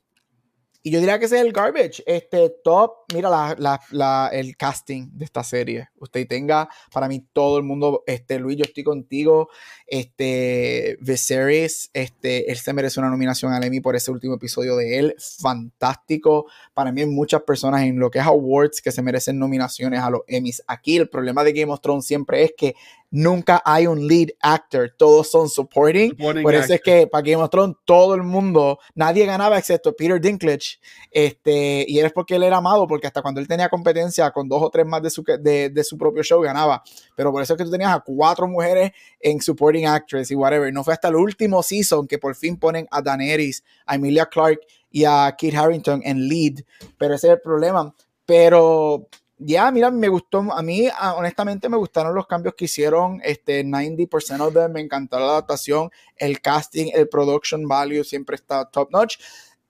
y 0.82 0.90
yo 0.90 1.00
diría 1.00 1.18
que 1.18 1.24
ese 1.24 1.36
es 1.40 1.44
el 1.44 1.52
garbage. 1.52 2.00
Este 2.06 2.48
top, 2.62 2.92
mira 3.12 3.28
la, 3.28 3.80
la, 3.90 4.30
el 4.32 4.56
casting 4.56 5.08
de 5.14 5.24
esta 5.24 5.42
serie. 5.42 5.88
Usted 5.98 6.28
tenga, 6.28 6.68
para 6.92 7.08
mí, 7.08 7.26
todo 7.32 7.58
el 7.58 7.64
mundo, 7.64 8.04
este, 8.06 8.38
Luis, 8.38 8.58
yo 8.58 8.64
estoy 8.64 8.84
contigo. 8.84 9.48
Este, 9.86 10.96
Viserys, 11.00 11.90
este, 11.92 12.52
él 12.52 12.58
se 12.58 12.72
merece 12.72 13.00
una 13.00 13.10
nominación 13.10 13.52
al 13.52 13.64
Emmy 13.64 13.80
por 13.80 13.96
ese 13.96 14.12
último 14.12 14.34
episodio 14.34 14.76
de 14.76 14.98
él. 14.98 15.16
Fantástico. 15.40 16.46
Para 16.72 16.92
mí 16.92 17.00
hay 17.00 17.08
muchas 17.08 17.42
personas 17.42 17.82
en 17.82 17.98
lo 17.98 18.08
que 18.08 18.20
es 18.20 18.26
awards 18.26 18.80
que 18.80 18.92
se 18.92 19.02
merecen 19.02 19.40
nominaciones 19.40 20.00
a 20.00 20.10
los 20.10 20.20
Emmys. 20.28 20.62
Aquí 20.68 20.98
el 20.98 21.08
problema 21.08 21.42
de 21.42 21.52
Game 21.52 21.72
of 21.72 21.80
Thrones 21.80 22.04
siempre 22.06 22.44
es 22.44 22.52
que 22.56 22.76
nunca 23.10 23.62
hay 23.64 23.86
un 23.86 24.06
lead 24.06 24.28
actor, 24.40 24.92
todos 24.96 25.30
son 25.30 25.48
supporting. 25.48 26.16
Por 26.16 26.54
eso 26.54 26.74
es 26.74 26.80
que 26.80 27.06
para 27.06 27.22
Game 27.22 27.42
of 27.42 27.50
Thrones 27.50 27.76
todo 27.84 28.14
el 28.14 28.22
mundo, 28.22 28.78
nadie 28.94 29.24
ganaba 29.26 29.58
excepto 29.58 29.94
Peter 29.94 30.20
Dinklage. 30.20 30.78
Este, 31.10 31.84
y 31.88 31.98
es 31.98 32.12
porque 32.12 32.36
él 32.36 32.42
era 32.42 32.58
amado, 32.58 32.86
porque 32.86 33.06
hasta 33.06 33.22
cuando 33.22 33.40
él 33.40 33.48
tenía 33.48 33.68
competencia 33.68 34.30
con 34.30 34.48
dos 34.48 34.62
o 34.62 34.70
tres 34.70 34.86
más 34.86 35.02
de 35.02 35.10
su, 35.10 35.22
de, 35.22 35.70
de 35.70 35.84
su 35.84 35.96
propio 35.96 36.22
show 36.22 36.40
ganaba. 36.40 36.82
Pero 37.14 37.32
por 37.32 37.42
eso 37.42 37.54
es 37.54 37.58
que 37.58 37.64
tú 37.64 37.70
tenías 37.70 37.94
a 37.94 38.00
cuatro 38.00 38.46
mujeres 38.48 38.92
en 39.20 39.40
supporting 39.40 39.86
actress 39.86 40.30
y 40.30 40.34
whatever. 40.34 40.72
No 40.72 40.84
fue 40.84 40.94
hasta 40.94 41.08
el 41.08 41.16
último 41.16 41.62
season 41.62 42.06
que 42.06 42.18
por 42.18 42.34
fin 42.34 42.56
ponen 42.58 42.86
a 42.90 43.02
Daenerys, 43.02 43.64
a 43.86 43.94
Emilia 43.94 44.26
Clarke 44.26 44.66
y 44.90 45.04
a 45.04 45.34
Kit 45.36 45.54
Harrington 45.54 46.02
en 46.04 46.28
lead. 46.28 46.64
Pero 46.98 47.14
ese 47.14 47.28
es 47.28 47.32
el 47.34 47.40
problema. 47.40 47.94
Pero 48.24 49.08
ya, 49.38 49.70
mira, 49.70 49.90
me 49.90 50.08
gustó, 50.08 50.40
a 50.52 50.62
mí 50.62 50.88
honestamente 51.16 51.68
me 51.68 51.76
gustaron 51.76 52.14
los 52.14 52.26
cambios 52.26 52.54
que 52.54 52.64
hicieron, 52.64 53.20
este 53.22 53.64
90% 53.64 54.50
de 54.50 54.60
them, 54.60 54.72
me 54.72 54.80
encantó 54.80 55.18
la 55.18 55.26
adaptación, 55.26 55.90
el 56.16 56.40
casting, 56.40 56.90
el 56.94 57.08
production 57.08 57.68
value 57.68 58.02
siempre 58.02 58.36
está 58.36 58.64
top 58.70 58.90
notch. 58.92 59.18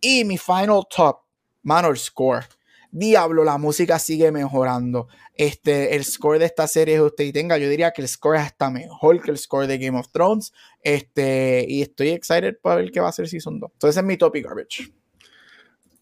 Y 0.00 0.24
mi 0.24 0.38
final 0.38 0.82
top, 0.88 1.20
mano, 1.62 1.94
score. 1.96 2.44
Diablo, 2.92 3.44
la 3.44 3.58
música 3.58 3.98
sigue 3.98 4.30
mejorando. 4.30 5.08
Este, 5.34 5.96
el 5.96 6.04
score 6.04 6.38
de 6.38 6.46
esta 6.46 6.66
serie, 6.68 7.00
usted 7.00 7.32
tenga, 7.32 7.58
yo 7.58 7.68
diría 7.68 7.90
que 7.90 8.02
el 8.02 8.08
score 8.08 8.36
está 8.36 8.70
mejor 8.70 9.20
que 9.20 9.32
el 9.32 9.38
score 9.38 9.66
de 9.66 9.78
Game 9.78 9.98
of 9.98 10.08
Thrones. 10.12 10.52
Este, 10.80 11.66
y 11.68 11.82
estoy 11.82 12.10
excited 12.10 12.56
para 12.62 12.76
ver 12.76 12.90
qué 12.92 13.00
va 13.00 13.08
a 13.08 13.12
ser 13.12 13.28
Season 13.28 13.58
2. 13.58 13.70
Entonces, 13.72 13.96
es 13.96 14.04
mi 14.04 14.16
topic 14.16 14.46
garbage. 14.46 14.94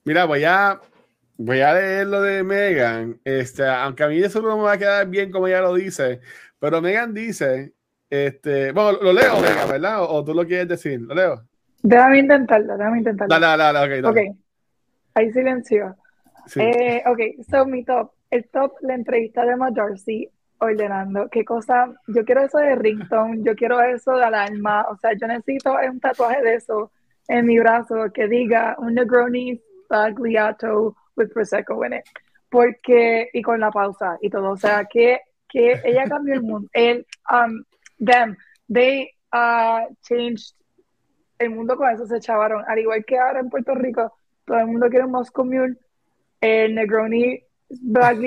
Mira, 0.04 0.26
voy 0.26 0.44
a 0.44 0.80
Voy 1.36 1.60
a 1.60 1.74
leer 1.74 2.06
lo 2.06 2.22
de 2.22 2.44
Megan, 2.44 3.20
este, 3.24 3.66
aunque 3.66 4.04
a 4.04 4.08
mí 4.08 4.18
eso 4.18 4.40
no 4.40 4.56
me 4.56 4.62
va 4.62 4.72
a 4.72 4.78
quedar 4.78 5.08
bien 5.08 5.32
como 5.32 5.48
ella 5.48 5.62
lo 5.62 5.74
dice, 5.74 6.20
pero 6.60 6.80
Megan 6.80 7.12
dice, 7.12 7.72
este, 8.08 8.70
bueno, 8.70 8.98
lo 9.02 9.12
leo, 9.12 9.40
Megan, 9.40 9.68
¿verdad? 9.68 10.02
O, 10.02 10.24
tú 10.24 10.32
lo 10.32 10.46
quieres 10.46 10.68
decir, 10.68 11.00
lo 11.00 11.14
leo. 11.14 11.42
Déjame 11.82 12.20
intentarlo, 12.20 12.76
déjame 12.76 12.98
intentarlo. 12.98 13.34
Dale, 13.34 13.46
dale, 13.46 13.78
dale, 13.78 14.00
ok. 14.00 14.10
okay. 14.10 14.28
Ahí 15.14 15.32
silencio. 15.32 15.96
Eh, 16.56 17.02
ok, 17.06 17.44
so 17.50 17.66
mi 17.66 17.84
top, 17.84 18.12
el 18.30 18.48
top, 18.50 18.74
la 18.82 18.94
entrevista 18.94 19.44
de 19.44 19.56
Darcy 19.72 20.28
ordenando, 20.58 21.28
qué 21.30 21.44
cosa, 21.44 21.92
yo 22.06 22.24
quiero 22.24 22.42
eso 22.42 22.58
de 22.58 22.76
ringtone, 22.76 23.42
yo 23.42 23.54
quiero 23.54 23.82
eso 23.82 24.16
de 24.16 24.24
alarma, 24.24 24.86
o 24.88 24.96
sea, 24.96 25.12
yo 25.20 25.26
necesito 25.26 25.74
un 25.90 26.00
tatuaje 26.00 26.42
de 26.42 26.54
eso 26.54 26.92
en 27.28 27.46
mi 27.46 27.58
brazo 27.58 28.12
que 28.12 28.28
diga 28.28 28.76
un 28.78 28.94
Negroni 28.94 29.60
Bagliato 29.88 30.96
with 31.16 31.32
Prosecco 31.32 31.84
in 31.86 31.94
it. 31.94 32.04
Porque, 32.48 33.30
y 33.32 33.42
con 33.42 33.60
la 33.60 33.70
pausa 33.70 34.18
y 34.20 34.30
todo, 34.30 34.50
o 34.50 34.56
sea, 34.56 34.84
que, 34.84 35.20
que 35.48 35.80
ella 35.84 36.04
cambió 36.04 36.34
el 36.34 36.42
mundo. 36.42 36.68
El, 36.72 37.06
um, 37.30 37.64
them, 37.98 38.36
they 38.72 39.10
uh, 39.32 39.92
changed 40.02 40.54
el 41.38 41.50
mundo 41.50 41.76
con 41.76 41.90
eso, 41.90 42.06
se 42.06 42.20
chavaron. 42.20 42.64
Al 42.68 42.78
igual 42.78 43.04
que 43.04 43.18
ahora 43.18 43.40
en 43.40 43.50
Puerto 43.50 43.74
Rico, 43.74 44.12
todo 44.44 44.58
el 44.58 44.66
mundo 44.66 44.88
quiere 44.88 45.04
un 45.04 45.12
Moscow 45.12 45.48
el 46.40 46.74
Negroni 46.74 47.42
Black 47.80 48.18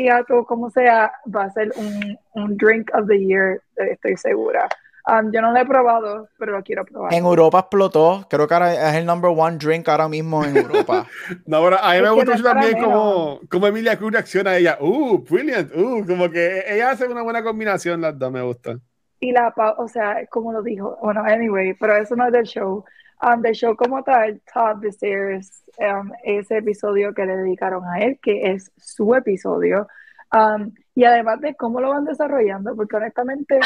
como 0.48 0.70
sea, 0.70 1.12
va 1.34 1.44
a 1.44 1.52
ser 1.52 1.72
un, 1.76 2.18
un 2.34 2.58
drink 2.58 2.90
of 2.94 3.08
the 3.08 3.18
year, 3.18 3.62
estoy 3.76 4.18
segura. 4.18 4.68
Um, 5.10 5.32
yo 5.32 5.42
no 5.42 5.54
lo 5.54 5.60
he 5.60 5.66
probado, 5.66 6.28
pero 6.38 6.52
lo 6.52 6.64
quiero 6.64 6.84
probar. 6.84 7.14
En 7.14 7.24
Europa 7.24 7.60
explotó. 7.60 8.28
Creo 8.30 8.46
que 8.46 8.54
ahora 8.54 8.90
es 8.90 8.96
el 8.96 9.06
number 9.06 9.32
one 9.34 9.58
drink 9.58 9.88
ahora 9.88 10.10
mismo 10.10 10.44
en 10.44 10.58
Europa. 10.58 11.08
no, 11.46 11.64
pero 11.64 11.80
a 11.82 11.94
mí 11.94 12.02
me 12.02 12.10
gusta 12.10 12.32
mucho 12.32 12.44
también 12.44 12.84
como, 12.84 13.40
como 13.50 13.68
Emilia 13.68 13.98
Cruz 13.98 14.12
reacciona 14.12 14.52
a 14.52 14.58
ella. 14.58 14.78
Uh, 14.82 15.18
brilliant. 15.20 15.74
Uh, 15.74 16.06
como 16.06 16.30
que 16.30 16.62
ella 16.68 16.92
hace 16.92 17.08
una 17.08 17.22
buena 17.22 17.42
combinación, 17.42 18.02
las 18.02 18.20
dos 18.20 18.32
me 18.34 18.42
gustan. 18.42 18.82
Y 19.22 19.32
la, 19.32 19.54
o 19.78 19.88
sea, 19.88 20.26
como 20.30 20.52
lo 20.52 20.62
dijo, 20.62 20.98
bueno, 21.02 21.24
anyway, 21.24 21.74
pero 21.76 21.96
eso 21.96 22.18
no 22.18 22.26
es 22.26 22.34
del 22.34 22.46
show. 22.46 22.84
Um, 23.22 23.42
del 23.42 23.54
show 23.54 23.78
como 23.78 24.04
tal, 24.04 24.42
Top 24.54 24.82
the 24.82 24.90
Stairs, 24.90 25.64
um, 25.80 26.12
ese 26.24 26.58
episodio 26.58 27.14
que 27.14 27.26
le 27.26 27.38
dedicaron 27.38 27.84
a 27.86 28.00
él, 28.00 28.20
que 28.22 28.52
es 28.52 28.72
su 28.76 29.16
episodio. 29.16 29.88
Um, 30.34 30.74
y 30.94 31.06
además 31.06 31.40
de 31.40 31.56
cómo 31.56 31.80
lo 31.80 31.90
van 31.92 32.04
desarrollando, 32.04 32.76
porque 32.76 32.98
honestamente 32.98 33.60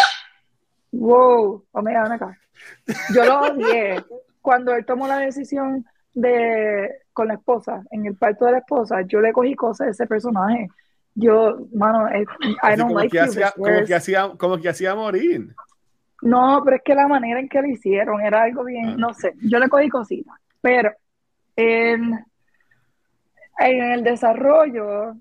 wow, 0.92 1.66
Omega, 1.72 2.04
ven 2.04 2.12
acá. 2.14 2.38
Yo 3.14 3.26
lo 3.26 3.42
odié 3.42 4.04
cuando 4.42 4.74
él 4.76 4.86
tomó 4.86 5.08
la 5.08 5.20
decisión 5.20 5.86
de 6.14 6.90
con 7.14 7.28
la 7.28 7.36
esposa, 7.36 7.84
en 7.92 8.06
el 8.06 8.16
parto 8.16 8.46
de 8.46 8.54
la 8.54 8.58
esposa, 8.60 9.02
yo 9.02 9.20
le 9.20 9.34
cogí 9.34 9.54
cosas 9.56 9.88
de 9.88 9.92
ese 9.92 10.08
personaje. 10.08 10.68
Yo, 11.14 11.68
mano, 11.74 12.08
I 12.10 12.26
don't 12.78 12.84
como 12.84 13.00
like 13.00 13.12
que 13.12 13.20
hacía, 13.20 13.52
como 13.52 13.86
que 13.86 13.96
hacía, 13.96 14.32
como 14.38 14.58
que 14.58 14.70
hacía 14.70 14.96
morir. 14.96 15.54
No, 16.22 16.62
pero 16.64 16.78
es 16.78 16.84
que 16.84 16.96
la 16.96 17.08
manera 17.08 17.40
en 17.40 17.50
que 17.50 17.62
lo 17.62 17.68
hicieron 17.68 18.22
era 18.22 18.44
algo 18.44 18.64
bien, 18.64 18.90
ah. 18.90 18.96
no 18.98 19.14
sé, 19.14 19.34
yo 19.42 19.60
le 19.60 19.68
cogí 19.68 19.90
cositas, 19.90 20.36
pero 20.62 20.92
en, 21.56 22.14
en 23.60 23.84
el 23.92 24.04
desarrollo 24.04 25.16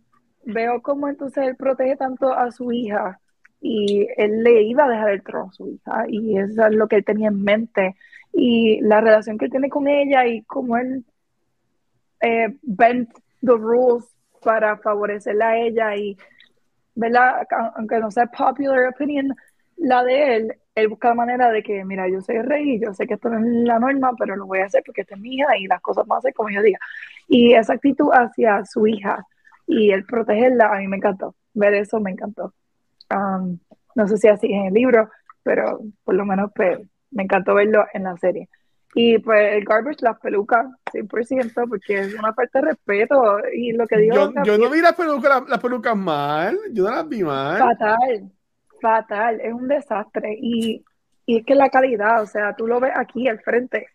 veo 0.44 0.80
cómo 0.82 1.08
entonces 1.08 1.48
él 1.48 1.56
protege 1.56 1.96
tanto 1.96 2.32
a 2.32 2.50
su 2.50 2.70
hija 2.70 3.19
y 3.60 4.08
él 4.16 4.42
le 4.42 4.62
iba 4.62 4.84
a 4.84 4.88
dejar 4.88 5.10
el 5.10 5.22
su 5.52 5.68
hija 5.68 6.04
y 6.08 6.38
eso 6.38 6.66
es 6.66 6.74
lo 6.74 6.88
que 6.88 6.96
él 6.96 7.04
tenía 7.04 7.28
en 7.28 7.42
mente. 7.42 7.96
Y 8.32 8.80
la 8.82 9.00
relación 9.00 9.38
que 9.38 9.46
él 9.46 9.50
tiene 9.50 9.68
con 9.68 9.88
ella 9.88 10.26
y 10.26 10.42
cómo 10.42 10.76
él 10.76 11.04
eh, 12.20 12.56
bent 12.62 13.10
the 13.42 13.52
rules 13.52 14.04
para 14.42 14.76
favorecerla 14.78 15.50
a 15.50 15.58
ella 15.58 15.96
y 15.96 16.16
¿verdad? 16.94 17.46
aunque 17.76 17.98
no 17.98 18.10
sea 18.10 18.26
popular 18.26 18.88
opinion 18.88 19.34
la 19.76 20.04
de 20.04 20.36
él 20.36 20.54
él 20.74 20.88
busca 20.88 21.08
la 21.08 21.14
manera 21.14 21.50
de 21.50 21.62
que 21.62 21.84
mira 21.84 22.08
yo 22.08 22.20
soy 22.20 22.40
rey 22.42 22.78
yo 22.80 22.92
sé 22.94 23.06
que 23.06 23.14
esto 23.14 23.30
no 23.30 23.38
es 23.38 23.44
la 23.66 23.78
norma 23.78 24.12
pero 24.18 24.36
lo 24.36 24.46
voy 24.46 24.60
a 24.60 24.66
hacer 24.66 24.82
porque 24.84 25.02
esta 25.02 25.14
es 25.14 25.20
mi 25.20 25.36
hija 25.36 25.56
y 25.56 25.66
las 25.66 25.80
cosas 25.80 26.06
van 26.06 26.18
a 26.18 26.22
ser 26.22 26.34
como 26.34 26.50
yo 26.50 26.62
diga 26.62 26.78
y 27.28 27.54
esa 27.54 27.74
actitud 27.74 28.10
hacia 28.12 28.64
su 28.66 28.86
hija 28.86 29.24
y 29.66 29.92
el 29.92 30.04
protegerla 30.04 30.74
a 30.74 30.78
mí 30.78 30.88
me 30.88 30.96
encantó. 30.96 31.34
Ver 31.54 31.74
eso 31.74 32.00
me 32.00 32.10
encantó 32.10 32.52
Um, 33.10 33.58
no 33.94 34.08
sé 34.08 34.16
si 34.18 34.28
así 34.28 34.52
en 34.52 34.66
el 34.66 34.74
libro, 34.74 35.10
pero 35.42 35.80
por 36.04 36.14
lo 36.14 36.24
menos 36.24 36.50
pues, 36.54 36.78
me 37.10 37.24
encantó 37.24 37.54
verlo 37.54 37.84
en 37.92 38.04
la 38.04 38.16
serie. 38.16 38.48
Y 38.94 39.18
pues 39.18 39.54
el 39.54 39.64
garbage, 39.64 39.98
las 40.00 40.18
pelucas, 40.18 40.66
100%, 40.92 41.68
porque 41.68 42.00
es 42.00 42.14
una 42.14 42.32
falta 42.32 42.60
de 42.60 42.68
respeto. 42.68 43.38
Y 43.52 43.72
lo 43.72 43.86
que 43.86 43.98
digo. 43.98 44.14
Yo, 44.14 44.42
yo 44.42 44.58
no 44.58 44.68
vi 44.68 44.80
las 44.80 44.94
pelucas, 44.94 45.48
las, 45.48 45.60
pelucas 45.60 45.96
mal, 45.96 46.58
yo 46.72 46.84
no 46.84 46.90
las 46.90 47.08
vi 47.08 47.22
mal. 47.22 47.58
Fatal, 47.58 48.30
fatal, 48.80 49.40
es 49.40 49.52
un 49.52 49.68
desastre. 49.68 50.36
Y, 50.40 50.84
y 51.24 51.38
es 51.38 51.46
que 51.46 51.54
la 51.54 51.68
calidad, 51.68 52.22
o 52.22 52.26
sea, 52.26 52.54
tú 52.56 52.66
lo 52.66 52.80
ves 52.80 52.92
aquí 52.96 53.28
al 53.28 53.38
frente, 53.40 53.86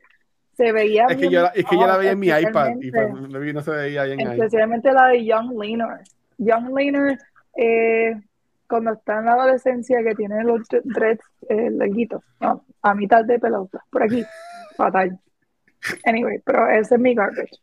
se 0.56 0.72
veía. 0.72 1.08
Es 1.10 1.18
que, 1.18 1.30
yo, 1.30 1.46
es 1.54 1.66
que 1.66 1.76
yo 1.76 1.86
la 1.86 1.98
veía 1.98 2.12
en 2.12 2.20
mi 2.20 2.28
iPad 2.28 2.72
y 2.80 2.90
pues, 2.90 3.12
no 3.54 3.62
se 3.62 3.72
veía 3.72 4.06
en 4.06 4.22
Especialmente 4.22 4.94
la 4.94 5.08
de 5.08 5.26
Young 5.26 5.60
Leaner. 5.60 6.00
Young 6.38 6.74
Leaner, 6.74 7.18
eh, 7.58 8.16
cuando 8.68 8.94
está 8.94 9.20
en 9.20 9.26
la 9.26 9.34
adolescencia 9.34 10.04
que 10.04 10.16
tiene 10.16 10.44
los 10.44 10.62
dreads 10.84 11.24
eh, 11.50 11.70
larguitos, 11.72 12.24
no, 12.40 12.66
a 12.82 12.94
mitad 12.96 13.24
de 13.26 13.40
pelota, 13.40 13.84
por 13.90 14.04
aquí, 14.04 14.24
fatal. 14.76 15.20
Anyway, 16.06 16.42
pero 16.46 16.68
ese 16.70 16.96
es 16.96 17.02
mi 17.02 17.14
garbage. 17.14 17.60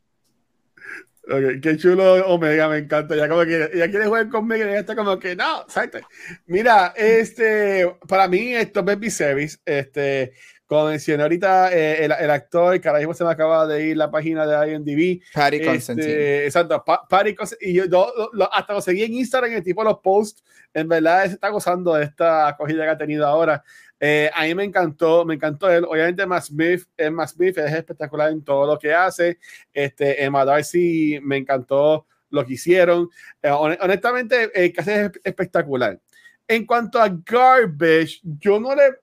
Okay, 1.24 1.60
qué 1.60 1.76
chulo 1.76 2.26
Omega, 2.26 2.68
me 2.68 2.78
encanta. 2.78 3.14
Ya 3.14 3.28
como 3.28 3.44
que 3.44 3.70
ya 3.74 3.88
quiere 3.88 4.06
jugar 4.06 4.28
conmigo 4.28 4.64
y 4.68 4.74
está 4.74 4.96
como 4.96 5.18
que 5.18 5.36
no, 5.36 5.64
salte. 5.68 6.00
Mira, 6.46 6.92
este, 6.96 7.96
para 8.08 8.26
mí 8.26 8.54
esto 8.54 8.84
es 8.86 8.98
mi 8.98 9.10
service. 9.10 9.58
Este, 9.64 10.32
como 10.72 10.86
mencioné 10.86 11.22
ahorita, 11.22 11.70
eh, 11.70 12.06
el, 12.06 12.12
el, 12.12 12.30
actor, 12.30 12.80
carajo, 12.80 13.12
se 13.12 13.24
me 13.24 13.30
acaba 13.30 13.66
de 13.66 13.88
ir 13.88 13.96
la 13.98 14.10
página 14.10 14.46
de 14.46 14.72
IMDb. 14.72 15.20
Patty 15.34 15.56
este, 15.56 15.68
Constantine. 15.68 16.44
Exacto, 16.44 16.82
Patty 17.10 17.36
Y 17.60 17.74
yo 17.74 18.14
hasta 18.50 18.72
lo 18.72 18.80
seguí 18.80 19.02
en 19.02 19.12
Instagram, 19.12 19.52
el 19.52 19.62
tipo 19.62 19.84
los 19.84 19.98
posts. 19.98 20.42
En 20.72 20.88
verdad, 20.88 21.26
se 21.26 21.34
está 21.34 21.50
gozando 21.50 21.92
de 21.92 22.04
esta 22.04 22.48
acogida 22.48 22.84
que 22.84 22.90
ha 22.90 22.96
tenido 22.96 23.26
ahora. 23.26 23.62
Eh, 24.00 24.30
a 24.34 24.44
mí 24.44 24.54
me 24.54 24.64
encantó, 24.64 25.26
me 25.26 25.34
encantó 25.34 25.70
él. 25.70 25.84
Obviamente, 25.84 26.24
Matt 26.24 26.44
Smith, 26.44 26.84
Matt 27.10 27.28
Smith 27.28 27.58
es 27.58 27.70
espectacular 27.70 28.32
en 28.32 28.42
todo 28.42 28.66
lo 28.66 28.78
que 28.78 28.94
hace. 28.94 29.38
Este, 29.74 30.24
Emma 30.24 30.42
Darcy, 30.46 31.20
me 31.22 31.36
encantó 31.36 32.06
lo 32.30 32.46
que 32.46 32.54
hicieron. 32.54 33.10
Eh, 33.42 33.50
honestamente, 33.50 34.50
eh, 34.54 34.72
casi 34.72 34.90
es 34.90 35.10
espectacular. 35.22 36.00
En 36.48 36.64
cuanto 36.64 36.98
a 36.98 37.08
Garbage, 37.08 38.20
yo 38.22 38.58
no 38.58 38.74
le 38.74 39.01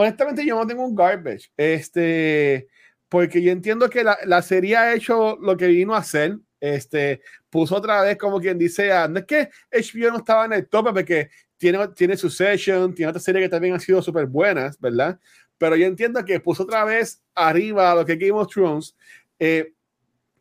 honestamente 0.00 0.44
yo 0.44 0.56
no 0.56 0.66
tengo 0.66 0.84
un 0.84 0.94
garbage, 0.94 1.50
este, 1.56 2.68
porque 3.08 3.42
yo 3.42 3.52
entiendo 3.52 3.88
que 3.88 4.04
la, 4.04 4.18
la 4.26 4.42
serie 4.42 4.76
ha 4.76 4.94
hecho 4.94 5.36
lo 5.40 5.56
que 5.56 5.66
vino 5.68 5.94
a 5.94 5.98
hacer, 5.98 6.38
Este, 6.60 7.20
puso 7.50 7.76
otra 7.76 8.02
vez 8.02 8.18
como 8.18 8.40
quien 8.40 8.58
dice, 8.58 8.92
ah, 8.92 9.06
no 9.08 9.20
es 9.20 9.26
que 9.26 9.48
HBO 9.70 10.10
no 10.10 10.18
estaba 10.18 10.44
en 10.44 10.54
el 10.54 10.68
tope 10.68 10.92
porque 10.92 11.30
tiene, 11.56 11.88
tiene 11.88 12.16
su 12.16 12.30
session, 12.30 12.94
tiene 12.94 13.10
otra 13.10 13.20
serie 13.20 13.42
que 13.42 13.48
también 13.48 13.74
han 13.74 13.80
sido 13.80 14.02
súper 14.02 14.26
buenas, 14.26 14.78
¿verdad? 14.80 15.18
Pero 15.56 15.76
yo 15.76 15.86
entiendo 15.86 16.24
que 16.24 16.40
puso 16.40 16.64
otra 16.64 16.84
vez 16.84 17.22
arriba 17.34 17.94
lo 17.94 18.04
que 18.04 18.16
Game 18.16 18.32
of 18.32 18.48
Thrones. 18.52 18.96
Eh, 19.38 19.72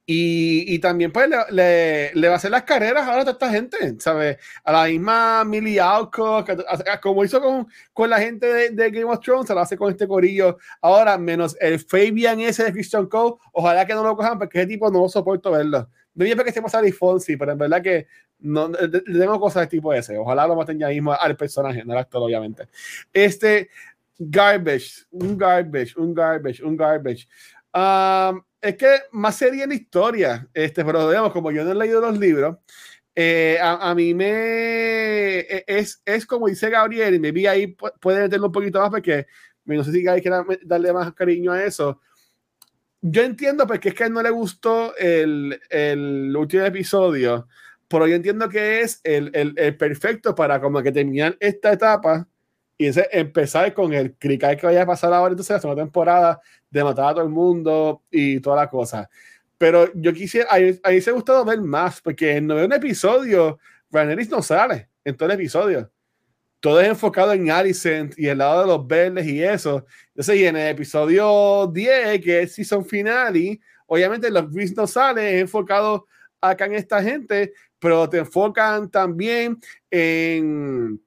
y, 0.10 0.74
y, 0.74 0.80
también 0.80 1.12
pues 1.12 1.30
le, 1.52 2.16
le, 2.16 2.28
va 2.30 2.36
a 2.36 2.38
hacer 2.38 2.50
las 2.50 2.64
carreras 2.64 3.06
ahora 3.06 3.24
a 3.24 3.26
toda 3.26 3.34
esta 3.34 3.50
gente, 3.50 4.00
¿sabes? 4.00 4.38
A 4.64 4.72
la 4.72 4.86
misma 4.86 5.44
Millie 5.44 5.82
Alcock, 5.82 6.50
como 7.02 7.26
hizo 7.26 7.42
con, 7.42 7.68
con 7.92 8.10
la 8.10 8.18
gente 8.18 8.48
de, 8.48 8.70
de, 8.70 8.90
Game 8.90 9.12
of 9.12 9.20
Thrones, 9.20 9.48
se 9.48 9.54
lo 9.54 9.60
hace 9.60 9.76
con 9.76 9.92
este 9.92 10.08
corillo. 10.08 10.60
Ahora, 10.80 11.18
menos 11.18 11.58
el 11.60 11.78
Fabian 11.80 12.40
ese 12.40 12.64
de 12.64 12.72
Christian 12.72 13.08
Cole, 13.08 13.36
ojalá 13.52 13.86
que 13.86 13.94
no 13.94 14.02
lo 14.02 14.16
cojan 14.16 14.40
porque 14.40 14.60
ese 14.60 14.68
tipo 14.68 14.90
no 14.90 15.02
lo 15.02 15.10
soporto 15.10 15.52
verlo. 15.52 15.90
No 16.16 16.24
es 16.24 16.36
porque 16.36 16.52
estemos 16.52 16.74
a 16.74 16.82
Fonsi, 16.94 17.36
pero 17.36 17.52
en 17.52 17.58
verdad 17.58 17.82
que 17.82 18.08
no 18.40 18.72
tenemos 18.72 19.40
cosas 19.40 19.64
de 19.64 19.68
tipo 19.68 19.94
ese. 19.94 20.18
Ojalá 20.18 20.48
lo 20.48 20.56
maten 20.56 20.80
ya 20.80 20.88
mismo 20.88 21.12
al 21.12 21.36
personaje, 21.36 21.84
no 21.84 21.92
al 21.92 22.00
actor, 22.00 22.24
obviamente. 22.24 22.70
Este, 23.12 23.70
garbage, 24.18 25.06
un 25.12 25.38
garbage, 25.38 26.00
un 26.00 26.14
garbage, 26.14 26.64
un 26.64 26.78
garbage. 26.78 27.28
Um, 27.74 28.42
es 28.62 28.76
que 28.76 29.00
más 29.12 29.36
sería 29.36 29.66
en 29.66 29.72
historia, 29.72 30.48
este, 30.54 30.84
pero 30.84 31.10
digamos, 31.10 31.32
como 31.32 31.52
yo 31.52 31.64
no 31.64 31.72
he 31.72 31.76
leído 31.76 32.02
los 32.02 32.18
libros, 32.18 32.58
eh, 33.16 33.58
a, 33.62 33.96
mí 33.96 34.14
me 34.14 35.40
e, 35.40 35.64
es, 35.66 36.02
es 36.06 36.26
como 36.26 36.48
dice 36.48 36.70
Gabriel, 36.70 37.16
y 37.16 37.20
me 37.20 37.32
vi 37.32 37.48
ahí, 37.48 37.76
puede 38.00 38.22
meterlo 38.22 38.48
un 38.48 38.52
poquito 38.52 38.80
más 38.80 38.90
porque 38.90 39.26
no 39.66 39.84
sé 39.84 39.92
si 39.92 40.04
Gabriel 40.04 40.46
quiere 40.46 40.60
darle 40.66 40.94
más 40.94 41.14
cariño 41.14 41.52
a 41.52 41.64
eso. 41.64 42.00
Yo 43.02 43.24
entiendo 43.24 43.68
porque 43.68 43.90
es 43.90 43.96
que 43.96 44.10
no 44.10 44.22
le 44.22 44.30
gustó 44.30 44.96
el, 44.98 45.60
el 45.70 46.36
último 46.36 46.64
episodio, 46.64 47.48
pero 47.88 48.08
yo 48.08 48.16
entiendo 48.16 48.50
que 48.50 48.82
es 48.82 49.02
el, 49.04 49.32
el, 49.34 49.54
el 49.58 49.78
perfecto 49.78 50.36
para 50.36 50.60
como 50.62 50.82
que 50.82 50.92
terminar 50.92 51.38
esta 51.40 51.74
etapa 51.74 52.28
y 52.78 52.88
ese, 52.88 53.08
empezar 53.12 53.74
con 53.74 53.94
el 53.94 54.16
crical 54.16 54.56
que 54.58 54.68
vaya 54.68 54.84
a 54.84 54.86
pasar 54.86 55.12
ahora, 55.14 55.32
entonces 55.32 55.56
la 55.56 55.60
segunda 55.60 55.84
temporada 55.84 56.40
de 56.70 56.84
matar 56.84 57.06
a 57.06 57.14
todo 57.14 57.24
el 57.24 57.30
mundo 57.30 58.04
y 58.12 58.40
toda 58.40 58.58
la 58.58 58.70
cosa. 58.70 59.10
Pero 59.58 59.92
yo 59.96 60.14
quisiera, 60.14 60.48
ahí, 60.52 60.80
ahí 60.84 61.02
se 61.02 61.10
ha 61.10 61.14
gustado 61.14 61.44
ver 61.44 61.60
más, 61.62 62.00
porque 62.02 62.38
en 62.38 62.52
un 62.52 62.74
episodio, 62.74 63.58
Rhaenyra 63.90 64.24
no 64.30 64.42
sale 64.44 64.90
en 65.04 65.18
todo 65.18 65.30
el 65.30 65.36
episodio. 65.36 65.92
Todo 66.60 66.82
es 66.82 66.88
enfocado 66.88 67.34
en 67.34 67.50
Alicent 67.50 68.18
y 68.18 68.28
el 68.28 68.40
lado 68.40 68.62
de 68.62 68.68
los 68.68 68.88
verdes 68.88 69.28
y 69.28 69.44
eso. 69.44 69.86
Entonces, 70.10 70.36
y 70.38 70.46
en 70.46 70.56
el 70.58 70.68
episodio 70.70 71.68
10, 71.68 72.22
que 72.22 72.42
es 72.42 72.54
season 72.54 72.86
finale, 72.86 73.60
obviamente 73.88 74.30
los 74.30 74.52
Greens 74.52 74.76
no 74.76 74.86
salen, 74.86 75.26
es 75.36 75.42
enfocado 75.42 76.06
acá 76.42 76.66
en 76.66 76.74
esta 76.74 77.02
gente, 77.02 77.54
pero 77.80 78.10
te 78.10 78.18
enfocan 78.18 78.90
también 78.90 79.60
en 79.90 81.00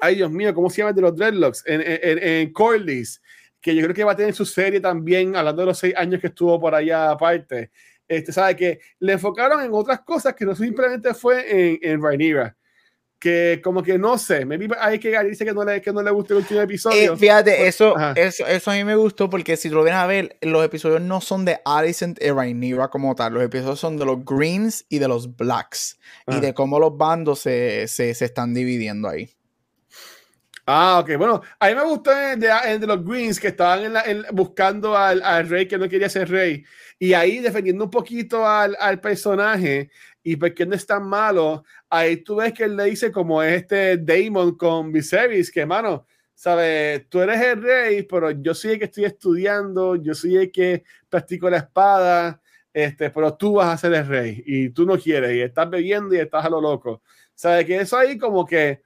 ay 0.00 0.16
Dios 0.16 0.30
mío, 0.30 0.54
¿cómo 0.54 0.70
se 0.70 0.78
llama 0.78 0.92
de 0.92 1.02
los 1.02 1.16
Dreadlocks? 1.16 1.62
En, 1.66 1.80
en, 1.80 2.18
en 2.18 2.52
Corlys, 2.52 3.20
que 3.60 3.74
yo 3.74 3.82
creo 3.82 3.94
que 3.94 4.04
va 4.04 4.12
a 4.12 4.16
tener 4.16 4.34
su 4.34 4.44
serie 4.44 4.80
también, 4.80 5.36
hablando 5.36 5.62
de 5.62 5.66
los 5.66 5.78
seis 5.78 5.94
años 5.96 6.20
que 6.20 6.28
estuvo 6.28 6.60
por 6.60 6.74
allá 6.74 7.10
aparte. 7.10 7.70
Este, 8.06 8.32
sabe 8.32 8.54
que 8.56 8.80
le 8.98 9.14
enfocaron 9.14 9.62
en 9.62 9.70
otras 9.72 10.00
cosas 10.00 10.34
que 10.34 10.44
no 10.44 10.54
simplemente 10.54 11.14
fue 11.14 11.44
en, 11.48 11.78
en 11.82 12.02
Rhaenyra 12.02 12.54
que 13.24 13.62
como 13.64 13.82
que 13.82 13.96
no 13.96 14.18
sé, 14.18 14.44
me 14.44 14.58
hay 14.78 14.98
que 14.98 15.18
dice 15.24 15.46
que 15.46 15.54
no 15.54 15.64
le, 15.64 15.80
que 15.80 15.94
no 15.94 16.02
le 16.02 16.10
gustó 16.10 16.34
el 16.34 16.40
último 16.40 16.60
episodio. 16.60 17.14
Eh, 17.14 17.16
fíjate, 17.16 17.66
eso, 17.66 17.94
eso, 18.14 18.46
eso, 18.46 18.70
a 18.70 18.74
mí 18.74 18.84
me 18.84 18.96
gustó 18.96 19.30
porque 19.30 19.56
si 19.56 19.70
lo 19.70 19.82
ven 19.82 19.94
a 19.94 20.06
ver, 20.06 20.36
los 20.42 20.62
episodios 20.62 21.00
no 21.00 21.22
son 21.22 21.46
de 21.46 21.58
Alicent 21.64 22.20
y 22.22 22.30
Rhaenyra 22.30 22.88
como 22.88 23.14
tal, 23.14 23.32
los 23.32 23.42
episodios 23.42 23.80
son 23.80 23.96
de 23.96 24.04
los 24.04 24.26
Greens 24.26 24.84
y 24.90 24.98
de 24.98 25.08
los 25.08 25.34
Blacks 25.36 25.98
y 26.26 26.38
de 26.38 26.52
cómo 26.52 26.78
los 26.78 26.98
bandos 26.98 27.38
se, 27.38 27.88
se, 27.88 28.12
se 28.14 28.26
están 28.26 28.52
dividiendo 28.52 29.08
ahí. 29.08 29.30
Ah, 30.66 31.00
ok. 31.00 31.16
Bueno, 31.18 31.42
a 31.58 31.68
mí 31.68 31.74
me 31.74 31.84
gustó 31.84 32.10
el 32.12 32.40
de, 32.40 32.86
los 32.86 33.04
Greens 33.04 33.38
que 33.38 33.48
estaban 33.48 33.92
buscando 34.32 34.96
al, 34.96 35.22
al, 35.22 35.48
rey 35.48 35.68
que 35.68 35.76
no 35.76 35.88
quería 35.88 36.08
ser 36.08 36.30
rey. 36.30 36.64
Y 36.98 37.12
ahí 37.12 37.40
defendiendo 37.40 37.84
un 37.84 37.90
poquito 37.90 38.46
al, 38.46 38.74
al 38.80 39.00
personaje 39.00 39.90
y 40.22 40.36
porque 40.36 40.64
no 40.64 40.74
es 40.74 40.86
tan 40.86 41.06
malo. 41.06 41.64
Ahí 41.90 42.18
tú 42.18 42.36
ves 42.36 42.54
que 42.54 42.64
él 42.64 42.76
le 42.76 42.84
dice 42.84 43.12
como 43.12 43.42
este 43.42 43.98
Damon 43.98 44.56
con 44.56 44.90
Viserys, 44.90 45.52
que 45.52 45.66
mano, 45.66 46.06
sabes, 46.34 47.08
tú 47.10 47.20
eres 47.20 47.40
el 47.42 47.62
rey, 47.62 48.02
pero 48.04 48.30
yo 48.30 48.54
soy 48.54 48.72
el 48.72 48.78
que 48.78 48.86
estoy 48.86 49.04
estudiando, 49.04 49.96
yo 49.96 50.14
soy 50.14 50.36
el 50.36 50.50
que 50.50 50.84
practico 51.10 51.50
la 51.50 51.58
espada, 51.58 52.40
este, 52.72 53.10
pero 53.10 53.34
tú 53.36 53.54
vas 53.54 53.68
a 53.68 53.78
ser 53.78 53.92
el 53.94 54.06
rey 54.06 54.42
y 54.46 54.70
tú 54.70 54.86
no 54.86 54.98
quieres 54.98 55.32
y 55.36 55.42
estás 55.42 55.68
bebiendo 55.68 56.14
y 56.14 56.18
estás 56.18 56.44
a 56.44 56.48
lo 56.50 56.60
loco. 56.60 57.02
Sabes 57.34 57.66
que 57.66 57.76
eso 57.76 57.98
ahí 57.98 58.16
como 58.16 58.46
que 58.46 58.82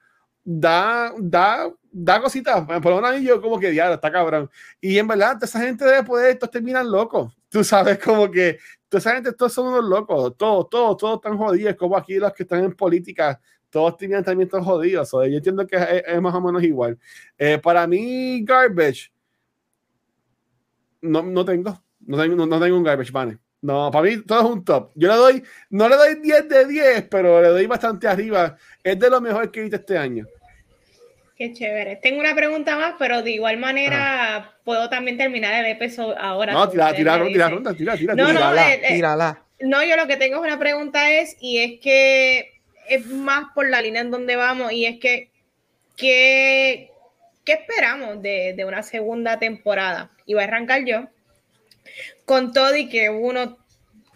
da, 0.50 1.12
da, 1.18 1.70
da 1.92 2.20
cositas. 2.22 2.66
Por 2.80 2.92
un 2.92 3.04
anillo, 3.04 3.40
como 3.42 3.60
que 3.60 3.70
diablo, 3.70 3.96
está 3.96 4.10
cabrón. 4.10 4.50
Y 4.80 4.96
en 4.96 5.06
verdad, 5.06 5.36
esa 5.42 5.60
gente 5.60 5.84
debe 5.84 6.02
poder, 6.04 6.30
estos 6.30 6.50
terminan 6.50 6.90
locos. 6.90 7.36
Tú 7.50 7.62
sabes, 7.62 7.98
como 7.98 8.30
que 8.30 8.58
toda 8.88 8.98
esa 8.98 9.14
gente, 9.14 9.32
todos 9.32 9.52
son 9.52 9.68
unos 9.68 9.84
locos. 9.84 10.34
Todos, 10.38 10.70
todos, 10.70 10.96
todos 10.96 11.16
están 11.16 11.36
jodidos. 11.36 11.76
Como 11.76 11.98
aquí 11.98 12.14
los 12.16 12.32
que 12.32 12.44
están 12.44 12.64
en 12.64 12.72
política, 12.72 13.38
todos 13.68 13.98
tenían 13.98 14.24
también 14.24 14.46
están 14.46 14.64
jodidos. 14.64 15.10
yo 15.12 15.22
entiendo 15.24 15.66
que 15.66 15.76
es, 16.06 16.20
más 16.22 16.34
o 16.34 16.40
menos 16.40 16.62
igual. 16.62 16.98
Eh, 17.36 17.58
para 17.58 17.86
mí, 17.86 18.42
garbage, 18.42 19.12
no, 21.02 21.22
no 21.22 21.44
tengo. 21.44 21.78
No 22.00 22.16
tengo, 22.16 22.46
no, 22.46 22.58
tengo 22.58 22.76
un 22.78 22.84
garbage, 22.84 23.12
vale. 23.12 23.38
No, 23.60 23.90
para 23.90 24.08
mí 24.08 24.22
todo 24.22 24.40
es 24.40 24.46
un 24.46 24.64
top. 24.64 24.92
Yo 24.94 25.08
le 25.08 25.14
doy, 25.14 25.42
no 25.68 25.90
le 25.90 25.96
doy 25.96 26.14
10 26.22 26.48
de 26.48 26.64
10, 26.64 27.08
pero 27.10 27.42
le 27.42 27.48
doy 27.48 27.66
bastante 27.66 28.08
arriba. 28.08 28.56
Es 28.82 28.98
de 28.98 29.10
lo 29.10 29.20
mejor 29.20 29.50
que 29.50 29.60
he 29.60 29.66
este 29.66 29.98
año. 29.98 30.24
Qué 31.38 31.52
chévere. 31.52 31.94
Tengo 31.94 32.18
una 32.18 32.34
pregunta 32.34 32.76
más, 32.76 32.96
pero 32.98 33.22
de 33.22 33.30
igual 33.30 33.58
manera 33.58 34.56
puedo 34.64 34.90
también 34.90 35.16
terminar 35.16 35.54
el 35.54 35.70
episodio 35.70 36.18
ahora. 36.18 36.52
No, 36.52 36.68
tira, 36.68 36.92
tira, 36.92 37.24
tira, 37.24 37.48
ronda, 37.48 37.72
tira, 37.74 37.96
tira, 37.96 38.16
no, 38.16 38.32
no, 38.32 38.56
eh, 38.56 38.80
eh, 38.82 39.02
no, 39.60 39.84
yo 39.84 39.96
lo 39.96 40.08
que 40.08 40.16
tengo 40.16 40.38
es 40.38 40.42
una 40.42 40.58
pregunta 40.58 41.12
es, 41.12 41.36
y 41.38 41.58
es 41.58 41.80
que 41.80 42.60
es 42.88 43.06
más 43.06 43.44
por 43.54 43.70
la 43.70 43.80
línea 43.80 44.00
en 44.00 44.10
donde 44.10 44.34
vamos, 44.34 44.72
y 44.72 44.84
es 44.86 44.98
que, 44.98 45.30
¿qué, 45.96 46.90
qué 47.44 47.52
esperamos 47.52 48.20
de, 48.20 48.54
de 48.56 48.64
una 48.64 48.82
segunda 48.82 49.38
temporada? 49.38 50.10
Y 50.26 50.34
voy 50.34 50.42
a 50.42 50.46
arrancar 50.46 50.84
yo. 50.84 51.06
Con 52.24 52.52
todo 52.52 52.74
y 52.74 52.88
que 52.88 53.10
uno 53.10 53.58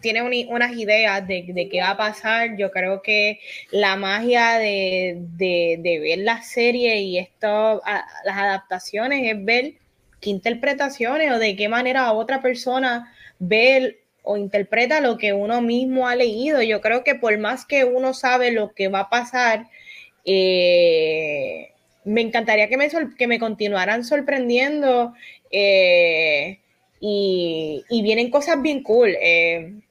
tiene 0.03 0.21
unas 0.49 0.73
ideas 0.73 1.25
de, 1.25 1.69
qué 1.71 1.79
va 1.79 1.91
a 1.91 1.97
pasar. 1.97 2.57
Yo 2.57 2.71
creo 2.71 3.01
que 3.01 3.39
la 3.71 3.95
magia 3.95 4.57
de, 4.59 5.17
ver 5.39 6.19
la 6.19 6.43
serie 6.43 7.01
y 7.01 7.17
esto, 7.17 7.81
las 8.25 8.37
adaptaciones 8.37 9.31
es 9.33 9.43
ver 9.43 9.75
qué 10.19 10.29
interpretaciones 10.29 11.31
o 11.31 11.39
de 11.39 11.55
qué 11.55 11.69
manera 11.69 12.11
otra 12.11 12.41
persona 12.41 13.13
ve 13.39 14.01
o 14.23 14.35
interpreta 14.37 14.99
lo 14.99 15.17
que 15.17 15.31
uno 15.31 15.61
mismo 15.61 16.07
ha 16.07 16.15
leído. 16.15 16.61
Yo 16.61 16.81
creo 16.81 17.05
que 17.05 17.15
por 17.15 17.37
más 17.37 17.65
que 17.65 17.85
uno 17.85 18.13
sabe 18.13 18.51
lo 18.51 18.73
que 18.73 18.89
va 18.89 18.99
a 19.01 19.09
pasar, 19.09 19.67
eh, 20.25 21.71
me 22.03 22.19
encantaría 22.19 22.67
que 22.67 22.75
me, 22.77 22.89
que 23.17 23.27
me 23.27 23.39
continuaran 23.39 24.03
sorprendiendo. 24.03 25.13
Eh, 25.49 26.59
y, 26.99 27.83
y, 27.89 28.01
vienen 28.01 28.29
cosas 28.29 28.61
bien 28.61 28.81
cool. 28.81 29.15
Eh, 29.21 29.82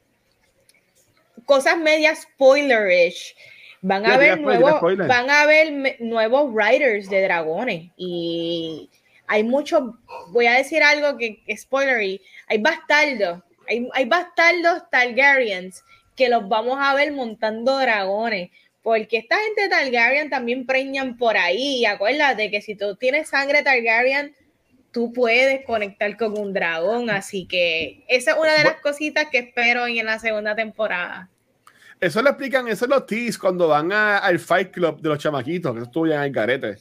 cosas 1.44 1.78
medias 1.78 2.22
spoilerish. 2.22 3.34
Van 3.80 4.06
a 4.06 4.14
haber 4.14 4.40
nuevos, 4.40 4.80
van 4.80 5.28
a 5.28 5.42
haber 5.42 5.96
nuevos 6.00 6.52
writers 6.52 7.10
de 7.10 7.22
dragones 7.22 7.90
y 7.96 8.88
hay 9.26 9.42
muchos, 9.44 9.82
voy 10.28 10.46
a 10.46 10.52
decir 10.52 10.82
algo 10.82 11.16
que 11.16 11.42
es 11.46 11.62
spoilery, 11.62 12.20
hay 12.48 12.58
bastardos, 12.58 13.40
hay, 13.66 13.88
hay 13.94 14.04
bastardos 14.04 14.88
Targaryens 14.90 15.82
que 16.14 16.28
los 16.28 16.48
vamos 16.48 16.76
a 16.80 16.94
ver 16.94 17.12
montando 17.12 17.78
dragones, 17.78 18.50
porque 18.82 19.18
esta 19.18 19.38
gente 19.38 19.62
de 19.62 19.68
Targaryen 19.68 20.28
también 20.28 20.66
preñan 20.66 21.16
por 21.16 21.36
ahí, 21.36 21.78
y 21.78 21.86
acuérdate 21.86 22.50
que 22.50 22.60
si 22.60 22.74
tú 22.74 22.96
tienes 22.96 23.28
sangre 23.28 23.62
Targaryen, 23.62 24.34
tú 24.92 25.12
puedes 25.12 25.64
conectar 25.64 26.16
con 26.16 26.38
un 26.38 26.52
dragón, 26.52 27.10
así 27.10 27.46
que 27.46 28.04
esa 28.08 28.32
es 28.32 28.36
una 28.38 28.52
de 28.52 28.64
las 28.64 28.80
cositas 28.80 29.26
que 29.30 29.38
espero 29.38 29.86
en 29.86 30.06
la 30.06 30.18
segunda 30.18 30.54
temporada. 30.54 31.28
Eso 32.00 32.20
lo 32.20 32.30
explican, 32.30 32.68
eso 32.68 32.84
es 32.84 32.90
los 32.90 33.06
teas 33.06 33.38
cuando 33.38 33.68
van 33.68 33.92
al 33.92 34.38
Fight 34.38 34.70
Club 34.70 35.00
de 35.00 35.08
los 35.08 35.18
chamaquitos, 35.18 35.74
que 35.74 35.82
estudian 35.82 36.18
en 36.18 36.24
el 36.24 36.32
garete. 36.32 36.76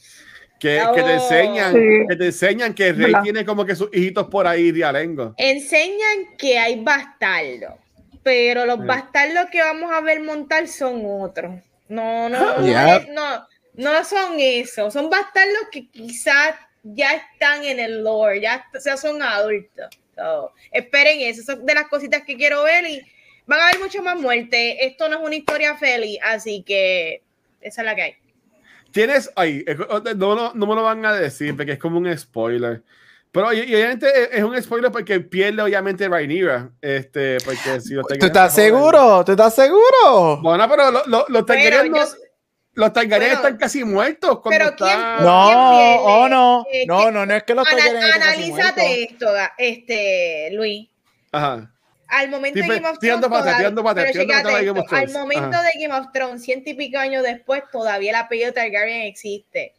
Que, 0.58 0.80
que, 0.94 1.02
te 1.02 1.14
enseñan, 1.14 1.74
que 2.08 2.16
te 2.16 2.26
enseñan 2.26 2.74
que 2.74 2.88
el 2.88 2.96
rey 2.96 3.14
tiene 3.24 3.44
como 3.44 3.64
que 3.64 3.74
sus 3.74 3.88
hijitos 3.92 4.28
por 4.28 4.46
ahí 4.46 4.70
de 4.70 4.84
alengo. 4.84 5.34
Enseñan 5.36 6.36
que 6.38 6.56
hay 6.56 6.80
bastardos, 6.80 7.80
pero 8.22 8.64
los 8.64 8.84
bastardos 8.84 9.46
que 9.50 9.60
vamos 9.60 9.90
a 9.92 10.00
ver 10.00 10.22
montar 10.22 10.68
son 10.68 11.02
otros. 11.04 11.60
No, 11.88 12.28
no, 12.28 12.58
no, 12.58 13.46
no, 13.74 14.04
son 14.04 14.36
esos. 14.38 14.92
Son 14.92 15.10
bastardos 15.10 15.68
que 15.70 15.88
quizás 15.88 16.54
ya 16.82 17.12
están 17.14 17.64
en 17.64 17.80
el 17.80 18.02
lore, 18.02 18.40
ya 18.40 18.64
o 18.74 18.80
sea, 18.80 18.96
son 18.96 19.22
adultos. 19.22 19.86
esperen 20.70 21.20
eso, 21.20 21.42
son 21.42 21.64
de 21.64 21.74
las 21.74 21.88
cositas 21.88 22.22
que 22.24 22.36
quiero 22.36 22.62
ver 22.64 22.84
y 22.86 23.02
van 23.46 23.60
a 23.60 23.68
haber 23.68 23.80
mucho 23.80 24.02
más 24.02 24.18
muerte. 24.18 24.84
Esto 24.84 25.08
no 25.08 25.18
es 25.18 25.26
una 25.26 25.36
historia 25.36 25.76
feliz, 25.76 26.18
así 26.22 26.62
que 26.62 27.22
esa 27.60 27.82
es 27.82 27.86
la 27.86 27.94
que 27.94 28.02
hay. 28.02 28.14
Tienes, 28.90 29.30
ay, 29.36 29.64
no, 30.16 30.34
no, 30.34 30.52
no 30.54 30.66
me 30.66 30.74
lo 30.74 30.82
van 30.82 31.04
a 31.06 31.14
decir 31.14 31.56
porque 31.56 31.72
es 31.72 31.78
como 31.78 31.98
un 31.98 32.16
spoiler. 32.16 32.82
Pero 33.32 33.48
obviamente 33.48 34.36
es 34.36 34.44
un 34.44 34.60
spoiler 34.62 34.92
porque 34.92 35.18
pierde 35.20 35.62
obviamente 35.62 36.06
Rhaenyra. 36.06 36.70
Este, 36.82 37.38
porque 37.42 37.80
si 37.80 37.94
lo 37.94 38.02
¿Tú 38.02 38.26
estás 38.26 38.54
seguro? 38.54 39.24
¿Tú 39.24 39.32
estás 39.32 39.54
seguro? 39.54 40.42
Bueno, 40.42 40.68
pero 40.68 41.24
los 41.28 41.46
Targaryen 41.46 41.94
los 42.74 42.92
Targaryen 42.92 43.32
están 43.32 43.56
casi 43.56 43.84
muertos. 43.84 44.40
Pero 44.48 44.74
¿quién, 44.76 44.98
no, 45.20 45.96
oh, 45.96 46.28
no, 46.28 46.64
eh, 46.72 46.84
no, 46.86 47.10
no, 47.10 47.26
no 47.26 47.34
es 47.34 47.42
que 47.44 47.54
los 47.54 47.68
Targaryen 47.68 48.02
Analízate 48.02 49.04
esto, 49.04 49.26
este, 49.58 50.50
Luis. 50.52 50.88
Ajá. 51.32 51.68
Al 52.08 52.28
momento 52.28 52.60
de 52.60 52.68
Game 52.68 52.86
of 52.86 52.98
Thrones. 52.98 53.24
al 53.24 53.30
momento 55.12 55.56
de 55.62 55.72
Game 55.80 55.94
of 55.94 56.12
Thrones, 56.12 56.42
ciento 56.42 56.68
y 56.70 56.74
pico 56.74 56.98
años 56.98 57.22
después, 57.22 57.62
todavía 57.72 58.10
el 58.10 58.16
apellido 58.16 58.52
Targaryen 58.52 59.02
existe 59.02 59.74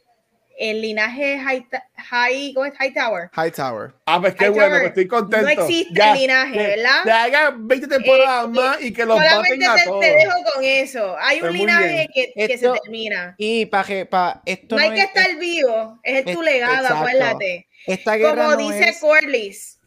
el 0.58 0.82
linaje 0.82 1.40
High, 1.40 1.68
high, 1.98 2.54
¿cómo 2.54 2.66
es? 2.66 2.74
High 2.78 2.94
Tower. 2.94 3.30
High 3.34 3.52
Tower. 3.52 3.94
Ah, 4.06 4.20
pues 4.20 4.36
qué 4.36 4.50
bueno, 4.50 4.76
pues 4.76 4.88
estoy 4.88 5.08
contento. 5.08 5.46
No 5.46 5.50
existe 5.50 6.02
el 6.02 6.18
linaje, 6.20 6.58
¿verdad? 6.58 7.04
Que 7.04 7.12
hagan 7.12 7.68
20 7.68 7.88
temporadas 7.88 8.46
eh, 8.46 8.48
más 8.50 8.82
y 8.82 8.94
que 8.94 9.06
los 9.06 9.18
maten 9.18 9.64
a 9.64 9.76
te, 9.76 9.84
todos. 9.86 10.00
te 10.02 10.16
dejo 10.16 10.34
con 10.54 10.64
eso. 10.64 11.16
Hay 11.20 11.38
un 11.38 11.42
pues 11.42 11.54
linaje 11.54 12.08
que, 12.14 12.34
que, 12.36 12.58
se 12.58 12.70
termina. 12.70 13.36
Y 13.38 13.66
para 13.66 14.06
pa, 14.10 14.42
esto 14.46 14.76
no, 14.76 14.82
hay 14.82 14.92
que 14.92 15.02
estar 15.02 15.38
vivo, 15.38 16.00
es, 16.04 16.26
tu 16.26 16.42
legado, 16.42 16.96
acuérdate. 16.96 17.68
Esta 17.86 18.16
guerra 18.16 18.46
Como 18.46 18.58
dice 18.58 18.90
es... 18.90 19.00
Corlys, 19.00 19.80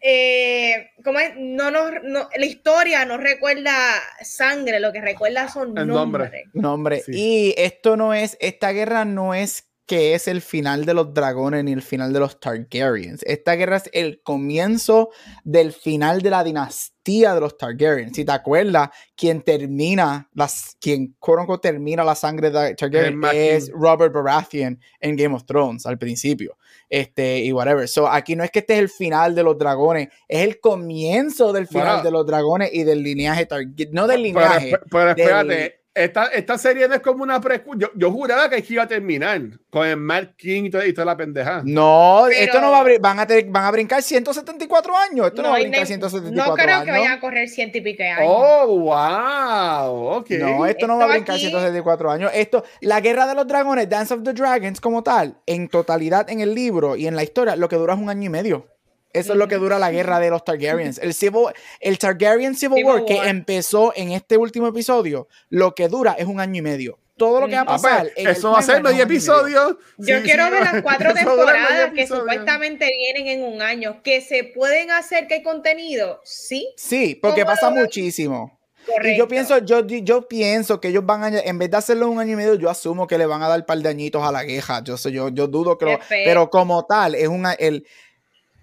eh, 0.00 0.90
como 1.04 1.18
es? 1.18 1.32
No, 1.36 1.70
no, 1.70 1.90
no, 1.90 2.28
la 2.34 2.46
historia 2.46 3.04
no 3.04 3.16
recuerda 3.16 3.74
sangre, 4.22 4.80
lo 4.80 4.92
que 4.92 5.00
recuerda 5.00 5.48
son 5.48 5.74
nombres. 5.74 5.96
Nombre. 5.96 6.44
nombre. 6.52 7.00
Sí. 7.00 7.12
Y 7.14 7.54
esto 7.58 7.96
no 7.96 8.14
es, 8.14 8.36
esta 8.40 8.70
guerra 8.72 9.04
no 9.04 9.34
es 9.34 9.67
que 9.88 10.14
es 10.14 10.28
el 10.28 10.42
final 10.42 10.84
de 10.84 10.92
los 10.92 11.14
dragones 11.14 11.64
ni 11.64 11.72
el 11.72 11.80
final 11.80 12.12
de 12.12 12.20
los 12.20 12.38
Targaryens. 12.38 13.22
Esta 13.24 13.54
guerra 13.54 13.78
es 13.78 13.88
el 13.94 14.20
comienzo 14.22 15.08
del 15.44 15.72
final 15.72 16.20
de 16.20 16.28
la 16.28 16.44
dinastía 16.44 17.34
de 17.34 17.40
los 17.40 17.56
Targaryens. 17.56 18.14
Si 18.14 18.22
te 18.22 18.32
acuerdas, 18.32 18.90
quien 19.16 19.40
termina, 19.40 20.28
las, 20.34 20.76
quien 20.78 21.16
termina 21.62 22.04
la 22.04 22.14
sangre 22.14 22.50
de 22.50 22.74
Targaryen 22.74 23.18
es 23.32 23.70
Robert 23.72 24.12
Baratheon 24.12 24.78
en 25.00 25.16
Game 25.16 25.34
of 25.34 25.46
Thrones 25.46 25.86
al 25.86 25.96
principio. 25.96 26.58
Este, 26.90 27.38
y 27.38 27.50
whatever. 27.50 27.88
So, 27.88 28.06
aquí 28.06 28.36
no 28.36 28.44
es 28.44 28.50
que 28.50 28.58
este 28.58 28.74
es 28.74 28.80
el 28.80 28.90
final 28.90 29.34
de 29.34 29.42
los 29.42 29.56
dragones, 29.56 30.08
es 30.28 30.44
el 30.44 30.60
comienzo 30.60 31.54
del 31.54 31.66
final 31.66 32.02
de 32.02 32.10
los 32.10 32.26
dragones 32.26 32.68
y 32.74 32.84
del 32.84 33.02
lineaje 33.02 33.46
Targaryen. 33.46 33.88
No 33.92 34.06
del 34.06 34.22
lineaje. 34.22 34.78
Pero, 34.90 35.10
espérate, 35.10 35.77
esta, 36.04 36.26
esta 36.26 36.58
serie 36.58 36.88
no 36.88 36.94
es 36.94 37.00
como 37.00 37.22
una 37.22 37.40
precuela. 37.40 37.80
Yo, 37.80 37.88
yo, 37.94 38.10
juraba 38.10 38.48
que 38.48 38.64
iba 38.68 38.82
a 38.82 38.88
terminar 38.88 39.40
con 39.70 39.86
el 39.86 39.96
Mark 39.96 40.34
King 40.36 40.64
y, 40.64 40.92
toda, 40.92 41.04
la 41.04 41.16
pendeja. 41.16 41.62
No, 41.64 42.26
esto 42.28 42.60
no 42.60 42.70
va 42.70 42.80
a 42.80 42.98
van 43.00 43.20
a, 43.20 43.26
van 43.46 43.64
a 43.64 43.70
brincar 43.70 44.02
174 44.02 44.96
años. 44.96 45.26
Esto 45.26 45.42
no, 45.42 45.50
va 45.50 45.56
a 45.56 45.60
brincar 45.60 45.86
174 45.86 46.32
años. 46.32 46.48
No 46.48 46.54
creo 46.54 46.84
que 46.84 46.90
vayan 46.90 47.12
a 47.12 47.20
correr 47.20 47.48
ciento 47.48 47.78
y 47.78 47.80
pico 47.80 48.02
años. 48.02 48.20
Oh, 48.22 48.66
wow. 48.78 50.18
Okay. 50.18 50.38
No, 50.38 50.66
esto, 50.66 50.86
no 50.86 50.98
va 50.98 51.04
a 51.04 51.08
brincar 51.08 51.38
174 51.38 52.10
años. 52.10 52.30
Esto, 52.34 52.64
la 52.80 53.00
guerra 53.00 53.26
de 53.26 53.34
los 53.34 53.46
dragones, 53.46 53.88
Dance 53.88 54.14
of 54.14 54.22
the 54.22 54.32
Dragons, 54.32 54.80
como 54.80 55.02
tal, 55.02 55.36
en 55.46 55.68
totalidad 55.68 56.30
en 56.30 56.40
el 56.40 56.54
libro 56.54 56.96
y 56.96 57.06
en 57.06 57.16
la 57.16 57.22
historia, 57.22 57.56
lo 57.56 57.68
que 57.68 57.76
dura 57.76 57.94
es 57.94 58.00
un 58.00 58.10
año 58.10 58.26
y 58.26 58.28
medio. 58.28 58.77
Eso 59.12 59.32
es 59.32 59.38
lo 59.38 59.48
que 59.48 59.56
dura 59.56 59.78
la 59.78 59.90
guerra 59.90 60.20
de 60.20 60.30
los 60.30 60.44
Targaryens. 60.44 60.98
El, 60.98 61.14
civil, 61.14 61.46
el 61.80 61.98
Targaryen 61.98 62.54
Civil, 62.54 62.84
War, 62.84 63.04
que 63.04 63.16
empezó 63.28 63.92
en 63.96 64.12
este 64.12 64.36
último 64.36 64.68
episodio, 64.68 65.28
lo 65.48 65.74
que 65.74 65.88
dura 65.88 66.12
es 66.12 66.26
un 66.26 66.40
año 66.40 66.58
y 66.58 66.62
medio. 66.62 66.98
Todo 67.16 67.40
lo 67.40 67.48
que 67.48 67.56
va 67.56 67.62
a 67.62 67.66
pasar. 67.66 68.10
eso 68.14 68.52
va 68.52 68.60
a 68.60 68.62
ser 68.62 68.80
medio 68.80 69.02
episodios. 69.02 69.76
Yo 69.96 70.22
quiero 70.22 70.50
ver 70.50 70.62
las 70.62 70.82
cuatro 70.82 71.12
temporadas 71.14 71.92
que 71.92 72.06
supuestamente 72.06 72.86
vienen 72.86 73.40
en 73.40 73.52
un 73.52 73.60
año. 73.60 74.02
¿Que 74.04 74.20
se 74.20 74.44
pueden 74.44 74.92
hacer 74.92 75.26
que 75.26 75.34
hay 75.34 75.42
contenido? 75.42 76.20
Sí. 76.24 76.72
Sí, 76.76 77.18
porque 77.20 77.44
pasa 77.44 77.70
muchísimo. 77.70 78.58
Y 79.04 79.18
yo 79.18 79.28
pienso, 79.28 79.58
yo, 79.58 79.86
yo 79.86 80.28
pienso 80.28 80.80
que 80.80 80.88
ellos 80.88 81.04
van 81.04 81.22
a, 81.22 81.40
en 81.40 81.58
vez 81.58 81.70
de 81.70 81.76
hacerlo 81.76 82.08
un 82.08 82.20
año 82.20 82.32
y 82.32 82.36
medio, 82.36 82.54
yo 82.54 82.70
asumo 82.70 83.06
que 83.06 83.18
le 83.18 83.26
van 83.26 83.42
a 83.42 83.48
dar 83.48 83.60
un 83.60 83.66
par 83.66 83.78
de 83.78 83.88
añitos 83.88 84.22
a 84.22 84.32
la 84.32 84.46
queja. 84.46 84.82
Yo, 84.82 84.96
yo, 84.96 85.28
yo 85.28 85.46
dudo 85.46 85.76
que 85.76 85.84
lo, 85.84 85.98
pero 86.08 86.48
como 86.48 86.86
tal, 86.86 87.14
es 87.14 87.28
una, 87.28 87.52
el, 87.52 87.86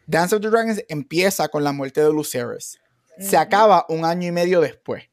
Dance 0.08 0.36
of 0.36 0.42
the 0.42 0.50
Dragons 0.50 0.84
empieza 0.88 1.48
con 1.48 1.64
la 1.64 1.72
muerte 1.72 2.02
de 2.02 2.12
Lucerys. 2.12 2.80
Se 3.20 3.38
acaba 3.38 3.86
un 3.90 4.04
año 4.06 4.28
y 4.28 4.32
medio 4.32 4.62
después. 4.62 5.04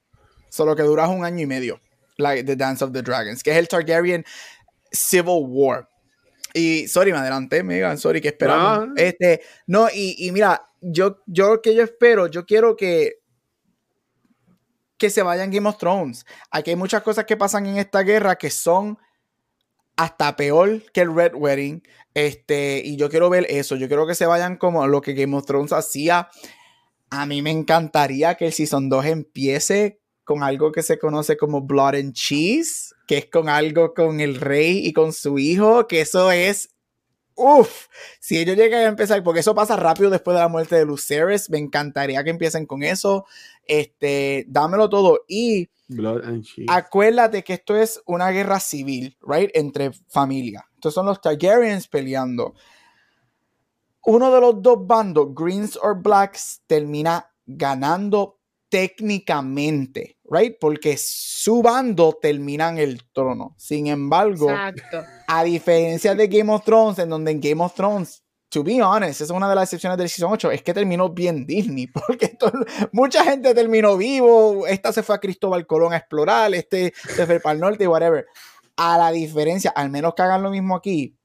Solo 0.48 0.77
que 0.77 0.82
dura 0.82 1.09
un 1.09 1.24
año 1.24 1.40
y 1.40 1.47
medio. 1.47 1.81
Like 2.19 2.44
The 2.44 2.56
Dance 2.56 2.85
of 2.85 2.93
the 2.93 3.02
Dragons, 3.02 3.43
que 3.43 3.51
es 3.51 3.56
el 3.56 3.69
Targaryen 3.69 4.24
Civil 4.90 5.44
War. 5.47 5.89
Y, 6.52 6.86
sorry, 6.89 7.12
me 7.12 7.19
adelanté, 7.19 7.62
Megan, 7.62 7.97
sorry, 7.97 8.20
que 8.20 8.28
esperamos. 8.28 8.89
No. 8.89 8.94
Este, 8.97 9.40
no, 9.66 9.89
y, 9.89 10.14
y, 10.19 10.32
mira, 10.32 10.69
yo, 10.81 11.23
yo 11.27 11.62
que 11.62 11.74
yo 11.74 11.82
espero, 11.82 12.27
yo 12.27 12.44
quiero 12.44 12.77
que 12.77 13.23
que 15.02 15.10
se 15.10 15.23
vayan 15.23 15.51
Game 15.51 15.69
of 15.69 15.78
Thrones. 15.78 16.24
Aquí 16.48 16.70
hay 16.70 16.77
muchas 16.77 17.02
cosas 17.02 17.24
que 17.24 17.36
pasan 17.36 17.66
en 17.66 17.78
esta 17.78 18.02
guerra 18.02 18.36
que 18.36 18.51
son 18.51 18.97
hasta 20.02 20.34
peor 20.34 20.82
que 20.92 21.02
el 21.02 21.14
Red 21.14 21.34
Wedding. 21.34 21.82
Este, 22.14 22.82
y 22.84 22.96
yo 22.96 23.08
quiero 23.08 23.30
ver 23.30 23.46
eso. 23.48 23.76
Yo 23.76 23.86
quiero 23.86 24.06
que 24.06 24.14
se 24.14 24.26
vayan 24.26 24.56
como 24.56 24.86
lo 24.86 25.00
que 25.00 25.14
Game 25.14 25.36
of 25.36 25.46
Thrones 25.46 25.72
hacía. 25.72 26.28
A 27.10 27.26
mí 27.26 27.40
me 27.40 27.50
encantaría 27.50 28.34
que 28.34 28.46
el 28.46 28.52
Season 28.52 28.88
2 28.88 29.06
empiece 29.06 30.00
con 30.24 30.42
algo 30.42 30.72
que 30.72 30.82
se 30.82 30.98
conoce 30.98 31.36
como 31.36 31.62
Blood 31.62 31.94
and 31.94 32.12
Cheese, 32.14 32.94
que 33.06 33.18
es 33.18 33.26
con 33.26 33.48
algo 33.48 33.94
con 33.94 34.20
el 34.20 34.40
rey 34.40 34.86
y 34.86 34.92
con 34.92 35.12
su 35.12 35.38
hijo, 35.38 35.86
que 35.86 36.00
eso 36.00 36.32
es 36.32 36.72
Uf, 37.34 37.86
si 38.20 38.38
ellos 38.38 38.56
llegan 38.56 38.80
a 38.80 38.88
empezar, 38.88 39.22
porque 39.22 39.40
eso 39.40 39.54
pasa 39.54 39.76
rápido 39.76 40.10
después 40.10 40.34
de 40.34 40.42
la 40.42 40.48
muerte 40.48 40.76
de 40.76 40.84
Lucerys, 40.84 41.48
me 41.48 41.58
encantaría 41.58 42.22
que 42.22 42.30
empiecen 42.30 42.66
con 42.66 42.82
eso. 42.82 43.24
Este, 43.66 44.44
dámelo 44.48 44.89
todo. 44.89 45.20
Y 45.28 45.68
acuérdate 46.68 47.43
que 47.44 47.55
esto 47.55 47.76
es 47.76 48.01
una 48.06 48.30
guerra 48.30 48.60
civil, 48.60 49.16
right? 49.26 49.51
Entre 49.55 49.93
familia. 50.09 50.66
Estos 50.74 50.94
son 50.94 51.06
los 51.06 51.20
Targaryens 51.20 51.89
peleando. 51.89 52.55
Uno 54.05 54.32
de 54.32 54.40
los 54.40 54.60
dos 54.60 54.84
bandos, 54.86 55.28
Greens 55.34 55.78
or 55.80 56.01
Blacks, 56.02 56.62
termina 56.66 57.30
ganando 57.47 58.39
técnicamente, 58.68 60.16
right? 60.24 60.56
Porque 60.59 60.97
su 60.98 61.62
bando 61.62 62.18
termina 62.20 62.70
en 62.70 62.78
el 62.78 63.05
trono. 63.12 63.55
Sin 63.59 63.86
embargo, 63.86 64.48
a 65.28 65.44
diferencia 65.44 66.14
de 66.14 66.26
Game 66.26 66.52
of 66.52 66.64
Thrones, 66.64 66.98
en 66.98 67.10
donde 67.10 67.32
en 67.32 67.40
Game 67.40 67.62
of 67.62 67.74
Thrones, 67.74 68.22
to 68.52 68.62
be 68.62 68.82
honest, 68.82 69.22
esa 69.22 69.24
es 69.24 69.30
una 69.30 69.48
de 69.48 69.54
las 69.54 69.64
excepciones 69.64 69.96
del 69.96 70.10
Season 70.10 70.30
8, 70.30 70.50
es 70.50 70.62
que 70.62 70.74
terminó 70.74 71.08
bien 71.08 71.46
Disney, 71.46 71.86
porque 72.06 72.36
mucha 72.92 73.24
gente 73.24 73.54
terminó 73.54 73.96
vivo, 73.96 74.66
esta 74.66 74.92
se 74.92 75.02
fue 75.02 75.14
a 75.14 75.18
Cristóbal 75.18 75.66
Colón 75.66 75.94
a 75.94 75.96
explorar, 75.96 76.52
este 76.54 76.92
se 76.94 77.26
fue 77.26 77.40
para 77.40 77.54
el 77.54 77.60
norte 77.60 77.84
y 77.84 77.86
whatever. 77.86 78.26
A 78.76 78.98
la 78.98 79.10
diferencia, 79.10 79.70
al 79.70 79.88
menos 79.88 80.12
que 80.14 80.22
hagan 80.22 80.42
lo 80.42 80.50
mismo 80.50 80.76
aquí, 80.76 81.16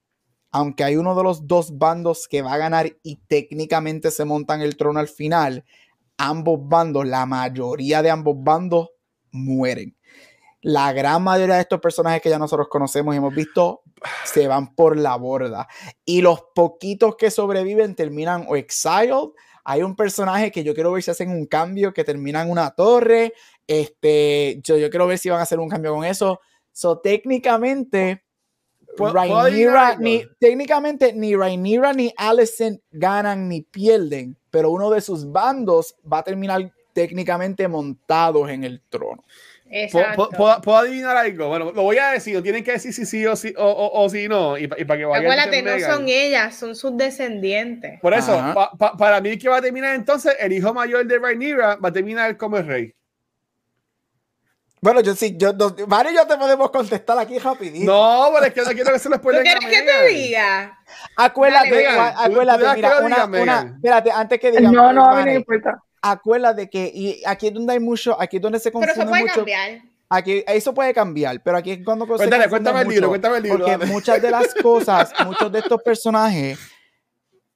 aunque 0.51 0.85
hay 0.85 0.95
uno 0.95 1.15
de 1.15 1.23
los 1.23 1.45
dos 1.45 1.77
bandos 1.77 2.29
que 2.29 2.41
va 2.41 2.53
a 2.53 2.57
ganar 2.57 2.95
y 3.03 3.17
técnicamente 3.27 4.09
se 4.09 4.23
montan 4.23 4.61
el 4.61 4.77
trono 4.77 5.01
al 5.01 5.09
final, 5.09 5.65
ambos 6.17 6.59
bandos, 6.61 7.05
la 7.05 7.25
mayoría 7.25 8.01
de 8.01 8.09
ambos 8.09 8.35
bandos 8.39 8.89
mueren. 9.31 9.97
La 10.61 10.93
gran 10.93 11.23
mayoría 11.23 11.55
de 11.55 11.61
estos 11.61 11.81
personajes 11.81 12.21
que 12.21 12.29
ya 12.29 12.39
nosotros 12.39 12.69
conocemos 12.69 13.13
y 13.13 13.17
hemos 13.17 13.35
visto 13.35 13.81
se 14.25 14.47
van 14.47 14.75
por 14.75 14.97
la 14.97 15.15
borda. 15.15 15.67
Y 16.05 16.21
los 16.21 16.41
poquitos 16.53 17.15
que 17.15 17.31
sobreviven 17.31 17.95
terminan 17.95 18.45
o 18.47 18.55
exiled. 18.55 19.31
Hay 19.63 19.83
un 19.83 19.95
personaje 19.95 20.51
que 20.51 20.63
yo 20.63 20.73
quiero 20.73 20.93
ver 20.93 21.03
si 21.03 21.11
hacen 21.11 21.29
un 21.29 21.45
cambio 21.45 21.93
que 21.93 22.03
termina 22.03 22.41
en 22.41 22.49
una 22.49 22.71
torre. 22.71 23.33
Este, 23.65 24.59
yo, 24.63 24.77
yo 24.77 24.89
quiero 24.89 25.07
ver 25.07 25.17
si 25.17 25.29
van 25.29 25.39
a 25.39 25.43
hacer 25.43 25.59
un 25.59 25.69
cambio 25.69 25.93
con 25.93 26.05
eso. 26.05 26.39
So, 26.71 26.99
técnicamente, 26.99 28.23
ni, 29.99 30.23
técnicamente 30.39 31.13
ni 31.13 31.35
Rhaenyra 31.35 31.93
ni 31.93 32.13
Alicent 32.17 32.81
ganan 32.91 33.47
ni 33.47 33.61
pierden, 33.61 34.37
pero 34.49 34.71
uno 34.71 34.89
de 34.89 35.01
sus 35.01 35.31
bandos 35.31 35.95
va 36.11 36.19
a 36.19 36.23
terminar 36.23 36.71
técnicamente 36.93 37.67
montados 37.67 38.49
en 38.49 38.63
el 38.63 38.81
trono. 38.89 39.23
¿Puedo, 39.91 40.77
adivinar 40.77 41.17
algo? 41.17 41.49
Bueno, 41.49 41.71
lo 41.71 41.83
voy 41.83 41.97
a 41.97 42.11
decir, 42.11 42.35
no 42.35 42.41
tienen 42.41 42.63
que 42.63 42.71
decir 42.71 42.93
si 42.93 43.05
sí 43.05 43.25
o 43.25 43.35
sí 43.35 43.53
o, 43.57 43.91
o, 43.93 44.09
si 44.09 44.27
no, 44.27 44.57
y, 44.57 44.63
y, 44.63 44.67
para 44.67 44.97
que 44.97 45.05
vayan 45.05 45.25
Acuérdate, 45.25 45.61
no 45.61 45.79
son 45.79 46.07
ellas, 46.07 46.55
son 46.55 46.75
sus 46.75 46.95
descendientes. 46.95 47.99
Por 47.99 48.13
eso, 48.13 48.31
pa, 48.53 48.71
pa, 48.77 48.95
para 48.95 49.19
mí 49.19 49.37
que 49.37 49.49
va 49.49 49.57
a 49.57 49.61
terminar 49.61 49.95
entonces, 49.95 50.35
el 50.39 50.53
hijo 50.53 50.73
mayor 50.73 51.05
de 51.05 51.19
Rhaenyra 51.19 51.75
va 51.75 51.89
a 51.89 51.91
terminar 51.91 52.37
como 52.37 52.57
el 52.57 52.67
rey. 52.67 52.93
Bueno, 54.79 55.01
yo 55.01 55.15
sí, 55.15 55.35
yo, 55.37 55.53
no, 55.53 55.75
Mario 55.87 56.11
y 56.11 56.15
yo 56.15 56.27
te 56.27 56.37
podemos 56.37 56.69
contestar 56.69 57.17
aquí 57.17 57.39
rapidito. 57.39 57.91
No, 57.91 58.29
pero 58.33 58.45
es 58.45 58.53
que 58.53 58.61
no 58.61 58.67
quiero 58.67 58.93
que 58.93 58.99
se 58.99 59.09
lo 59.09 59.15
spoilen. 59.15 59.43
¿Tú 59.43 59.49
quieres 59.49 59.65
que 59.65 59.85
te 59.85 60.07
diga? 60.07 60.79
Acuérdate, 61.15 61.83
Dale, 61.83 62.13
acuérdate, 62.15 62.75
mira, 62.75 62.99
una, 62.99 63.25
una, 63.25 63.73
espérate, 63.75 64.11
antes 64.11 64.39
que 64.39 64.51
diga. 64.51 64.71
No, 64.71 64.93
no, 64.93 65.09
a 65.09 65.17
mí 65.17 65.31
no 65.31 65.37
importa. 65.37 65.83
Acuérdate 66.11 66.69
que, 66.69 66.91
y 66.93 67.21
aquí 67.25 67.47
es 67.47 67.53
donde 67.53 67.73
hay 67.73 67.79
mucho, 67.79 68.19
aquí 68.19 68.37
es 68.37 68.41
donde 68.41 68.59
se 68.59 68.71
confunde 68.71 68.93
Pero 68.93 69.03
eso 69.03 69.09
puede 69.09 69.23
mucho. 69.23 69.35
cambiar. 69.35 69.81
Aquí, 70.09 70.43
eso 70.47 70.73
puede 70.73 70.93
cambiar, 70.93 71.43
pero 71.43 71.57
aquí 71.57 71.71
es 71.71 71.79
cuando 71.83 72.05
se 72.05 72.09
Cuéntale, 72.09 72.43
confunde 72.43 72.49
cuéntame 72.49 72.81
el 72.81 72.87
libro, 72.87 73.09
cuéntame 73.09 73.37
el 73.37 73.43
libro, 73.43 73.57
Porque 73.59 73.71
dale. 73.77 73.85
muchas 73.91 74.21
de 74.21 74.31
las 74.31 74.53
cosas, 74.61 75.13
muchos 75.25 75.51
de 75.51 75.59
estos 75.59 75.81
personajes, 75.83 76.57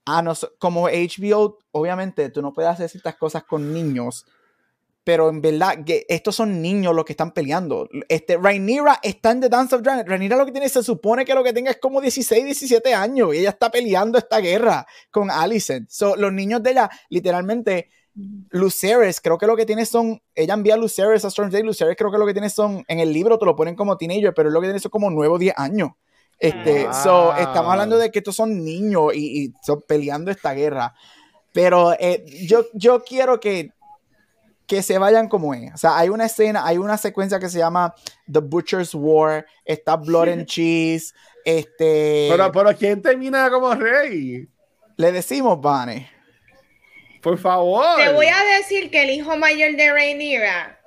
a 0.06 0.22
nos, 0.22 0.52
como 0.60 0.88
HBO, 0.90 1.60
obviamente 1.72 2.30
tú 2.30 2.42
no 2.42 2.54
puedes 2.54 2.72
hacer 2.72 2.90
ciertas 2.90 3.16
cosas 3.16 3.44
con 3.44 3.74
niños, 3.74 4.26
pero 5.04 5.30
en 5.30 5.42
verdad 5.42 5.84
que 5.86 6.06
estos 6.10 6.36
son 6.36 6.62
niños 6.62 6.94
los 6.94 7.06
que 7.06 7.14
están 7.14 7.32
peleando. 7.32 7.90
Este, 8.08 8.38
Rhaenyra 8.38 9.00
está 9.02 9.32
en 9.32 9.42
The 9.42 9.50
Dance 9.50 9.76
of 9.76 9.82
Dragons. 9.82 10.08
Rhaenyra 10.08 10.38
lo 10.38 10.46
que 10.46 10.52
tiene, 10.52 10.70
se 10.70 10.84
supone 10.84 11.26
que 11.26 11.34
lo 11.34 11.44
que 11.44 11.54
tenga 11.54 11.72
es 11.72 11.78
como 11.78 12.02
16, 12.02 12.46
17 12.46 12.94
años 12.94 13.34
y 13.34 13.40
ella 13.40 13.50
está 13.50 13.72
peleando 13.72 14.18
esta 14.20 14.38
guerra 14.40 14.86
con 15.10 15.32
Alicent. 15.32 15.90
So, 15.90 16.16
los 16.16 16.32
niños 16.32 16.62
de 16.62 16.72
ella, 16.72 16.90
literalmente, 17.10 17.90
Lucerys, 18.50 19.22
creo 19.22 19.38
que 19.38 19.48
lo 19.48 19.56
que 19.56 19.66
tiene 19.66 19.86
son, 19.86 20.22
ella 20.36 20.54
envía 20.54 20.74
a 20.74 20.78
Lucerys 20.78 21.24
a 21.26 21.30
Storm's 21.30 21.54
Day, 21.54 21.64
Lucerys 21.64 21.96
creo 21.98 22.12
que 22.12 22.18
lo 22.18 22.26
que 22.26 22.34
tiene 22.34 22.50
son, 22.50 22.84
en 22.88 23.00
el 23.00 23.14
libro 23.14 23.38
te 23.40 23.46
lo 23.46 23.56
ponen 23.56 23.76
como 23.76 23.98
teenager, 23.98 24.34
pero 24.34 24.50
lo 24.50 24.60
que 24.60 24.68
tiene 24.68 24.80
son 24.80 24.92
como 24.92 25.10
9 25.10 25.34
o 25.34 25.38
10 25.38 25.54
años. 25.58 25.92
Este, 26.40 26.88
so, 27.04 27.36
estamos 27.36 27.72
hablando 27.72 27.98
de 27.98 28.10
que 28.12 28.20
estos 28.20 28.36
son 28.36 28.64
niños 28.64 29.14
y, 29.14 29.44
y 29.44 29.54
son 29.64 29.84
peleando 29.88 30.32
esta 30.32 30.54
guerra. 30.54 30.96
Pero 31.54 31.94
eh, 32.00 32.26
yo, 32.48 32.66
yo 32.74 33.04
quiero 33.04 33.40
que, 33.40 33.72
que 34.66 34.82
se 34.82 34.98
vayan 34.98 35.28
como 35.28 35.54
es. 35.54 35.74
O 35.74 35.78
sea, 35.78 35.98
hay 35.98 36.10
una 36.10 36.26
escena, 36.26 36.66
hay 36.66 36.78
una 36.78 36.98
secuencia 36.98 37.40
que 37.40 37.50
se 37.50 37.60
llama 37.60 37.94
The 38.32 38.40
Butcher's 38.40 38.96
War, 38.96 39.46
está 39.66 39.98
Blood 39.98 40.30
and 40.30 40.46
Cheese, 40.46 41.14
este... 41.46 42.28
Pero, 42.32 42.52
pero 42.52 42.76
¿quién 42.76 43.02
termina 43.02 43.50
como 43.52 43.74
rey? 43.76 44.48
le 45.02 45.12
decimos, 45.12 45.60
Vane. 45.60 46.10
Por 47.22 47.38
favor. 47.38 47.98
Te 47.98 48.12
voy 48.14 48.28
a 48.28 48.44
decir 48.58 48.90
que 48.90 49.04
el 49.04 49.12
hijo 49.12 49.38
mayor 49.38 49.76
de 49.76 49.92
Rhaenyra 49.92 50.80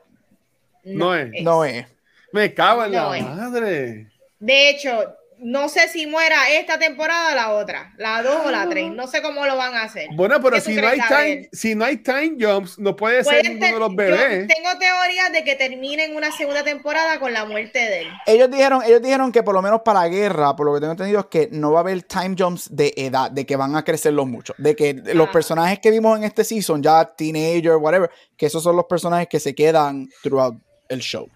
No 0.84 1.14
es. 1.14 1.30
No 1.42 1.64
es. 1.64 1.86
Me 2.32 2.52
cago 2.52 2.84
en 2.84 2.92
No 2.92 3.10
la 3.10 3.18
es. 3.18 3.24
madre. 3.24 4.06
De 4.40 4.68
hecho, 4.70 5.16
no 5.44 5.68
sé 5.68 5.88
si 5.88 6.06
muera 6.06 6.48
esta 6.52 6.78
temporada 6.78 7.32
o 7.32 7.34
la 7.34 7.52
otra, 7.52 7.92
la 7.98 8.22
2 8.22 8.46
o 8.46 8.50
la 8.50 8.66
3. 8.66 8.92
No 8.92 9.06
sé 9.06 9.20
cómo 9.20 9.44
lo 9.44 9.58
van 9.58 9.74
a 9.74 9.82
hacer. 9.82 10.08
Bueno, 10.14 10.40
pero 10.40 10.56
¿Qué 10.56 10.62
tú 10.62 10.70
si 10.70 10.76
no, 10.76 10.88
hay 10.88 10.98
time, 11.06 11.48
si 11.52 11.74
no 11.74 11.84
hay 11.84 11.96
time 11.98 12.36
jumps, 12.40 12.78
no 12.78 12.96
puede 12.96 13.22
ser 13.22 13.46
ninguno 13.46 13.66
de 13.74 13.78
los 13.78 13.94
bebés. 13.94 14.48
Yo 14.48 14.54
tengo 14.54 14.70
teorías 14.78 15.32
de 15.32 15.44
que 15.44 15.54
terminen 15.54 16.16
una 16.16 16.32
segunda 16.32 16.64
temporada 16.64 17.20
con 17.20 17.34
la 17.34 17.44
muerte 17.44 17.78
de 17.78 18.00
él. 18.00 18.08
Ellos 18.24 18.50
dijeron, 18.50 18.82
ellos 18.86 19.02
dijeron 19.02 19.30
que 19.32 19.42
por 19.42 19.54
lo 19.54 19.60
menos 19.60 19.82
para 19.84 20.00
la 20.00 20.08
guerra, 20.08 20.56
por 20.56 20.64
lo 20.64 20.72
que 20.72 20.80
tengo 20.80 20.92
entendido, 20.92 21.20
es 21.20 21.26
que 21.26 21.50
no 21.52 21.72
va 21.72 21.80
a 21.80 21.82
haber 21.82 22.02
time 22.04 22.34
jumps 22.38 22.74
de 22.74 22.94
edad, 22.96 23.30
de 23.30 23.44
que 23.44 23.56
van 23.56 23.76
a 23.76 23.84
crecerlos 23.84 24.26
mucho. 24.26 24.54
De 24.56 24.74
que 24.74 24.94
los 24.94 25.28
Ah. 25.28 25.32
personajes 25.32 25.78
que 25.78 25.90
vimos 25.90 26.16
en 26.16 26.24
este 26.24 26.42
season, 26.42 26.82
ya 26.82 27.04
teenager, 27.04 27.76
whatever, 27.76 28.10
que 28.38 28.46
esos 28.46 28.62
son 28.62 28.76
los 28.76 28.86
personajes 28.86 29.28
que 29.28 29.38
se 29.38 29.54
quedan 29.54 30.08
throughout 30.22 30.56
el 30.88 31.00
show. 31.00 31.28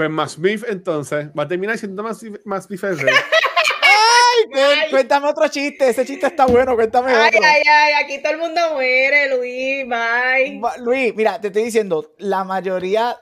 Pues 0.00 0.08
más 0.08 0.32
Smith 0.32 0.64
entonces 0.66 1.26
va 1.38 1.42
a 1.42 1.48
terminar 1.48 1.76
siendo 1.76 2.02
más 2.02 2.22
más 2.46 2.66
el 2.70 2.98
rey. 2.98 3.14
Ay. 4.56 4.90
Cuéntame 4.90 5.28
otro 5.28 5.46
chiste, 5.48 5.90
ese 5.90 6.06
chiste 6.06 6.26
está 6.26 6.46
bueno, 6.46 6.74
cuéntame 6.74 7.12
Ay, 7.12 7.28
otro. 7.28 7.40
ay, 7.46 7.62
ay, 7.68 7.92
aquí 8.02 8.22
todo 8.22 8.32
el 8.32 8.38
mundo 8.38 8.62
muere, 8.72 9.28
Luis, 9.36 9.86
bye. 9.86 10.58
Luis, 10.82 11.14
mira, 11.14 11.38
te 11.38 11.48
estoy 11.48 11.64
diciendo, 11.64 12.14
la 12.16 12.44
mayoría. 12.44 13.14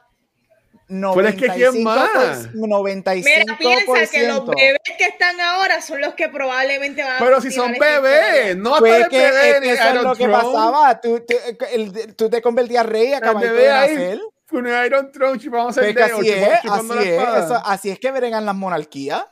Pero 0.86 1.26
es 1.26 1.34
que 1.34 1.48
¿quién 1.48 1.82
más? 1.82 2.48
95%. 2.54 3.24
Mira, 3.24 3.56
piensa 3.58 4.06
que 4.12 4.28
los 4.28 4.46
bebés 4.46 4.78
que 4.96 5.04
están 5.04 5.40
ahora 5.40 5.82
son 5.82 6.00
los 6.00 6.14
que 6.14 6.28
probablemente 6.28 7.02
van 7.02 7.16
a 7.16 7.18
Pero 7.18 7.40
si 7.40 7.50
son 7.50 7.72
bebés, 7.72 8.56
no 8.56 8.76
Pues 8.78 8.92
hasta 9.02 9.08
que, 9.08 9.26
el 9.26 9.32
bebé 9.32 9.48
es 9.48 9.54
que 9.54 9.60
ni 9.62 9.68
eso 9.70 9.88
es 9.88 10.02
lo 10.02 10.14
que 10.14 10.28
pasaba. 10.28 11.00
Tú, 11.00 11.24
te- 11.26 11.74
el- 11.74 12.14
tú 12.14 12.30
te 12.30 12.40
convertías 12.40 12.86
rey 12.86 13.14
acabas 13.14 13.42
de 13.42 13.68
nacer. 13.68 14.20
Con 14.48 14.66
Iron 14.66 15.12
Throne 15.12 15.38
chupamos 15.38 15.76
el 15.78 15.94
dedo, 15.94 16.18
así 16.18 16.28
es, 16.30 16.60
chupando 16.62 16.94
así 16.94 17.04
la 17.08 17.38
es, 17.38 17.44
eso- 17.44 17.62
así 17.64 17.90
es 17.90 17.98
que 17.98 18.10
bregan 18.10 18.44
las 18.46 18.54
monarquías. 18.56 19.24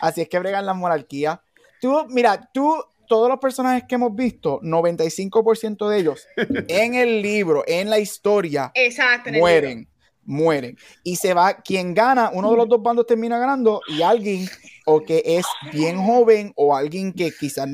Así 0.00 0.20
es 0.22 0.28
que 0.28 0.38
bregan 0.38 0.66
las 0.66 0.74
monarquías. 0.76 1.38
Tú, 1.80 2.06
mira, 2.08 2.48
tú, 2.52 2.82
todos 3.08 3.28
los 3.28 3.38
personajes 3.38 3.84
que 3.88 3.94
hemos 3.96 4.14
visto, 4.14 4.60
95% 4.62 5.88
de 5.88 5.98
ellos 5.98 6.26
en 6.68 6.94
el 6.94 7.22
libro, 7.22 7.62
en 7.66 7.90
la 7.90 7.98
historia, 7.98 8.70
Exacto. 8.74 9.28
en 9.28 9.34
el 9.36 9.40
libro. 9.40 9.40
mueren, 9.50 9.88
mueren. 10.24 10.78
Y 11.04 11.16
se 11.16 11.34
va, 11.34 11.54
quien 11.54 11.94
gana, 11.94 12.30
uno 12.32 12.50
de 12.50 12.56
los 12.56 12.68
dos 12.68 12.82
bandos 12.82 13.06
termina 13.06 13.38
ganando 13.38 13.80
y 13.88 14.02
alguien 14.02 14.48
o 14.86 15.02
que 15.02 15.22
es 15.24 15.44
bien 15.72 15.96
joven 16.04 16.52
o 16.56 16.74
alguien 16.74 17.12
que 17.12 17.30
quizás, 17.38 17.68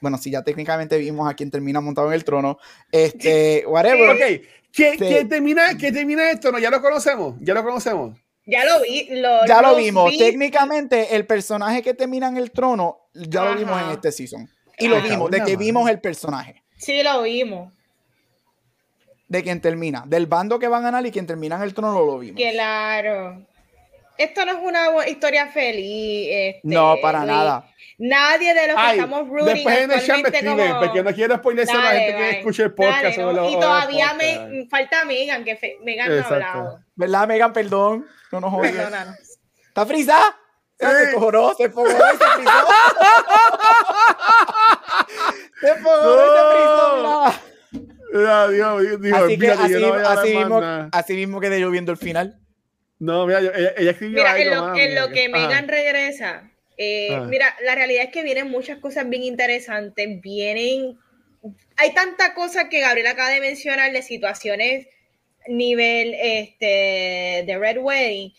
bueno, 0.00 0.16
si 0.18 0.30
ya 0.30 0.42
técnicamente 0.42 0.96
vimos 0.98 1.30
a 1.30 1.34
quien 1.34 1.50
termina 1.50 1.80
montado 1.80 2.08
en 2.08 2.14
el 2.14 2.24
trono, 2.24 2.58
este, 2.90 3.64
whatever. 3.68 4.10
Ok, 4.10 4.42
¿quién, 4.72 4.92
Sí. 4.98 5.04
quién 5.06 5.28
termina, 5.28 5.76
quién 5.78 5.94
termina 5.94 6.30
esto? 6.30 6.50
No, 6.52 6.58
ya 6.58 6.70
lo 6.70 6.80
conocemos, 6.80 7.34
ya 7.40 7.54
lo 7.54 7.62
conocemos. 7.64 8.18
Ya 8.46 8.64
lo 8.64 8.82
vi. 8.82 9.06
Lo, 9.10 9.46
Ya 9.46 9.62
lo 9.62 9.76
vimos. 9.76 10.10
vi. 10.10 10.18
Técnicamente, 10.18 11.14
el 11.14 11.26
personaje 11.26 11.82
que 11.82 11.94
termina 11.94 12.28
en 12.28 12.36
el 12.36 12.50
trono, 12.50 12.98
ya 13.14 13.44
lo 13.44 13.54
vimos 13.56 13.80
en 13.82 13.90
este 13.90 14.10
season. 14.12 14.48
Y 14.78 14.88
lo 14.88 14.96
Ajá. 14.96 15.08
vimos, 15.08 15.30
de 15.30 15.42
que 15.44 15.56
vimos 15.56 15.88
el 15.90 16.00
personaje, 16.00 16.62
Sí, 16.76 17.02
lo 17.02 17.22
vimos. 17.22 17.72
de 19.28 19.42
quien 19.44 19.60
termina. 19.60 20.02
Del 20.06 20.26
bando 20.26 20.58
que 20.58 20.66
va 20.68 20.78
a 20.78 20.80
ganar 20.80 21.06
y 21.06 21.10
quien 21.12 21.26
termina 21.26 21.56
en 21.56 21.62
el 21.62 21.74
trono 21.74 22.04
lo 22.04 22.18
vimos. 22.18 22.40
Claro. 22.40 23.46
Esto 24.20 24.44
no 24.44 24.52
es 24.52 24.58
una 24.62 25.08
historia 25.08 25.46
feliz. 25.48 26.28
este, 26.30 26.60
No, 26.64 26.96
para 27.00 27.20
Luis. 27.20 27.30
nada. 27.32 27.66
Nadie 27.98 28.54
de 28.54 28.66
los 28.66 28.76
que 28.76 28.82
Ay, 28.82 28.98
estamos 28.98 29.28
rooting 29.28 29.54
después 29.54 29.78
en 29.78 29.90
el 29.90 29.98
chat 29.98 30.06
me 30.08 30.12
actualmente 30.14 30.36
escriben, 30.38 30.68
como- 30.68 30.80
porque 30.80 31.02
no 31.02 31.14
quiero 31.14 31.36
spoilerse 31.36 31.72
a 31.72 31.76
la 31.76 31.82
Dale, 31.84 31.98
gente 32.00 32.12
que 32.16 32.22
bye. 32.28 32.38
escuche 32.38 32.62
el 32.62 32.74
podcast. 32.74 33.02
Dale, 33.02 33.16
no. 33.18 33.32
los- 33.32 33.52
Y 33.52 33.54
todavía 33.60 34.14
me 34.14 34.66
falta 34.70 35.04
Megan, 35.04 35.44
que 35.44 35.56
fe- 35.56 35.78
Megan 35.82 36.08
no 36.08 36.14
ha 36.14 36.18
Exacto. 36.18 36.34
hablado. 36.46 36.78
¿Verdad, 36.96 37.28
Megan? 37.28 37.52
Perdón. 37.52 38.06
No 38.32 38.40
nos 38.40 38.54
odies. 38.54 38.72
Perdónanos. 38.72 39.16
¿Está 39.68 39.86
frisa? 39.86 40.36
Se 40.78 40.86
Sí. 41.06 41.12
cojonó, 41.14 41.52
se 41.54 41.68
fogó 41.68 41.86
y 41.88 41.90
se 41.90 42.24
frizó. 42.36 42.66
se 45.60 45.74
fogó 45.76 46.14
y 46.14 46.28
se 46.36 46.42
frizó, 46.52 46.96
mira. 46.96 47.40
Ah, 48.28 48.48
Dios, 48.48 49.00
dijo, 49.00 49.16
Así 49.16 49.38
que 49.38 49.50
así, 49.50 49.72
no 49.74 49.94
así 49.94 50.36
mismo, 50.36 50.60
así 50.90 51.14
mismo 51.14 51.40
quedé 51.40 51.60
yo 51.60 51.70
viendo 51.70 51.92
el 51.92 51.98
final. 51.98 52.39
No, 53.00 53.26
mira, 53.26 53.40
yo- 53.40 53.50
ella, 53.52 53.72
ella 53.76 53.90
escribió 53.90 54.18
Mira, 54.18 54.36
en 54.40 54.48
algo 54.48 54.54
lo, 54.54 54.68
más, 54.70 54.78
en 54.78 54.88
mira, 54.90 55.00
lo 55.06 55.12
que 55.12 55.20
ajá. 55.26 55.30
Megan 55.30 55.68
regresa, 55.68 56.50
eh, 56.76 57.08
Ah. 57.12 57.26
mira, 57.28 57.56
la 57.64 57.74
realidad 57.74 58.04
es 58.04 58.10
que 58.10 58.22
vienen 58.22 58.48
muchas 58.48 58.78
cosas 58.78 59.08
bien 59.08 59.22
interesantes. 59.24 60.20
Vienen. 60.20 60.96
Hay 61.76 61.92
tanta 61.94 62.34
cosa 62.34 62.68
que 62.68 62.80
Gabriel 62.80 63.06
acaba 63.08 63.30
de 63.30 63.40
mencionar 63.40 63.90
de 63.92 64.02
situaciones 64.02 64.86
nivel 65.48 66.14
este, 66.20 67.44
de 67.46 67.58
Red 67.58 67.78
Wedding 67.78 68.32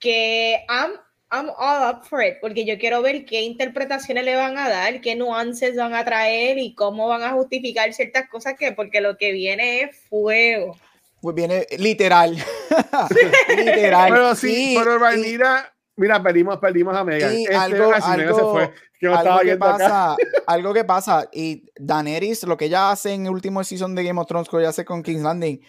que 0.00 0.64
I'm, 0.68 0.92
I'm 1.30 1.50
all 1.58 1.90
up 1.94 2.04
for 2.06 2.22
it 2.24 2.36
porque 2.40 2.64
yo 2.64 2.78
quiero 2.78 3.02
ver 3.02 3.26
qué 3.26 3.42
interpretaciones 3.42 4.24
le 4.24 4.36
van 4.36 4.56
a 4.56 4.68
dar, 4.70 5.00
qué 5.02 5.14
nuances 5.16 5.76
van 5.76 5.92
a 5.92 6.04
traer 6.06 6.56
y 6.58 6.74
cómo 6.74 7.08
van 7.08 7.22
a 7.22 7.32
justificar 7.32 7.92
ciertas 7.92 8.28
cosas 8.30 8.54
que 8.58 8.72
porque 8.72 9.02
lo 9.02 9.18
que 9.18 9.32
viene 9.32 9.82
es 9.82 9.96
fuego. 10.08 10.78
Pues 11.26 11.34
viene 11.34 11.66
literal. 11.78 12.36
literal. 13.56 14.12
Pero 14.12 14.34
sí, 14.36 14.74
Y- 14.74 14.78
pero 14.78 14.94
y- 14.94 14.98
Rhaenyra, 14.98 15.74
mira, 15.96 16.22
perdimos, 16.22 16.58
perdimos 16.58 16.96
a 16.96 17.02
Megan. 17.02 17.34
Y 17.36 17.42
Este, 17.42 17.56
algo- 17.56 17.92
así 17.92 18.02
se 18.14 18.22
algo- 18.22 18.52
fue, 18.52 18.72
que 19.00 19.06
no 19.06 19.10
algo 19.12 19.18
estaba 19.22 19.38
que 19.40 19.44
viendo 19.46 19.66
acá. 19.66 19.76
pasa, 19.78 20.16
algo 20.46 20.72
que 20.74 20.84
pasa, 20.84 21.28
y 21.32 21.64
Daenerys, 21.80 22.44
lo 22.44 22.56
que 22.56 22.66
ella 22.66 22.92
hace 22.92 23.12
en 23.12 23.26
el 23.26 23.32
último 23.32 23.64
season 23.64 23.96
de 23.96 24.04
Game 24.04 24.20
of 24.20 24.28
Thrones, 24.28 24.48
que 24.48 24.56
ella 24.58 24.68
hace 24.68 24.84
con 24.84 25.02
King's 25.02 25.22
Landing, 25.22 25.60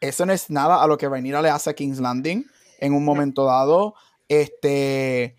eso 0.00 0.24
no 0.24 0.32
es 0.32 0.48
nada 0.48 0.82
a 0.82 0.86
lo 0.86 0.96
que 0.96 1.06
Rhaenyra 1.06 1.42
le 1.42 1.50
hace 1.50 1.68
a 1.68 1.74
King's 1.74 2.00
Landing 2.00 2.46
en 2.80 2.94
un 2.94 3.04
momento 3.04 3.44
dado. 3.44 3.94
Este. 4.26 5.36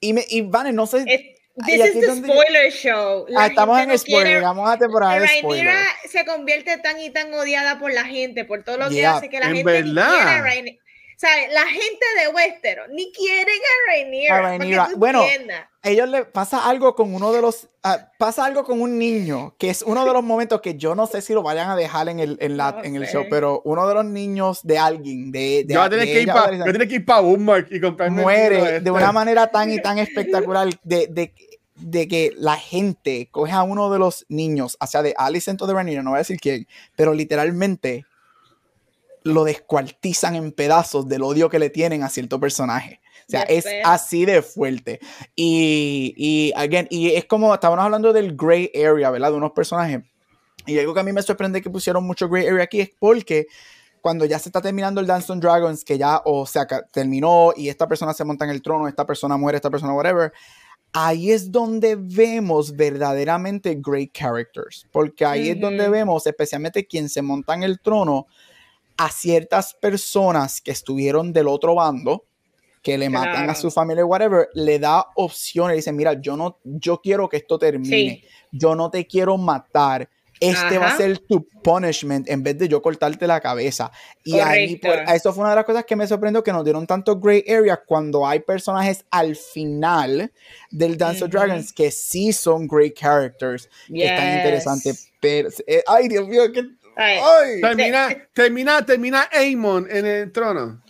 Y, 0.00 0.12
me, 0.12 0.24
y 0.28 0.42
Vane, 0.42 0.72
no 0.74 0.86
sé. 0.86 1.04
Es- 1.06 1.37
this 1.66 1.80
aquí 1.80 1.88
is 1.98 2.00
the 2.00 2.06
donde 2.06 2.28
yo- 2.28 2.34
spoiler 2.34 2.72
show. 2.72 3.24
La 3.28 3.40
Ah, 3.42 3.46
estamos 3.46 3.80
en 3.80 3.88
no 3.88 3.98
spoiler, 3.98 4.22
quiere- 4.24 4.34
llegamos 4.40 4.70
a 4.70 4.78
temporada 4.78 5.18
de 5.20 5.28
spoiler. 5.38 5.74
Se 6.10 6.24
convierte 6.24 6.76
tan 6.78 6.98
y 7.00 7.10
tan 7.10 7.32
odiada 7.34 7.78
por 7.78 7.92
la 7.92 8.04
gente, 8.04 8.44
por 8.44 8.62
todo 8.64 8.78
lo 8.78 8.88
que 8.88 8.96
Yeah, 8.96 9.16
hace, 9.16 9.28
que 9.28 9.40
la 9.40 9.46
en 9.48 9.56
gente 9.56 9.82
ni 9.82 9.92
verdad. 9.92 10.08
quiere 10.14 10.30
a 10.30 10.42
Rhaenyra. 10.42 10.76
O 10.80 11.20
sea, 11.20 11.30
la 11.50 11.66
gente 11.66 12.06
de 12.22 12.28
Westeros 12.28 12.86
ni 12.92 13.10
quieren 13.10 13.48
a 13.48 13.90
Rhaenyra. 13.90 14.84
A 14.84 14.88
tú 14.90 14.96
Bueno, 14.98 15.24
entiendas. 15.24 15.66
ellos 15.82 16.08
le 16.08 16.24
pasa 16.26 16.68
algo 16.68 16.94
con 16.94 17.12
uno 17.12 17.32
de 17.32 17.42
los 17.42 17.66
ah, 17.82 18.12
pasa 18.18 18.44
algo 18.44 18.62
con 18.62 18.80
un 18.80 19.00
niño 19.00 19.56
que 19.58 19.68
es 19.68 19.82
uno 19.82 20.04
de 20.04 20.12
los 20.12 20.22
momentos 20.22 20.60
que 20.60 20.76
yo 20.76 20.94
no 20.94 21.08
sé 21.08 21.20
si 21.20 21.32
lo 21.34 21.42
vayan 21.42 21.70
a 21.70 21.74
dejar 21.74 22.08
en 22.08 22.20
el 22.20 22.36
en, 22.40 22.56
la, 22.56 22.70
No 22.70 22.84
en 22.84 22.94
el 22.94 23.06
show 23.08 23.24
pero 23.28 23.62
uno 23.64 23.88
de 23.88 23.94
los 23.94 24.04
niños 24.04 24.60
de 24.62 24.78
alguien 24.78 25.32
de, 25.32 25.64
de, 25.66 25.74
Yo 25.74 25.80
voy 25.80 25.86
a 25.88 25.90
tener 25.90 26.06
de 26.06 26.12
que 26.12 26.20
ir 26.22 26.28
para 26.28 26.52
yo 26.52 26.58
voy 26.58 26.68
a 26.68 26.72
tener 26.72 26.88
que 26.88 26.94
ir 26.94 27.04
para 27.04 27.20
y 27.68 27.80
comprarme 27.80 28.22
muere 28.22 28.58
este. 28.58 28.80
de 28.82 28.90
una 28.92 29.10
manera 29.10 29.48
tan 29.48 29.72
y 29.72 29.78
tan 29.82 29.98
espectacular 29.98 30.68
de, 30.84 31.08
de, 31.08 31.34
de 31.78 32.08
que 32.08 32.32
la 32.36 32.56
gente 32.56 33.28
coge 33.30 33.52
a 33.52 33.62
uno 33.62 33.90
de 33.90 33.98
los 33.98 34.26
niños 34.28 34.76
hacia 34.80 35.02
de 35.02 35.14
Alicent 35.16 35.60
o 35.62 35.66
de 35.66 35.74
Rhaenyra 35.74 36.02
no 36.02 36.10
voy 36.10 36.18
a 36.18 36.20
decir 36.20 36.38
quién 36.40 36.66
pero 36.96 37.14
literalmente 37.14 38.04
lo 39.24 39.44
descuartizan 39.44 40.36
en 40.36 40.52
pedazos 40.52 41.08
del 41.08 41.22
odio 41.22 41.50
que 41.50 41.58
le 41.58 41.70
tienen 41.70 42.02
a 42.02 42.08
cierto 42.08 42.40
personaje. 42.40 43.00
O 43.26 43.30
sea, 43.30 43.42
es 43.42 43.66
así 43.84 44.24
de 44.24 44.40
fuerte. 44.40 45.00
Y, 45.36 46.14
y, 46.16 46.52
again, 46.56 46.86
y 46.88 47.10
es 47.10 47.26
como, 47.26 47.52
estábamos 47.52 47.84
hablando 47.84 48.14
del 48.14 48.34
gray 48.34 48.70
area, 48.74 49.10
¿verdad? 49.10 49.32
De 49.32 49.36
unos 49.36 49.52
personajes. 49.52 50.02
Y 50.68 50.78
algo 50.78 50.92
que 50.92 51.00
a 51.00 51.02
mí 51.02 51.12
me 51.12 51.22
sorprende 51.22 51.62
que 51.62 51.70
pusieron 51.70 52.04
mucho 52.04 52.28
Gray 52.28 52.46
Area 52.46 52.64
aquí 52.64 52.80
es 52.80 52.90
porque 52.98 53.46
cuando 54.02 54.26
ya 54.26 54.38
se 54.38 54.50
está 54.50 54.60
terminando 54.60 55.00
el 55.00 55.06
Dance 55.06 55.32
on 55.32 55.40
Dragons, 55.40 55.82
que 55.82 55.96
ya 55.96 56.20
o 56.24 56.46
sea, 56.46 56.66
terminó 56.92 57.52
y 57.56 57.70
esta 57.70 57.88
persona 57.88 58.12
se 58.12 58.24
monta 58.24 58.44
en 58.44 58.50
el 58.50 58.62
trono, 58.62 58.86
esta 58.86 59.06
persona 59.06 59.36
muere, 59.38 59.56
esta 59.56 59.70
persona 59.70 59.94
whatever, 59.94 60.32
ahí 60.92 61.32
es 61.32 61.52
donde 61.52 61.96
vemos 61.96 62.74
verdaderamente 62.74 63.78
great 63.80 64.10
characters, 64.12 64.86
porque 64.90 65.24
ahí 65.24 65.50
es 65.50 65.60
donde 65.60 65.88
vemos 65.88 66.26
especialmente 66.26 66.86
quien 66.86 67.08
se 67.08 67.22
monta 67.22 67.54
en 67.54 67.62
el 67.62 67.80
trono 67.80 68.26
a 68.96 69.10
ciertas 69.10 69.74
personas 69.74 70.60
que 70.60 70.72
estuvieron 70.72 71.32
del 71.32 71.46
otro 71.48 71.76
bando, 71.76 72.24
que 72.82 72.98
le 72.98 73.10
matan 73.10 73.50
a 73.50 73.54
su 73.54 73.70
familia, 73.70 74.04
whatever, 74.04 74.48
le 74.54 74.78
da 74.78 75.06
opciones, 75.16 75.76
dice, 75.76 75.92
mira, 75.92 76.20
yo 76.20 76.36
no, 76.36 76.58
yo 76.64 77.00
quiero 77.00 77.28
que 77.28 77.38
esto 77.38 77.58
termine, 77.58 78.24
yo 78.50 78.74
no 78.74 78.90
te 78.90 79.06
quiero 79.06 79.36
matar, 79.36 80.08
este 80.40 80.78
va 80.78 80.88
a 80.88 80.96
ser 80.96 81.18
tu 81.18 81.46
punishment 81.62 82.28
en 82.28 82.42
vez 82.42 82.58
de 82.58 82.68
yo 82.68 82.82
cortarte 82.82 83.26
la 83.26 83.40
cabeza. 83.40 83.90
Y 84.24 84.38
ahí, 84.38 84.76
por, 84.76 84.98
eso 85.14 85.32
fue 85.32 85.42
una 85.42 85.50
de 85.50 85.56
las 85.56 85.64
cosas 85.64 85.84
que 85.84 85.96
me 85.96 86.06
sorprendió 86.06 86.42
que 86.42 86.52
nos 86.52 86.64
dieron 86.64 86.86
tanto 86.86 87.18
gray 87.18 87.44
area 87.48 87.76
cuando 87.76 88.26
hay 88.26 88.40
personajes 88.40 89.04
al 89.10 89.36
final 89.36 90.32
del 90.70 90.96
Dance 90.96 91.24
of 91.24 91.30
Dragons 91.30 91.72
que 91.72 91.90
sí 91.90 92.32
son 92.32 92.66
great 92.66 92.94
characters, 92.94 93.68
que 93.86 94.04
están 94.04 94.38
interesantes. 94.38 95.10
Pero, 95.20 95.48
eh, 95.66 95.82
ay, 95.86 96.08
Dios 96.08 96.28
mío, 96.28 96.52
que. 96.52 96.64
Ay. 96.96 97.60
Termina, 97.60 98.28
termina, 98.32 98.84
termina 98.84 99.28
Amon 99.32 99.86
en 99.90 100.06
el 100.06 100.32
trono. 100.32 100.82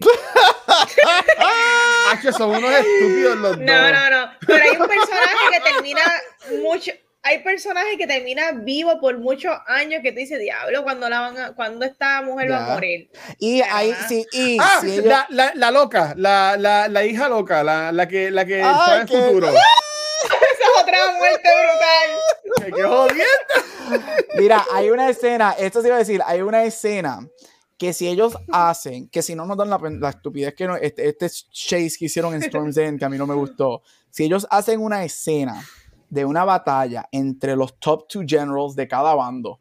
que 2.22 2.32
son 2.32 2.50
unos 2.50 2.70
estúpidos 2.70 3.36
los 3.36 3.58
no, 3.58 3.64
dos. 3.64 3.66
No, 3.66 3.92
no, 3.92 4.10
no. 4.10 4.30
Pero 4.46 4.64
hay 4.64 4.70
un 4.70 4.88
personaje 4.88 5.36
que 5.52 5.60
termina 5.72 6.02
mucho. 6.62 6.92
Hay 7.26 7.42
personajes 7.42 7.96
que 7.96 8.06
terminan 8.06 8.66
vivo 8.66 9.00
por 9.00 9.18
muchos 9.18 9.50
años 9.66 10.02
que 10.02 10.12
te 10.12 10.20
dice 10.20 10.38
diablo 10.38 10.82
cuando 10.82 11.08
la 11.08 11.20
van 11.20 11.54
cuando 11.54 11.86
esta 11.86 12.20
mujer 12.20 12.52
va 12.52 12.66
a 12.66 12.74
morir. 12.74 13.10
Y 13.38 13.62
ahí 13.62 13.94
sí, 14.06 14.26
y 14.30 14.58
ah, 14.60 14.82
la, 15.02 15.26
la, 15.30 15.52
la, 15.54 15.70
loca, 15.70 16.12
la, 16.18 16.58
la, 16.58 16.86
la, 16.86 17.04
hija 17.06 17.30
loca, 17.30 17.64
la, 17.64 17.92
la 17.92 18.06
que 18.06 18.30
la 18.30 18.44
que 18.44 18.60
sabe 18.60 19.02
el 19.02 19.08
futuro. 19.08 19.48
Esa 20.24 20.34
es 20.34 20.82
otra 20.82 20.98
muerte 21.16 21.48
brutal. 21.48 22.74
¡Qué 22.76 22.82
jodiendo! 22.82 24.24
Mira, 24.36 24.62
hay 24.70 24.90
una 24.90 25.08
escena, 25.08 25.54
esto 25.58 25.80
se 25.80 25.88
iba 25.88 25.96
a 25.96 26.00
decir, 26.00 26.20
hay 26.26 26.42
una 26.42 26.64
escena 26.64 27.26
que 27.78 27.94
si 27.94 28.06
ellos 28.06 28.36
hacen, 28.52 29.08
que 29.08 29.22
si 29.22 29.34
no 29.34 29.46
nos 29.46 29.56
dan 29.56 29.70
la, 29.70 29.78
la 29.78 30.10
estupidez 30.10 30.54
que 30.54 30.66
no, 30.66 30.76
este, 30.76 31.08
este, 31.08 31.30
chase 31.50 31.96
que 31.98 32.04
hicieron 32.04 32.34
en 32.34 32.42
Storm's 32.42 32.76
End, 32.76 32.98
que 32.98 33.06
a 33.06 33.08
mí 33.08 33.16
no 33.16 33.26
me 33.26 33.34
gustó, 33.34 33.82
si 34.10 34.24
ellos 34.24 34.46
hacen 34.50 34.80
una 34.80 35.04
escena 35.04 35.64
de 36.10 36.24
una 36.24 36.44
batalla 36.44 37.08
entre 37.12 37.56
los 37.56 37.78
top 37.78 38.08
two 38.08 38.22
generals 38.26 38.74
de 38.74 38.88
cada 38.88 39.14
bando, 39.14 39.60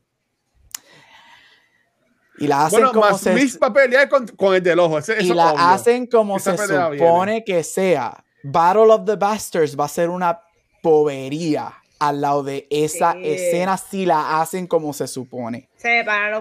y 2.37 2.47
la 2.47 2.65
hacen 2.65 2.83
como 2.93 3.17
se, 3.17 3.59
con, 4.09 4.27
con, 4.27 4.55
el 4.55 4.63
del 4.63 4.79
ojo. 4.79 4.99
y 5.19 5.33
la 5.33 5.73
hacen 5.73 6.07
como 6.07 6.39
se 6.39 6.57
supone 6.57 7.43
que 7.43 7.63
sea. 7.63 8.23
Battle 8.43 8.91
of 8.91 9.05
the 9.05 9.15
Bastards 9.15 9.79
va 9.79 9.85
a 9.85 9.89
ser 9.89 10.09
una 10.09 10.41
povería 10.81 11.73
al 11.99 12.19
lado 12.19 12.43
de 12.43 12.67
esa 12.69 13.13
escena 13.13 13.77
si 13.77 14.05
la 14.05 14.41
hacen 14.41 14.67
como 14.67 14.91
se 14.91 15.07
supone. 15.07 15.69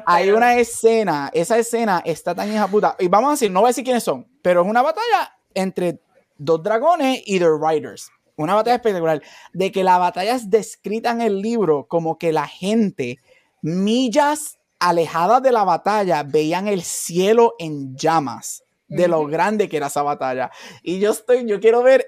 Hay 0.06 0.30
una 0.30 0.56
escena, 0.56 1.30
esa 1.32 1.58
escena 1.58 2.02
está 2.04 2.34
tan 2.34 2.52
hija 2.52 2.66
puta. 2.66 2.96
Y 2.98 3.06
vamos 3.06 3.28
a 3.28 3.30
decir, 3.32 3.50
no 3.50 3.60
voy 3.60 3.68
a 3.68 3.70
decir 3.70 3.84
quiénes 3.84 4.02
son, 4.02 4.26
pero 4.42 4.62
es 4.62 4.68
una 4.68 4.82
batalla 4.82 5.36
entre 5.54 6.00
dos 6.36 6.62
dragones 6.62 7.22
y 7.24 7.38
The 7.38 7.46
Riders. 7.60 8.10
Una 8.36 8.54
batalla 8.54 8.76
espectacular. 8.76 9.22
De 9.52 9.70
que 9.72 9.84
la 9.84 9.98
batalla 9.98 10.34
es 10.34 10.50
descrita 10.50 11.10
en 11.10 11.20
el 11.20 11.40
libro 11.40 11.86
como 11.86 12.18
que 12.18 12.32
la 12.32 12.46
gente, 12.46 13.18
millas 13.60 14.58
alejadas 14.78 15.42
de 15.42 15.52
la 15.52 15.64
batalla, 15.64 16.22
veían 16.22 16.68
el 16.68 16.82
cielo 16.82 17.54
en 17.58 17.96
llamas 17.96 18.64
de 18.88 19.08
lo 19.08 19.26
grande 19.26 19.68
que 19.68 19.78
era 19.78 19.86
esa 19.86 20.02
batalla. 20.02 20.50
Y 20.82 20.98
yo 20.98 21.12
estoy, 21.12 21.46
yo 21.46 21.60
quiero 21.60 21.82
ver 21.82 22.06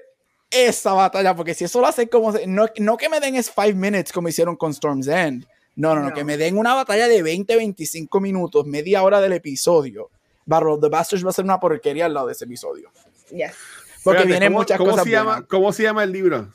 esa 0.51 0.93
batalla, 0.93 1.35
porque 1.35 1.53
si 1.53 1.63
eso 1.63 1.81
lo 1.81 1.87
hacen 1.87 2.07
como, 2.07 2.31
no, 2.47 2.67
no 2.77 2.97
que 2.97 3.09
me 3.09 3.19
den 3.19 3.35
es 3.35 3.51
5 3.53 3.75
minutes 3.75 4.11
como 4.11 4.29
hicieron 4.29 4.55
con 4.55 4.71
Storm's 4.71 5.07
End, 5.07 5.45
no, 5.75 5.93
no, 5.93 6.01
no, 6.01 6.13
que 6.13 6.23
me 6.23 6.37
den 6.37 6.57
una 6.57 6.73
batalla 6.73 7.07
de 7.07 7.21
20, 7.21 7.55
25 7.55 8.19
minutos, 8.21 8.65
media 8.65 9.03
hora 9.03 9.19
del 9.19 9.33
episodio. 9.33 10.09
Battle 10.45 10.73
of 10.73 10.81
the 10.81 10.89
Bastards 10.89 11.25
va 11.25 11.31
a 11.31 11.33
ser 11.33 11.43
una 11.43 11.59
porquería 11.59 12.05
al 12.05 12.13
lado 12.13 12.27
de 12.27 12.33
ese 12.33 12.45
episodio. 12.45 12.91
Yes. 13.31 13.55
Porque 14.05 14.23
viene 14.25 14.49
muchas 14.49 14.77
¿cómo 14.77 14.91
cosas. 14.91 15.05
Se 15.05 15.11
llama, 15.11 15.45
¿Cómo 15.47 15.73
se 15.73 15.83
llama 15.83 16.03
el 16.03 16.11
libro? 16.11 16.49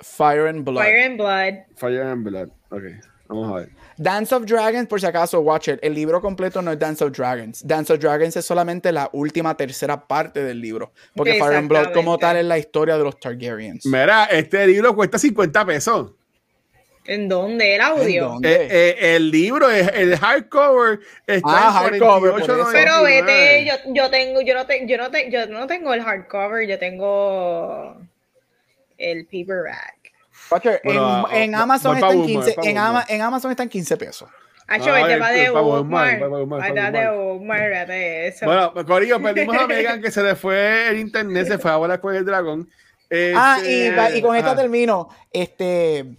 Fire 0.00 0.46
and 0.46 0.64
Blood. 0.64 0.82
Fire 0.82 1.02
and 1.02 1.16
Blood. 1.16 1.54
Fire 1.76 2.02
and 2.02 2.24
Blood. 2.24 2.48
Ok, 2.70 2.82
vamos 3.26 3.50
a 3.50 3.54
ver. 3.60 3.70
Dance 3.96 4.32
of 4.34 4.44
Dragons, 4.44 4.86
por 4.86 5.00
si 5.00 5.06
acaso, 5.06 5.40
watch 5.40 5.68
it. 5.68 5.78
El 5.82 5.94
libro 5.94 6.20
completo 6.20 6.62
no 6.62 6.70
es 6.70 6.78
Dance 6.78 7.02
of 7.02 7.12
Dragons. 7.12 7.66
Dance 7.66 7.92
of 7.92 7.98
Dragons 7.98 8.36
es 8.36 8.44
solamente 8.44 8.92
la 8.92 9.10
última 9.12 9.56
tercera 9.56 10.06
parte 10.06 10.44
del 10.44 10.60
libro. 10.60 10.92
Porque 11.16 11.34
Fire 11.34 11.56
and 11.56 11.68
Blood, 11.68 11.92
como 11.92 12.18
tal, 12.18 12.36
es 12.36 12.44
la 12.44 12.58
historia 12.58 12.96
de 12.96 13.04
los 13.04 13.18
Targaryens. 13.18 13.86
Mira, 13.86 14.26
este 14.26 14.66
libro 14.66 14.94
cuesta 14.94 15.18
50 15.18 15.64
pesos. 15.64 16.12
¿En 17.08 17.26
dónde? 17.26 17.74
¿El 17.74 17.80
audio? 17.80 18.38
Eh, 18.42 18.68
eh, 18.70 19.16
el 19.16 19.30
libro, 19.30 19.70
el 19.70 20.16
hardcover 20.18 21.00
está 21.26 21.48
ah, 21.48 21.88
en 21.90 21.98
hardcover, 21.98 22.34
Pero 22.70 23.02
vete, 23.02 23.64
yo, 23.64 23.74
yo 23.94 24.10
tengo, 24.10 24.42
yo 24.42 24.54
no, 24.54 24.66
te, 24.66 24.86
yo, 24.86 24.98
no 24.98 25.10
te, 25.10 25.30
yo 25.30 25.46
no 25.46 25.66
tengo 25.66 25.94
el 25.94 26.02
hardcover, 26.02 26.68
yo 26.68 26.78
tengo 26.78 27.96
el 28.98 29.24
paperback 29.24 29.98
en, 31.32 31.54
Amazon 31.54 31.96
está 31.96 32.12
en 32.12 32.26
15, 32.26 32.56
en, 32.62 32.76
en, 33.08 33.22
Amazon 33.22 33.50
está 33.50 33.62
en 33.62 33.68
15 33.68 33.96
pesos. 33.96 34.28
Hacho, 34.66 34.92
vete 34.92 35.18
para 35.18 35.32
de 35.32 35.50
Walmart. 35.50 36.20
Vete 36.20 36.90
de 36.90 37.10
Walmart, 37.10 37.90
eso. 37.90 38.44
Bueno, 38.46 38.72
pues, 38.74 38.84
Corillo, 38.84 39.20
perdimos 39.20 39.56
a 39.56 39.66
Megan 39.66 40.02
que 40.02 40.10
se 40.10 40.22
le 40.22 40.36
fue 40.36 40.88
el 40.88 40.98
internet, 40.98 41.46
se 41.46 41.58
fue 41.58 41.70
a 41.70 41.76
volar 41.76 42.00
con 42.00 42.14
el 42.14 42.24
dragón. 42.24 42.68
ah, 43.34 43.58
y, 43.64 43.82
este, 43.82 44.18
y, 44.18 44.22
con 44.22 44.36
esto 44.36 44.54
termino. 44.54 45.08
Este 45.32 46.18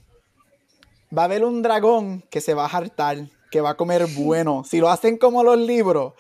va 1.16 1.24
a 1.24 1.26
haber 1.26 1.44
un 1.44 1.62
dragón 1.62 2.24
que 2.30 2.42
se 2.42 2.54
va 2.54 2.66
a 2.66 2.70
hartar 2.70 3.18
que 3.50 3.62
va 3.62 3.72
a 3.72 3.74
comer 3.76 4.06
bueno. 4.16 4.64
Si 4.64 4.80
lo 4.80 4.90
hacen 4.90 5.18
como 5.18 5.44
los 5.44 5.58
libros, 5.58 6.14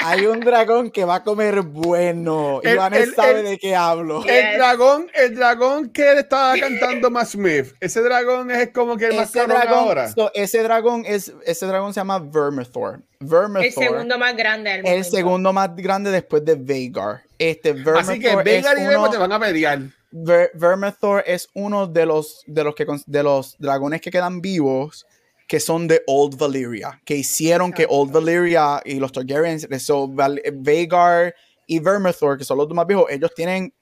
hay 0.00 0.26
un 0.26 0.40
dragón 0.40 0.90
que 0.90 1.04
va 1.04 1.16
a 1.16 1.24
comer 1.24 1.62
bueno. 1.62 2.60
Y 2.62 2.74
Vanessa 2.74 3.14
sabe 3.14 3.42
de 3.42 3.58
qué 3.58 3.74
hablo. 3.74 4.24
El 4.24 4.56
dragón, 4.56 5.10
el 5.14 5.34
dragón 5.34 5.90
que 5.90 6.12
él 6.12 6.18
estaba 6.18 6.56
cantando 6.56 7.10
más 7.10 7.30
Smith. 7.30 7.74
Ese 7.80 8.00
dragón 8.02 8.50
es 8.50 8.70
como 8.70 8.96
que 8.96 9.06
el 9.06 9.16
más 9.16 9.32
dragón 9.32 9.68
ahora. 9.68 10.10
ese 10.34 10.62
dragón 10.62 11.04
es, 11.06 11.32
ese 11.44 11.66
dragón 11.66 11.92
se 11.92 12.00
llama 12.00 12.18
Vermithor. 12.18 13.00
Vermithor. 13.18 13.64
El 13.64 13.72
segundo 13.72 14.18
más 14.18 14.36
grande 14.36 14.70
del 14.70 14.86
El 14.86 15.04
segundo 15.04 15.52
más 15.52 15.74
grande 15.74 16.10
después 16.10 16.44
de 16.44 16.54
Vagar. 16.54 17.22
Este 17.38 17.72
Vermithor 17.72 17.98
Así 17.98 18.20
que 18.20 18.34
Vagar 18.34 18.78
y 18.78 18.86
Vermithor 18.86 19.10
te 19.10 19.18
van 19.18 19.32
a 19.32 19.40
pelear. 19.40 19.80
Vermithor 20.10 21.22
es 21.26 21.48
uno 21.54 21.86
de 21.86 22.06
los, 22.06 22.42
de 22.46 22.64
los, 22.64 22.74
que, 22.74 22.86
de 23.06 23.22
los 23.22 23.56
dragones 23.58 24.00
que 24.00 24.10
quedan 24.10 24.40
vivos 24.40 25.06
que 25.46 25.60
son 25.60 25.86
de 25.86 26.02
Old 26.06 26.36
Valyria, 26.36 27.00
que 27.04 27.16
hicieron 27.16 27.72
que 27.72 27.86
Old 27.88 28.12
Valyria 28.12 28.82
y 28.84 28.98
los 28.98 29.12
Targaryens, 29.12 29.68
so, 29.78 30.08
Vagar 30.08 31.34
y 31.66 31.78
Vermithor, 31.78 32.36
que 32.36 32.44
son 32.44 32.58
los 32.58 32.68
dos 32.68 32.74
más 32.74 32.86
viejos, 32.86 33.06
ellos 33.10 33.32
tienen, 33.34 33.72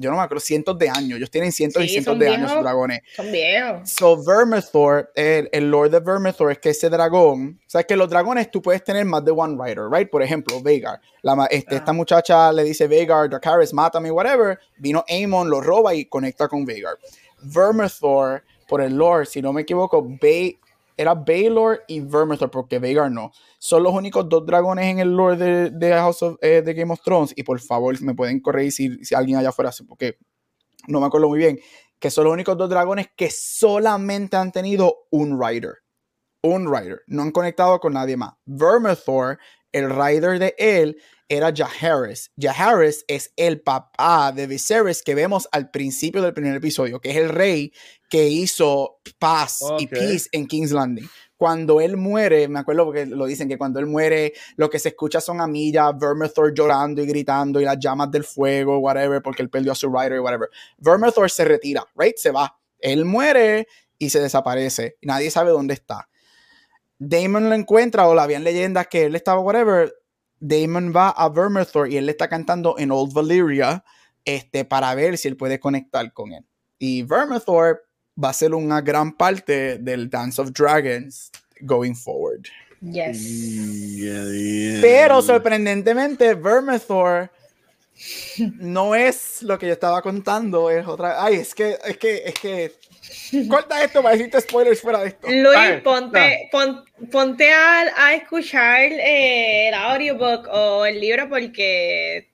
yo 0.00 0.10
no 0.10 0.16
me 0.16 0.22
acuerdo, 0.22 0.40
cientos 0.40 0.78
de 0.78 0.88
años, 0.88 1.18
ellos 1.18 1.30
tienen 1.30 1.52
cientos 1.52 1.84
y 1.84 1.88
cientos 1.88 2.18
de 2.18 2.28
años 2.28 2.50
años 2.50 2.62
dragones. 2.62 3.02
Son 3.14 3.30
viejos. 3.30 3.90
So 3.90 4.22
Vermithor, 4.24 5.12
el, 5.14 5.48
el 5.52 5.70
Lord 5.70 5.90
de 5.90 6.00
Vermithor 6.00 6.50
es 6.52 6.58
que 6.58 6.70
ese 6.70 6.88
dragón, 6.88 7.60
o 7.60 7.70
sea, 7.70 7.82
que 7.82 7.96
los 7.96 8.08
dragones 8.08 8.50
tú 8.50 8.62
puedes 8.62 8.82
tener 8.82 9.04
más 9.04 9.24
de 9.24 9.30
one 9.30 9.62
rider, 9.62 9.90
right? 9.90 10.08
Por 10.08 10.22
ejemplo, 10.22 10.60
Vagar. 10.62 11.00
La, 11.22 11.46
este, 11.50 11.76
Esta 11.76 11.92
muchacha 11.92 12.50
le 12.52 12.64
dice 12.64 12.88
Vagar, 12.88 13.28
Dracarys, 13.28 13.74
mátame, 13.74 14.10
whatever. 14.10 14.58
Vino 14.78 15.04
Aemon, 15.06 15.50
lo 15.50 15.60
roba 15.60 15.94
y 15.94 16.06
conecta 16.06 16.48
con 16.48 16.64
Vagar. 16.64 16.96
Vermithor, 17.42 18.42
por 18.66 18.80
el 18.80 18.96
Lord, 18.96 19.26
si 19.26 19.42
no 19.42 19.52
me 19.52 19.62
equivoco, 19.62 20.02
Vagar 20.02 20.56
era 21.00 21.14
Baylor 21.14 21.82
y 21.88 22.00
Vermithor, 22.00 22.50
porque 22.50 22.78
Vagar 22.78 23.10
no. 23.10 23.32
Son 23.58 23.82
los 23.82 23.94
únicos 23.94 24.28
dos 24.28 24.44
dragones 24.44 24.84
en 24.84 24.98
el 24.98 25.16
lore 25.16 25.36
de, 25.36 25.70
de 25.70 25.92
House 25.94 26.22
of, 26.22 26.36
eh, 26.42 26.62
Game 26.62 26.92
of 26.92 27.00
Thrones. 27.02 27.32
Y 27.34 27.42
por 27.42 27.58
favor, 27.58 27.98
me 28.02 28.14
pueden 28.14 28.40
corregir 28.40 28.72
si, 28.72 29.04
si 29.04 29.14
alguien 29.14 29.38
allá 29.38 29.48
afuera, 29.48 29.70
porque 29.88 30.18
no 30.88 31.00
me 31.00 31.06
acuerdo 31.06 31.28
muy 31.28 31.38
bien. 31.38 31.58
Que 31.98 32.10
son 32.10 32.24
los 32.24 32.34
únicos 32.34 32.54
dos 32.58 32.68
dragones 32.68 33.08
que 33.16 33.30
solamente 33.30 34.36
han 34.36 34.52
tenido 34.52 35.06
un 35.10 35.40
rider. 35.42 35.78
Un 36.42 36.70
rider. 36.70 37.00
No 37.06 37.22
han 37.22 37.30
conectado 37.30 37.80
con 37.80 37.94
nadie 37.94 38.18
más. 38.18 38.34
Vermithor, 38.44 39.38
el 39.72 39.88
rider 39.88 40.38
de 40.38 40.54
él, 40.58 41.00
era 41.30 41.52
Jaharis. 41.54 42.32
Jaharis 42.36 43.04
es 43.06 43.32
el 43.36 43.62
papá 43.62 44.32
de 44.32 44.48
Viserys 44.48 45.02
que 45.02 45.14
vemos 45.14 45.48
al 45.52 45.70
principio 45.70 46.20
del 46.20 46.34
primer 46.34 46.56
episodio, 46.56 47.00
que 47.00 47.10
es 47.10 47.16
el 47.16 47.28
rey 47.28 47.72
que 48.10 48.26
hizo 48.26 48.98
paz 49.20 49.60
y 49.78 49.86
peace 49.86 50.28
en 50.32 50.46
King's 50.46 50.72
Landing. 50.72 51.08
Cuando 51.36 51.80
él 51.80 51.96
muere, 51.96 52.48
me 52.48 52.58
acuerdo 52.58 52.84
porque 52.84 53.06
lo 53.06 53.24
dicen 53.26 53.48
que 53.48 53.56
cuando 53.56 53.78
él 53.78 53.86
muere, 53.86 54.34
lo 54.56 54.68
que 54.68 54.80
se 54.80 54.90
escucha 54.90 55.20
son 55.20 55.40
a 55.40 55.46
Milla, 55.46 55.92
Vermithor 55.92 56.52
llorando 56.52 57.00
y 57.00 57.06
gritando 57.06 57.60
y 57.60 57.64
las 57.64 57.78
llamas 57.78 58.10
del 58.10 58.24
fuego, 58.24 58.78
whatever, 58.80 59.22
porque 59.22 59.42
él 59.42 59.48
perdió 59.48 59.70
a 59.70 59.76
su 59.76 59.88
rider 59.88 60.16
y 60.16 60.18
whatever. 60.18 60.50
Vermithor 60.78 61.30
se 61.30 61.44
retira, 61.44 61.86
right? 61.94 62.16
Se 62.16 62.32
va. 62.32 62.58
Él 62.80 63.04
muere 63.04 63.68
y 63.98 64.10
se 64.10 64.20
desaparece. 64.20 64.96
Nadie 65.02 65.30
sabe 65.30 65.50
dónde 65.52 65.74
está. 65.74 66.08
Damon 66.98 67.48
lo 67.48 67.54
encuentra 67.54 68.06
o 68.08 68.14
la 68.14 68.24
habían 68.24 68.44
leyendas 68.44 68.88
que 68.88 69.04
él 69.04 69.14
estaba, 69.14 69.40
whatever. 69.40 69.94
Damon 70.40 70.92
va 70.94 71.10
a 71.10 71.28
Vermithor 71.28 71.90
y 71.90 71.96
él 71.96 72.06
le 72.06 72.12
está 72.12 72.28
cantando 72.28 72.76
en 72.78 72.90
Old 72.90 73.12
Valyria 73.12 73.84
este, 74.24 74.64
para 74.64 74.94
ver 74.94 75.16
si 75.18 75.28
él 75.28 75.36
puede 75.36 75.60
conectar 75.60 76.12
con 76.12 76.32
él. 76.32 76.44
Y 76.78 77.02
Vermithor 77.02 77.86
va 78.22 78.30
a 78.30 78.34
ser 78.34 78.54
una 78.54 78.80
gran 78.80 79.12
parte 79.16 79.78
del 79.78 80.08
Dance 80.08 80.40
of 80.40 80.52
Dragons 80.52 81.30
going 81.60 81.94
forward. 81.94 82.46
Yes. 82.80 83.20
Pero 84.80 85.20
sorprendentemente, 85.20 86.34
Vermithor 86.34 87.30
no 88.54 88.94
es 88.94 89.42
lo 89.42 89.58
que 89.58 89.66
yo 89.66 89.72
estaba 89.74 90.00
contando, 90.00 90.70
es 90.70 90.86
otra. 90.86 91.22
Ay, 91.22 91.34
es 91.36 91.54
que, 91.54 91.76
es 91.84 91.98
que, 91.98 92.22
es 92.24 92.34
que. 92.34 92.72
Corta 93.48 93.82
esto 93.82 94.02
para 94.02 94.16
decirte 94.16 94.40
spoilers 94.40 94.80
fuera 94.80 95.00
de 95.00 95.08
esto. 95.08 95.28
Luis, 95.28 95.80
ponte, 95.82 96.50
ponte 97.10 97.52
a, 97.52 98.14
escuchar 98.14 98.80
eh, 98.82 99.68
el 99.68 99.74
audiobook 99.74 100.48
o 100.50 100.84
el 100.84 101.00
libro 101.00 101.28
porque 101.28 102.28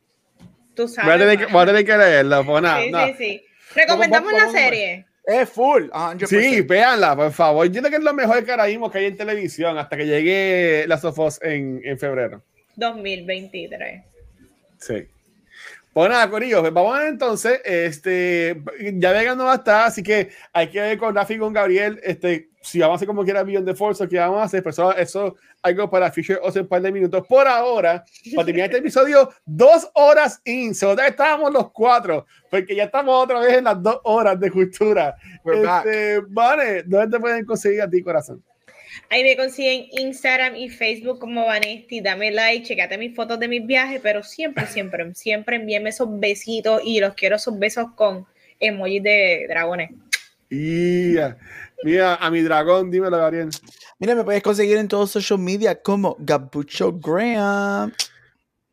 tú 0.74 0.88
sabes. 0.88 1.50
Voy 1.50 1.62
a 1.62 1.66
tener 1.66 1.84
que 1.84 1.96
leerlo, 1.96 2.44
pues 2.44 2.64
sí, 2.64 2.92
sí, 2.92 3.14
sí. 3.18 3.42
Recomendamos 3.74 4.32
la 4.32 4.50
serie. 4.50 5.06
Es 5.26 5.48
full. 5.48 5.88
Sí, 6.26 6.60
véanla, 6.60 7.16
por 7.16 7.32
favor. 7.32 7.66
Yo 7.66 7.80
creo 7.80 7.90
que 7.90 7.96
es 7.96 8.04
lo 8.04 8.14
mejor 8.14 8.44
que 8.44 8.52
ahora 8.52 8.66
mismo 8.66 8.90
que 8.90 8.98
hay 8.98 9.06
en 9.06 9.16
televisión 9.16 9.76
hasta 9.76 9.96
que 9.96 10.06
llegue 10.06 10.84
la 10.86 10.98
Sofos 10.98 11.42
en, 11.42 11.80
en 11.84 11.98
febrero. 11.98 12.44
2023. 12.76 14.04
Sí. 14.78 15.08
Pues 15.96 16.10
nada, 16.10 16.28
Corillo, 16.28 16.60
pues 16.60 16.74
vamos 16.74 16.94
a 16.94 16.98
ver 16.98 17.08
entonces. 17.08 17.58
Este, 17.64 18.62
ya 18.96 19.12
Vegas 19.12 19.34
no 19.34 19.46
va 19.46 19.52
a 19.52 19.56
estar, 19.56 19.86
así 19.86 20.02
que 20.02 20.28
hay 20.52 20.68
que 20.68 20.78
ver 20.78 20.98
con 20.98 21.14
Rafi 21.14 21.32
y 21.32 21.38
con 21.38 21.54
Gabriel. 21.54 21.98
Este, 22.02 22.50
si 22.60 22.80
vamos 22.80 22.92
a 22.92 22.96
hacer 22.96 23.08
como 23.08 23.24
quiera 23.24 23.42
Beyond 23.42 23.66
the 23.66 23.74
Force 23.74 24.06
qué 24.06 24.18
vamos 24.18 24.40
a 24.40 24.42
hacer, 24.42 24.62
pero 24.62 24.72
eso, 24.72 24.94
eso 24.94 25.36
algo 25.62 25.88
para 25.88 26.12
Fisher 26.12 26.38
o 26.42 26.52
un 26.52 26.68
par 26.68 26.82
de 26.82 26.92
minutos. 26.92 27.26
Por 27.26 27.48
ahora, 27.48 28.04
para 28.34 28.44
terminar 28.44 28.68
este 28.68 28.80
episodio, 28.80 29.30
dos 29.46 29.90
horas 29.94 30.38
in. 30.44 30.74
So, 30.74 30.92
estábamos 31.00 31.50
los 31.50 31.72
cuatro, 31.72 32.26
porque 32.50 32.76
ya 32.76 32.84
estamos 32.84 33.24
otra 33.24 33.40
vez 33.40 33.56
en 33.56 33.64
las 33.64 33.82
dos 33.82 33.98
horas 34.04 34.38
de 34.38 34.50
cultura. 34.50 35.16
Este, 35.46 36.20
vale, 36.28 36.82
¿dónde 36.82 37.16
te 37.16 37.20
pueden 37.22 37.46
conseguir 37.46 37.80
a 37.80 37.88
ti, 37.88 38.02
corazón? 38.02 38.44
Ahí 39.10 39.22
me 39.22 39.36
consiguen 39.36 39.86
Instagram 39.92 40.56
y 40.56 40.68
Facebook 40.68 41.18
como 41.18 41.46
Vanesti. 41.46 42.00
Dame 42.00 42.30
like, 42.30 42.66
checate 42.66 42.98
mis 42.98 43.14
fotos 43.14 43.38
de 43.38 43.48
mis 43.48 43.66
viajes, 43.66 44.00
pero 44.02 44.22
siempre, 44.22 44.66
siempre, 44.66 45.14
siempre 45.14 45.56
envíenme 45.56 45.90
esos 45.90 46.08
besitos 46.18 46.80
y 46.84 47.00
los 47.00 47.14
quiero 47.14 47.36
esos 47.36 47.58
besos 47.58 47.86
con 47.94 48.26
emojis 48.60 49.02
de 49.02 49.46
dragones. 49.48 49.90
Yeah. 50.48 51.36
Mira, 51.82 52.14
a 52.16 52.30
mi 52.30 52.40
dragón, 52.40 52.90
dímelo, 52.90 53.18
Gabriel. 53.18 53.50
Mira, 53.98 54.14
me 54.14 54.24
puedes 54.24 54.42
conseguir 54.42 54.76
en 54.78 54.88
todos 54.88 55.10
social 55.10 55.38
media 55.38 55.80
como 55.80 56.16
Gabucho 56.18 56.92
Graham. 56.92 57.92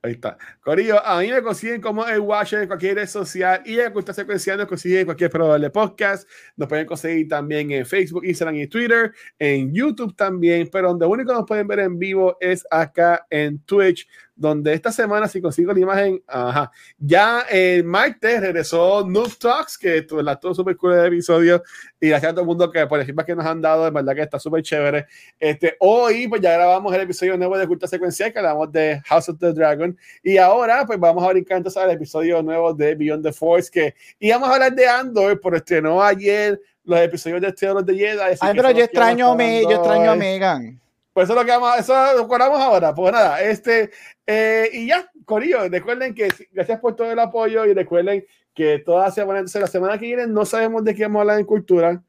Ahí 0.06 0.12
está. 0.12 0.38
Corillo, 0.60 1.02
a 1.06 1.22
mí 1.22 1.32
me 1.32 1.42
consiguen 1.42 1.80
como 1.80 2.06
el 2.06 2.20
Watcher 2.20 2.64
en 2.64 2.68
cualquier 2.68 2.96
red 2.96 3.08
social 3.08 3.62
y 3.66 3.80
en 3.80 3.94
Cultura 3.94 4.14
Secuencial 4.14 4.58
nos 4.58 4.68
consiguen 4.68 5.00
en 5.00 5.06
cualquier 5.06 5.30
proveedor 5.30 5.62
de 5.62 5.70
podcast. 5.70 6.28
Nos 6.58 6.68
pueden 6.68 6.86
conseguir 6.86 7.30
también 7.30 7.72
en 7.72 7.86
Facebook, 7.86 8.26
Instagram 8.26 8.58
y 8.58 8.68
Twitter, 8.68 9.14
en 9.40 9.74
YouTube 9.74 10.14
también, 10.14 10.68
pero 10.70 10.90
donde 10.90 11.06
único 11.06 11.32
nos 11.32 11.46
pueden 11.46 11.68
ver 11.70 11.80
en 11.80 11.98
vivo 11.98 12.36
es 12.42 12.68
acá 12.70 13.26
en 13.30 13.60
Twitch 13.60 14.06
donde 14.35 14.73
esta 14.73 14.91
semana, 14.91 15.27
si 15.27 15.41
consigo 15.41 15.73
la 15.73 15.80
imagen, 15.80 16.23
ajá, 16.27 16.72
ya 16.97 17.41
el 17.49 17.84
martes 17.84 18.41
regresó 18.41 19.05
Noob 19.07 19.38
Talks, 19.38 19.77
que 19.77 20.05
la 20.22 20.35
todo 20.35 20.53
súper 20.53 20.76
cool 20.77 20.93
el 20.93 21.05
episodio, 21.05 21.64
y 21.99 22.10
gracias 22.10 22.31
a 22.31 22.34
todo 22.34 22.41
el 22.41 22.47
mundo 22.47 22.72
que 22.72 22.85
por 22.88 22.99
el 22.99 23.05
feedback 23.05 23.27
que 23.27 23.35
nos 23.35 23.45
han 23.45 23.61
dado, 23.61 23.85
de 23.85 23.91
verdad 23.91 24.15
que 24.15 24.22
está 24.22 24.39
súper 24.39 24.64
chévere. 24.64 25.05
Este, 25.39 25.76
hoy, 25.80 26.27
pues 26.27 26.41
ya 26.41 26.53
grabamos 26.53 26.93
el 26.93 27.01
episodio 27.01 27.38
nuevo 27.38 27.57
de 27.57 27.68
Culta 27.68 27.88
Secuencial, 27.88 28.34
que 28.34 28.39
hablamos 28.39 28.72
de 28.72 29.01
House 29.05 29.30
of 29.30 29.38
the 29.39 29.53
Dragon, 29.53 29.97
y 30.23 30.38
ahora, 30.38 30.85
pues 30.85 30.99
vamos 30.99 31.23
a 31.23 31.30
brincar 31.30 31.57
entonces 31.57 31.81
al 31.81 31.91
episodio 31.91 32.41
nuevo 32.41 32.73
de 32.73 32.95
Beyond 32.95 33.23
the 33.23 33.34
Force, 33.34 33.69
que 33.72 33.93
íbamos 34.19 34.49
a 34.49 34.53
hablar 34.53 34.73
de 34.73 34.88
Andor, 34.88 35.39
pero 35.41 35.57
estrenó 35.57 36.01
ayer 36.01 36.60
los 36.84 36.99
episodios 36.99 37.41
de 37.41 37.53
Theodore 37.53 37.85
de 37.85 37.97
Jedi. 37.97 38.38
Ay, 38.41 38.53
pero 38.55 38.72
yo 38.72 38.84
extraño, 38.84 39.35
me, 39.35 39.61
yo 39.64 39.72
extraño 39.72 40.11
a 40.11 40.15
Megan. 40.15 40.82
Pues 41.14 41.26
eso 41.26 41.34
es 41.34 41.40
lo 41.40 41.45
que 41.45 41.52
vamos, 41.52 41.80
eso 41.80 41.94
lo 42.15 42.23
acordamos 42.23 42.60
ahora. 42.60 42.94
Pues 42.94 43.14
nada, 43.14 43.41
este, 43.41 43.91
eh, 44.26 44.69
y 44.73 44.88
ya, 44.88 45.10
Corillo, 45.26 45.69
recuerden 45.69 46.15
que 46.15 46.27
gracias 46.52 46.80
por 46.80 46.95
todo 46.95 47.11
el 47.11 47.19
apoyo 47.19 47.65
y 47.65 47.73
recuerden 47.73 48.26
que 48.53 48.80
toda 48.80 49.06
la 49.06 49.11
semana, 49.11 49.40
entonces 49.40 49.61
la 49.61 49.68
semana 49.68 49.98
que 49.98 50.07
viene 50.07 50.26
no 50.26 50.44
sabemos 50.44 50.84
de 50.84 50.95
qué 50.95 51.03
vamos 51.03 51.19
a 51.19 51.22
hablar 51.22 51.40
en 51.40 51.45
cultura. 51.45 52.02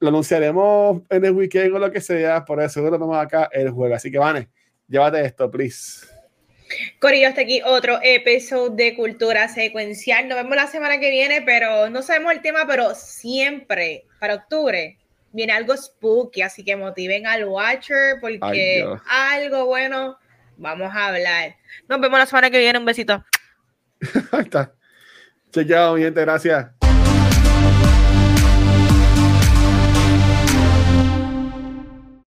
Lo 0.00 0.08
anunciaremos 0.08 1.02
en 1.08 1.24
el 1.24 1.30
weekend 1.30 1.74
o 1.74 1.78
lo 1.78 1.92
que 1.92 2.00
sea, 2.00 2.44
por 2.44 2.60
eso 2.60 2.82
lo 2.82 2.98
vamos 2.98 3.16
acá 3.16 3.48
el 3.52 3.70
juego. 3.70 3.94
Así 3.94 4.10
que, 4.10 4.18
Vane, 4.18 4.48
llévate 4.88 5.24
esto, 5.24 5.48
please. 5.48 6.04
Corillo, 7.00 7.28
hasta 7.28 7.42
aquí 7.42 7.60
otro 7.64 8.00
episodio 8.02 8.70
de 8.70 8.96
Cultura 8.96 9.46
Secuencial. 9.46 10.26
Nos 10.26 10.38
vemos 10.38 10.56
la 10.56 10.66
semana 10.66 10.98
que 10.98 11.10
viene, 11.10 11.42
pero 11.42 11.90
no 11.90 12.02
sabemos 12.02 12.32
el 12.32 12.42
tema, 12.42 12.66
pero 12.66 12.94
siempre 12.96 14.06
para 14.18 14.34
octubre 14.34 14.98
viene 15.32 15.52
algo 15.52 15.76
spooky, 15.76 16.42
así 16.42 16.64
que 16.64 16.76
motiven 16.76 17.26
al 17.26 17.44
Watcher 17.46 18.18
porque 18.20 18.84
algo 19.08 19.66
bueno 19.66 20.18
vamos 20.56 20.94
a 20.94 21.08
hablar. 21.08 21.56
Nos 21.88 22.00
vemos 22.00 22.18
la 22.18 22.26
semana 22.26 22.50
que 22.50 22.58
viene. 22.58 22.78
Un 22.78 22.84
besito. 22.84 23.24
Ahí 24.32 24.42
está. 24.42 24.72
Chequeado, 25.50 25.94
mi 25.94 26.02
gente. 26.02 26.20
Gracias. 26.20 26.81